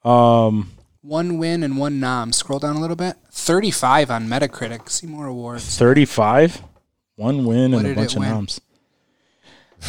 Um, 0.05 0.71
One 1.03 1.39
win 1.39 1.63
and 1.63 1.77
one 1.79 2.01
nom. 2.01 2.33
Scroll 2.33 2.59
down 2.59 2.77
a 2.77 2.81
little 2.81 2.97
bit. 2.97 3.17
Thirty-five 3.31 4.11
on 4.11 4.27
Metacritic. 4.29 4.89
See 4.91 5.07
more 5.07 5.27
awards. 5.27 5.77
thirty 5.79 6.05
five, 6.05 6.63
one 7.17 7.45
win 7.45 7.73
What 7.73 7.79
and 7.79 7.87
a 7.87 7.89
did 7.91 7.97
bunch 7.97 8.13
it 8.13 8.17
of 8.17 8.21
win? 8.21 8.29
noms. 8.31 8.61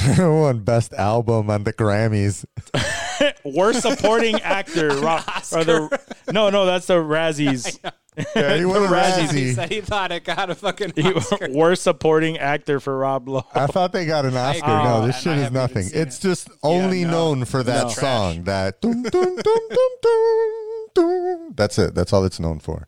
won 0.18 0.59
best 0.59 0.93
album 0.93 1.49
on 1.49 1.63
the 1.63 1.74
Grammys. 1.74 2.45
Worst 3.43 3.82
supporting 3.82 4.41
actor, 4.41 4.89
Rob, 4.89 5.24
or 5.53 5.63
the 5.63 5.99
no, 6.32 6.49
no, 6.49 6.66
that's 6.66 6.88
the 6.88 6.95
Razzies. 6.95 7.80
Yeah, 8.34 8.55
he 8.55 8.63
won 8.63 8.78
a 8.78 8.88
The 8.88 8.95
Razzies. 8.95 9.32
He 9.34 9.43
Razzie. 9.51 9.55
said 9.55 9.70
he 9.74 9.82
thought 9.82 10.09
it 10.13 10.24
got 10.24 10.49
a 10.49 10.55
fucking 10.55 10.93
He- 10.95 11.13
Oscar. 11.13 11.47
worst 11.51 11.84
supporting 11.84 12.38
actor 12.38 12.80
for 12.80 12.97
Rob 12.97 13.28
Lowe. 13.28 13.43
I 13.53 13.68
thought 13.68 13.91
they 13.91 14.05
got 14.05 14.24
an 14.24 14.38
Oscar. 14.38 14.63
agree. 14.72 14.84
no, 14.86 15.05
this 15.05 15.16
and 15.18 15.24
shit 15.24 15.32
I 15.34 15.36
is 15.36 15.41
haven't 15.43 15.43
even 15.43 15.53
nothing. 15.53 15.84
seen 15.89 16.01
It's 16.01 16.20
it. 16.20 16.22
just 16.22 16.49
only 16.63 17.03
no. 17.03 17.11
known 17.11 17.43
for 17.43 17.61
that 17.63 17.84
No. 17.84 17.89
song. 17.89 18.43
That 18.45 18.80
dum, 18.80 19.03
dum, 19.03 19.11
dum, 19.11 19.36
dum, 19.41 19.70
dum, 20.01 20.88
dum. 20.95 21.53
That's 21.57 21.78
it. 21.78 21.93
That's 21.93 22.13
all 22.13 22.24
it's 22.24 22.39
known 22.39 22.59
for. 22.59 22.88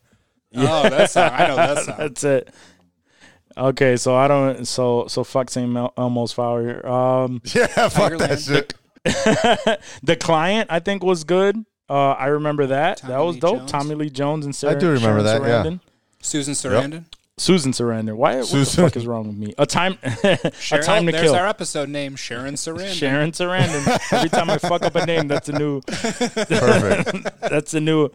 Oh, 0.56 0.90
that 0.90 1.12
song. 1.12 1.30
I 1.34 1.48
know 1.48 1.56
that 1.58 1.84
song. 1.84 1.96
That's 1.98 2.24
it. 2.24 2.54
Okay, 3.58 3.98
so 3.98 4.16
I 4.16 4.30
don't. 4.30 4.66
So 4.66 5.08
so 5.10 5.26
fuck 5.26 5.50
St. 5.50 5.70
Mel- 5.70 5.94
Elmo's 5.98 6.32
Fire. 6.32 6.88
Um, 6.88 7.42
Yeah, 7.54 7.68
fuck 7.90 8.18
that 8.20 8.30
Tigerland. 8.40 8.48
shit. 8.48 8.74
the 10.04 10.18
client 10.20 10.70
I 10.72 10.80
think 10.80 11.04
was 11.04 11.24
good. 11.24 11.66
Uh, 11.90 12.12
I 12.12 12.28
remember 12.28 12.68
that. 12.68 13.02
that 13.04 13.20
was 13.20 13.36
Lee 13.36 13.40
dope. 13.42 13.58
Jones. 13.60 13.72
Tommy 13.72 13.96
Lee 13.96 14.10
Jones 14.10 14.46
and 14.46 14.56
Sarah. 14.56 14.76
I 14.76 14.80
do 14.80 14.88
remember 14.88 15.24
Sharon 15.24 15.44
that, 15.44 15.48
yeah. 15.48 15.64
Sarandon. 15.64 15.80
Susan 16.22 16.54
Sarandon. 16.54 17.06
Susan 17.40 17.72
Sarandon. 17.72 18.16
Why? 18.16 18.38
What 18.38 18.50
the 18.50 18.66
fuck 18.66 18.98
is 18.98 19.06
wrong 19.06 19.28
with 19.28 19.38
me? 19.38 19.54
A 19.58 19.66
time. 19.66 19.98
a 20.04 20.38
time 20.82 21.06
to 21.06 21.12
there's 21.12 21.24
kill. 21.24 21.36
our 21.36 21.48
episode 21.48 21.88
name, 21.88 22.16
Sharon 22.16 22.56
Sarandon. 22.56 22.94
Sharon 22.94 23.32
Sarandon. 23.32 24.12
Every 24.12 24.30
time 24.30 24.50
I 24.50 24.58
fuck 24.58 24.82
up 24.82 24.96
a 24.96 25.06
name, 25.06 25.28
that's 25.28 25.48
a 25.48 25.54
new. 25.54 25.82
Perfect. 25.82 27.40
That's 27.42 27.76
a 27.76 27.80
new. 27.80 28.10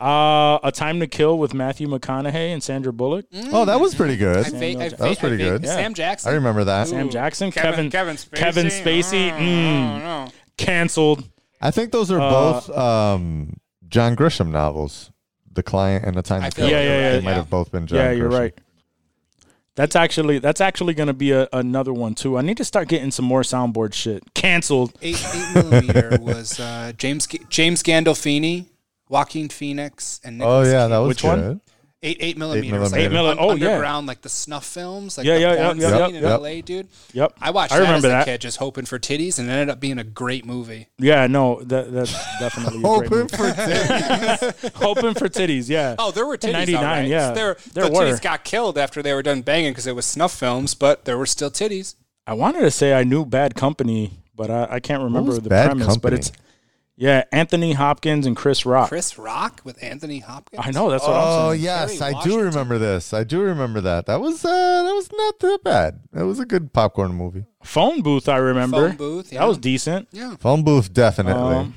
Uh, 0.00 0.58
a 0.62 0.70
time 0.72 1.00
to 1.00 1.06
kill 1.08 1.38
with 1.38 1.54
Matthew 1.54 1.88
McConaughey 1.88 2.52
and 2.52 2.62
Sandra 2.62 2.92
Bullock. 2.92 3.26
Oh, 3.52 3.64
that 3.64 3.80
was 3.80 3.94
pretty 3.96 4.16
good. 4.16 4.36
I 4.46 4.50
va- 4.50 4.56
I 4.84 4.88
That 4.90 5.00
was 5.00 5.18
pretty 5.18 5.42
I 5.44 5.50
va- 5.50 5.58
good. 5.58 5.64
Yeah. 5.64 5.74
Sam 5.74 5.94
Jackson. 5.94 6.30
I 6.30 6.34
remember 6.36 6.64
that. 6.64 6.86
Sam 6.88 7.10
Jackson, 7.10 7.50
Kevin, 7.50 7.90
Kevin, 7.90 8.16
Kevin 8.16 8.16
Spacey. 8.16 8.34
Kevin 8.36 8.66
Spacey. 8.66 9.32
Oh, 9.32 9.36
Mm. 9.40 9.98
no. 9.98 10.28
canceled. 10.56 11.28
I 11.60 11.70
think 11.72 11.90
those 11.92 12.10
are 12.12 12.20
Uh, 12.20 12.30
both 12.30 12.70
um, 12.78 13.54
John 13.88 14.14
Grisham 14.16 14.50
novels. 14.50 15.10
the 15.52 15.62
client 15.64 16.04
and 16.04 16.16
the 16.16 16.22
time 16.22 16.42
I 16.42 16.50
to 16.50 16.54
feel 16.56 16.68
kill. 16.68 16.76
like 16.78 16.84
you're 16.86 16.96
They 17.00 17.14
right, 17.16 17.24
might 17.24 17.30
yeah. 17.30 17.36
have 17.38 17.50
both 17.50 17.72
been. 17.72 17.86
John 17.88 17.98
yeah, 17.98 18.10
you're 18.12 18.30
Grisham. 18.30 18.38
right. 18.40 18.54
That's 19.74 19.94
actually 19.96 20.38
that's 20.40 20.60
actually 20.60 20.94
gonna 20.94 21.12
be 21.14 21.30
a, 21.32 21.48
another 21.52 21.92
one 21.92 22.14
too. 22.14 22.36
I 22.38 22.42
need 22.42 22.56
to 22.58 22.64
start 22.64 22.88
getting 22.88 23.10
some 23.12 23.24
more 23.24 23.42
soundboard 23.42 23.92
shit. 23.94 24.22
Cancelled. 24.34 24.92
Eight 25.02 25.20
eight 25.34 25.54
millimeter 25.54 26.18
was 26.20 26.58
uh, 26.60 26.92
James 26.96 27.26
G- 27.28 27.40
James 27.48 27.82
Gandolfini, 27.84 28.66
Joaquin 29.08 29.48
Phoenix, 29.48 30.20
and 30.24 30.42
Oh 30.42 30.62
yeah, 30.62 30.82
Cage. 30.84 30.90
that 30.90 30.98
was 30.98 31.08
Which 31.08 31.24
one? 31.24 31.60
Eight 32.00 32.18
eight 32.20 32.38
millimeter. 32.38 32.76
Eight 32.76 32.78
was 32.78 32.92
like 32.92 33.10
millimeter. 33.10 33.32
Eight 33.32 33.36
milli- 33.38 33.40
oh, 33.40 33.54
yeah. 33.56 33.66
underground, 33.70 34.06
like 34.06 34.20
the 34.22 34.28
snuff 34.28 34.64
films, 34.64 35.18
like 35.18 35.26
Yeah, 35.26 35.34
the 35.34 35.40
yeah, 35.40 35.64
porn 35.66 35.80
yeah, 35.80 35.88
scene 35.90 35.98
yeah, 35.98 36.06
in 36.06 36.14
yep. 36.22 36.40
LA, 36.40 36.60
dude. 36.60 36.88
Yep. 37.12 37.32
I 37.40 37.50
watched 37.50 37.72
I 37.72 37.78
that 37.78 37.82
remember 37.82 38.06
as 38.06 38.12
a 38.12 38.16
that. 38.18 38.24
kid, 38.26 38.40
just 38.40 38.58
hoping 38.58 38.84
for 38.84 39.00
titties, 39.00 39.40
and 39.40 39.48
it 39.48 39.52
ended 39.52 39.70
up 39.70 39.80
being 39.80 39.98
a 39.98 40.04
great 40.04 40.46
movie. 40.46 40.86
Yeah, 40.98 41.26
no, 41.26 41.60
that 41.64 41.92
that's 41.92 42.12
definitely 42.38 42.78
a 42.78 42.98
great 42.98 43.10
movie. 43.10 43.36
for 43.36 43.50
titties. 43.50 44.72
Hoping 44.76 45.14
for 45.14 45.28
titties. 45.28 45.68
Yeah. 45.68 45.96
Oh, 45.98 46.12
there 46.12 46.24
were 46.24 46.36
titties. 46.38 46.52
99, 46.52 46.84
all 46.84 46.90
right. 46.90 47.08
yeah. 47.08 47.32
there, 47.32 47.56
There 47.74 47.86
the 47.86 47.90
were. 47.90 48.02
titties 48.04 48.22
got 48.22 48.44
killed 48.44 48.78
after 48.78 49.02
they 49.02 49.12
were 49.12 49.22
done 49.24 49.42
banging 49.42 49.72
because 49.72 49.88
it 49.88 49.96
was 49.96 50.06
snuff 50.06 50.32
films, 50.32 50.74
but 50.76 51.04
there 51.04 51.18
were 51.18 51.26
still 51.26 51.50
titties. 51.50 51.96
I 52.28 52.34
wanted 52.34 52.60
to 52.60 52.70
say 52.70 52.92
I 52.94 53.02
knew 53.02 53.24
Bad 53.26 53.56
Company, 53.56 54.12
but 54.36 54.50
I, 54.52 54.68
I 54.72 54.80
can't 54.80 55.02
remember 55.02 55.32
the 55.32 55.48
Bad 55.48 55.66
premise. 55.76 55.96
But 55.96 56.12
it's 56.12 56.30
yeah, 57.00 57.22
Anthony 57.30 57.74
Hopkins 57.74 58.26
and 58.26 58.36
Chris 58.36 58.66
Rock. 58.66 58.88
Chris 58.88 59.16
Rock 59.16 59.60
with 59.64 59.80
Anthony 59.82 60.18
Hopkins. 60.18 60.60
I 60.66 60.72
know 60.72 60.90
that's 60.90 61.04
what 61.06 61.12
Oh 61.14 61.16
I'm 61.16 61.24
saying. 61.24 61.48
Oh 61.48 61.52
yes, 61.52 61.98
Kerry 61.98 62.02
I 62.02 62.10
do 62.10 62.16
Washington. 62.16 62.44
remember 62.46 62.78
this. 62.78 63.14
I 63.14 63.22
do 63.24 63.40
remember 63.40 63.80
that. 63.82 64.06
That 64.06 64.20
was 64.20 64.44
uh, 64.44 64.48
that 64.82 64.92
was 64.92 65.08
not 65.12 65.38
that 65.38 65.60
bad. 65.62 66.00
That 66.12 66.26
was 66.26 66.40
a 66.40 66.44
good 66.44 66.72
popcorn 66.72 67.14
movie. 67.14 67.44
Phone 67.62 68.02
booth. 68.02 68.28
I 68.28 68.36
remember. 68.38 68.88
Phone 68.88 68.96
booth, 68.96 69.32
yeah. 69.32 69.38
That 69.40 69.46
was 69.48 69.58
decent. 69.58 70.08
Yeah, 70.10 70.34
Phone 70.36 70.64
booth, 70.64 70.92
definitely. 70.92 71.54
Um, 71.54 71.74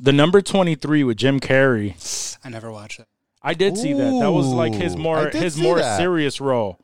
the 0.00 0.12
number 0.12 0.40
twenty 0.40 0.74
three 0.74 1.04
with 1.04 1.18
Jim 1.18 1.38
Carrey. 1.38 2.38
I 2.44 2.48
never 2.48 2.72
watched 2.72 2.98
it. 2.98 3.06
I 3.42 3.54
did 3.54 3.76
see 3.76 3.92
that. 3.92 4.18
That 4.20 4.32
was 4.32 4.46
like 4.46 4.72
his 4.74 4.94
Ooh, 4.94 4.98
more 4.98 5.28
did 5.30 5.42
his 5.42 5.54
see 5.54 5.62
more 5.62 5.78
that. 5.78 5.98
serious 5.98 6.40
role. 6.40 6.78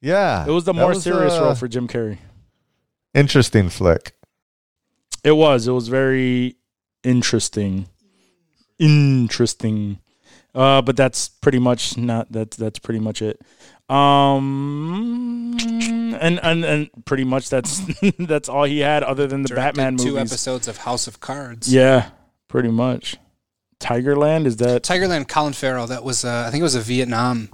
yeah, 0.00 0.44
It 0.46 0.50
was 0.50 0.64
the 0.64 0.72
that 0.72 0.80
more 0.80 0.94
serious 0.94 1.32
uh, 1.34 1.42
role 1.42 1.54
for 1.54 1.68
Jim 1.68 1.88
Carrey. 1.88 2.18
interesting 3.14 3.68
flick. 3.68 4.12
It 5.28 5.36
was. 5.36 5.68
It 5.68 5.72
was 5.72 5.88
very 5.88 6.56
interesting. 7.04 7.86
Interesting. 8.78 9.98
Uh, 10.54 10.80
but 10.82 10.96
that's 10.96 11.28
pretty 11.28 11.58
much 11.58 11.96
not 11.98 12.32
that's 12.32 12.56
that's 12.56 12.78
pretty 12.78 13.00
much 13.00 13.20
it. 13.22 13.40
Um 13.90 15.56
and 16.20 16.40
and, 16.42 16.64
and 16.64 16.90
pretty 17.04 17.24
much 17.24 17.50
that's 17.50 17.80
that's 18.18 18.48
all 18.48 18.64
he 18.64 18.78
had 18.80 19.02
other 19.02 19.26
than 19.26 19.42
the 19.42 19.48
Directed 19.48 19.76
Batman 19.76 19.96
two 19.98 20.18
episodes 20.18 20.66
of 20.66 20.78
House 20.78 21.06
of 21.06 21.20
Cards. 21.20 21.72
Yeah, 21.72 22.10
pretty 22.48 22.70
much. 22.70 23.16
Tigerland 23.80 24.46
is 24.46 24.56
that 24.56 24.82
Tigerland, 24.82 25.28
Colin 25.28 25.52
Farrell. 25.52 25.86
That 25.86 26.02
was, 26.04 26.24
uh, 26.24 26.44
I 26.46 26.50
think 26.50 26.60
it 26.60 26.64
was 26.64 26.74
a 26.74 26.80
Vietnam. 26.80 27.50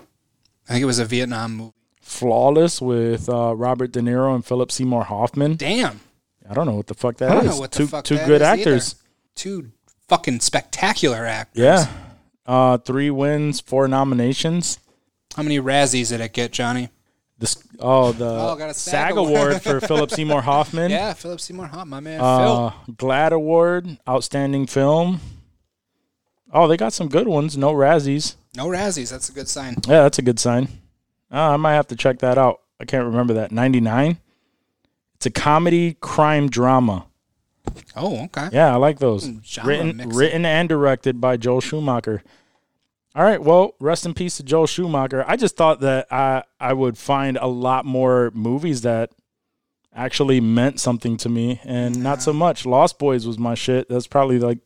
I 0.69 0.73
think 0.73 0.83
it 0.83 0.87
was 0.87 0.99
a 0.99 1.05
Vietnam 1.05 1.55
movie. 1.57 1.73
flawless 2.01 2.81
with 2.81 3.29
uh, 3.29 3.55
Robert 3.55 3.93
De 3.93 4.01
Niro 4.01 4.35
and 4.35 4.45
Philip 4.45 4.73
Seymour 4.73 5.05
Hoffman. 5.05 5.57
Damn, 5.57 6.01
I 6.49 6.55
don't 6.55 6.67
know 6.67 6.75
what 6.75 6.87
the 6.87 6.95
fuck 6.95 7.17
that 7.19 7.31
I 7.31 7.35
don't 7.35 7.45
is. 7.47 7.51
know 7.53 7.61
what 7.61 7.73
the 7.73 7.79
two 7.79 7.87
fuck 7.87 8.05
two 8.05 8.17
that 8.17 8.27
good 8.27 8.43
is 8.43 8.47
actors. 8.47 8.95
two 9.35 9.71
fucking 10.09 10.41
spectacular 10.41 11.25
actors. 11.27 11.63
Yeah. 11.63 11.87
Uh, 12.47 12.77
three 12.79 13.11
wins, 13.11 13.61
four 13.61 13.89
nominations. 13.89 14.79
How 15.37 15.43
many 15.43 15.59
Razzies 15.59 16.11
did 16.11 16.21
it 16.21 16.33
get, 16.35 16.53
Johnny? 16.53 16.91
This 17.39 17.57
oh 17.81 18.13
the 18.13 18.27
Oh, 18.27 18.55
got 18.57 18.71
a 18.71 18.75
SAG, 18.75 19.09
SAG 19.09 19.17
award 19.17 19.49
award. 19.49 19.63
for 19.63 19.81
Philip 19.87 20.11
Seymour 20.11 20.43
Hoffman. 20.43 20.91
Yeah, 20.91 21.15
Philip 21.15 21.41
Seymour 21.41 21.67
Hoffman, 21.67 21.89
my 21.89 22.01
man 22.01 22.21
Uh, 22.21 22.71
Phil. 22.71 22.95
GLAD 22.97 23.33
award, 23.33 23.99
outstanding 24.09 24.67
film. 24.67 25.21
Oh, 26.53 26.69
they 26.69 26.77
got 26.77 26.93
some 26.93 27.09
good 27.09 27.27
ones. 27.27 27.57
No 27.57 27.73
Razzies. 27.73 28.37
No 28.57 28.69
Razzies. 28.69 29.11
That's 29.11 29.29
a 29.29 29.33
good 29.33 29.49
sign. 29.49 29.75
Yeah, 29.89 30.03
that's 30.03 30.19
a 30.19 30.23
good 30.23 30.39
sign. 30.39 30.69
Uh, 31.33 31.39
I 31.51 31.57
might 31.57 31.75
have 31.75 31.89
to 31.89 31.97
check 31.97 32.21
that 32.21 32.39
out. 32.39 32.61
I 32.79 32.85
can't 32.85 33.05
remember 33.07 33.35
that. 33.35 33.51
Ninety 33.51 33.81
nine. 33.81 34.19
It's 35.25 35.39
a 35.39 35.41
comedy 35.41 35.95
crime 36.01 36.51
drama. 36.51 37.07
Oh, 37.97 38.25
okay. 38.25 38.51
Yeah, 38.53 38.75
I 38.75 38.77
like 38.77 38.99
those. 38.99 39.27
Hmm, 39.27 39.39
genre 39.43 39.69
Written, 39.71 39.97
mixing. 39.97 40.15
written 40.15 40.45
and 40.45 40.69
directed 40.69 41.19
by 41.19 41.39
Joel 41.39 41.63
Schumacher. 41.63 42.23
All 43.15 43.25
right, 43.25 43.43
well, 43.43 43.75
rest 43.81 44.05
in 44.05 44.13
peace 44.13 44.37
to 44.37 44.43
Joel 44.43 44.67
Schumacher. 44.67 45.25
I 45.27 45.37
just 45.37 45.57
thought 45.57 45.81
that 45.81 46.13
I 46.13 46.43
I 46.61 46.75
would 46.75 46.99
find 46.99 47.39
a 47.39 47.47
lot 47.47 47.87
more 47.87 48.33
movies 48.35 48.83
that 48.83 49.13
actually 49.95 50.43
meant 50.43 50.79
something 50.79 51.17
to 51.17 51.31
me, 51.31 51.59
and 51.65 52.03
not 52.03 52.21
so 52.21 52.35
much. 52.35 52.67
Lost 52.67 52.99
Boys 52.99 53.27
was 53.27 53.39
my 53.39 53.55
shit. 53.55 53.89
That's 53.89 54.07
probably 54.07 54.39
like 54.39 54.59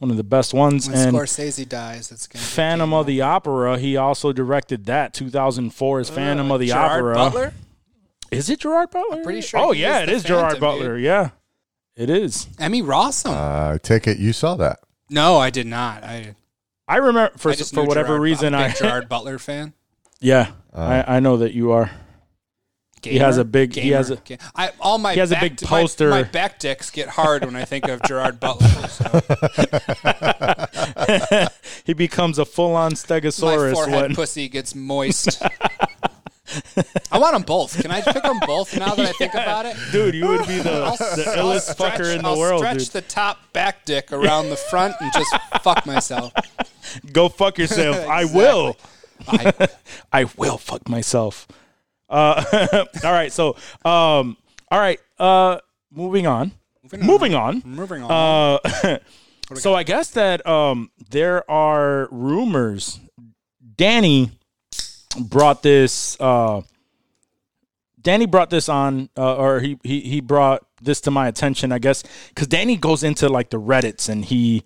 one 0.00 0.10
of 0.10 0.18
the 0.18 0.24
best 0.24 0.52
ones. 0.52 0.86
When 0.86 0.98
and 0.98 1.16
Scorsese 1.16 1.66
dies, 1.66 2.12
it's 2.12 2.26
gonna 2.26 2.44
Phantom 2.44 2.92
of 2.92 3.06
the 3.06 3.22
Opera, 3.22 3.78
he 3.78 3.96
also 3.96 4.34
directed 4.34 4.84
that. 4.84 5.14
2004 5.14 6.00
is 6.00 6.10
Phantom 6.10 6.50
of 6.50 6.60
the 6.60 6.66
Gerard 6.66 7.00
Opera. 7.00 7.14
Butler. 7.14 7.52
Is 8.30 8.50
it 8.50 8.60
Gerard 8.60 8.90
Butler? 8.90 9.22
pretty 9.22 9.40
sure 9.40 9.60
Oh 9.60 9.72
yeah, 9.72 9.98
is 9.98 10.02
it 10.02 10.06
the 10.06 10.12
is 10.16 10.22
Gerard 10.24 10.42
Phantom, 10.52 10.60
Butler. 10.60 10.98
Yeah, 10.98 11.30
it 11.96 12.10
is. 12.10 12.48
Emmy 12.58 12.82
Rossum. 12.82 13.30
Uh, 13.30 13.74
I 13.74 13.78
take 13.82 14.06
it 14.06 14.18
you 14.18 14.32
saw 14.32 14.56
that. 14.56 14.80
no, 15.10 15.38
I 15.38 15.50
did 15.50 15.66
not. 15.66 16.04
I, 16.04 16.34
I 16.86 16.96
remember 16.96 17.36
for 17.38 17.50
I 17.50 17.54
just 17.54 17.74
for 17.74 17.84
whatever 17.84 18.08
Gerard, 18.08 18.22
reason 18.22 18.54
I'm 18.54 18.60
a 18.60 18.64
I 18.64 18.68
big 18.68 18.76
Gerard 18.78 19.08
Butler 19.08 19.38
fan. 19.38 19.72
yeah 20.20 20.50
Uh, 20.74 21.04
I, 21.06 21.16
I 21.16 21.20
know 21.20 21.38
that 21.38 21.54
you 21.54 21.72
are. 21.72 21.90
He 23.00 23.18
has 23.18 23.38
a 23.38 23.44
big- 23.44 23.74
he 23.76 23.90
has 23.90 24.10
a- 24.10 24.16
Ga- 24.16 24.38
I, 24.56 24.72
all 24.80 24.98
my 24.98 25.14
he 25.14 25.20
has 25.20 25.30
a 25.30 25.34
back, 25.36 25.42
big 25.42 25.60
poster. 25.62 26.10
My, 26.10 26.24
back 26.24 26.58
dicks 26.58 26.90
get 26.90 27.08
hard 27.08 27.44
when 27.44 27.54
I 27.54 27.64
think 27.64 27.86
of 27.88 28.02
Gerard 28.02 28.40
Butler. 28.40 28.66
So 28.88 29.04
he 31.84 31.92
becomes 31.92 32.40
a 32.40 32.44
full 32.44 32.74
on 32.74 32.92
stegosaurus. 32.92 33.42
my 33.42 33.54
Stegosaurus 33.56 33.72
forehead 33.74 34.02
when 34.02 34.14
pussy 34.16 34.48
gets 34.48 34.74
moist. 34.74 35.40
I 37.12 37.18
want 37.18 37.34
them 37.34 37.42
both. 37.42 37.80
Can 37.80 37.90
I 37.90 38.00
pick 38.00 38.22
them 38.22 38.38
both 38.46 38.76
now 38.78 38.94
that 38.94 39.06
I 39.06 39.12
think 39.12 39.34
about 39.34 39.66
it? 39.66 39.76
dude, 39.92 40.14
you 40.14 40.26
would 40.28 40.46
be 40.46 40.58
the, 40.58 40.62
the 40.62 41.34
I'll 41.36 41.46
illest 41.46 41.72
stretch, 41.72 41.98
fucker 41.98 42.14
in 42.14 42.22
the 42.22 42.28
I'll 42.28 42.38
world, 42.38 42.60
stretch 42.60 42.78
dude. 42.78 42.88
the 42.88 43.02
top 43.02 43.52
back 43.52 43.84
dick 43.84 44.12
around 44.12 44.50
the 44.50 44.56
front 44.56 44.94
and 45.00 45.12
just 45.12 45.34
fuck 45.62 45.84
myself. 45.86 46.32
Go 47.12 47.28
fuck 47.28 47.58
yourself. 47.58 47.96
I 48.08 48.24
will. 48.24 48.76
I, 49.26 49.68
I 50.12 50.24
will 50.36 50.58
fuck 50.58 50.88
myself. 50.88 51.46
Uh, 52.08 52.84
all 53.04 53.12
right, 53.12 53.32
so 53.32 53.50
um, 53.84 54.36
all 54.70 54.78
right, 54.78 55.00
uh, 55.18 55.58
moving 55.90 56.26
on. 56.26 56.52
Moving 56.96 57.34
on. 57.34 57.62
moving 57.66 58.02
on. 58.02 58.58
Uh, 58.62 58.98
so 59.54 59.74
I 59.74 59.82
guess 59.82 60.10
that 60.12 60.46
um, 60.46 60.90
there 61.10 61.48
are 61.50 62.08
rumors. 62.10 63.00
Danny 63.76 64.30
brought 65.20 65.62
this. 65.62 66.16
Uh, 66.20 66.62
Danny 68.00 68.26
brought 68.26 68.50
this 68.50 68.68
on, 68.68 69.08
uh, 69.16 69.36
or 69.36 69.60
he, 69.60 69.78
he 69.82 70.00
he 70.00 70.20
brought 70.20 70.64
this 70.80 71.00
to 71.02 71.10
my 71.10 71.28
attention. 71.28 71.72
I 71.72 71.78
guess 71.78 72.04
because 72.28 72.46
Danny 72.46 72.76
goes 72.76 73.02
into 73.02 73.28
like 73.28 73.50
the 73.50 73.60
Reddit's 73.60 74.08
and 74.08 74.24
he 74.24 74.64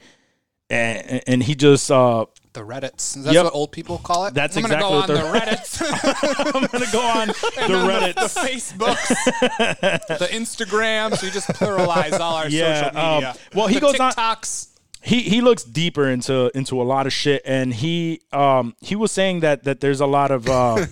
and, 0.70 1.22
and 1.26 1.42
he 1.42 1.55
just 1.55 1.90
uh, 1.90 2.26
the 2.53 2.61
Reddits. 2.61 3.16
Is 3.16 3.24
that 3.24 3.32
Yep. 3.34 3.44
what 3.44 3.55
old 3.55 3.72
people 3.72 3.98
call 3.98 4.26
it? 4.26 4.34
That's 4.34 4.57
I'm 4.57 4.64
exactly 4.66 4.90
gonna 4.90 5.07
go 5.07 5.14
they're- 5.14 5.24
on 5.24 5.32
the 5.32 5.38
Reddits. 5.40 6.55
I'm 6.55 6.66
gonna 6.66 6.92
go 6.92 7.00
on 7.00 7.26
the 7.28 7.88
Reddit, 7.88 8.14
the. 8.14 8.20
Facebooks, 8.42 10.18
the 10.18 10.26
Instagrams. 10.30 11.22
We 11.22 11.30
just 11.30 11.48
pluralize 11.48 12.18
all 12.20 12.34
our 12.36 12.48
Yeah, 12.50 12.84
social 12.90 13.00
um, 13.00 13.14
media. 13.14 13.36
well, 13.55 13.66
he 13.68 13.74
the 13.76 13.80
goes 13.80 13.98
on- 13.98 14.12
TikToks. 14.12 14.68
He 15.03 15.20
he 15.22 15.40
looks 15.40 15.64
deeper 15.64 16.09
into 16.09 16.50
into 16.57 16.80
a 16.80 16.84
lot 16.84 17.07
of 17.07 17.12
shit 17.12 17.42
and 17.44 17.72
he 17.74 18.20
um 18.32 18.74
he 18.80 18.94
was 18.96 19.11
saying 19.12 19.40
that 19.40 19.64
that 19.64 19.80
there's 19.80 20.00
a 20.00 20.07
lot 20.07 20.30
of 20.30 20.48
uh 20.48 20.84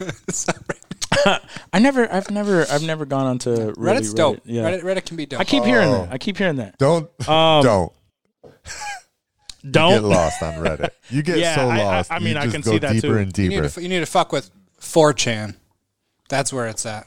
I 1.72 1.78
never 1.78 2.10
I've 2.12 2.30
never 2.30 2.66
I've 2.70 2.82
never 2.82 3.04
gone 3.04 3.26
onto 3.26 3.50
really 3.76 4.00
Reddit's 4.00 4.14
dope. 4.14 4.36
Reddit. 4.38 4.40
Yeah. 4.46 4.62
Reddit, 4.70 4.82
Reddit 4.82 5.04
can 5.06 5.16
be 5.16 5.26
dope. 5.26 5.40
I 5.40 5.44
keep 5.44 5.64
hearing 5.64 5.88
Oh. 5.88 6.02
that. 6.06 6.12
I 6.12 6.18
keep 6.18 6.36
hearing 6.38 6.56
that. 6.56 6.78
Don't 6.78 7.08
Um, 7.28 7.62
don't 7.62 7.92
get 8.42 8.62
Don't 9.70 9.92
get 9.92 10.02
lost 10.04 10.42
on 10.42 10.54
Reddit. 10.54 10.90
You 11.10 11.22
get 11.22 11.38
Yeah, 11.38 11.54
so 11.56 11.68
I- 11.68 11.76
I- 11.78 11.84
lost. 11.84 12.10
I 12.12 12.18
you 12.18 12.24
mean, 12.24 12.36
I 12.38 12.42
just 12.44 12.52
can 12.54 12.62
go 12.62 12.70
see 12.72 12.78
that 12.78 12.92
deeper 12.94 13.06
too. 13.08 13.16
and 13.18 13.38
you 13.38 13.44
need, 13.44 13.50
deeper. 13.56 13.62
to, 13.68 13.68
f- 13.68 13.82
you 13.82 13.88
need 13.90 14.00
to 14.00 14.06
fuck 14.06 14.32
with 14.32 14.50
4chan. 14.80 15.54
That's 16.30 16.52
where 16.52 16.66
it's 16.68 16.86
at. 16.86 17.06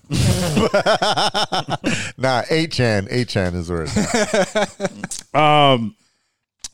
nah, 2.18 2.44
8chan, 2.44 3.10
8chan 3.10 3.56
is 3.56 3.70
where 3.72 3.84
it's 3.88 5.36
at. 5.36 5.40
um 5.42 5.96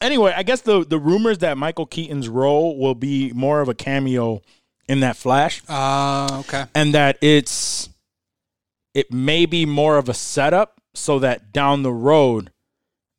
anyway, 0.01 0.34
I 0.35 0.43
guess 0.43 0.61
the 0.61 0.85
the 0.85 0.97
rumors 0.99 1.39
that 1.39 1.57
Michael 1.57 1.85
Keaton's 1.85 2.27
role 2.30 2.77
will 2.77 2.95
be 2.95 3.31
more 3.34 3.61
of 3.61 3.69
a 3.69 3.73
cameo 3.73 4.41
in 4.88 5.01
that 5.01 5.15
Flash 5.17 5.61
Uh, 5.69 6.41
okay. 6.41 6.65
and 6.73 6.93
that 6.93 7.17
it's 7.21 7.89
it 8.93 9.11
may 9.11 9.45
be 9.45 9.65
more 9.65 9.97
of 9.97 10.09
a 10.09 10.13
setup 10.13 10.81
so 10.95 11.19
that 11.19 11.51
down 11.53 11.84
the 11.84 11.91
road 11.93 12.51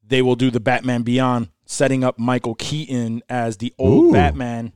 they 0.05 0.21
will 0.23 0.35
do 0.37 0.51
the 0.51 0.59
Batman 0.59 1.03
Beyond, 1.03 1.49
setting 1.65 2.03
up 2.03 2.19
Michael 2.19 2.57
Keaton 2.57 3.23
as 3.29 3.59
the 3.59 3.73
old 3.79 4.07
Ooh. 4.07 4.13
Batman, 4.13 4.73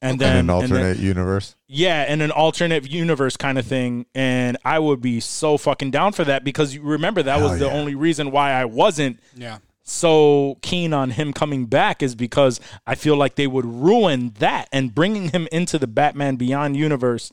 and 0.00 0.12
In 0.12 0.18
then 0.18 0.30
an 0.32 0.38
and 0.38 0.48
then- 0.48 0.54
alternate 0.54 0.98
universe. 0.98 1.56
yeah, 1.66 2.10
in 2.12 2.20
an 2.20 2.30
alternate 2.30 2.88
universe 2.88 3.36
kind 3.36 3.58
of 3.58 3.66
thing. 3.66 4.06
And 4.14 4.56
I 4.64 4.78
would 4.78 5.00
be 5.00 5.18
so 5.18 5.58
fucking 5.58 5.90
down 5.90 6.12
for 6.12 6.22
that 6.24 6.44
because 6.44 6.72
you 6.72 6.82
remember 6.82 7.24
that 7.24 7.40
was 7.40 7.58
the 7.58 7.66
yeah. 7.66 7.72
only 7.72 7.96
reason 7.96 8.30
why 8.30 8.52
I 8.52 8.64
wasn't 8.66 9.18
Yeah. 9.34 9.58
So 9.84 10.56
keen 10.62 10.94
on 10.94 11.10
him 11.10 11.34
coming 11.34 11.66
back 11.66 12.02
is 12.02 12.14
because 12.14 12.58
I 12.86 12.94
feel 12.94 13.16
like 13.16 13.34
they 13.34 13.46
would 13.46 13.66
ruin 13.66 14.32
that 14.38 14.68
and 14.72 14.94
bringing 14.94 15.28
him 15.28 15.46
into 15.52 15.78
the 15.78 15.86
Batman 15.86 16.36
Beyond 16.36 16.76
universe 16.76 17.30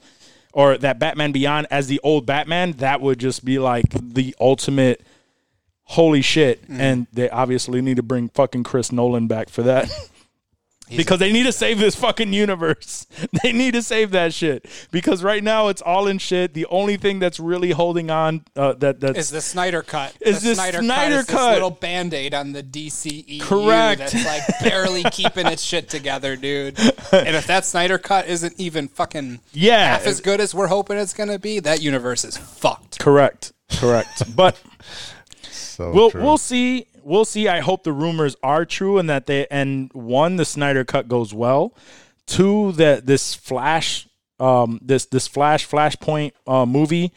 or 0.53 0.77
that 0.77 0.99
Batman 0.99 1.31
Beyond 1.31 1.67
as 1.71 1.87
the 1.87 2.01
old 2.03 2.25
Batman, 2.25 2.73
that 2.73 2.99
would 2.99 3.19
just 3.19 3.45
be 3.45 3.57
like 3.57 3.85
the 3.91 4.35
ultimate 4.39 5.01
holy 5.83 6.21
shit. 6.21 6.67
Mm. 6.67 6.79
And 6.79 7.07
they 7.13 7.29
obviously 7.29 7.81
need 7.81 7.95
to 7.95 8.03
bring 8.03 8.27
fucking 8.29 8.63
Chris 8.63 8.91
Nolan 8.91 9.27
back 9.27 9.49
for 9.49 9.63
that. 9.63 9.89
because 10.97 11.19
they 11.19 11.31
need 11.31 11.43
to 11.43 11.51
save 11.51 11.79
this 11.79 11.95
fucking 11.95 12.33
universe. 12.33 13.07
They 13.43 13.53
need 13.53 13.73
to 13.73 13.81
save 13.81 14.11
that 14.11 14.33
shit 14.33 14.65
because 14.91 15.23
right 15.23 15.43
now 15.43 15.67
it's 15.69 15.81
all 15.81 16.07
in 16.07 16.17
shit. 16.17 16.53
The 16.53 16.65
only 16.67 16.97
thing 16.97 17.19
that's 17.19 17.39
really 17.39 17.71
holding 17.71 18.09
on 18.11 18.43
uh, 18.55 18.73
that 18.73 18.99
that's 18.99 19.29
the 19.29 19.41
Snyder 19.41 19.81
cut? 19.81 20.15
Is 20.21 20.41
the 20.41 20.49
the 20.49 20.55
Snyder, 20.55 20.79
Snyder 20.79 21.15
cut? 21.15 21.19
Is 21.21 21.25
this 21.27 21.35
cut. 21.35 21.53
little 21.53 21.69
band 21.71 22.13
aid 22.13 22.33
on 22.33 22.51
the 22.53 22.61
DCEU 22.63 23.41
Correct. 23.41 23.99
That's 23.99 24.25
like 24.25 24.43
barely 24.63 25.03
keeping 25.11 25.47
its 25.47 25.63
shit 25.63 25.89
together, 25.89 26.35
dude. 26.35 26.77
And 27.11 27.35
if 27.35 27.47
that 27.47 27.65
Snyder 27.65 27.97
cut 27.97 28.27
isn't 28.27 28.59
even 28.59 28.87
fucking 28.87 29.39
Yeah. 29.53 29.89
half 29.97 30.07
as 30.07 30.21
good 30.21 30.39
as 30.39 30.53
we're 30.53 30.67
hoping 30.67 30.97
it's 30.97 31.13
gonna 31.13 31.39
be, 31.39 31.59
that 31.59 31.81
universe 31.81 32.23
is 32.25 32.37
fucked. 32.37 32.99
correct, 32.99 33.53
correct. 33.71 34.35
but 34.35 34.59
So 35.51 35.91
we'll 35.91 36.11
true. 36.11 36.21
we'll 36.21 36.37
see. 36.37 36.85
We'll 37.11 37.25
see. 37.25 37.47
I 37.49 37.59
hope 37.59 37.83
the 37.83 37.91
rumors 37.91 38.35
are 38.41 38.63
true 38.65 38.97
and 38.97 39.09
that 39.09 39.25
they 39.25 39.45
and 39.51 39.91
one 39.93 40.37
the 40.37 40.45
Snyder 40.45 40.85
cut 40.85 41.07
goes 41.09 41.33
well. 41.33 41.75
Two 42.25 42.71
that 42.73 43.05
this 43.05 43.35
Flash, 43.35 44.07
um, 44.39 44.79
this 44.81 45.05
this 45.07 45.27
Flash 45.27 45.67
Flashpoint 45.67 46.31
uh, 46.47 46.65
movie 46.65 47.11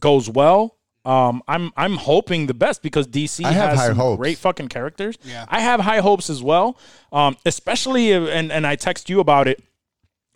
goes 0.00 0.28
well. 0.28 0.76
Um, 1.04 1.42
I'm 1.46 1.70
I'm 1.76 1.96
hoping 1.96 2.46
the 2.46 2.54
best 2.54 2.82
because 2.82 3.06
DC 3.06 3.44
I 3.44 3.52
have 3.52 3.70
has 3.70 3.78
high 3.78 3.94
hopes. 3.94 4.18
great 4.18 4.36
fucking 4.38 4.66
characters. 4.68 5.16
Yeah. 5.24 5.46
I 5.48 5.60
have 5.60 5.78
high 5.80 6.00
hopes 6.00 6.28
as 6.28 6.42
well. 6.42 6.76
Um, 7.12 7.36
especially 7.46 8.10
if, 8.10 8.28
and 8.28 8.50
and 8.50 8.66
I 8.66 8.74
text 8.76 9.08
you 9.08 9.20
about 9.20 9.46
it. 9.48 9.62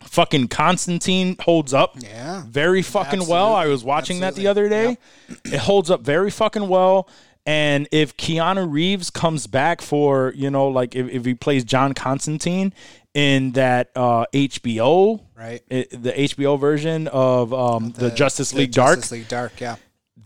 Fucking 0.03 0.47
Constantine 0.49 1.35
holds 1.39 1.73
up 1.73 1.95
Yeah. 1.99 2.43
very 2.47 2.81
fucking 2.81 3.27
well. 3.27 3.53
I 3.55 3.67
was 3.67 3.83
watching 3.83 4.19
that 4.21 4.35
the 4.35 4.47
other 4.47 4.69
day. 4.69 4.97
It 5.45 5.57
holds 5.59 5.89
up 5.91 6.01
very 6.01 6.29
fucking 6.31 6.67
well. 6.67 7.09
And 7.45 7.87
if 7.91 8.17
Keanu 8.17 8.71
Reeves 8.71 9.09
comes 9.11 9.45
back 9.47 9.81
for, 9.81 10.33
you 10.35 10.49
know, 10.49 10.67
like 10.67 10.95
if, 10.95 11.07
if 11.09 11.25
he 11.25 11.35
plays 11.35 11.63
John 11.63 11.93
Constantine 11.93 12.73
in 13.13 13.51
that 13.51 13.91
uh, 13.95 14.25
HBO, 14.33 15.21
Right. 15.37 15.61
it, 15.69 15.89
the 15.91 16.11
HBO 16.11 16.59
version 16.59 17.07
of 17.07 17.53
um, 17.53 17.91
the, 17.91 18.09
Justice 18.09 18.51
The 18.51 18.57
League 18.59 18.71
Dark, 18.71 18.97
Justice 18.97 19.11
League 19.11 19.27
Dark, 19.27 19.59
yeah. 19.61 19.75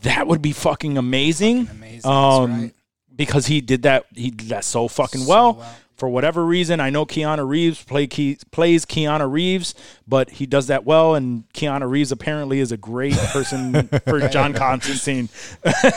that 0.03 0.27
would 0.27 0.41
be 0.41 0.53
fucking 0.53 0.97
amazing. 0.97 1.67
amazing, 1.69 1.95
that's 1.97 2.05
Um, 2.05 2.61
right. 2.61 2.73
because 3.15 3.47
he 3.47 3.59
did 3.61 3.81
that. 3.83 4.05
He 4.15 4.31
did 4.31 4.47
that 4.49 4.63
so 4.63 4.87
fucking 4.87 5.25
well. 5.25 5.55
well. 5.55 5.75
For 5.99 6.07
whatever 6.09 6.45
reason, 6.45 6.80
I 6.80 6.89
know 6.89 7.05
Keanu 7.05 7.47
Reeves 7.47 7.84
play 7.84 8.07
Ke- 8.07 8.39
plays 8.51 8.85
Keanu 8.85 9.30
Reeves, 9.31 9.76
but 10.07 10.30
he 10.31 10.45
does 10.45 10.67
that 10.67 10.85
well. 10.85 11.13
And 11.15 11.43
Keanu 11.53 11.89
Reeves 11.89 12.11
apparently 12.11 12.59
is 12.61 12.71
a 12.71 12.77
great 12.77 13.15
person 13.17 13.88
for 14.07 14.27
John 14.30 14.53
Constantine. 14.53 15.30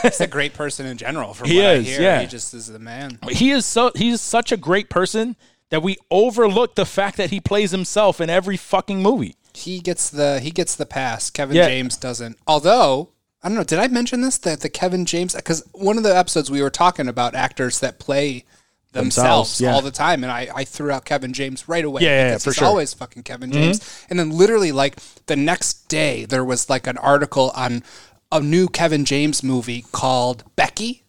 He's 0.03 0.19
a 0.21 0.27
great 0.27 0.53
person 0.53 0.85
in 0.85 0.97
general. 0.97 1.33
From 1.33 1.47
He 1.49 1.57
what 1.57 1.65
is, 1.77 1.87
I 1.87 1.89
hear, 1.89 2.01
yeah. 2.01 2.21
he 2.21 2.27
just 2.27 2.53
is 2.53 2.67
the 2.67 2.79
man. 2.79 3.17
He 3.29 3.51
is 3.51 3.65
so 3.65 3.91
he's 3.95 4.21
such 4.21 4.51
a 4.51 4.57
great 4.57 4.89
person 4.89 5.35
that 5.69 5.81
we 5.81 5.97
overlook 6.11 6.75
the 6.75 6.85
fact 6.85 7.17
that 7.17 7.29
he 7.31 7.39
plays 7.39 7.71
himself 7.71 8.19
in 8.21 8.29
every 8.29 8.57
fucking 8.57 9.01
movie. 9.01 9.35
He 9.53 9.79
gets 9.79 10.09
the 10.09 10.39
he 10.39 10.51
gets 10.51 10.75
the 10.75 10.85
pass. 10.85 11.29
Kevin 11.29 11.55
Yeah. 11.55 11.67
James 11.67 11.95
doesn't. 11.97 12.37
Although 12.45 13.09
I 13.41 13.49
don't 13.49 13.57
know, 13.57 13.63
did 13.63 13.79
I 13.79 13.87
mention 13.87 14.21
this 14.21 14.37
that 14.39 14.61
the 14.61 14.69
Kevin 14.69 15.05
James 15.05 15.33
because 15.35 15.67
one 15.73 15.97
of 15.97 16.03
the 16.03 16.15
episodes 16.15 16.51
we 16.51 16.61
were 16.61 16.69
talking 16.69 17.07
about 17.07 17.35
actors 17.35 17.79
that 17.79 17.99
play 17.99 18.45
themselves, 18.93 19.57
Themselves, 19.57 19.61
yeah. 19.61 19.73
all 19.73 19.81
the 19.81 19.91
time, 19.91 20.23
and 20.23 20.31
I, 20.31 20.47
I 20.55 20.63
threw 20.63 20.91
out 20.91 21.03
Kevin 21.05 21.33
James 21.33 21.67
right 21.67 21.83
away. 21.83 22.03
Yeah, 22.03 22.29
yeah, 22.31 22.37
for 22.37 22.53
sure. 22.53 22.53
Mm-hmm. 22.53 22.65
always 22.65 22.93
fucking 22.93 23.23
Kevin 23.23 23.51
James. 23.51 24.05
And 24.09 24.17
then 24.17 24.29
literally 24.31 24.71
like 24.71 24.97
the 25.25 25.35
next 25.35 25.89
day 25.89 26.25
there 26.25 26.45
was 26.45 26.69
like 26.69 26.87
an 26.87 26.97
article 26.97 27.51
on 27.55 27.83
a 28.31 28.39
new 28.39 28.67
Kevin 28.67 29.03
James 29.05 29.43
movie 29.43 29.85
called 29.91 30.43
Becky. 30.55 31.03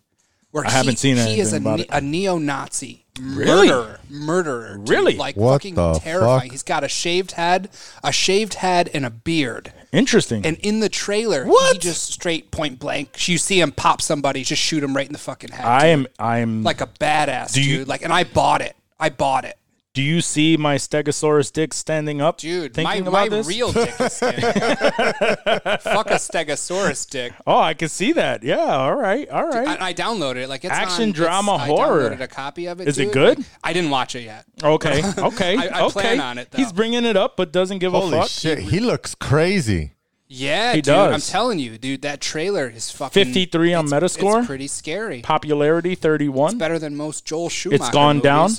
Where 0.50 0.66
I 0.66 0.70
haven't 0.70 0.98
seen 0.98 1.16
he 1.16 1.40
is 1.40 1.52
a, 1.52 1.56
anything 1.56 1.62
about 1.62 1.76
ne- 1.78 1.82
it. 1.84 1.88
a 1.90 2.00
neo-Nazi 2.00 3.03
Really? 3.20 3.68
murderer, 3.68 4.00
murderer, 4.10 4.76
dude. 4.78 4.88
Really? 4.88 5.16
like 5.16 5.36
What 5.36 5.52
fucking 5.52 5.76
terrifying. 5.76 6.40
fuck? 6.42 6.50
He's 6.50 6.62
got 6.64 6.82
a 6.82 6.88
shaved 6.88 7.32
head, 7.32 7.68
a 8.02 8.10
shaved 8.10 8.54
head, 8.54 8.90
and 8.92 9.06
a 9.06 9.10
beard. 9.10 9.72
Interesting. 9.92 10.44
And 10.44 10.56
in 10.58 10.80
the 10.80 10.88
trailer, 10.88 11.44
he 11.44 11.78
just 11.78 12.10
straight 12.12 12.50
point 12.50 12.80
blank. 12.80 13.28
You 13.28 13.38
see 13.38 13.60
him 13.60 13.70
pop 13.70 14.00
somebody, 14.02 14.42
just 14.42 14.60
shoot 14.60 14.82
him 14.82 14.96
right 14.96 15.06
in 15.06 15.12
the 15.12 15.18
fucking 15.20 15.50
head. 15.52 15.64
I 15.64 15.80
dude. 15.82 15.88
am 15.90 16.06
I 16.18 16.38
am 16.38 16.62
like 16.64 16.80
a 16.80 16.88
badass 16.88 17.52
Do 17.52 17.62
you- 17.62 17.78
dude. 17.78 17.88
Like, 17.88 18.02
and 18.02 18.12
I 18.12 18.24
bought 18.24 18.60
it. 18.60 18.74
I 18.98 19.10
bought 19.10 19.44
it, 19.44 19.56
Do 19.94 20.02
you 20.02 20.20
see 20.22 20.56
my 20.56 20.74
Stegosaurus 20.74 21.52
dick 21.52 21.72
standing 21.72 22.20
up? 22.20 22.38
dude. 22.38 22.76
My, 22.76 22.94
thinking 22.96 23.12
my 23.12 23.22
about 23.26 23.30
this? 23.30 23.46
real 23.46 23.70
dick 23.70 23.94
is 24.00 24.12
standing. 24.12 24.42
Fuck 24.52 26.10
a 26.10 26.18
Stegosaurus 26.18 27.08
dick. 27.08 27.32
Oh, 27.46 27.58
I 27.60 27.74
can 27.74 27.88
see 27.88 28.10
that. 28.12 28.42
Yeah. 28.42 28.56
All 28.58 28.96
right. 28.96 29.28
All 29.28 29.46
right. 29.48 29.80
I, 29.80 29.88
I 29.90 29.94
downloaded 29.94 30.36
it. 30.42 30.48
Like 30.48 30.64
it's 30.64 30.72
Action, 30.74 31.04
on- 31.04 31.08
it's- 31.10 31.14
drama, 31.24 31.52
I 31.52 31.66
horror. 31.68 32.10
downloaded 32.10 32.20
a 32.22 32.26
copy 32.26 32.66
of 32.66 32.80
it. 32.80 32.88
Is 32.88 32.98
it 32.98 33.12
good? 33.12 33.38
Like, 33.38 33.46
I 33.62 33.72
didn't 33.72 33.90
watch 33.90 34.16
it 34.16 34.22
yet. 34.24 34.44
Okay. 34.62 35.02
Okay. 35.18 35.56
I- 35.56 35.66
I 35.78 35.82
okay. 35.84 35.92
plan 36.00 36.20
on 36.20 36.38
it, 36.38 36.50
though. 36.50 36.58
He's 36.58 36.72
bringing 36.72 37.04
it 37.04 37.16
up, 37.16 37.36
but 37.36 37.52
doesn't 37.52 37.78
give 37.78 37.92
Holy 37.92 38.18
a 38.18 38.22
fuck. 38.22 38.30
shit, 38.30 38.58
he 38.58 38.80
looks 38.80 39.14
crazy. 39.14 39.92
Yeah, 40.26 40.74
He 40.74 40.80
dude. 40.82 40.92
I'm 40.94 41.20
telling 41.20 41.60
you, 41.60 41.78
dude. 41.78 42.02
That 42.02 42.20
trailer 42.20 42.68
is 42.68 42.90
fucking 42.90 43.12
53 43.24 43.74
on 43.74 43.86
it's- 43.86 44.16
Metascore? 44.16 44.38
It's 44.38 44.46
pretty 44.48 44.66
scary. 44.66 45.20
Popularity 45.22 45.94
31. 45.94 46.58
Better 46.58 46.80
than 46.80 46.96
most 46.96 47.24
Joel 47.24 47.48
Schumacher. 47.48 47.80
It's 47.80 47.90
gone 47.90 48.18
down. 48.18 48.50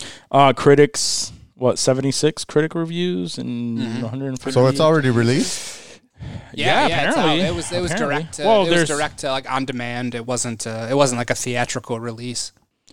Movies. 0.00 0.12
Uh, 0.30 0.52
critics, 0.52 1.32
what 1.54 1.78
76 1.78 2.44
critic 2.44 2.74
reviews 2.74 3.38
and 3.38 3.78
Mm-hmm. 3.78 4.02
150. 4.02 4.52
So 4.52 4.66
it's 4.66 4.80
already 4.80 5.10
released. 5.10 6.00
Yeah, 6.52 6.86
Yeah, 6.86 6.88
yeah, 6.88 7.10
apparently. 7.10 7.40
It 7.46 7.54
was 7.54 7.72
it 7.72 7.80
was 7.80 7.90
Apparently. 7.90 8.22
direct. 8.22 8.34
To, 8.36 8.44
Well, 8.44 8.56
it 8.56 8.60
was 8.60 8.68
there's- 8.70 8.88
direct 8.88 9.18
to 9.18 9.30
like 9.30 9.50
on 9.50 9.64
demand. 9.66 10.14
It 10.14 10.26
wasn't. 10.26 10.66
Uh, 10.66 10.86
it 10.90 10.94
wasn't 10.94 11.18
like 11.18 11.30
a 11.30 11.34
theatrical 11.34 12.00
release. 12.00 12.52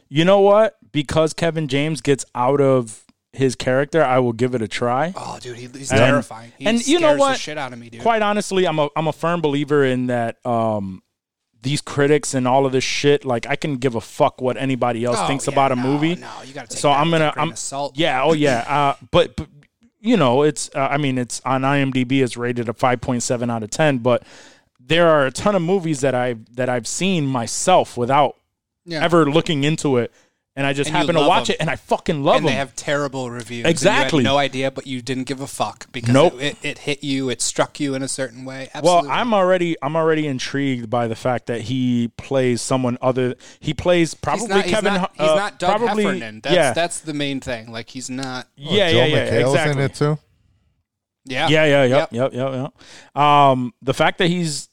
You 0.10 0.26
know 0.26 0.42
what? 0.42 0.78
Because 0.92 1.34
Kevin 1.34 1.68
James 1.68 2.02
gets 2.02 2.26
out 2.36 2.60
of 2.62 3.04
his 3.32 3.56
character, 3.56 4.04
I 4.04 4.20
will 4.20 4.34
give 4.34 4.54
it 4.54 4.62
a 4.62 4.68
try. 4.68 5.12
Oh, 5.16 5.40
dude, 5.42 5.56
he, 5.58 5.68
he's 5.68 5.90
And- 5.92 6.00
terrifying. 6.00 6.52
He 6.58 6.66
and 6.68 6.86
you 6.86 7.00
know 7.00 7.16
what? 7.16 7.34
The 7.34 7.40
shit 7.40 7.58
out 7.58 7.74
of 7.74 7.80
me, 7.80 7.90
dude. 7.90 8.02
Quite 8.02 8.22
honestly, 8.22 8.68
I'm 8.68 8.78
a 8.78 8.90
I'm 8.96 9.08
a 9.08 9.14
firm 9.14 9.42
believer 9.42 9.84
in 9.86 10.08
that. 10.08 10.38
Um, 10.46 11.02
these 11.64 11.82
critics 11.82 12.34
and 12.36 12.48
all 12.48 12.66
of 12.66 12.72
this 12.74 12.84
shit, 12.84 13.26
like 13.26 13.48
I 13.48 13.56
can 13.56 13.78
give 13.78 13.96
a 13.96 14.02
fuck 14.02 14.40
what 14.42 14.56
anybody 14.58 15.04
else 15.06 15.18
Oh, 15.20 15.28
thinks 15.28 15.48
yeah, 15.48 15.54
about 15.54 15.72
a 15.72 15.76
no, 15.76 15.82
movie. 15.84 16.16
No, 16.16 16.30
you 16.46 16.54
got 16.54 16.70
to. 16.70 16.78
so 16.78 16.92
I'm 16.92 17.10
gonna 17.10 17.34
I'm. 17.36 17.50
I'm 17.52 17.56
Salt. 17.56 17.98
yeah 17.98 18.22
oh 18.24 18.34
yeah 18.34 18.60
uh, 18.68 18.96
but, 19.12 19.36
but 19.36 19.48
you 20.00 20.16
know 20.18 20.44
it's 20.44 20.70
uh, 20.76 20.80
I 20.92 20.98
mean 20.98 21.18
it's 21.18 21.42
on 21.46 21.62
IMDb 21.62 22.22
it's 22.24 22.38
rated 22.38 22.70
a 22.70 22.74
5.7 22.74 23.50
out 23.52 23.64
of 23.64 23.70
10 23.72 24.00
but 24.00 24.24
there 24.86 25.08
are 25.10 25.26
a 25.26 25.32
ton 25.32 25.56
of 25.56 25.62
movies 25.62 26.02
that 26.02 26.14
I 26.14 26.36
that 26.52 26.68
I've 26.70 26.86
seen 26.88 27.26
myself 27.26 27.96
without 27.98 28.36
Yeah. 28.86 29.02
ever 29.04 29.26
looking 29.32 29.64
into 29.64 29.96
it 29.98 30.12
and 30.56 30.68
I 30.68 30.74
just 30.74 30.90
And 30.90 30.94
you 30.96 31.00
happen 31.00 31.16
to 31.16 31.28
watch 31.28 31.48
them. 31.48 31.56
it 31.56 31.62
and 31.62 31.70
I 31.70 31.76
fucking 31.78 32.24
love 32.24 32.36
it. 32.36 32.38
and 32.38 32.46
them 32.48 32.52
they 32.54 32.58
have 32.58 32.76
terrible 32.76 33.32
reviews. 33.32 33.66
and 33.66 33.72
Exactly. 33.72 34.20
You 34.22 34.26
had 34.28 34.32
no 34.34 34.38
idea, 34.38 34.70
but 34.72 34.86
you 34.86 35.02
didn't 35.02 35.24
give 35.24 35.42
a 35.42 35.48
fuck 35.48 35.92
because 35.92 36.14
Nope. 36.14 36.34
it, 36.36 36.44
it, 36.44 36.58
it 36.64 36.78
hit 36.80 37.04
you. 37.04 37.30
It 37.30 37.42
struck 37.42 37.80
you 37.80 37.96
in 37.96 38.04
a 38.04 38.08
certain 38.08 38.46
way. 38.46 38.70
Absolutely. 38.74 39.10
well 39.10 39.18
I'm 39.20 39.34
already 39.34 39.76
I'm 39.82 39.96
already 39.96 40.28
intrigued 40.28 40.90
by 40.90 41.08
the 41.08 41.16
fact 41.16 41.48
that 41.48 41.62
he 41.62 42.12
plays 42.18 42.62
someone 42.62 42.98
other 43.02 43.36
he 43.60 43.74
plays 43.74 44.14
probably 44.14 44.42
He's 44.46 44.50
not, 44.50 44.64
he's 44.66 44.74
Kevin 44.74 44.94
not, 44.94 45.12
he's 45.14 45.22
uh, 45.30 45.36
not 45.36 45.60
Doug 45.60 45.78
probably 45.80 46.04
Heffernan. 46.04 46.42
That's, 46.42 46.56
yeah 46.56 46.74
that's 46.74 47.00
the 47.00 47.14
main 47.14 47.40
thing. 47.40 47.72
Like 47.72 47.90
he's 47.90 48.10
not. 48.10 48.48
yeah 48.56 48.92
Joe 48.92 48.98
yeah 48.98 49.06
yeah 49.06 49.30
McHale's 49.32 49.50
exactly 49.54 49.72
in 49.84 49.90
it 49.90 49.96
too. 49.96 50.20
Yeah. 51.26 51.48
Yeah, 51.48 51.66
yeah, 51.66 51.84
yep, 51.86 52.12
Yep. 52.12 52.34
yep, 52.34 52.54
yep, 52.54 52.72
yep. 53.16 53.22
Um, 53.24 53.74
the 53.82 53.94
fact 53.94 54.18
that 54.18 54.28
he's 54.28 54.68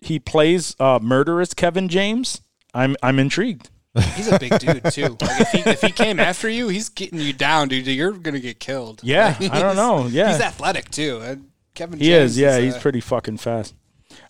he 0.00 0.18
plays 0.18 0.74
uh, 0.80 0.98
murderous 1.00 1.54
Kevin 1.54 1.88
James, 1.88 2.40
I'm 2.74 2.96
I'm 3.04 3.20
intrigued. 3.20 3.70
He's 4.14 4.28
a 4.28 4.38
big 4.38 4.58
dude 4.58 4.84
too. 4.90 5.16
Like 5.20 5.40
if 5.40 5.48
he 5.50 5.58
if 5.70 5.80
he 5.82 5.90
came 5.90 6.18
after 6.18 6.48
you, 6.48 6.68
he's 6.68 6.88
getting 6.88 7.18
you 7.20 7.32
down, 7.32 7.68
dude. 7.68 7.86
You're 7.86 8.12
gonna 8.12 8.40
get 8.40 8.58
killed. 8.58 9.00
Yeah, 9.04 9.36
Like, 9.38 9.52
I 9.52 9.60
don't 9.60 9.76
know. 9.76 10.06
Yeah, 10.06 10.32
he's 10.32 10.40
athletic 10.40 10.90
too. 10.90 11.20
And 11.22 11.48
Kevin. 11.74 11.98
he 11.98 12.06
James 12.06 12.32
is. 12.32 12.38
Yeah, 12.38 12.58
he's 12.58 12.74
uh, 12.74 12.80
pretty 12.80 13.00
fucking 13.00 13.36
fast. 13.36 13.74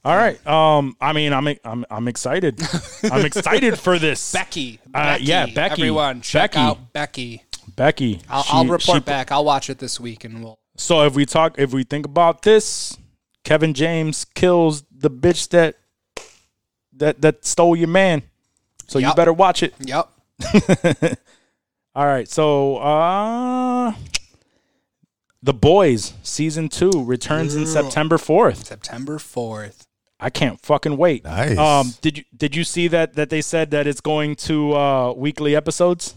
All 0.04 0.16
right. 0.16 0.44
Um, 0.46 0.96
I 1.00 1.12
mean, 1.12 1.32
I'm 1.32 1.46
I'm 1.64 1.84
I'm 1.90 2.08
excited. 2.08 2.60
I'm 3.04 3.24
excited 3.24 3.78
for 3.78 3.98
this. 4.00 4.32
Becky. 4.32 4.80
Uh, 4.92 5.14
Becky. 5.14 5.24
yeah, 5.24 5.46
Becky. 5.46 5.82
Everyone, 5.82 6.20
check 6.22 6.52
Becky. 6.52 6.60
out 6.60 6.92
Becky. 6.92 7.42
Becky. 7.76 8.20
I'll, 8.28 8.42
she- 8.42 8.52
I'll 8.52 8.64
report 8.64 8.96
she- 8.98 9.00
back. 9.00 9.30
I'll 9.30 9.44
watch 9.44 9.70
it 9.70 9.78
this 9.78 10.00
week, 10.00 10.24
and 10.24 10.42
we'll. 10.42 10.58
So 10.76 11.02
if 11.04 11.14
we 11.14 11.24
talk, 11.26 11.54
if 11.58 11.72
we 11.72 11.84
think 11.84 12.06
about 12.06 12.42
this, 12.42 12.96
Kevin 13.44 13.74
James 13.74 14.24
kills 14.24 14.82
the 14.90 15.10
bitch 15.10 15.48
that 15.50 15.76
that 16.94 17.22
that 17.22 17.44
stole 17.44 17.76
your 17.76 17.88
man. 17.88 18.22
So 18.92 18.98
you 18.98 19.14
better 19.14 19.32
watch 19.32 19.62
it. 19.62 19.72
Yep. 19.80 20.08
All 21.94 22.04
right, 22.06 22.28
so 22.28 22.76
uh 22.76 23.94
The 25.42 25.54
Boys 25.54 26.12
season 26.22 26.68
2 26.68 27.02
returns 27.04 27.54
in 27.54 27.66
September 27.66 28.18
4th. 28.18 28.64
September 28.66 29.18
fourth. 29.18 29.86
I 30.20 30.28
can't 30.28 30.60
fucking 30.60 30.98
wait. 30.98 31.24
Nice. 31.24 31.56
Um, 31.58 31.94
did 32.02 32.18
you 32.18 32.24
did 32.36 32.54
you 32.54 32.64
see 32.64 32.86
that 32.88 33.14
that 33.14 33.30
they 33.30 33.40
said 33.40 33.70
that 33.70 33.86
it's 33.86 34.02
going 34.02 34.36
to 34.36 34.74
uh, 34.74 35.12
weekly 35.14 35.56
episodes? 35.56 36.14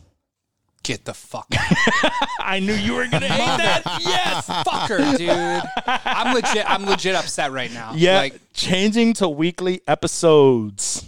Get 0.84 1.06
the 1.06 1.14
fuck 1.16 1.48
out. 1.58 2.12
I 2.40 2.60
knew 2.60 2.74
you 2.76 2.94
were 2.94 3.08
gonna 3.08 3.28
hate 3.28 3.58
that. 3.58 3.82
Yes. 4.02 4.46
fucker, 4.48 5.18
dude. 5.18 5.64
I'm 5.88 6.36
legit. 6.36 6.70
I'm 6.70 6.86
legit 6.86 7.16
upset 7.16 7.52
right 7.52 7.72
now. 7.74 7.94
Yeah, 7.96 8.18
Like, 8.18 8.40
changing 8.54 9.14
to 9.16 9.28
weekly 9.30 9.82
episodes. 9.88 11.06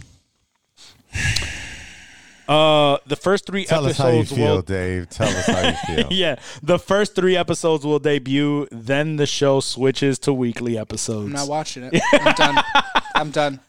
Uh, 2.48 2.96
the 3.06 3.14
first 3.16 3.44
three 3.44 3.66
Tell 3.66 3.84
us 3.84 3.98
how 3.98 4.08
you 4.08 4.20
episodes 4.20 4.38
feel, 4.38 4.54
will 4.56 4.62
Dave. 4.62 5.10
Tell 5.10 5.28
us 5.28 5.46
how 5.46 5.68
you 5.68 5.74
feel. 5.96 6.06
yeah, 6.10 6.36
the 6.62 6.78
first 6.78 7.14
three 7.14 7.36
episodes 7.36 7.84
will 7.84 7.98
debut. 7.98 8.66
Then 8.70 9.16
the 9.16 9.26
show 9.26 9.60
switches 9.60 10.18
to 10.20 10.32
weekly 10.32 10.78
episodes. 10.78 11.26
I'm 11.26 11.32
not 11.32 11.46
watching 11.48 11.82
it. 11.92 12.02
I'm 12.14 12.34
done. 12.34 12.64
I'm 13.14 13.30
done. 13.30 13.60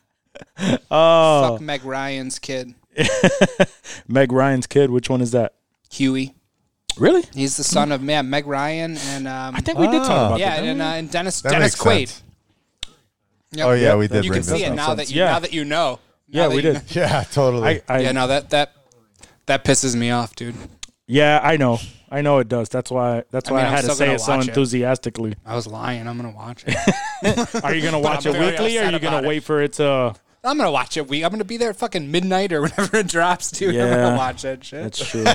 oh, 0.90 1.50
Fuck 1.58 1.62
Meg 1.62 1.84
Ryan's 1.84 2.40
kid, 2.40 2.74
Meg 4.08 4.32
Ryan's 4.32 4.66
kid. 4.68 4.92
Which 4.92 5.10
one 5.10 5.20
is 5.20 5.32
that? 5.32 5.56
Huey. 5.92 6.34
Really? 6.98 7.24
He's 7.34 7.58
the 7.58 7.64
son 7.66 7.92
of 7.92 8.02
man 8.02 8.30
Meg 8.30 8.48
Ryan 8.48 8.98
and 8.98 9.28
um, 9.28 9.56
I 9.56 9.62
think 9.62 9.78
we 9.78 9.88
did 9.88 10.04
talk 10.04 10.28
about 10.28 10.40
yeah, 10.40 10.52
that. 10.52 10.56
didn't 10.62 10.70
and, 10.70 10.82
uh, 10.82 10.86
and 10.86 11.12
Dennis 11.12 11.42
That 11.42 11.52
Dennis 11.52 11.76
Quaid. 11.76 12.22
Yep. 13.52 13.68
Oh 13.68 13.74
yeah, 13.74 13.96
we 13.96 14.08
did. 14.08 14.24
You 14.24 14.32
bring 14.32 14.44
can 14.44 14.56
see 14.58 14.64
it 14.64 14.70
up. 14.70 14.76
now 14.76 14.94
that 14.96 15.10
you 15.10 15.20
Yeah. 15.20 15.32
now 15.32 15.40
that 15.40 15.52
you 15.52 15.66
know. 15.66 16.00
Yeah, 16.32 16.48
we 16.50 16.62
did. 16.62 16.82
Yeah, 16.96 17.24
totally. 17.32 17.68
I, 17.68 17.82
I, 17.88 18.00
yeah, 18.02 18.12
no, 18.12 18.28
that 18.28 18.50
that 18.52 18.74
that 19.48 19.64
pisses 19.64 19.96
me 19.96 20.12
off, 20.12 20.36
dude. 20.36 20.56
yeah, 21.08 21.40
I 21.44 21.58
know. 21.58 21.80
I 22.12 22.22
know 22.22 22.40
it 22.40 22.48
does. 22.48 22.70
That's 22.70 22.90
why. 22.90 23.24
That's 23.32 23.50
I 23.50 23.54
why 23.54 23.60
I, 23.60 23.64
mean, 23.64 23.70
I'm 23.72 23.76
had 23.78 23.86
to 23.90 23.96
say 23.96 24.14
it 24.14 24.20
so 24.22 24.36
watch 24.38 24.46
it. 24.46 24.50
enthusiastically. 24.50 25.36
I 25.46 25.56
was 25.56 25.68
lying. 25.68 26.08
I'm 26.08 26.18
gonna 26.18 26.32
watch 26.36 26.64
it. 26.68 26.76
Are 27.64 27.74
you 27.76 27.82
gonna 27.84 28.00
watch 28.00 28.26
it 28.26 28.32
weekly, 28.34 28.78
or 28.78 28.82
are 28.82 28.86
you 28.92 29.00
gonna 29.00 29.08
about 29.08 29.24
it. 29.24 29.28
wait 29.28 29.44
for 29.44 29.62
it 29.62 29.74
to? 29.74 30.16
I'm 30.44 30.58
gonna 30.58 30.72
watch 30.72 30.98
it. 30.98 31.08
We 31.08 31.24
I'm 31.26 31.32
gonna 31.32 31.44
be 31.44 31.58
there 31.58 31.70
at 31.72 31.76
fucking 31.76 32.10
midnight 32.10 32.54
or 32.54 32.62
whenever 32.62 32.98
it 32.98 33.08
drops, 33.08 33.52
dude. 33.52 33.70
I'm 33.70 33.76
Yeah. 33.76 33.96
gonna 33.96 34.18
watch 34.18 34.42
that 34.44 34.64
shit. 34.64 34.84
That's 34.84 35.06
true. 35.08 35.26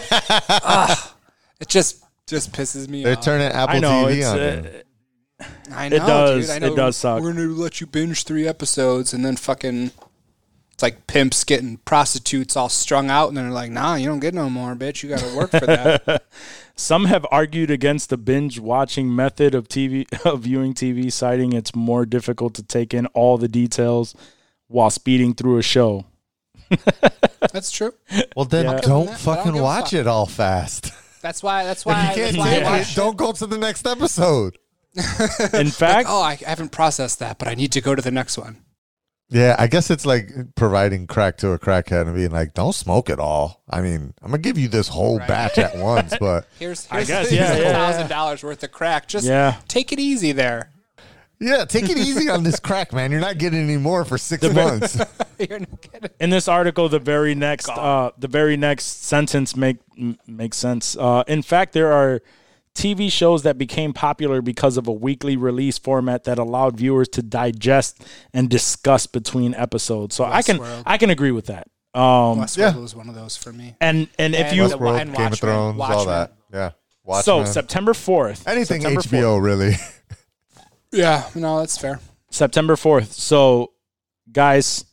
it 1.60 1.68
just 1.68 2.02
just 2.26 2.52
pisses 2.52 2.88
me 2.88 3.00
off. 3.00 3.04
They're 3.04 3.16
off. 3.18 3.24
turning 3.24 3.48
Apple 3.48 3.76
I 3.76 3.78
know 3.80 4.04
TV 4.06 4.16
it's. 4.18 4.26
on. 4.26 4.38
Uh. 4.40 5.46
I 5.76 5.88
know, 5.88 5.96
It 5.96 5.98
does. 6.00 6.46
Dude, 6.46 6.50
I 6.56 6.58
know. 6.60 6.72
It 6.72 6.76
does 6.76 6.96
suck. 6.96 7.20
We're 7.22 7.32
gonna 7.32 7.46
let 7.48 7.80
you 7.80 7.86
binge 7.86 8.24
three 8.24 8.46
episodes 8.48 9.12
and 9.12 9.24
then 9.24 9.36
fucking. 9.36 9.90
It's 10.74 10.82
like 10.82 11.06
pimps 11.06 11.44
getting 11.44 11.76
prostitutes 11.78 12.56
all 12.56 12.68
strung 12.68 13.08
out, 13.08 13.28
and 13.28 13.36
they're 13.36 13.48
like, 13.50 13.70
"Nah, 13.70 13.94
you 13.94 14.08
don't 14.08 14.18
get 14.18 14.34
no 14.34 14.50
more, 14.50 14.74
bitch. 14.74 15.02
You 15.04 15.08
got 15.08 15.20
to 15.20 15.36
work 15.36 15.50
for 15.52 15.60
that." 15.66 16.24
Some 16.76 17.04
have 17.04 17.24
argued 17.30 17.70
against 17.70 18.10
the 18.10 18.16
binge 18.16 18.58
watching 18.58 19.14
method 19.14 19.54
of 19.54 19.68
TV 19.68 20.04
of 20.26 20.40
viewing 20.42 20.74
TV, 20.74 21.12
citing 21.12 21.52
it's 21.52 21.76
more 21.76 22.04
difficult 22.04 22.54
to 22.54 22.62
take 22.64 22.92
in 22.92 23.06
all 23.06 23.38
the 23.38 23.46
details 23.46 24.16
while 24.66 24.90
speeding 24.90 25.32
through 25.34 25.58
a 25.58 25.62
show. 25.62 26.06
That's 27.52 27.70
true. 27.70 27.94
Well, 28.34 28.46
then 28.46 28.64
Yeah. 28.64 28.80
don't 28.80 29.06
But 29.06 29.10
I 29.10 29.14
don't 29.14 29.18
fucking 29.18 29.62
watch 29.62 29.90
fuck. 29.90 30.00
it 30.00 30.06
all 30.08 30.26
fast. 30.26 30.90
That's 31.22 31.40
why. 31.42 31.62
That's 31.64 31.82
If 31.82 31.86
why. 31.86 31.92
you 31.92 31.98
I, 32.10 32.14
can't 32.14 32.16
that's 32.16 32.36
why 32.36 32.50
I 32.74 32.78
take 32.80 32.88
it, 32.92 32.96
don't 32.96 33.16
go 33.16 33.30
to 33.32 33.46
the 33.46 33.58
next 33.58 33.86
episode. 33.86 34.58
In 35.52 35.70
fact, 35.70 36.08
Oh, 36.10 36.20
I 36.20 36.34
haven't 36.34 36.70
processed 36.72 37.20
that, 37.20 37.38
but 37.38 37.46
I 37.48 37.54
need 37.54 37.70
to 37.72 37.80
go 37.80 37.94
to 37.94 38.02
the 38.02 38.10
next 38.10 38.36
one. 38.36 38.58
Yeah, 39.30 39.56
I 39.58 39.66
guess 39.66 39.90
it's 39.90 40.06
like 40.06 40.30
providing 40.54 41.06
crack 41.06 41.38
to 41.38 41.50
a 41.52 41.58
crackhead 41.58 42.02
and 42.02 42.14
being 42.14 42.30
like, 42.30 42.54
"Don't 42.54 42.74
smoke 42.74 43.08
it 43.10 43.18
all." 43.18 43.62
I 43.68 43.80
mean, 43.80 44.12
I'm 44.22 44.30
gonna 44.30 44.38
give 44.38 44.58
you 44.58 44.68
this 44.68 44.88
whole 44.88 45.18
Right. 45.18 45.26
batch 45.28 45.58
at 45.58 45.76
once, 45.78 46.14
but 46.20 46.46
Here's, 46.58 46.86
I 46.90 46.96
here's, 46.96 47.08
guess, 47.08 47.30
here's 47.30 47.48
yeah, 47.48 47.54
a 47.54 47.62
yeah. 47.62 47.72
thousand 47.72 48.08
dollars 48.08 48.42
worth 48.44 48.62
of 48.62 48.70
crack. 48.70 49.08
Just 49.08 49.26
Yeah. 49.26 49.56
take 49.66 49.92
it 49.92 49.98
easy 49.98 50.32
there. 50.32 50.70
yeah, 51.40 51.64
take 51.64 51.88
it 51.90 51.96
easy 51.98 52.28
on 52.28 52.42
this 52.44 52.60
crack, 52.60 52.92
man. 52.92 53.10
You're 53.10 53.20
not 53.20 53.38
getting 53.38 53.60
any 53.60 53.76
more 53.76 54.04
for 54.04 54.18
six 54.18 54.48
months. 54.52 54.96
You're 55.38 55.58
not 55.58 55.80
kidding. 55.80 56.10
in 56.20 56.30
this 56.30 56.46
article, 56.46 56.88
the 56.88 57.00
very 57.00 57.34
next 57.34 57.68
uh, 57.70 58.10
the 58.18 58.28
very 58.28 58.56
next 58.56 59.04
sentence 59.04 59.56
make 59.56 59.78
m- 59.98 60.18
makes 60.28 60.58
sense. 60.58 60.96
Uh, 60.96 61.24
in 61.26 61.42
fact, 61.42 61.72
there 61.72 61.92
are 61.92 62.22
TV 62.74 63.10
shows 63.10 63.44
that 63.44 63.56
became 63.56 63.92
popular 63.92 64.42
because 64.42 64.76
of 64.76 64.86
a 64.88 64.92
weekly 64.92 65.36
release 65.36 65.78
format 65.78 66.24
that 66.24 66.38
allowed 66.38 66.76
viewers 66.76 67.08
to 67.10 67.22
digest 67.22 68.04
and 68.32 68.50
discuss 68.50 69.06
between 69.06 69.54
episodes. 69.54 70.14
So 70.14 70.24
I 70.24 70.42
can 70.42 70.60
I 70.84 70.98
can 70.98 71.10
agree 71.10 71.30
with 71.30 71.46
that. 71.46 71.68
Um, 71.94 72.40
Westworld 72.40 72.56
Yeah. 72.58 72.76
was 72.76 72.94
one 72.96 73.08
of 73.08 73.14
those 73.14 73.36
for 73.36 73.52
me. 73.52 73.76
and 73.80 74.08
and 74.18 74.34
if 74.34 74.48
And 74.48 74.56
you 74.56 74.68
the- 74.68 74.76
Westworld, 74.76 75.00
and 75.00 75.14
Game 75.14 75.26
of 75.26 75.30
Watchmen. 75.32 75.38
Thrones, 75.76 75.80
all 75.80 76.04
that. 76.06 76.32
Yeah, 76.52 76.70
so 77.22 77.44
September 77.44 77.94
fourth, 77.94 78.46
anything 78.48 78.80
September 78.82 79.00
HBO 79.02 79.42
really. 79.42 79.74
Yeah, 80.92 81.24
no, 81.34 81.58
that's 81.58 81.76
fair. 81.76 81.98
September 82.30 82.76
4th. 82.76 83.06
So, 83.12 83.72
guys, 84.30 84.84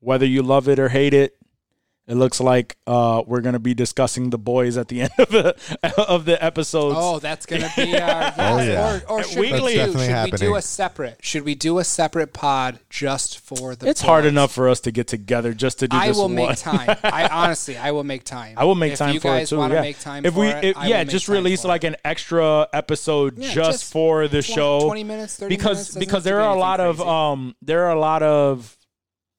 whether 0.00 0.26
you 0.26 0.42
love 0.42 0.68
it 0.68 0.78
or 0.78 0.90
hate 0.90 1.14
it, 1.14 1.37
it 2.08 2.14
looks 2.14 2.40
like 2.40 2.76
uh, 2.86 3.22
we're 3.26 3.42
going 3.42 3.52
to 3.52 3.58
be 3.58 3.74
discussing 3.74 4.30
the 4.30 4.38
boys 4.38 4.76
at 4.78 4.88
the 4.88 5.02
end 5.02 5.10
of 5.18 5.28
the, 5.28 5.54
of 6.08 6.24
the 6.24 6.42
episodes. 6.42 6.96
Oh, 6.98 7.18
that's 7.18 7.44
gonna 7.46 7.70
be 7.76 7.82
our 7.82 7.88
yes. 7.98 8.34
Oh, 8.38 8.62
yeah. 8.62 9.00
Or, 9.10 9.18
or 9.18 9.22
should 9.22 9.38
Weekly. 9.38 9.62
we 9.62 9.72
do, 9.72 9.76
That's 9.92 9.92
definitely 9.92 10.30
should 10.30 10.32
we 10.40 10.46
do 10.46 10.54
a 10.56 10.62
separate? 10.62 11.18
Should 11.22 11.42
we 11.44 11.54
do 11.54 11.78
a 11.78 11.84
separate 11.84 12.32
pod 12.32 12.80
just 12.88 13.38
for 13.40 13.76
the? 13.76 13.88
it's 13.88 14.00
hard 14.00 14.24
enough 14.24 14.52
for 14.52 14.68
us 14.68 14.80
to 14.80 14.90
get 14.90 15.06
together 15.06 15.52
just 15.52 15.80
to 15.80 15.88
do 15.88 15.96
I 15.96 16.08
this 16.08 16.16
will 16.16 16.24
one. 16.24 16.34
make 16.34 16.56
time. 16.56 16.96
I 17.04 17.28
honestly, 17.28 17.76
I 17.76 17.90
will 17.90 18.04
make 18.04 18.24
time. 18.24 18.54
I 18.56 18.64
will 18.64 18.74
make 18.74 18.92
if 18.94 18.98
time 18.98 19.12
you 19.14 19.20
for 19.20 19.36
it 19.36 19.46
too. 19.46 19.58
Yeah, 19.58 19.80
make 19.82 20.00
time 20.00 20.24
if 20.24 20.34
we, 20.34 20.48
if- 20.48 20.76
I 20.78 20.84
will 20.84 20.88
yeah, 20.88 21.04
just 21.04 21.28
release 21.28 21.62
like 21.64 21.84
an 21.84 21.96
extra 22.04 22.66
episode 22.72 23.36
Yeah, 23.36 23.52
just, 23.52 23.70
just 23.80 23.92
for 23.92 24.28
the 24.28 24.40
20 24.40 24.42
show. 24.42 24.80
20 24.80 25.04
minutes, 25.04 25.36
30 25.36 25.54
because 25.54 25.64
minutes, 25.66 25.86
doesn't 25.88 26.00
because 26.00 26.24
there 26.24 26.36
are 26.40 26.48
a 26.48 26.52
anything 26.52 26.60
lot 26.60 26.80
of 26.80 27.00
um 27.02 27.54
there 27.60 27.84
are 27.84 27.92
a 27.92 28.00
lot 28.00 28.22
of 28.22 28.77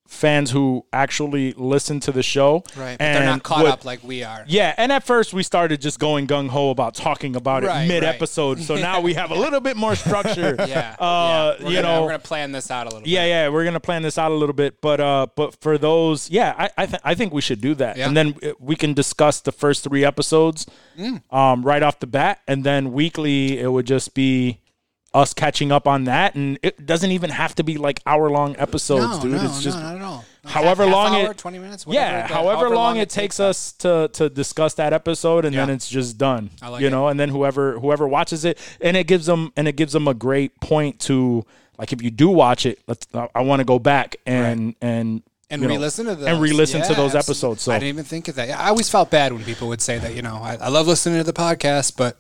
fans 0.09 0.49
who 0.51 0.83
actually 0.91 1.53
listen 1.53 1.99
to 2.01 2.11
the 2.11 2.23
show 2.23 2.63
right, 2.75 2.97
but 2.97 3.13
they're 3.13 3.25
not 3.25 3.43
caught 3.43 3.65
up 3.67 3.85
like 3.85 4.03
we 4.03 4.23
are. 4.23 4.43
Yeah, 4.47 4.73
and 4.75 4.91
at 4.91 5.03
first 5.05 5.33
we 5.33 5.43
started 5.43 5.79
just 5.81 5.99
going 5.99 6.25
gung 6.27 6.49
ho 6.49 6.71
about 6.71 6.95
talking 6.95 7.35
about 7.35 7.63
Right, 7.63 7.83
it 7.83 7.87
mid 7.87 8.03
episode. 8.03 8.59
So 8.59 8.75
now 8.75 9.01
we 9.01 9.13
have 9.13 9.29
a 9.31 9.35
little 9.45 9.59
bit 9.61 9.77
more 9.77 9.95
structure. 9.95 10.55
Yeah, 10.67 10.95
Uh, 10.99 11.55
yeah. 11.59 11.67
You 11.67 11.75
gonna, 11.75 11.81
know- 11.81 12.01
we're 12.01 12.07
gonna 12.09 12.19
plan 12.19 12.51
this 12.51 12.71
out 12.71 12.87
a 12.87 12.89
little. 12.89 13.07
Yeah, 13.07 13.21
bit. 13.23 13.29
yeah, 13.29 13.43
yeah. 13.43 13.49
we're 13.49 13.63
gonna 13.63 13.79
plan 13.79 14.01
this 14.01 14.17
out 14.17 14.31
a 14.31 14.35
little 14.35 14.53
bit, 14.55 14.81
but 14.81 14.99
uh, 14.99 15.27
but 15.35 15.55
for 15.61 15.77
those, 15.77 16.29
yeah, 16.29 16.53
I 16.57 16.69
I, 16.77 16.85
th- 16.87 17.01
I 17.05 17.13
think 17.15 17.31
we 17.31 17.41
should 17.41 17.61
do 17.61 17.75
that, 17.75 17.95
Yeah. 17.97 18.07
and 18.07 18.17
then 18.17 18.35
uh, 18.43 18.53
we 18.59 18.75
can 18.75 18.93
discuss 18.93 19.39
the 19.41 19.51
first 19.51 19.83
three 19.83 20.03
episodes, 20.03 20.65
Mm. 20.97 21.21
um, 21.31 21.63
right 21.63 21.81
off 21.83 21.99
the 21.99 22.07
bat, 22.07 22.41
and 22.47 22.63
then 22.63 22.91
weekly 22.91 23.59
it 23.59 23.71
would 23.71 23.85
just 23.85 24.13
be 24.13 24.59
us 25.19 25.33
catching 25.33 25.71
up 25.71 25.87
on 25.87 26.05
that, 26.05 26.35
and 26.35 26.57
it 26.63 26.85
doesn't 26.85 27.11
even 27.11 27.29
have 27.29 27.53
to 27.55 27.63
be 27.63 27.77
like 27.77 28.01
hour 28.05 28.29
long 28.29 28.55
episodes, 28.57 29.17
no, 29.17 29.21
dude. 29.21 29.31
no, 29.33 29.43
it's 29.43 29.61
just 29.61 29.77
no, 29.77 29.83
not 29.83 29.95
at 29.95 30.01
all. 30.01 30.25
Like 30.43 30.53
however 30.53 30.83
half, 30.85 30.93
long 30.93 31.13
half 31.13 31.25
hour, 31.25 31.31
it- 31.31 31.37
twenty 31.37 31.59
minutes. 31.59 31.85
whatever 31.85 32.05
yeah, 32.05 32.27
the- 32.27 32.33
however, 32.33 32.69
long, 32.69 32.97
it 32.97 33.09
takes 33.09 33.39
us 33.39 33.73
to 33.73 34.09
to 34.13 34.29
discuss 34.29 34.73
that 34.75 34.93
episode, 34.93 35.45
and 35.45 35.55
then 35.55 35.69
it's 35.69 35.89
just 35.89 36.17
done. 36.17 36.49
I 36.61 36.69
like 36.69 36.81
you 36.81 36.87
it. 36.87 36.91
know, 36.91 37.09
and 37.09 37.19
then 37.19 37.29
whoever 37.29 37.79
whoever 37.79 38.07
watches 38.07 38.45
it, 38.45 38.57
and 38.81 38.97
it 38.97 39.05
gives 39.05 39.25
them 39.25 39.51
and 39.55 39.67
it 39.67 39.75
gives 39.75 39.93
them 39.93 40.07
a 40.07 40.13
great 40.13 40.59
point 40.61 40.99
to 41.01 41.45
like 41.77 41.93
if 41.93 42.01
you 42.01 42.11
do 42.11 42.29
watch 42.29 42.65
it, 42.65 42.79
let's 42.87 43.07
I, 43.13 43.41
want 43.41 43.59
to 43.59 43.65
go 43.65 43.79
back 43.79 44.15
and 44.25 44.75
and 44.81 45.23
and 45.49 45.61
you 45.61 45.67
re-listen 45.67 46.05
to 46.05 46.15
those 46.15 46.27
and 46.27 46.41
re-listen 46.41 46.81
to 46.81 46.93
those 46.93 47.15
absolutely. 47.15 47.19
episodes. 47.19 47.61
So 47.63 47.71
I 47.71 47.79
didn't 47.79 47.89
even 47.89 48.05
think 48.05 48.27
of 48.27 48.35
that. 48.35 48.49
Yeah, 48.49 48.59
I 48.59 48.69
always 48.69 48.89
felt 48.89 49.09
bad 49.09 49.33
when 49.33 49.43
people 49.43 49.67
would 49.69 49.81
say 49.81 49.97
that. 49.97 50.13
You 50.13 50.21
know, 50.21 50.35
I, 50.35 50.55
I 50.55 50.67
love 50.69 50.87
listening 50.87 51.17
to 51.19 51.23
the 51.23 51.33
podcast, 51.33 51.95
but 51.97 52.19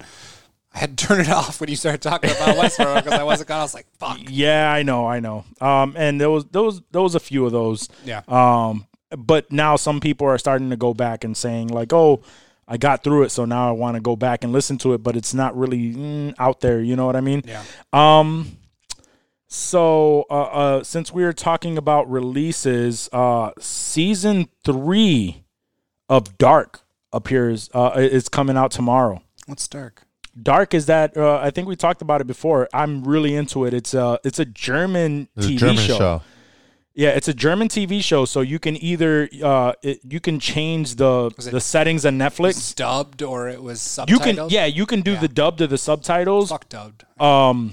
I 0.73 0.79
had 0.79 0.97
to 0.97 1.07
turn 1.07 1.19
it 1.19 1.29
off 1.29 1.59
when 1.59 1.69
you 1.69 1.75
started 1.75 2.01
talking 2.01 2.31
about 2.31 2.55
Westworld 2.55 3.03
because 3.03 3.19
I 3.19 3.23
wasn't 3.23 3.49
gonna. 3.49 3.61
I 3.61 3.63
was 3.63 3.73
like, 3.73 3.87
fuck. 3.97 4.19
yeah, 4.27 4.71
I 4.71 4.83
know, 4.83 5.07
I 5.07 5.19
know. 5.19 5.45
Um, 5.61 5.95
and 5.97 6.19
there 6.19 6.29
was 6.29 6.45
was 6.53 6.81
there 6.91 7.01
was 7.01 7.15
a 7.15 7.19
few 7.19 7.45
of 7.45 7.51
those. 7.51 7.89
Yeah. 8.05 8.21
Um, 8.27 8.87
but 9.17 9.51
now 9.51 9.75
some 9.75 9.99
people 9.99 10.27
are 10.27 10.37
starting 10.37 10.69
to 10.69 10.77
go 10.77 10.93
back 10.93 11.23
and 11.23 11.35
saying 11.35 11.69
like, 11.69 11.93
oh. 11.93 12.21
I 12.71 12.77
got 12.77 13.03
through 13.03 13.23
it, 13.23 13.31
so 13.31 13.45
now 13.45 13.67
I 13.67 13.71
want 13.71 13.95
to 13.95 13.99
go 13.99 14.15
back 14.15 14.43
and 14.43 14.53
listen 14.53 14.77
to 14.77 14.93
it, 14.93 15.01
but 15.01 15.15
it's 15.15 15.33
not 15.33 15.57
really 15.57 15.91
mm, 15.91 16.35
out 16.37 16.59
there. 16.59 16.79
You 16.79 16.95
know 16.95 17.07
what 17.07 17.15
I 17.15 17.21
mean? 17.21 17.41
Yeah. 17.43 17.63
Um. 17.91 18.59
So, 19.47 20.27
uh, 20.29 20.43
uh, 20.43 20.83
since 20.83 21.11
we 21.11 21.23
are 21.23 21.33
talking 21.33 21.79
about 21.79 22.07
releases, 22.07 23.09
uh, 23.11 23.53
season 23.57 24.49
three 24.63 25.45
of 26.07 26.37
Dark 26.37 26.81
appears. 27.11 27.69
Uh, 27.73 27.93
is 27.95 28.29
coming 28.29 28.57
out 28.57 28.71
tomorrow. 28.71 29.21
What's 29.45 29.67
dark? 29.67 30.03
Dark 30.41 30.73
is 30.73 30.85
that? 30.87 31.15
Uh, 31.17 31.37
I 31.41 31.49
think 31.51 31.67
we 31.67 31.75
talked 31.75 32.01
about 32.01 32.21
it 32.21 32.27
before. 32.27 32.67
I'm 32.73 33.03
really 33.03 33.35
into 33.35 33.65
it. 33.65 33.73
It's 33.73 33.93
a 33.93 34.19
it's 34.23 34.39
a 34.39 34.45
German 34.45 35.27
It's 35.35 35.45
a 35.47 35.49
TV 35.49 35.57
German 35.57 35.75
show. 35.77 35.97
show. 35.97 36.21
Yeah, 36.95 37.09
it's 37.09 37.27
a 37.29 37.33
German 37.33 37.69
TV 37.69 38.03
show. 38.03 38.25
So 38.25 38.41
you 38.41 38.59
can 38.59 38.75
either 38.83 39.29
uh, 39.43 39.73
it, 39.81 39.99
you 40.03 40.19
can 40.19 40.39
change 40.39 40.95
the 40.95 41.29
the 41.51 41.61
settings 41.61 42.05
on 42.05 42.17
Netflix. 42.17 42.49
It's 42.51 42.73
dubbed 42.73 43.21
or 43.23 43.47
it 43.47 43.61
was 43.63 43.79
subtitled. 43.79 44.09
You 44.09 44.19
can 44.19 44.49
yeah, 44.49 44.65
you 44.65 44.85
can 44.85 45.01
do 45.01 45.13
Yeah. 45.13 45.19
the 45.21 45.27
dub 45.29 45.57
to 45.59 45.67
the 45.67 45.77
subtitles. 45.77 46.49
Fuck 46.49 46.67
dubbed. 46.69 47.05
Um, 47.21 47.71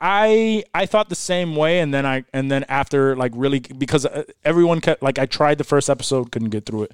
I 0.00 0.64
I 0.74 0.86
thought 0.86 1.08
the 1.08 1.14
same 1.16 1.56
way, 1.56 1.80
and 1.80 1.92
then 1.92 2.06
I 2.06 2.24
and 2.32 2.50
then 2.52 2.64
after 2.68 3.16
like 3.16 3.32
really 3.34 3.60
because 3.60 4.06
uh, 4.06 4.22
everyone 4.44 4.80
kept 4.80 5.02
like 5.02 5.18
I 5.18 5.26
tried 5.26 5.58
the 5.58 5.64
first 5.64 5.90
episode, 5.90 6.30
couldn't 6.30 6.50
get 6.50 6.66
through 6.66 6.84
it. 6.84 6.92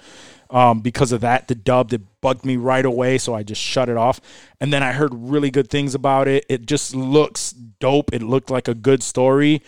Um, 0.55 0.81
because 0.83 1.11
of 1.11 1.21
that, 1.23 1.49
the 1.49 1.57
dub 1.57 1.91
that 1.91 2.21
bugged 2.21 2.45
me 2.45 2.57
right 2.57 2.87
away, 2.87 3.19
so 3.19 3.35
I 3.35 3.43
just 3.43 3.61
shut 3.61 3.89
it 3.89 3.97
off. 3.97 4.21
And 4.61 4.73
then 4.73 4.85
I 4.85 4.93
heard 4.93 5.11
really 5.13 5.51
good 5.51 5.69
things 5.69 5.97
about 5.97 6.29
it. 6.29 6.47
It 6.49 6.65
just 6.65 6.95
looks 6.95 7.51
dope. 7.51 8.15
It 8.15 8.23
looked 8.23 8.51
like 8.51 8.69
a 8.69 8.75
good 8.75 9.03
story. 9.03 9.63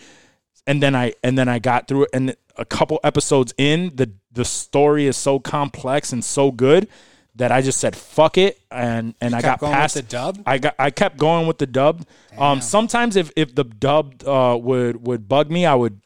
and 0.65 0.81
then 0.81 0.95
I 0.95 1.13
and 1.23 1.37
then 1.37 1.49
I 1.49 1.59
got 1.59 1.87
through 1.87 2.03
it, 2.03 2.09
and 2.13 2.35
a 2.55 2.65
couple 2.65 2.99
episodes 3.03 3.53
in, 3.57 3.91
the 3.95 4.11
the 4.31 4.45
story 4.45 5.07
is 5.07 5.17
so 5.17 5.39
complex 5.39 6.13
and 6.13 6.23
so 6.23 6.51
good 6.51 6.87
that 7.35 7.51
I 7.51 7.61
just 7.61 7.79
said 7.79 7.95
fuck 7.95 8.37
it, 8.37 8.57
and 8.71 9.13
and 9.21 9.35
I 9.35 9.41
got 9.41 9.59
kept 9.59 9.61
going 9.61 9.71
with 9.71 9.79
past 9.79 9.95
the 9.95 10.01
dub? 10.03 10.39
I 10.45 10.57
got 10.57 10.75
I 10.79 10.89
kept 10.89 11.17
going 11.17 11.47
with 11.47 11.57
the 11.57 11.67
dub. 11.67 12.05
Um, 12.37 12.61
sometimes 12.61 13.15
if 13.17 13.31
if 13.35 13.53
the 13.53 13.63
dub 13.65 14.23
uh, 14.25 14.57
would 14.59 15.05
would 15.05 15.27
bug 15.27 15.51
me, 15.51 15.65
I 15.65 15.75
would 15.75 15.99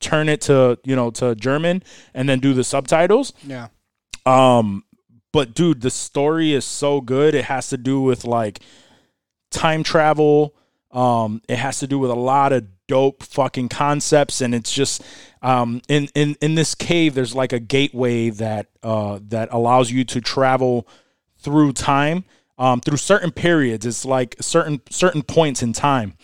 turn 0.00 0.28
it 0.28 0.40
to 0.42 0.78
you 0.84 0.96
know 0.96 1.10
to 1.10 1.34
German 1.34 1.82
and 2.14 2.28
then 2.28 2.38
do 2.38 2.54
the 2.54 2.64
subtitles. 2.64 3.32
Yeah. 3.44 3.68
Um, 4.26 4.84
but 5.32 5.54
dude, 5.54 5.80
the 5.80 5.90
story 5.90 6.52
is 6.52 6.64
so 6.64 7.00
good. 7.00 7.34
It 7.34 7.44
has 7.46 7.68
to 7.68 7.76
do 7.76 8.00
with 8.00 8.24
like 8.24 8.60
time 9.50 9.82
travel. 9.82 10.54
Um, 10.90 11.40
it 11.48 11.56
has 11.56 11.78
to 11.80 11.86
do 11.86 11.98
with 11.98 12.10
a 12.10 12.16
lot 12.16 12.52
of 12.52 12.66
dope 12.88 13.22
fucking 13.22 13.68
concepts, 13.68 14.40
and 14.40 14.54
it's 14.54 14.72
just 14.72 15.02
um, 15.42 15.80
in 15.88 16.08
in 16.14 16.36
in 16.40 16.56
this 16.56 16.74
cave. 16.74 17.14
There's 17.14 17.34
like 17.34 17.52
a 17.52 17.60
gateway 17.60 18.30
that 18.30 18.68
uh 18.82 19.20
that 19.28 19.48
allows 19.52 19.92
you 19.92 20.04
to 20.06 20.20
travel 20.20 20.88
through 21.38 21.72
time, 21.74 22.24
um, 22.58 22.80
through 22.80 22.96
certain 22.96 23.30
periods. 23.30 23.86
It's 23.86 24.04
like 24.04 24.34
certain 24.40 24.80
certain 24.90 25.22
points 25.22 25.62
in 25.62 25.72
time 25.72 26.14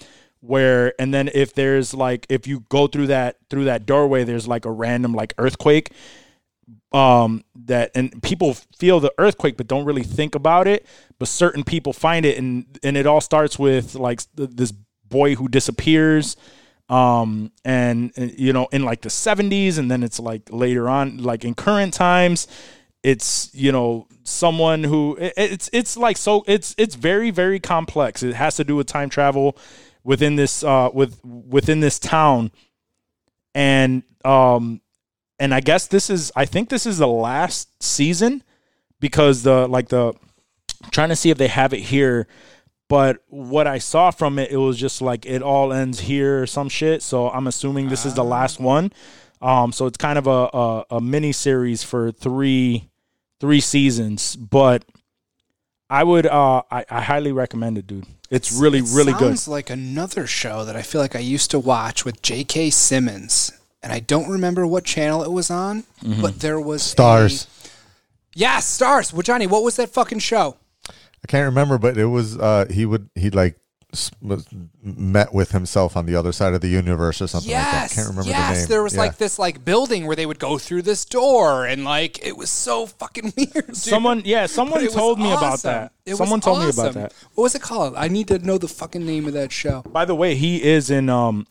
where 0.40 0.94
and 1.00 1.12
then 1.12 1.28
if 1.34 1.54
there's 1.54 1.92
like 1.92 2.26
if 2.28 2.46
you 2.46 2.60
go 2.68 2.86
through 2.86 3.08
that 3.08 3.36
through 3.50 3.64
that 3.64 3.84
doorway 3.86 4.22
there's 4.22 4.46
like 4.46 4.64
a 4.64 4.70
random 4.70 5.12
like 5.12 5.34
earthquake 5.38 5.90
um 6.92 7.42
that 7.54 7.90
and 7.94 8.22
people 8.22 8.54
feel 8.78 9.00
the 9.00 9.12
earthquake 9.18 9.56
but 9.56 9.66
don't 9.68 9.84
really 9.84 10.02
think 10.02 10.34
about 10.34 10.66
it 10.66 10.86
but 11.18 11.28
certain 11.28 11.64
people 11.64 11.92
find 11.92 12.24
it. 12.26 12.38
And 12.38 12.78
and 12.82 12.96
it 12.96 13.06
all 13.06 13.20
starts 13.20 13.58
with 13.58 13.94
like 13.94 14.22
th- 14.36 14.50
this 14.52 14.72
boy 15.08 15.34
who 15.34 15.48
disappears 15.48 16.36
um 16.88 17.50
and, 17.64 18.12
and, 18.16 18.38
you 18.38 18.52
know 18.52 18.68
in 18.72 18.84
like 18.84 19.02
the 19.02 19.08
70s 19.10 19.78
and 19.78 19.90
then 19.90 20.02
it's 20.02 20.18
like 20.20 20.42
later 20.50 20.88
on 20.88 21.18
like 21.18 21.44
in 21.44 21.54
current 21.54 21.92
times 21.94 22.46
it's 23.02 23.50
you 23.54 23.70
know 23.70 24.08
someone 24.24 24.82
who 24.84 25.16
it- 25.20 25.34
it's 25.36 25.70
it's 25.72 25.96
like 25.96 26.16
so 26.16 26.42
it's 26.48 26.74
it's 26.76 26.96
very 26.96 27.30
very 27.30 27.60
complex. 27.60 28.22
It 28.24 28.34
has 28.34 28.56
to 28.56 28.64
do 28.64 28.74
with 28.74 28.88
time 28.88 29.08
travel 29.08 29.56
within 30.02 30.34
this 30.36 30.64
uh 30.64 30.90
with 30.92 31.20
within 31.24 31.80
this 31.80 31.98
town. 32.00 32.50
And 33.54 34.02
um 34.24 34.80
and 35.38 35.54
I 35.54 35.60
guess 35.60 35.86
this 35.86 36.10
is 36.10 36.32
I 36.36 36.44
think 36.44 36.68
this 36.68 36.86
is 36.86 36.98
the 36.98 37.06
last 37.08 37.82
season 37.82 38.42
because 39.00 39.42
the 39.42 39.66
like 39.68 39.88
the 39.88 40.12
I'm 40.82 40.90
trying 40.90 41.08
to 41.10 41.16
see 41.16 41.30
if 41.30 41.38
they 41.38 41.48
have 41.48 41.72
it 41.72 41.80
here 41.80 42.26
but 42.88 43.18
what 43.28 43.66
I 43.66 43.78
saw 43.78 44.10
from 44.10 44.38
it 44.38 44.50
it 44.50 44.56
was 44.56 44.78
just 44.78 45.02
like 45.02 45.26
it 45.26 45.42
all 45.42 45.72
ends 45.72 46.00
here 46.00 46.42
or 46.42 46.46
some 46.46 46.68
shit 46.68 47.02
so 47.02 47.30
I'm 47.30 47.46
assuming 47.46 47.88
this 47.88 48.06
is 48.06 48.14
the 48.14 48.24
last 48.24 48.60
one. 48.60 48.92
Um 49.42 49.72
so 49.72 49.86
it's 49.86 49.98
kind 49.98 50.18
of 50.18 50.26
a 50.26 50.48
a, 50.52 50.84
a 50.96 51.00
mini 51.00 51.32
series 51.32 51.82
for 51.82 52.10
3 52.12 52.88
3 53.40 53.60
seasons 53.60 54.36
but 54.36 54.84
I 55.88 56.02
would 56.04 56.26
uh 56.26 56.62
I, 56.70 56.84
I 56.90 57.00
highly 57.02 57.32
recommend 57.32 57.78
it 57.78 57.86
dude. 57.86 58.06
It's 58.30 58.50
really 58.52 58.80
It 58.80 58.88
really 58.92 59.12
good. 59.12 59.38
Sounds 59.38 59.48
like 59.48 59.70
another 59.70 60.26
show 60.26 60.64
that 60.64 60.74
I 60.74 60.82
feel 60.82 61.00
like 61.00 61.14
I 61.14 61.20
used 61.20 61.50
to 61.52 61.60
watch 61.60 62.04
with 62.04 62.22
J.K. 62.22 62.70
Simmons, 62.70 63.52
and 63.86 63.92
I 63.94 64.00
don't 64.00 64.28
remember 64.28 64.66
what 64.66 64.82
channel 64.84 65.22
it 65.22 65.30
was 65.30 65.48
on, 65.48 65.84
Mm-hmm. 66.02 66.20
but 66.20 66.40
there 66.40 66.60
was 66.60 66.82
Starz. 66.82 67.46
A, 67.46 67.68
yeah, 68.34 68.58
Starz. 68.58 69.12
Well, 69.12 69.22
Johnny, 69.22 69.46
what 69.46 69.62
was 69.62 69.76
that 69.76 69.90
fucking 69.90 70.18
show? 70.18 70.56
I 70.88 71.26
can't 71.28 71.44
remember, 71.46 71.78
but 71.78 71.96
it 71.96 72.06
was 72.06 72.36
uh 72.36 72.66
he 72.68 72.84
would 72.84 73.08
he 73.14 73.30
like 73.30 73.56
met 74.82 75.32
with 75.32 75.52
himself 75.52 75.96
on 75.96 76.06
the 76.06 76.14
other 76.16 76.32
side 76.32 76.52
of 76.54 76.60
the 76.60 76.68
universe 76.68 77.22
or 77.22 77.26
something 77.26 77.50
like 77.52 77.62
that. 77.62 77.82
Yes, 77.84 77.94
Can't 77.94 78.08
remember 78.08 78.28
yes. 78.28 78.48
the 78.50 78.58
name. 78.60 78.68
There 78.68 78.82
was 78.82 78.94
Yeah. 78.94 79.00
like 79.00 79.16
this 79.16 79.38
like 79.38 79.64
building 79.64 80.06
where 80.06 80.16
they 80.16 80.26
would 80.26 80.38
go 80.38 80.58
through 80.58 80.82
this 80.82 81.04
door, 81.04 81.64
and 81.66 81.84
like 81.84 82.24
it 82.26 82.36
was 82.36 82.50
so 82.50 82.86
fucking 82.86 83.32
weird. 83.36 83.52
dude. 83.66 83.76
someone 83.76 84.22
yeah 84.24 84.46
someone 84.46 84.86
told 84.88 85.18
me 85.18 85.32
about 85.32 85.62
that 85.62 85.92
It 86.04 86.16
someone 86.16 86.40
told 86.40 86.60
me 86.60 86.68
about 86.70 86.94
that 86.94 87.12
What 87.34 87.42
was 87.44 87.54
it 87.54 87.62
called? 87.62 87.94
I 87.96 88.08
need 88.08 88.28
to 88.28 88.38
know 88.38 88.58
the 88.58 88.68
fucking 88.68 89.04
name 89.06 89.26
of 89.26 89.32
that 89.32 89.50
show. 89.52 89.82
By 89.82 90.04
the 90.04 90.14
way, 90.14 90.34
he 90.34 90.62
is 90.62 90.90
in 90.90 91.08
um 91.08 91.46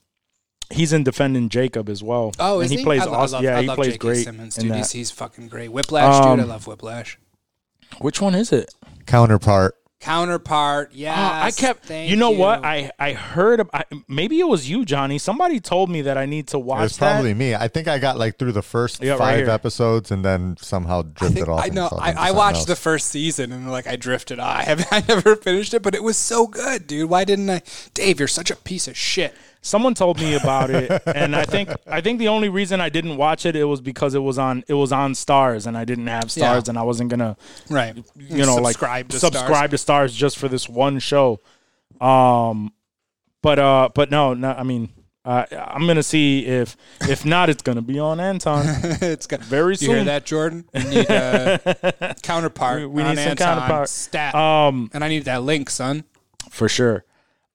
he's 0.72 0.94
in 0.94 1.04
defending 1.04 1.50
Jacob 1.50 1.90
as 1.90 2.02
well. 2.04 2.32
Oh, 2.40 2.56
and 2.60 2.66
is 2.66 2.72
he, 2.72 2.78
he? 2.78 2.84
plays 2.84 3.02
I, 3.02 3.06
lo- 3.06 3.14
I 3.14 3.16
awesome. 3.18 3.34
love, 3.36 3.44
yeah, 3.44 3.58
I 3.58 3.62
he 3.62 3.68
love 3.68 3.76
plays 3.76 3.88
J.K. 3.94 3.98
great 4.00 4.24
Simmons, 4.26 4.56
dude. 4.56 4.74
He's, 4.76 4.92
he's 4.92 5.12
fucking 5.12 5.48
great. 5.48 5.72
Whiplash, 5.72 6.24
Um, 6.26 6.38
dude. 6.38 6.46
I 6.46 6.50
love 6.50 6.68
Whiplash. 6.68 7.18
Which 8.00 8.22
one 8.22 8.36
is 8.36 8.52
it? 8.52 8.74
counterpart. 9.06 9.76
Counterpart. 10.02 10.92
Yeah, 10.94 11.14
Oh, 11.42 11.46
I 11.46 11.52
kept. 11.52 11.90
You 11.90 12.16
know 12.16 12.30
what? 12.32 12.64
I 12.64 12.92
I 13.00 13.14
heard. 13.14 13.60
ab- 13.62 13.70
I, 13.74 13.84
maybe 14.08 14.40
it 14.40 14.48
was 14.48 14.70
you, 14.70 14.86
Johnny. 14.86 15.18
Somebody 15.18 15.60
told 15.60 15.90
me 15.90 16.02
that 16.04 16.18
I 16.18 16.26
need 16.26 16.48
to 16.50 16.60
watch 16.60 16.80
It 16.80 16.84
was 16.84 16.98
that. 16.98 17.12
probably 17.14 17.34
me. 17.34 17.56
I 17.56 17.68
think 17.68 17.88
I 17.88 17.98
got 17.98 18.18
like 18.18 18.38
through 18.38 18.52
the 18.52 18.62
first 18.62 19.02
Yeah, 19.02 19.18
five 19.18 19.38
here. 19.40 19.50
episodes 19.50 20.12
and 20.12 20.24
then 20.24 20.58
somehow 20.60 21.02
drifted 21.04 21.48
off. 21.50 21.64
I 21.64 21.70
know. 21.70 21.90
I, 21.92 22.12
I 22.12 22.32
watched 22.32 22.58
else. 22.58 22.66
the 22.66 22.76
first 22.76 23.08
season 23.08 23.52
and 23.52 23.72
like 23.72 23.88
I 23.88 23.96
drifted. 23.96 24.40
I 24.40 24.64
have 24.64 24.86
I 24.92 25.04
never 25.08 25.36
finished 25.36 25.74
it, 25.74 25.82
but 25.82 25.96
it 25.96 26.04
was 26.04 26.18
so 26.18 26.46
good, 26.48 26.88
dude. 26.88 27.10
Why 27.10 27.24
didn't 27.24 27.50
I? 27.50 27.62
Dave, 27.94 28.20
you're 28.20 28.28
such 28.28 28.52
a 28.52 28.56
piece 28.56 28.88
of 28.88 28.96
shit. 28.98 29.34
Someone 29.66 29.96
told 29.96 30.20
me 30.20 30.36
about 30.36 30.70
it, 30.70 30.92
and 31.08 31.36
I 31.36 31.44
think 31.44 31.70
I 31.88 32.00
think 32.00 32.20
the 32.20 32.28
only 32.28 32.50
reason 32.50 32.80
I 32.80 32.90
didn't 32.90 33.18
watch 33.18 33.48
it 33.48 33.56
it 33.56 33.64
was 33.64 33.82
because 33.82 34.14
it 34.14 34.20
was 34.20 34.38
on 34.38 34.64
it 34.68 34.76
was 34.76 34.92
on 34.92 35.14
Starz, 35.14 35.66
and 35.66 35.76
I 35.76 35.86
didn't 35.86 36.06
have 36.06 36.26
Starz, 36.26 36.38
Yeah. 36.38 36.62
and 36.70 36.78
I 36.78 36.84
wasn't 36.84 37.10
gonna 37.10 37.36
Right. 37.70 37.96
you 38.16 38.46
know 38.46 38.58
subscribe 38.64 39.06
like 39.06 39.08
to 39.10 39.20
subscribe 39.20 39.72
Starz. 39.72 39.86
to 39.86 39.92
Starz 40.12 40.16
just 40.16 40.38
for 40.38 40.48
this 40.48 40.70
one 40.70 41.00
show. 41.00 41.40
Um, 42.00 42.74
but 43.42 43.58
uh, 43.58 43.90
but 43.96 44.12
no, 44.12 44.34
no. 44.36 44.52
I 44.52 44.62
mean, 44.64 44.90
uh, 45.26 45.46
I'm 45.52 45.88
gonna 45.88 46.04
see 46.04 46.46
if 46.46 46.78
if 47.02 47.26
not, 47.26 47.50
it's 47.50 47.64
gonna 47.64 47.82
be 47.82 47.98
on 47.98 48.20
Anton. 48.20 48.66
it's 49.02 49.26
good. 49.26 49.42
Very 49.44 49.76
You 49.80 49.90
hear 49.96 50.04
that, 50.04 50.26
Jordan? 50.26 50.66
We 50.76 50.84
need 50.84 51.10
a 51.10 52.16
counterpart. 52.22 52.82
We- 52.82 52.86
we 52.88 53.04
need 53.04 53.18
some 53.18 53.36
counterpart. 53.36 53.90
Stat. 53.90 54.36
Um, 54.36 54.92
and 54.94 55.04
I 55.04 55.08
need 55.08 55.26
that 55.26 55.42
link, 55.44 55.70
son. 55.72 56.04
for 56.52 56.70
sure. 56.70 57.04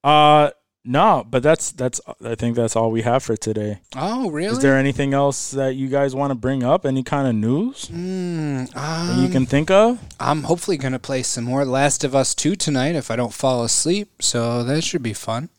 Uh, 0.02 0.50
no, 0.84 1.24
but 1.28 1.42
that's 1.42 1.72
that's. 1.72 2.00
I 2.24 2.34
think 2.34 2.56
that's 2.56 2.74
all 2.74 2.90
we 2.90 3.02
have 3.02 3.22
for 3.22 3.36
today. 3.36 3.80
Oh, 3.96 4.30
really? 4.30 4.52
Is 4.52 4.60
there 4.60 4.76
anything 4.78 5.12
else 5.14 5.50
that 5.50 5.74
you 5.76 5.88
guys 5.88 6.14
want 6.14 6.30
to 6.30 6.34
bring 6.34 6.62
up? 6.62 6.86
Any 6.86 7.02
kind 7.02 7.28
of 7.28 7.34
news 7.34 7.86
Mm, 7.92 8.70
that 8.72 9.16
you 9.18 9.26
um, 9.26 9.32
can 9.32 9.46
think 9.46 9.70
of? 9.70 9.98
I'm 10.18 10.44
hopefully 10.44 10.76
going 10.78 10.92
to 10.92 10.98
play 10.98 11.22
some 11.22 11.44
more 11.44 11.64
Last 11.64 12.02
of 12.04 12.14
Us 12.14 12.34
2 12.34 12.56
tonight 12.56 12.94
if 12.94 13.10
I 13.10 13.16
don't 13.16 13.34
fall 13.34 13.62
asleep. 13.62 14.22
So 14.22 14.62
that 14.64 14.82
should 14.82 15.02
be 15.02 15.12
fun. 15.12 15.50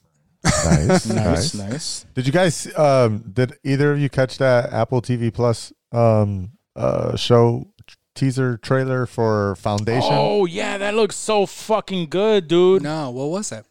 Nice, 0.44 1.06
Nice, 1.06 1.06
nice. 1.06 1.54
nice. 1.54 2.06
Did 2.16 2.26
you 2.26 2.34
guys? 2.34 2.68
Um, 2.78 3.24
did 3.32 3.54
either 3.64 3.92
of 3.94 4.00
you 4.00 4.10
catch 4.10 4.40
that 4.40 4.74
Apple 4.74 5.02
TV 5.02 5.32
Plus 5.32 5.72
um, 5.92 6.54
uh, 6.76 7.16
show 7.16 7.68
teaser 8.16 8.58
trailer 8.58 9.06
for 9.06 9.56
Foundation? 9.58 10.10
Oh 10.14 10.46
yeah, 10.48 10.80
that 10.80 10.96
looks 10.96 11.16
so 11.16 11.46
fucking 11.46 12.10
good, 12.10 12.48
dude. 12.48 12.82
No, 12.82 13.12
what 13.12 13.30
was 13.30 13.52
it? 13.52 13.66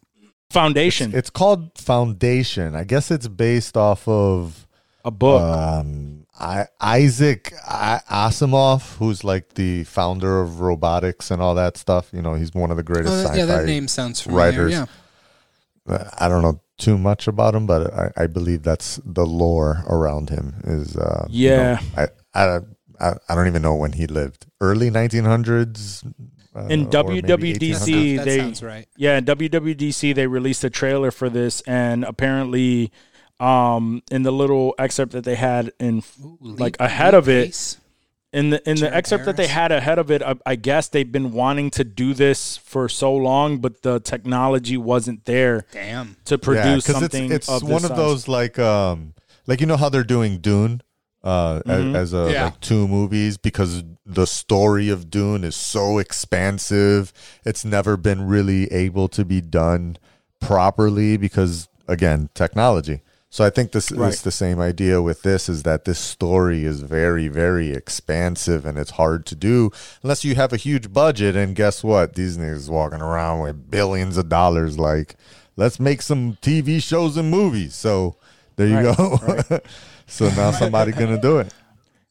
Foundation, 0.50 1.12
It's 1.14 1.30
called 1.30 1.78
Foundation. 1.78 2.74
I 2.74 2.84
guess 2.84 3.10
it's 3.10 3.28
based 3.28 3.76
off 3.76 4.06
of 4.08 4.66
a 5.04 5.10
book. 5.10 5.40
um, 5.42 6.26
I, 6.38 6.66
Isaac 6.80 7.52
Asimov, 7.68 8.96
who's 8.96 9.22
like 9.24 9.54
the 9.54 9.84
founder 9.84 10.40
of 10.40 10.60
robotics 10.60 11.30
and 11.30 11.40
all 11.40 11.54
that 11.54 11.76
stuff. 11.76 12.10
You 12.12 12.22
know, 12.22 12.34
he's 12.34 12.52
one 12.54 12.70
of 12.70 12.76
the 12.76 12.82
greatest 12.82 13.12
Oh, 13.12 13.16
that- 13.18 13.26
sci-fi 13.28 13.38
yeah, 13.38 13.44
that 13.46 13.66
name 13.66 13.88
sounds 13.88 14.20
familiar. 14.20 14.44
writers. 14.66 14.72
Yeah. 14.72 14.86
I 16.18 16.28
don't 16.28 16.42
know 16.42 16.60
too 16.78 16.96
much 16.98 17.26
about 17.26 17.54
him, 17.54 17.66
but 17.66 17.92
I, 17.92 18.10
I 18.16 18.26
believe 18.26 18.62
that's 18.62 19.00
the 19.04 19.26
lore 19.26 19.82
around 19.88 20.30
him. 20.30 20.54
Is 20.64 20.96
uh, 20.96 21.26
you 21.28 21.50
know, 21.50 21.56
Yeah. 21.56 21.80
I, 21.96 22.08
I 22.34 22.58
I 23.00 23.12
I 23.28 23.34
don't 23.34 23.46
even 23.48 23.62
know 23.62 23.74
when 23.74 23.92
he 23.92 24.06
lived. 24.06 24.46
Early 24.60 24.90
1900s. 24.90 26.04
Uh, 26.54 26.66
In 26.68 26.86
WWDC, 26.86 28.14
1800s. 28.14 28.16
that 28.16 28.24
they- 28.24 28.38
sounds 28.38 28.62
right. 28.62 28.86
Yeah, 28.96 29.18
in 29.18 29.24
WWDC 29.24 30.12
they 30.14 30.26
released 30.26 30.64
a 30.64 30.70
trailer 30.70 31.10
for 31.12 31.28
this, 31.30 31.60
and 31.62 32.04
apparently, 32.04 32.90
um, 33.38 34.02
in 34.10 34.22
the 34.24 34.32
little 34.32 34.74
excerpt 34.78 35.12
that 35.12 35.24
they 35.24 35.36
had 35.36 35.72
in 35.78 36.02
like 36.40 36.72
Leap- 36.72 36.80
ahead 36.80 37.14
Leap 37.14 37.18
of 37.22 37.28
it, 37.28 37.46
Pace? 37.46 37.76
in 38.32 38.50
the 38.50 38.68
in 38.68 38.74
the 38.76 38.80
Jared 38.82 38.94
excerpt 38.94 39.24
that 39.26 39.36
they 39.36 39.46
had 39.46 39.70
ahead 39.72 39.98
of 39.98 40.10
it, 40.10 40.22
I, 40.22 40.34
I 40.44 40.56
guess 40.56 40.88
they've 40.88 41.10
been 41.10 41.32
wanting 41.32 41.70
to 41.72 41.84
do 41.84 42.14
this 42.14 42.56
for 42.56 42.88
so 42.88 43.14
long, 43.14 43.58
but 43.58 43.82
the 43.82 44.00
technology 44.00 44.76
wasn't 44.76 45.24
there 45.26 45.66
Damn. 45.72 46.16
to 46.24 46.36
produce 46.36 46.84
'cause 46.86 46.96
something. 46.96 47.30
It's, 47.32 47.48
of 47.48 47.54
it's 47.56 47.62
this 47.62 47.70
one 47.72 47.84
of 47.84 47.88
size. 47.90 47.96
those 47.96 48.28
like 48.28 48.58
um 48.58 49.14
like 49.46 49.60
you 49.60 49.66
know 49.66 49.76
how 49.76 49.88
they're 49.88 50.04
doing 50.04 50.38
Dune 50.38 50.82
uh 51.22 51.60
Mhm. 51.66 51.94
as, 51.94 52.12
as 52.12 52.12
a 52.14 52.32
Yeah. 52.32 52.44
like 52.44 52.60
two 52.60 52.88
movies 52.88 53.36
because 53.36 53.84
the 54.06 54.26
story 54.26 54.88
of 54.88 55.10
Dune 55.10 55.44
is 55.44 55.54
so 55.56 55.98
expansive. 55.98 57.12
It's 57.44 57.64
never 57.64 57.96
been 57.96 58.26
really 58.26 58.72
able 58.72 59.08
to 59.08 59.24
be 59.24 59.40
done 59.40 59.96
properly 60.40 61.16
because 61.16 61.68
again, 61.88 62.28
technology. 62.34 63.02
So 63.32 63.44
I 63.44 63.50
think 63.50 63.70
this 63.72 63.92
Right. 63.92 64.12
is 64.12 64.22
the 64.22 64.30
same 64.32 64.60
idea 64.60 65.00
with 65.02 65.22
this 65.22 65.48
is 65.48 65.62
that 65.64 65.84
this 65.84 65.98
story 65.98 66.64
is 66.64 66.80
very 66.80 67.28
very 67.28 67.70
expansive 67.72 68.64
and 68.64 68.78
it's 68.78 68.92
hard 68.92 69.26
to 69.26 69.34
do 69.36 69.70
unless 70.02 70.24
you 70.24 70.34
have 70.36 70.52
a 70.52 70.56
huge 70.56 70.92
budget 70.92 71.36
and 71.36 71.54
guess 71.54 71.84
what? 71.84 72.14
Disney 72.14 72.46
is 72.46 72.70
walking 72.70 73.00
around 73.02 73.40
with 73.40 73.70
billions 73.70 74.16
of 74.16 74.28
dollars 74.28 74.78
like 74.78 75.16
let's 75.56 75.78
make 75.78 76.00
some 76.02 76.38
TV 76.40 76.80
shows 76.82 77.16
and 77.16 77.30
movies. 77.30 77.74
So 77.74 78.16
There 78.56 78.66
you 78.68 78.88
Right, 78.88 78.96
go. 78.96 79.60
so 80.10 80.28
now 80.30 80.50
somebody 80.50 80.92
gonna 80.92 81.20
do 81.20 81.38
it. 81.38 81.52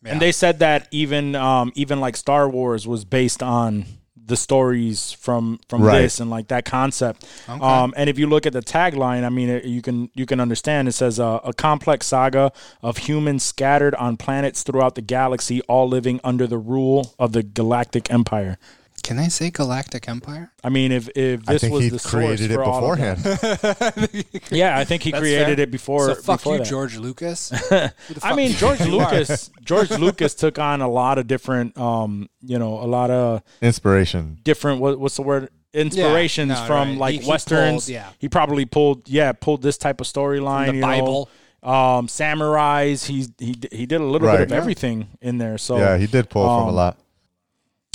And 0.04 0.20
they 0.22 0.32
said 0.32 0.60
that 0.60 0.88
even 0.92 1.36
um, 1.36 1.72
even 1.76 2.00
like 2.00 2.16
Star 2.18 2.50
Wars 2.50 2.88
was 2.88 3.04
based 3.06 3.44
on 3.44 3.86
the 4.16 4.38
stories 4.38 5.12
from 5.12 5.60
from 5.68 5.82
Right. 5.82 6.04
this 6.04 6.20
and 6.20 6.30
like 6.30 6.48
that 6.50 6.64
concept. 6.64 7.26
Um, 7.48 7.94
and 7.98 8.10
if 8.10 8.18
you 8.20 8.28
look 8.28 8.46
at 8.46 8.54
the 8.54 8.62
tagline, 8.62 9.24
I 9.26 9.30
mean, 9.30 9.50
it, 9.50 9.66
you 9.66 9.82
can 9.82 10.10
you 10.14 10.26
can 10.26 10.40
understand. 10.40 10.88
It 10.88 10.94
says 10.94 11.20
uh, 11.20 11.40
a 11.44 11.52
complex 11.54 12.06
saga 12.08 12.52
of 12.82 12.98
humans 12.98 13.44
scattered 13.44 13.96
on 13.96 14.18
planets 14.18 14.64
throughout 14.64 14.96
the 14.96 15.02
galaxy, 15.02 15.62
all 15.64 15.90
living 15.90 16.22
under 16.24 16.48
the 16.48 16.60
rule 16.60 17.14
of 17.20 17.34
the 17.34 17.44
Galactic 17.44 18.12
Empire. 18.12 18.58
Can 19.02 19.20
I 19.20 19.28
say 19.30 19.50
Galactic 19.52 20.08
Empire? 20.10 20.52
I 20.64 20.70
mean, 20.70 20.92
if 20.92 21.10
if 21.16 21.42
I 21.48 21.54
this 21.54 21.62
think 21.62 21.74
was 21.74 21.84
he 21.84 21.90
the 21.90 22.00
source 22.00 22.14
created 22.14 22.52
it 22.52 22.56
for 22.56 22.64
all 22.64 22.92
of 22.94 22.98
that- 23.00 23.24
beforehand. 23.24 24.26
yeah, 24.52 24.78
I 24.78 24.86
think 24.86 25.04
he 25.04 25.12
created 25.12 25.58
fair. 25.58 25.64
it 25.64 25.72
before. 25.72 26.08
so 26.08 26.16
fuck 26.16 26.40
before 26.40 26.54
you, 26.54 26.60
that. 26.60 26.68
George 26.68 26.98
Lucas. 26.98 27.50
Who 27.50 27.56
the 27.70 27.94
I 28.24 28.30
fuck 28.30 28.36
mean, 28.36 28.52
you 28.52 28.58
George 28.58 28.82
are? 28.82 28.86
Lucas. 28.86 29.50
George 29.64 29.92
Lucas 29.92 30.36
took 30.36 30.60
on 30.60 30.82
a 30.82 30.88
lot 30.90 31.18
of 31.18 31.28
different, 31.28 31.78
um, 31.78 32.30
you 32.42 32.60
know, 32.60 32.80
a 32.80 32.86
lot 32.88 33.12
of 33.12 33.42
Inspiration. 33.62 34.38
different. 34.44 34.82
What, 34.82 35.00
what's 35.00 35.16
the 35.16 35.22
word? 35.24 35.50
Inspirations 35.74 36.50
no, 36.50 36.66
from 36.66 36.90
right. 36.90 36.98
like 36.98 37.16
He- 37.16 37.22
he 37.22 37.30
westerns. 37.30 37.86
pulled- 37.86 37.90
yeah. 37.90 38.10
He 38.20 38.28
probably 38.30 38.66
pulled, 38.66 39.08
yeah, 39.08 39.32
pulled 39.34 39.62
this 39.62 39.78
type 39.78 40.02
of 40.02 40.08
storyline. 40.08 40.68
the 40.68 40.74
you 40.76 40.82
know. 40.82 40.88
Bible. 40.88 41.30
um, 41.62 42.08
samurais. 42.08 43.06
He's 43.06 43.30
he 43.38 43.56
he 43.72 43.86
did 43.86 44.00
a 44.02 44.04
little 44.06 44.28
Right. 44.28 44.38
bit 44.38 44.44
of 44.44 44.52
Yeah. 44.52 44.58
everything 44.58 45.08
in 45.22 45.38
there. 45.38 45.58
So 45.58 45.78
Yeah, 45.78 45.98
he 45.98 46.08
did 46.08 46.30
pull 46.30 46.44
from 46.44 46.68
a 46.68 46.70
um, 46.70 46.76
lot. 46.76 46.98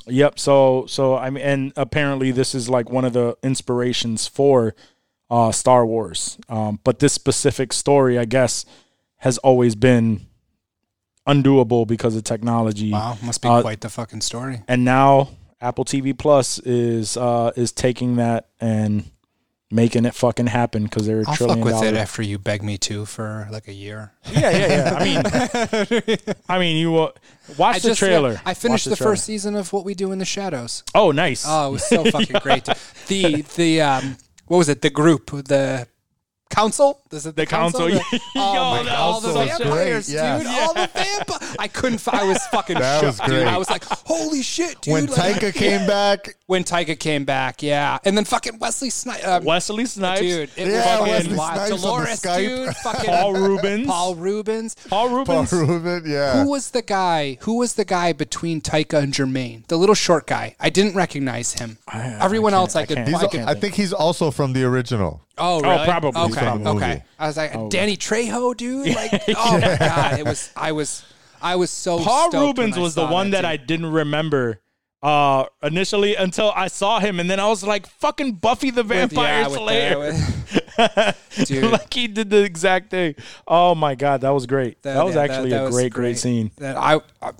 Yep. 0.06 0.38
So 0.38 0.86
so 0.86 1.16
I 1.16 1.30
mean, 1.30 1.44
and 1.44 1.72
apparently 1.76 2.30
this 2.30 2.54
is 2.54 2.68
like 2.68 2.90
one 2.90 3.04
of 3.04 3.12
the 3.12 3.36
inspirations 3.42 4.26
for 4.26 4.74
uh, 5.30 5.50
Star 5.52 5.86
Wars. 5.86 6.38
Um, 6.48 6.78
but 6.84 6.98
this 6.98 7.12
specific 7.12 7.72
story, 7.72 8.18
I 8.18 8.24
guess, 8.24 8.64
has 9.18 9.38
always 9.38 9.74
been 9.74 10.26
undoable 11.26 11.86
because 11.86 12.14
of 12.16 12.24
technology. 12.24 12.92
Wow, 12.92 13.16
must 13.22 13.40
be 13.40 13.48
Uh, 13.48 13.62
quite 13.62 13.80
the 13.80 13.88
fucking 13.88 14.20
story. 14.20 14.62
And 14.68 14.84
now 14.84 15.30
Apple 15.60 15.84
TV 15.84 16.16
Plus 16.16 16.58
is 16.60 17.16
uh, 17.16 17.52
is 17.56 17.72
taking 17.72 18.16
that 18.16 18.48
and 18.60 19.10
making 19.70 20.04
it 20.04 20.14
fucking 20.14 20.46
happen 20.46 20.84
because 20.84 21.06
they're 21.06 21.22
a 21.22 21.24
I'll 21.28 21.34
trillion 21.34 21.58
fuck 21.64 21.80
with 21.80 21.82
it 21.82 21.94
after 21.96 22.22
you 22.22 22.38
beg 22.38 22.62
me 22.62 22.78
to 22.78 23.04
for 23.06 23.48
like 23.50 23.66
a 23.68 23.72
year. 23.72 24.12
Yeah, 24.30 24.50
yeah, 24.50 24.68
yeah. 24.68 24.94
I 24.98 25.04
mean, 25.04 26.16
I 26.48 26.58
mean, 26.58 26.76
you 26.76 26.96
uh, 26.96 27.12
watch 27.58 27.76
I 27.76 27.78
the 27.80 27.88
just 27.88 27.98
trailer. 27.98 28.40
I 28.44 28.54
finished 28.54 28.86
Watch 28.86 28.90
the, 28.92 28.96
trailer. 28.96 29.12
first 29.12 29.24
season 29.24 29.56
of 29.56 29.72
What 29.72 29.84
We 29.84 29.94
Do 29.94 30.12
in 30.12 30.18
the 30.18 30.24
Shadows. 30.24 30.82
Oh, 30.94 31.10
nice. 31.10 31.44
Oh, 31.46 31.68
it 31.68 31.72
was 31.72 31.86
so 31.86 32.04
fucking 32.04 32.40
great. 32.40 32.68
The 33.08 33.42
the 33.56 33.82
um 33.82 34.16
what 34.46 34.58
was 34.58 34.68
it? 34.70 34.80
The 34.80 34.88
group, 34.90 35.26
the 35.30 35.86
council? 36.50 37.00
This 37.10 37.20
Is 37.20 37.26
it 37.26 37.36
the, 37.36 37.42
The 37.42 37.46
council? 37.46 37.86
The- 37.86 37.92
Yo, 38.12 38.18
oh 38.36 38.70
my 38.70 38.84
god, 38.84 38.88
all 38.88 39.20
the 39.20 39.32
so 39.32 39.44
great, 39.44 39.58
vampires, 39.58 40.12
yeah. 40.12 40.38
dude. 40.38 40.46
All 40.46 40.74
the 40.74 40.88
vampires. 40.92 41.56
I 41.58 41.68
couldn't. 41.68 41.98
fi- 41.98 42.20
I 42.20 42.24
was 42.24 42.38
fucking 42.46 42.78
That 42.78 43.00
shook, 43.00 43.06
was 43.08 43.18
dude. 43.20 43.28
great. 43.28 43.46
I 43.46 43.56
was 43.58 43.70
like, 43.70 43.84
holy 43.84 44.42
shit, 44.42 44.80
dude. 44.80 44.92
When 44.92 45.06
like- 45.06 45.36
Taika 45.36 45.54
came 45.54 45.86
back, 45.86 46.34
when 46.46 46.62
Taika 46.64 46.98
came 46.98 47.24
back, 47.24 47.62
yeah, 47.62 47.98
and 48.04 48.16
then 48.16 48.24
fucking 48.24 48.58
Wesley 48.58 48.90
Snipes. 48.90 49.24
Um, 49.26 49.44
Wesley 49.44 49.86
Snipes, 49.86 50.20
Dude, 50.20 50.50
it 50.56 50.68
Yeah, 50.68 50.76
was 50.76 50.84
fucking 50.84 51.12
Wesley 51.12 51.36
wild. 51.36 51.54
Snipes 51.56 51.70
on 51.72 51.76
the 51.78 51.86
Dolores, 51.86 52.20
Skype. 52.20 52.38
dude, 52.66 52.76
fucking 52.82 53.10
Paul 53.10 53.32
Reubens, 53.34 53.86
Paul 53.86 54.14
Reubens. 54.14 54.74
Paul 54.88 55.08
Reubens. 55.08 55.50
Paul 55.50 55.60
Reubens. 55.66 56.08
Yeah. 56.08 56.42
Who 56.42 56.50
was 56.50 56.70
the 56.70 56.82
guy? 56.82 57.38
Who 57.42 57.58
was 57.58 57.74
the 57.74 57.84
guy 57.84 58.12
between 58.12 58.60
Taika 58.60 59.02
and 59.02 59.12
Jermaine? 59.12 59.66
The 59.68 59.76
little 59.78 59.94
short 59.94 60.26
guy. 60.26 60.56
I 60.60 60.70
didn't 60.70 60.94
recognize 60.94 61.54
him. 61.54 61.78
Everyone 61.92 62.52
can't- 62.52 62.60
else 62.60 62.76
I 62.76 62.82
I 62.82 62.86
could. 62.86 62.98
I 62.98 63.26
could 63.26 63.40
I 63.40 63.54
think 63.54 63.74
he's 63.74 63.92
also 63.92 64.30
from 64.30 64.52
the 64.52 64.64
original. 64.64 65.22
oh, 65.38 65.60
really? 65.60 65.74
oh 65.76 65.84
probably. 65.84 66.20
Okay. 66.22 66.33
He's 66.34 66.48
from 66.48 66.64
the 66.64 66.70
okay. 66.74 67.04
I 67.18 67.26
was 67.26 67.36
like, 67.36 67.52
Danny 67.70 67.96
Trejo, 67.96 68.56
dude. 68.56 68.94
Like, 68.94 69.22
oh 69.36 69.58
my 69.60 69.76
god, 69.78 70.18
it 70.18 70.24
was. 70.24 70.50
I 70.56 70.72
was. 70.72 71.04
I 71.40 71.56
was 71.56 71.70
so. 71.70 71.98
Paul 71.98 72.30
Reubens 72.30 72.76
was 72.78 72.94
the 72.94 73.06
one 73.06 73.30
that, 73.30 73.42
dude. 73.42 73.46
I 73.46 73.56
didn't 73.56 73.92
remember 73.92 74.60
uh, 75.02 75.44
initially 75.62 76.16
until 76.16 76.50
I 76.56 76.68
saw 76.68 76.98
him, 76.98 77.20
and 77.20 77.28
then 77.28 77.38
I 77.38 77.46
was 77.48 77.62
like, 77.62 77.86
"Fucking 77.86 78.36
Buffy 78.36 78.70
the 78.70 78.82
Vampire 78.82 79.42
Yeah, 79.42 79.46
with 79.48 79.52
the- 79.52 79.58
Slayer!" 79.58 79.98
with- 79.98 81.20
Dude. 81.46 81.70
like 81.70 81.92
he 81.92 82.08
did 82.08 82.30
the 82.30 82.42
exact 82.42 82.90
thing. 82.90 83.14
Oh 83.46 83.74
my 83.74 83.94
god, 83.94 84.22
that 84.22 84.30
was 84.30 84.46
great. 84.46 84.82
That, 84.82 85.04
was 85.04 85.14
yeah, 85.14 85.22
actually 85.22 85.50
that 85.50 85.62
a 85.62 85.66
was 85.66 85.74
great, 85.74 85.92
great, 85.92 86.18
scene. 86.18 86.50
That 86.56 86.76
I, 86.76 87.00
I, 87.22 87.32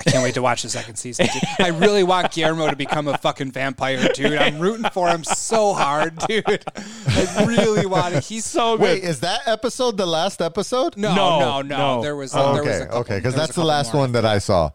I 0.00 0.10
can't 0.10 0.22
wait 0.24 0.34
to 0.34 0.42
watch 0.42 0.62
the 0.62 0.68
second 0.70 0.96
season. 0.96 1.26
Dude. 1.26 1.42
I 1.66 1.68
really 1.68 2.02
want 2.02 2.32
Guillermo 2.32 2.70
to 2.70 2.76
become 2.76 3.06
a 3.06 3.18
fucking 3.18 3.52
vampire, 3.52 4.08
dude. 4.14 4.38
I'm 4.38 4.58
rooting 4.58 4.90
for 4.90 5.08
him 5.08 5.24
so 5.24 5.74
hard, 5.74 6.16
dude. 6.26 6.44
I 6.46 7.44
really 7.46 7.84
want 7.86 8.14
it. 8.14 8.24
He's 8.24 8.44
So 8.46 8.76
good. 8.78 8.82
Wait, 8.84 9.04
is 9.04 9.20
that 9.20 9.40
episode 9.46 9.96
the 9.98 10.06
last 10.06 10.40
episode? 10.40 10.96
no, 10.96 11.14
No, 11.14 11.38
no, 11.40 11.62
no, 11.62 11.76
no. 11.96 12.02
There 12.02 12.16
was, 12.16 12.34
Oh, 12.34 12.54
there 12.54 12.62
was 12.64 12.72
okay, 12.72 12.82
a 12.82 12.86
couple, 12.86 13.00
okay, 13.00 13.16
because 13.18 13.34
that's 13.34 13.54
the 13.54 13.64
last 13.64 13.92
more. 13.92 14.04
one 14.04 14.12
that 14.12 14.24
I 14.24 14.38
saw. 14.38 14.70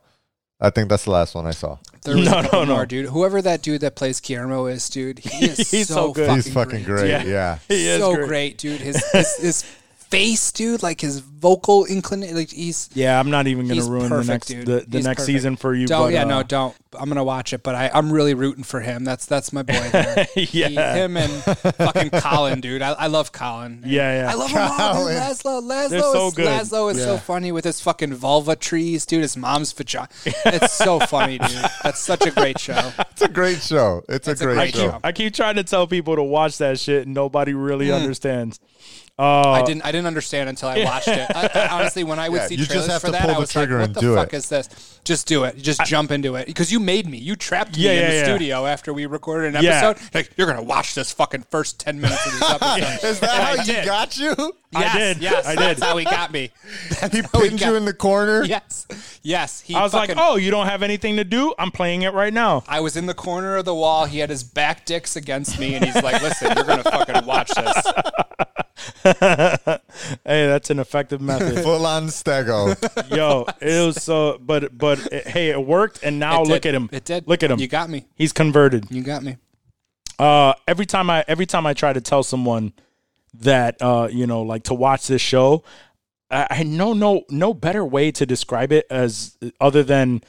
I 0.62 0.70
think 0.70 0.88
that's 0.90 1.04
the 1.06 1.12
last 1.12 1.36
one 1.36 1.46
I 1.48 1.52
saw. 1.52 1.78
There 2.04 2.16
was 2.16 2.30
No, 2.30 2.38
a 2.40 2.44
no, 2.44 2.50
no. 2.64 2.76
more, 2.76 2.86
dude. 2.86 3.08
Whoever 3.08 3.42
that 3.42 3.62
dude 3.62 3.82
that 3.82 3.96
plays 3.96 4.20
Guillermo 4.20 4.68
is, 4.68 4.88
dude, 4.90 5.20
he 5.20 5.48
is 5.48 5.58
He's 5.72 5.88
so, 5.88 5.94
so 5.96 6.12
good. 6.14 6.28
fucking 6.28 6.44
He's 6.44 6.54
fucking 6.54 6.84
great. 6.84 7.10
Yeah. 7.10 7.24
Yeah. 7.24 7.58
He 7.68 7.88
is 7.88 8.00
so 8.00 8.16
great. 8.16 8.28
great. 8.28 8.58
dude. 8.60 8.80
His 8.82 9.04
his, 9.12 9.36
his 9.38 9.66
face, 10.10 10.52
dude, 10.52 10.82
like 10.84 11.02
his 11.02 11.20
vocal 11.20 11.86
inclination, 11.86 12.36
like 12.36 12.50
he's 12.52 12.90
Yeah, 12.94 13.20
I'm 13.20 13.30
not 13.30 13.48
even 13.48 13.68
gonna 13.68 13.84
ruin 13.84 14.10
perfect, 14.10 14.48
the 14.48 14.54
dude. 14.56 14.68
next 14.68 14.86
the, 14.86 14.90
the 14.92 15.04
next 15.04 15.08
perfect. 15.22 15.26
season 15.26 15.56
for 15.58 15.74
you. 15.74 15.88
Don't 15.88 16.08
but, 16.08 16.14
yeah, 16.14 16.24
uh, 16.24 16.28
no, 16.28 16.44
don't. 16.44 16.76
I'm 16.98 17.10
gonna 17.10 17.24
watch 17.26 17.52
it, 17.54 17.62
but 17.62 17.76
I, 17.76 17.92
I'm 17.94 18.12
really 18.12 18.34
rooting 18.34 18.64
for 18.64 18.80
him. 18.80 19.04
That's 19.04 19.26
that's 19.26 19.52
my 19.52 19.64
boy 19.64 19.74
there. 19.92 20.28
Yeah. 20.36 20.68
He- 20.70 21.00
him 21.00 21.18
and 21.18 21.32
fucking 21.32 22.10
Colin, 22.12 22.62
dude. 22.62 22.82
I, 22.82 22.92
I 22.94 23.08
love 23.08 23.32
Colin. 23.32 23.84
Yeah, 23.86 24.22
yeah. 24.24 24.32
I 24.32 24.36
love 24.36 24.50
him 24.52 24.58
all, 24.62 24.70
dude. 24.70 24.96
Colin. 24.96 25.16
Laszlo, 25.18 25.62
Laszlo 25.62 25.90
They're 25.90 26.00
so 26.02 26.28
is 26.28 26.34
good. 26.36 26.48
Laszlo 26.48 26.92
is 26.92 27.02
so 27.04 27.18
funny 27.18 27.52
with 27.52 27.66
his 27.66 27.82
fucking 27.82 28.14
vulva 28.14 28.56
trees, 28.56 29.06
dude. 29.06 29.22
His 29.22 29.36
mom's 29.38 29.72
vagina. 29.74 30.08
It's 30.26 30.74
so 30.74 31.00
funny, 31.00 31.38
dude. 31.40 31.50
That's 31.84 32.00
such 32.00 32.26
a 32.26 32.32
great 32.32 32.60
show. 32.60 32.92
It's 33.12 33.22
a 33.22 33.28
great 33.28 33.62
show. 33.62 34.04
It's, 34.10 34.28
It's 34.28 34.42
a 34.42 34.44
a 34.44 34.48
great, 34.48 34.56
great 34.56 34.76
show. 34.76 34.92
show. 34.92 35.00
I 35.04 35.12
keep 35.12 35.34
trying 35.34 35.56
to 35.56 35.64
tell 35.64 35.86
people 35.88 36.16
to 36.16 36.24
watch 36.24 36.58
that 36.60 36.80
shit, 36.80 37.06
and 37.06 37.14
nobody 37.14 37.54
really 37.54 37.88
Mm. 37.88 38.02
understands. 38.02 38.60
Uh, 39.18 39.52
I 39.52 39.62
didn't 39.64 39.84
I 39.86 39.94
didn't 39.94 40.08
understand 40.08 40.50
until 40.50 40.68
I 40.68 40.84
watched 40.84 41.08
it. 41.08 41.26
I, 41.34 41.50
I- 41.54 41.68
honestly, 41.72 42.04
when 42.04 42.20
I 42.20 42.28
would 42.28 42.36
Yeah, 42.42 42.48
see 42.48 42.56
you 42.56 42.66
just 42.66 42.72
trailers 42.72 42.88
have 42.92 43.00
for 43.02 43.08
to 43.08 43.12
that, 43.14 43.22
pull 43.22 43.32
I 43.32 43.34
the 43.36 43.40
was 43.40 43.56
like, 43.56 43.70
"What 43.70 43.94
the 43.94 44.14
fuck 44.14 44.34
it." 44.34 44.38
is 44.38 44.50
this?" 44.50 45.00
Just 45.06 45.26
do 45.28 45.46
it. 45.46 45.56
Just 45.58 45.86
jump 45.86 46.12
into 46.12 46.36
it 46.36 46.48
because 46.48 46.70
you 46.70 46.82
made 46.82 47.08
me. 47.08 47.18
You 47.18 47.38
trapped 47.38 47.78
me 47.78 47.84
Yeah, 47.84 47.92
in 47.92 48.10
the 48.10 48.16
yeah. 48.18 48.24
studio 48.26 48.66
after 48.66 48.92
we 48.94 49.06
recorded 49.06 49.56
an 49.56 49.64
Yeah. 49.64 49.88
episode. 49.90 50.06
Like 50.14 50.32
you're 50.36 50.48
gonna 50.48 50.64
watch 50.64 50.96
this 50.96 51.14
fucking 51.14 51.46
first 51.50 51.80
ten 51.80 52.02
minutes 52.02 52.26
of 52.26 52.34
this 52.34 52.52
episode. 52.62 53.08
Is 53.08 53.20
that 53.22 53.30
And 53.36 53.44
how 53.44 53.54
I 53.54 53.58
he 53.64 53.72
did. 53.72 53.86
got 53.86 54.18
you? 54.18 54.54
I 54.76 54.98
did. 54.98 55.18
Yes, 55.20 55.46
I 55.48 55.52
did. 55.56 55.60
That's 55.78 55.84
how 55.84 55.96
he 55.96 56.04
got 56.04 56.34
me. 56.34 56.52
That's 57.00 57.16
He 57.16 57.22
pinned 57.22 57.62
you 57.62 57.76
in 57.76 57.86
the 57.86 57.94
corner. 57.94 58.44
Yes, 58.44 58.86
yes. 59.24 59.62
He 59.62 59.76
I 59.76 59.84
was 59.84 59.94
fucking, 59.94 60.18
like, 60.18 60.26
"Oh, 60.30 60.36
you 60.36 60.52
don't 60.52 60.66
have 60.68 60.84
anything 60.84 61.16
to 61.16 61.24
do? 61.24 61.54
I'm 61.58 61.72
playing 61.72 62.02
it 62.02 62.14
right 62.14 62.34
now." 62.34 62.66
I 62.68 62.82
was 62.82 62.98
in 62.98 63.06
the 63.06 63.14
corner 63.14 63.56
of 63.56 63.64
the 63.64 63.74
wall. 63.76 64.04
He 64.08 64.20
had 64.20 64.30
his 64.30 64.44
back 64.44 64.86
dicks 64.86 65.16
against 65.16 65.58
me, 65.58 65.76
and 65.76 65.86
he's 65.86 65.96
like, 66.04 66.22
"Listen, 66.22 66.52
you're 66.58 66.66
gonna 66.66 66.84
fucking 66.84 67.26
watch 67.26 67.52
this." 67.52 67.86
Hey, 70.26 70.48
that's 70.48 70.70
an 70.70 70.80
effective 70.80 71.22
method. 71.22 71.64
Full 71.64 71.86
on 71.86 72.08
stego. 72.08 72.76
Yo, 73.16 73.46
it 73.62 73.86
was 73.86 74.02
so, 74.04 74.38
but 74.42 74.78
but 74.78 75.00
it, 75.12 75.28
hey, 75.28 75.50
it 75.50 75.64
worked, 75.66 76.00
and 76.04 76.20
now 76.20 76.42
It 76.42 76.48
look 76.48 76.62
did. 76.64 76.70
at 76.70 76.76
him. 76.76 76.90
It 76.92 77.06
did. 77.06 77.28
Look 77.28 77.44
at 77.44 77.52
him. 77.52 77.60
You 77.60 77.68
got 77.68 77.90
me. 77.90 78.06
He's 78.16 78.34
converted. 78.34 78.88
You 78.90 79.04
got 79.04 79.24
me. 79.24 79.38
Uh, 80.20 80.54
every 80.68 80.86
time 80.86 81.10
I 81.10 81.24
every 81.28 81.46
time 81.46 81.66
I 81.66 81.74
try 81.74 81.94
to 81.94 82.02
tell 82.02 82.24
someone 82.24 82.74
that 83.36 83.82
uh, 83.82 84.08
you 84.12 84.28
know, 84.28 84.42
like 84.42 84.64
to 84.64 84.74
watch 84.74 85.08
this 85.08 85.22
show, 85.22 85.64
I, 86.32 86.48
I 86.50 86.64
know 86.64 86.94
no 86.94 87.24
no 87.30 87.54
better 87.54 87.86
way 87.86 88.12
to 88.12 88.26
describe 88.26 88.72
it 88.72 88.86
as 88.90 89.38
other 89.62 89.84
than 89.84 90.22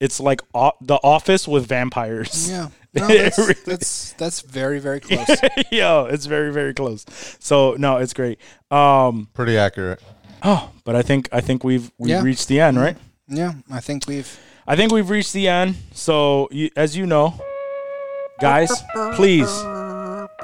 it's 0.00 0.18
like 0.20 0.40
o- 0.54 0.72
the 0.80 0.96
Office 1.02 1.46
with 1.46 1.66
vampires. 1.66 2.50
Yeah. 2.50 2.68
No, 2.94 3.06
that's, 3.08 3.38
really- 3.38 3.54
that's 3.66 4.12
that's 4.12 4.40
very 4.40 4.78
very 4.78 5.00
close. 5.06 5.28
Yo, 5.70 6.06
it's 6.06 6.26
very 6.26 6.52
very 6.52 6.72
close. 6.74 7.04
So 7.40 7.74
no, 7.78 7.96
it's 7.98 8.12
great. 8.14 8.38
Um, 8.70 9.28
Pretty 9.34 9.58
accurate. 9.58 10.00
oh, 10.42 10.70
but 10.84 10.94
I 10.96 11.02
think 11.02 11.28
I 11.32 11.40
think 11.40 11.64
we've 11.64 11.90
we've 11.98 12.10
Yeah. 12.10 12.22
reached 12.22 12.48
the 12.48 12.60
end, 12.60 12.78
right? 12.78 12.96
Yeah, 13.28 13.54
I 13.70 13.80
think 13.80 14.06
we've. 14.06 14.38
I 14.66 14.76
think 14.76 14.92
we've 14.92 15.10
reached 15.10 15.32
the 15.34 15.46
end. 15.48 15.76
So, 15.92 16.48
you, 16.50 16.70
as 16.76 16.96
you 16.96 17.04
know, 17.06 17.34
guys, 18.40 18.70
please 19.14 19.48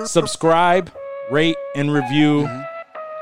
subscribe, 0.05 0.91
rate, 1.31 1.57
and 1.75 1.93
review 1.93 2.49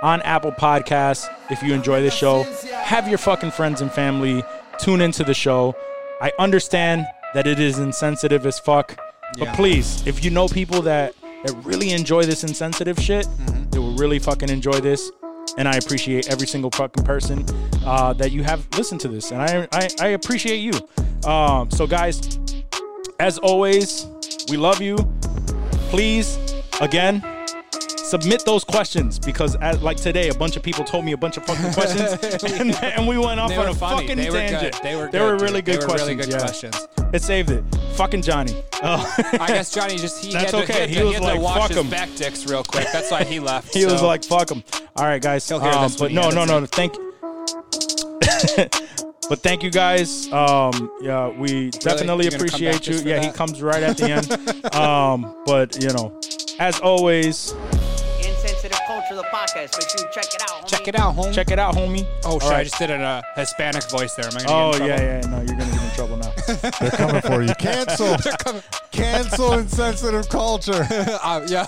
on 0.02 0.22
Apple 0.22 0.52
Podcasts 0.52 1.26
if 1.50 1.62
you 1.62 1.74
enjoy 1.74 2.02
the 2.02 2.10
show. 2.10 2.42
Have 2.82 3.08
your 3.08 3.18
fucking 3.18 3.50
friends 3.52 3.80
and 3.80 3.90
family 3.92 4.42
tune 4.78 5.00
into 5.00 5.24
the 5.24 5.34
show. 5.34 5.74
I 6.20 6.32
understand 6.38 7.06
that 7.34 7.46
it 7.46 7.58
is 7.60 7.78
insensitive 7.78 8.46
as 8.46 8.58
fuck, 8.58 8.98
but 9.36 9.54
please, 9.54 10.06
if 10.06 10.24
you 10.24 10.30
know 10.30 10.48
people 10.48 10.82
that 10.82 11.14
that 11.44 11.54
really 11.64 11.90
enjoy 11.90 12.24
this 12.24 12.42
insensitive 12.42 12.98
shit, 12.98 13.26
they 13.70 13.78
will 13.78 13.94
really 13.94 14.18
fucking 14.18 14.48
enjoy 14.48 14.80
this. 14.80 15.10
And 15.56 15.66
I 15.66 15.76
appreciate 15.76 16.30
every 16.30 16.46
single 16.46 16.70
fucking 16.70 17.04
person 17.04 17.44
uh, 17.84 18.12
that 18.14 18.32
you 18.32 18.42
have 18.44 18.66
listened 18.76 19.00
to 19.02 19.08
this, 19.08 19.32
and 19.32 19.40
I 19.42 19.68
I, 19.72 19.88
I 20.00 20.08
appreciate 20.08 20.58
you. 20.58 20.72
Um, 21.28 21.70
so 21.70 21.86
guys, 21.86 22.38
as 23.18 23.38
always, 23.38 24.06
we 24.50 24.56
love 24.56 24.80
you. 24.80 24.96
Please, 25.90 26.38
again, 26.80 27.22
submit 28.08 28.44
those 28.44 28.64
questions 28.64 29.18
because, 29.18 29.56
as, 29.56 29.80
like 29.82 29.96
today, 29.98 30.28
a 30.28 30.34
bunch 30.34 30.56
of 30.56 30.62
people 30.62 30.84
told 30.84 31.04
me 31.04 31.12
a 31.12 31.16
bunch 31.16 31.36
of 31.36 31.44
fucking 31.46 31.72
questions, 31.78 32.44
and, 32.44 32.74
and 32.82 33.06
we 33.06 33.18
went 33.18 33.38
off 33.40 33.50
They 33.50 33.56
on 33.56 33.68
a 33.68 33.74
funny. 33.74 34.02
fucking 34.08 34.16
They 34.16 34.30
tangent. 34.30 34.72
good. 34.74 34.82
They 34.82 34.96
were 34.96 35.06
They 35.06 35.18
good, 35.18 35.22
were 35.22 35.36
really 35.38 35.60
They 35.60 35.72
good 35.72 35.80
were 35.80 35.86
questions. 35.86 36.08
really 36.10 36.22
good 36.22 36.30
yeah. 36.32 36.38
questions. 36.38 36.88
It 37.12 37.22
saved 37.22 37.50
it. 37.50 37.64
Fucking 37.94 38.22
Johnny. 38.22 38.62
Oh. 38.82 39.14
I 39.40 39.46
guess 39.48 39.72
Johnny 39.72 39.96
just 39.96 40.24
he 40.24 40.32
That's 40.32 40.52
had 40.52 40.66
to, 40.66 40.72
okay. 40.72 40.86
he 40.88 40.94
had 40.94 41.02
He 41.02 41.04
was 41.04 41.14
had 41.14 41.22
like, 41.22 41.40
wash 41.40 41.58
"Fuck 41.60 41.68
his 41.70 41.78
'em." 41.78 41.90
back 41.90 42.14
dicks 42.16 42.46
real 42.46 42.62
quick. 42.62 42.86
That's 42.92 43.10
why 43.10 43.24
he 43.24 43.40
left. 43.50 43.74
He 43.74 43.84
was 43.86 44.02
like, 44.02 44.24
"Fuck 44.24 44.50
him." 44.50 44.62
All 44.96 45.04
right, 45.04 45.20
guys. 45.22 45.48
He'll 45.48 45.58
hear 45.60 45.72
Um, 45.72 45.82
this 45.84 45.96
but 45.96 46.10
he 46.10 46.16
no, 46.16 46.30
no, 46.30 46.44
no. 46.44 46.64
Thank. 46.66 46.94
but 49.28 49.42
thank 49.42 49.62
you 49.62 49.70
guys. 49.70 50.30
Um, 50.32 50.90
yeah, 51.00 51.28
we 51.28 51.70
definitely 51.70 52.26
You're 52.26 52.32
gonna 52.38 52.50
come 52.50 52.60
back 52.60 52.76
appreciate 52.76 52.86
you. 52.88 53.10
Yeah, 53.10 53.20
he 53.20 53.30
comes 53.30 53.62
right 53.62 53.82
at 53.82 53.96
the 53.96 54.10
end. 54.10 54.74
um, 54.74 55.34
but 55.46 55.82
you 55.82 55.88
know, 55.92 56.18
as 56.58 56.78
always, 56.80 57.54
the 59.18 59.28
podcast. 59.28 59.78
Make 59.78 59.88
sure 59.88 60.00
you 60.00 60.06
check 60.12 60.34
it 60.34 60.42
out. 60.42 60.48
Homie. 60.62 60.68
check 60.68 60.88
it 60.88 60.94
out, 60.96 61.14
home. 61.14 61.32
check 61.32 61.50
it 61.50 61.58
out, 61.58 61.74
homie. 61.74 62.06
Oh 62.24 62.32
All 62.32 62.40
shit! 62.40 62.52
I 62.52 62.64
just 62.64 62.78
did 62.78 62.90
a 62.90 62.96
uh, 62.96 63.22
Hispanic 63.36 63.88
voice 63.90 64.14
there. 64.14 64.26
Am 64.26 64.36
I 64.36 64.44
Oh 64.48 64.72
gonna 64.72 64.86
yeah, 64.86 64.96
get 64.96 65.24
in 65.24 65.30
yeah. 65.30 65.36
No, 65.36 65.36
you're 65.44 65.58
gonna 65.58 65.70
get 65.72 65.82
in 65.82 65.90
trouble 65.90 66.16
now. 66.16 66.32
They're 66.80 66.90
coming 66.92 67.20
for 67.22 67.42
you. 67.42 67.54
Cancel. 67.58 68.16
Cancel 68.92 69.52
insensitive 69.54 70.28
culture. 70.28 70.72
trouble? 70.84 71.18
uh, 71.22 71.40
yo, 71.48 71.62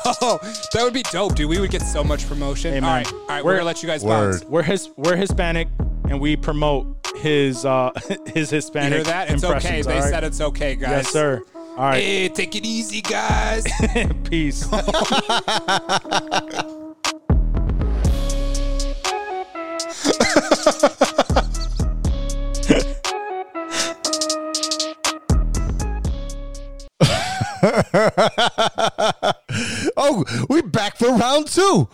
that 0.72 0.80
would 0.82 0.94
be 0.94 1.02
dope, 1.04 1.34
dude. 1.34 1.48
We 1.48 1.58
would 1.60 1.70
get 1.70 1.82
so 1.82 2.02
much 2.04 2.26
promotion. 2.28 2.72
Hey, 2.72 2.78
all 2.78 2.82
man. 2.82 3.04
right, 3.04 3.12
all 3.12 3.18
right. 3.28 3.28
We're- 3.28 3.42
We're 3.44 3.54
gonna 3.58 3.64
let 3.66 3.82
you 3.82 3.88
guys 3.88 4.02
Word. 4.04 4.32
bounce. 4.40 4.44
We're 4.44 4.62
his, 4.62 4.88
we're 4.96 5.16
Hispanic, 5.16 5.68
and 6.08 6.20
we 6.20 6.36
promote 6.36 6.86
his 7.16 7.64
uh 7.64 7.90
his 8.34 8.50
You 8.50 8.56
Hispanic 8.56 8.92
hear 8.94 9.02
that? 9.04 9.30
It's 9.30 9.44
okay. 9.44 9.82
They 9.82 9.94
all 9.94 10.00
right? 10.00 10.10
said 10.10 10.24
it's 10.24 10.40
okay, 10.40 10.74
guys. 10.76 10.90
Yes, 10.90 11.08
sir. 11.08 11.42
All 11.54 11.86
right, 11.86 12.02
Hey, 12.02 12.28
take 12.28 12.56
it 12.56 12.64
easy, 12.66 13.00
guys. 13.00 13.64
peace. 14.24 14.66
oh, 29.96 30.24
we 30.50 30.60
back 30.62 30.96
for 30.96 31.08
round 31.14 31.46
two. 31.46 31.88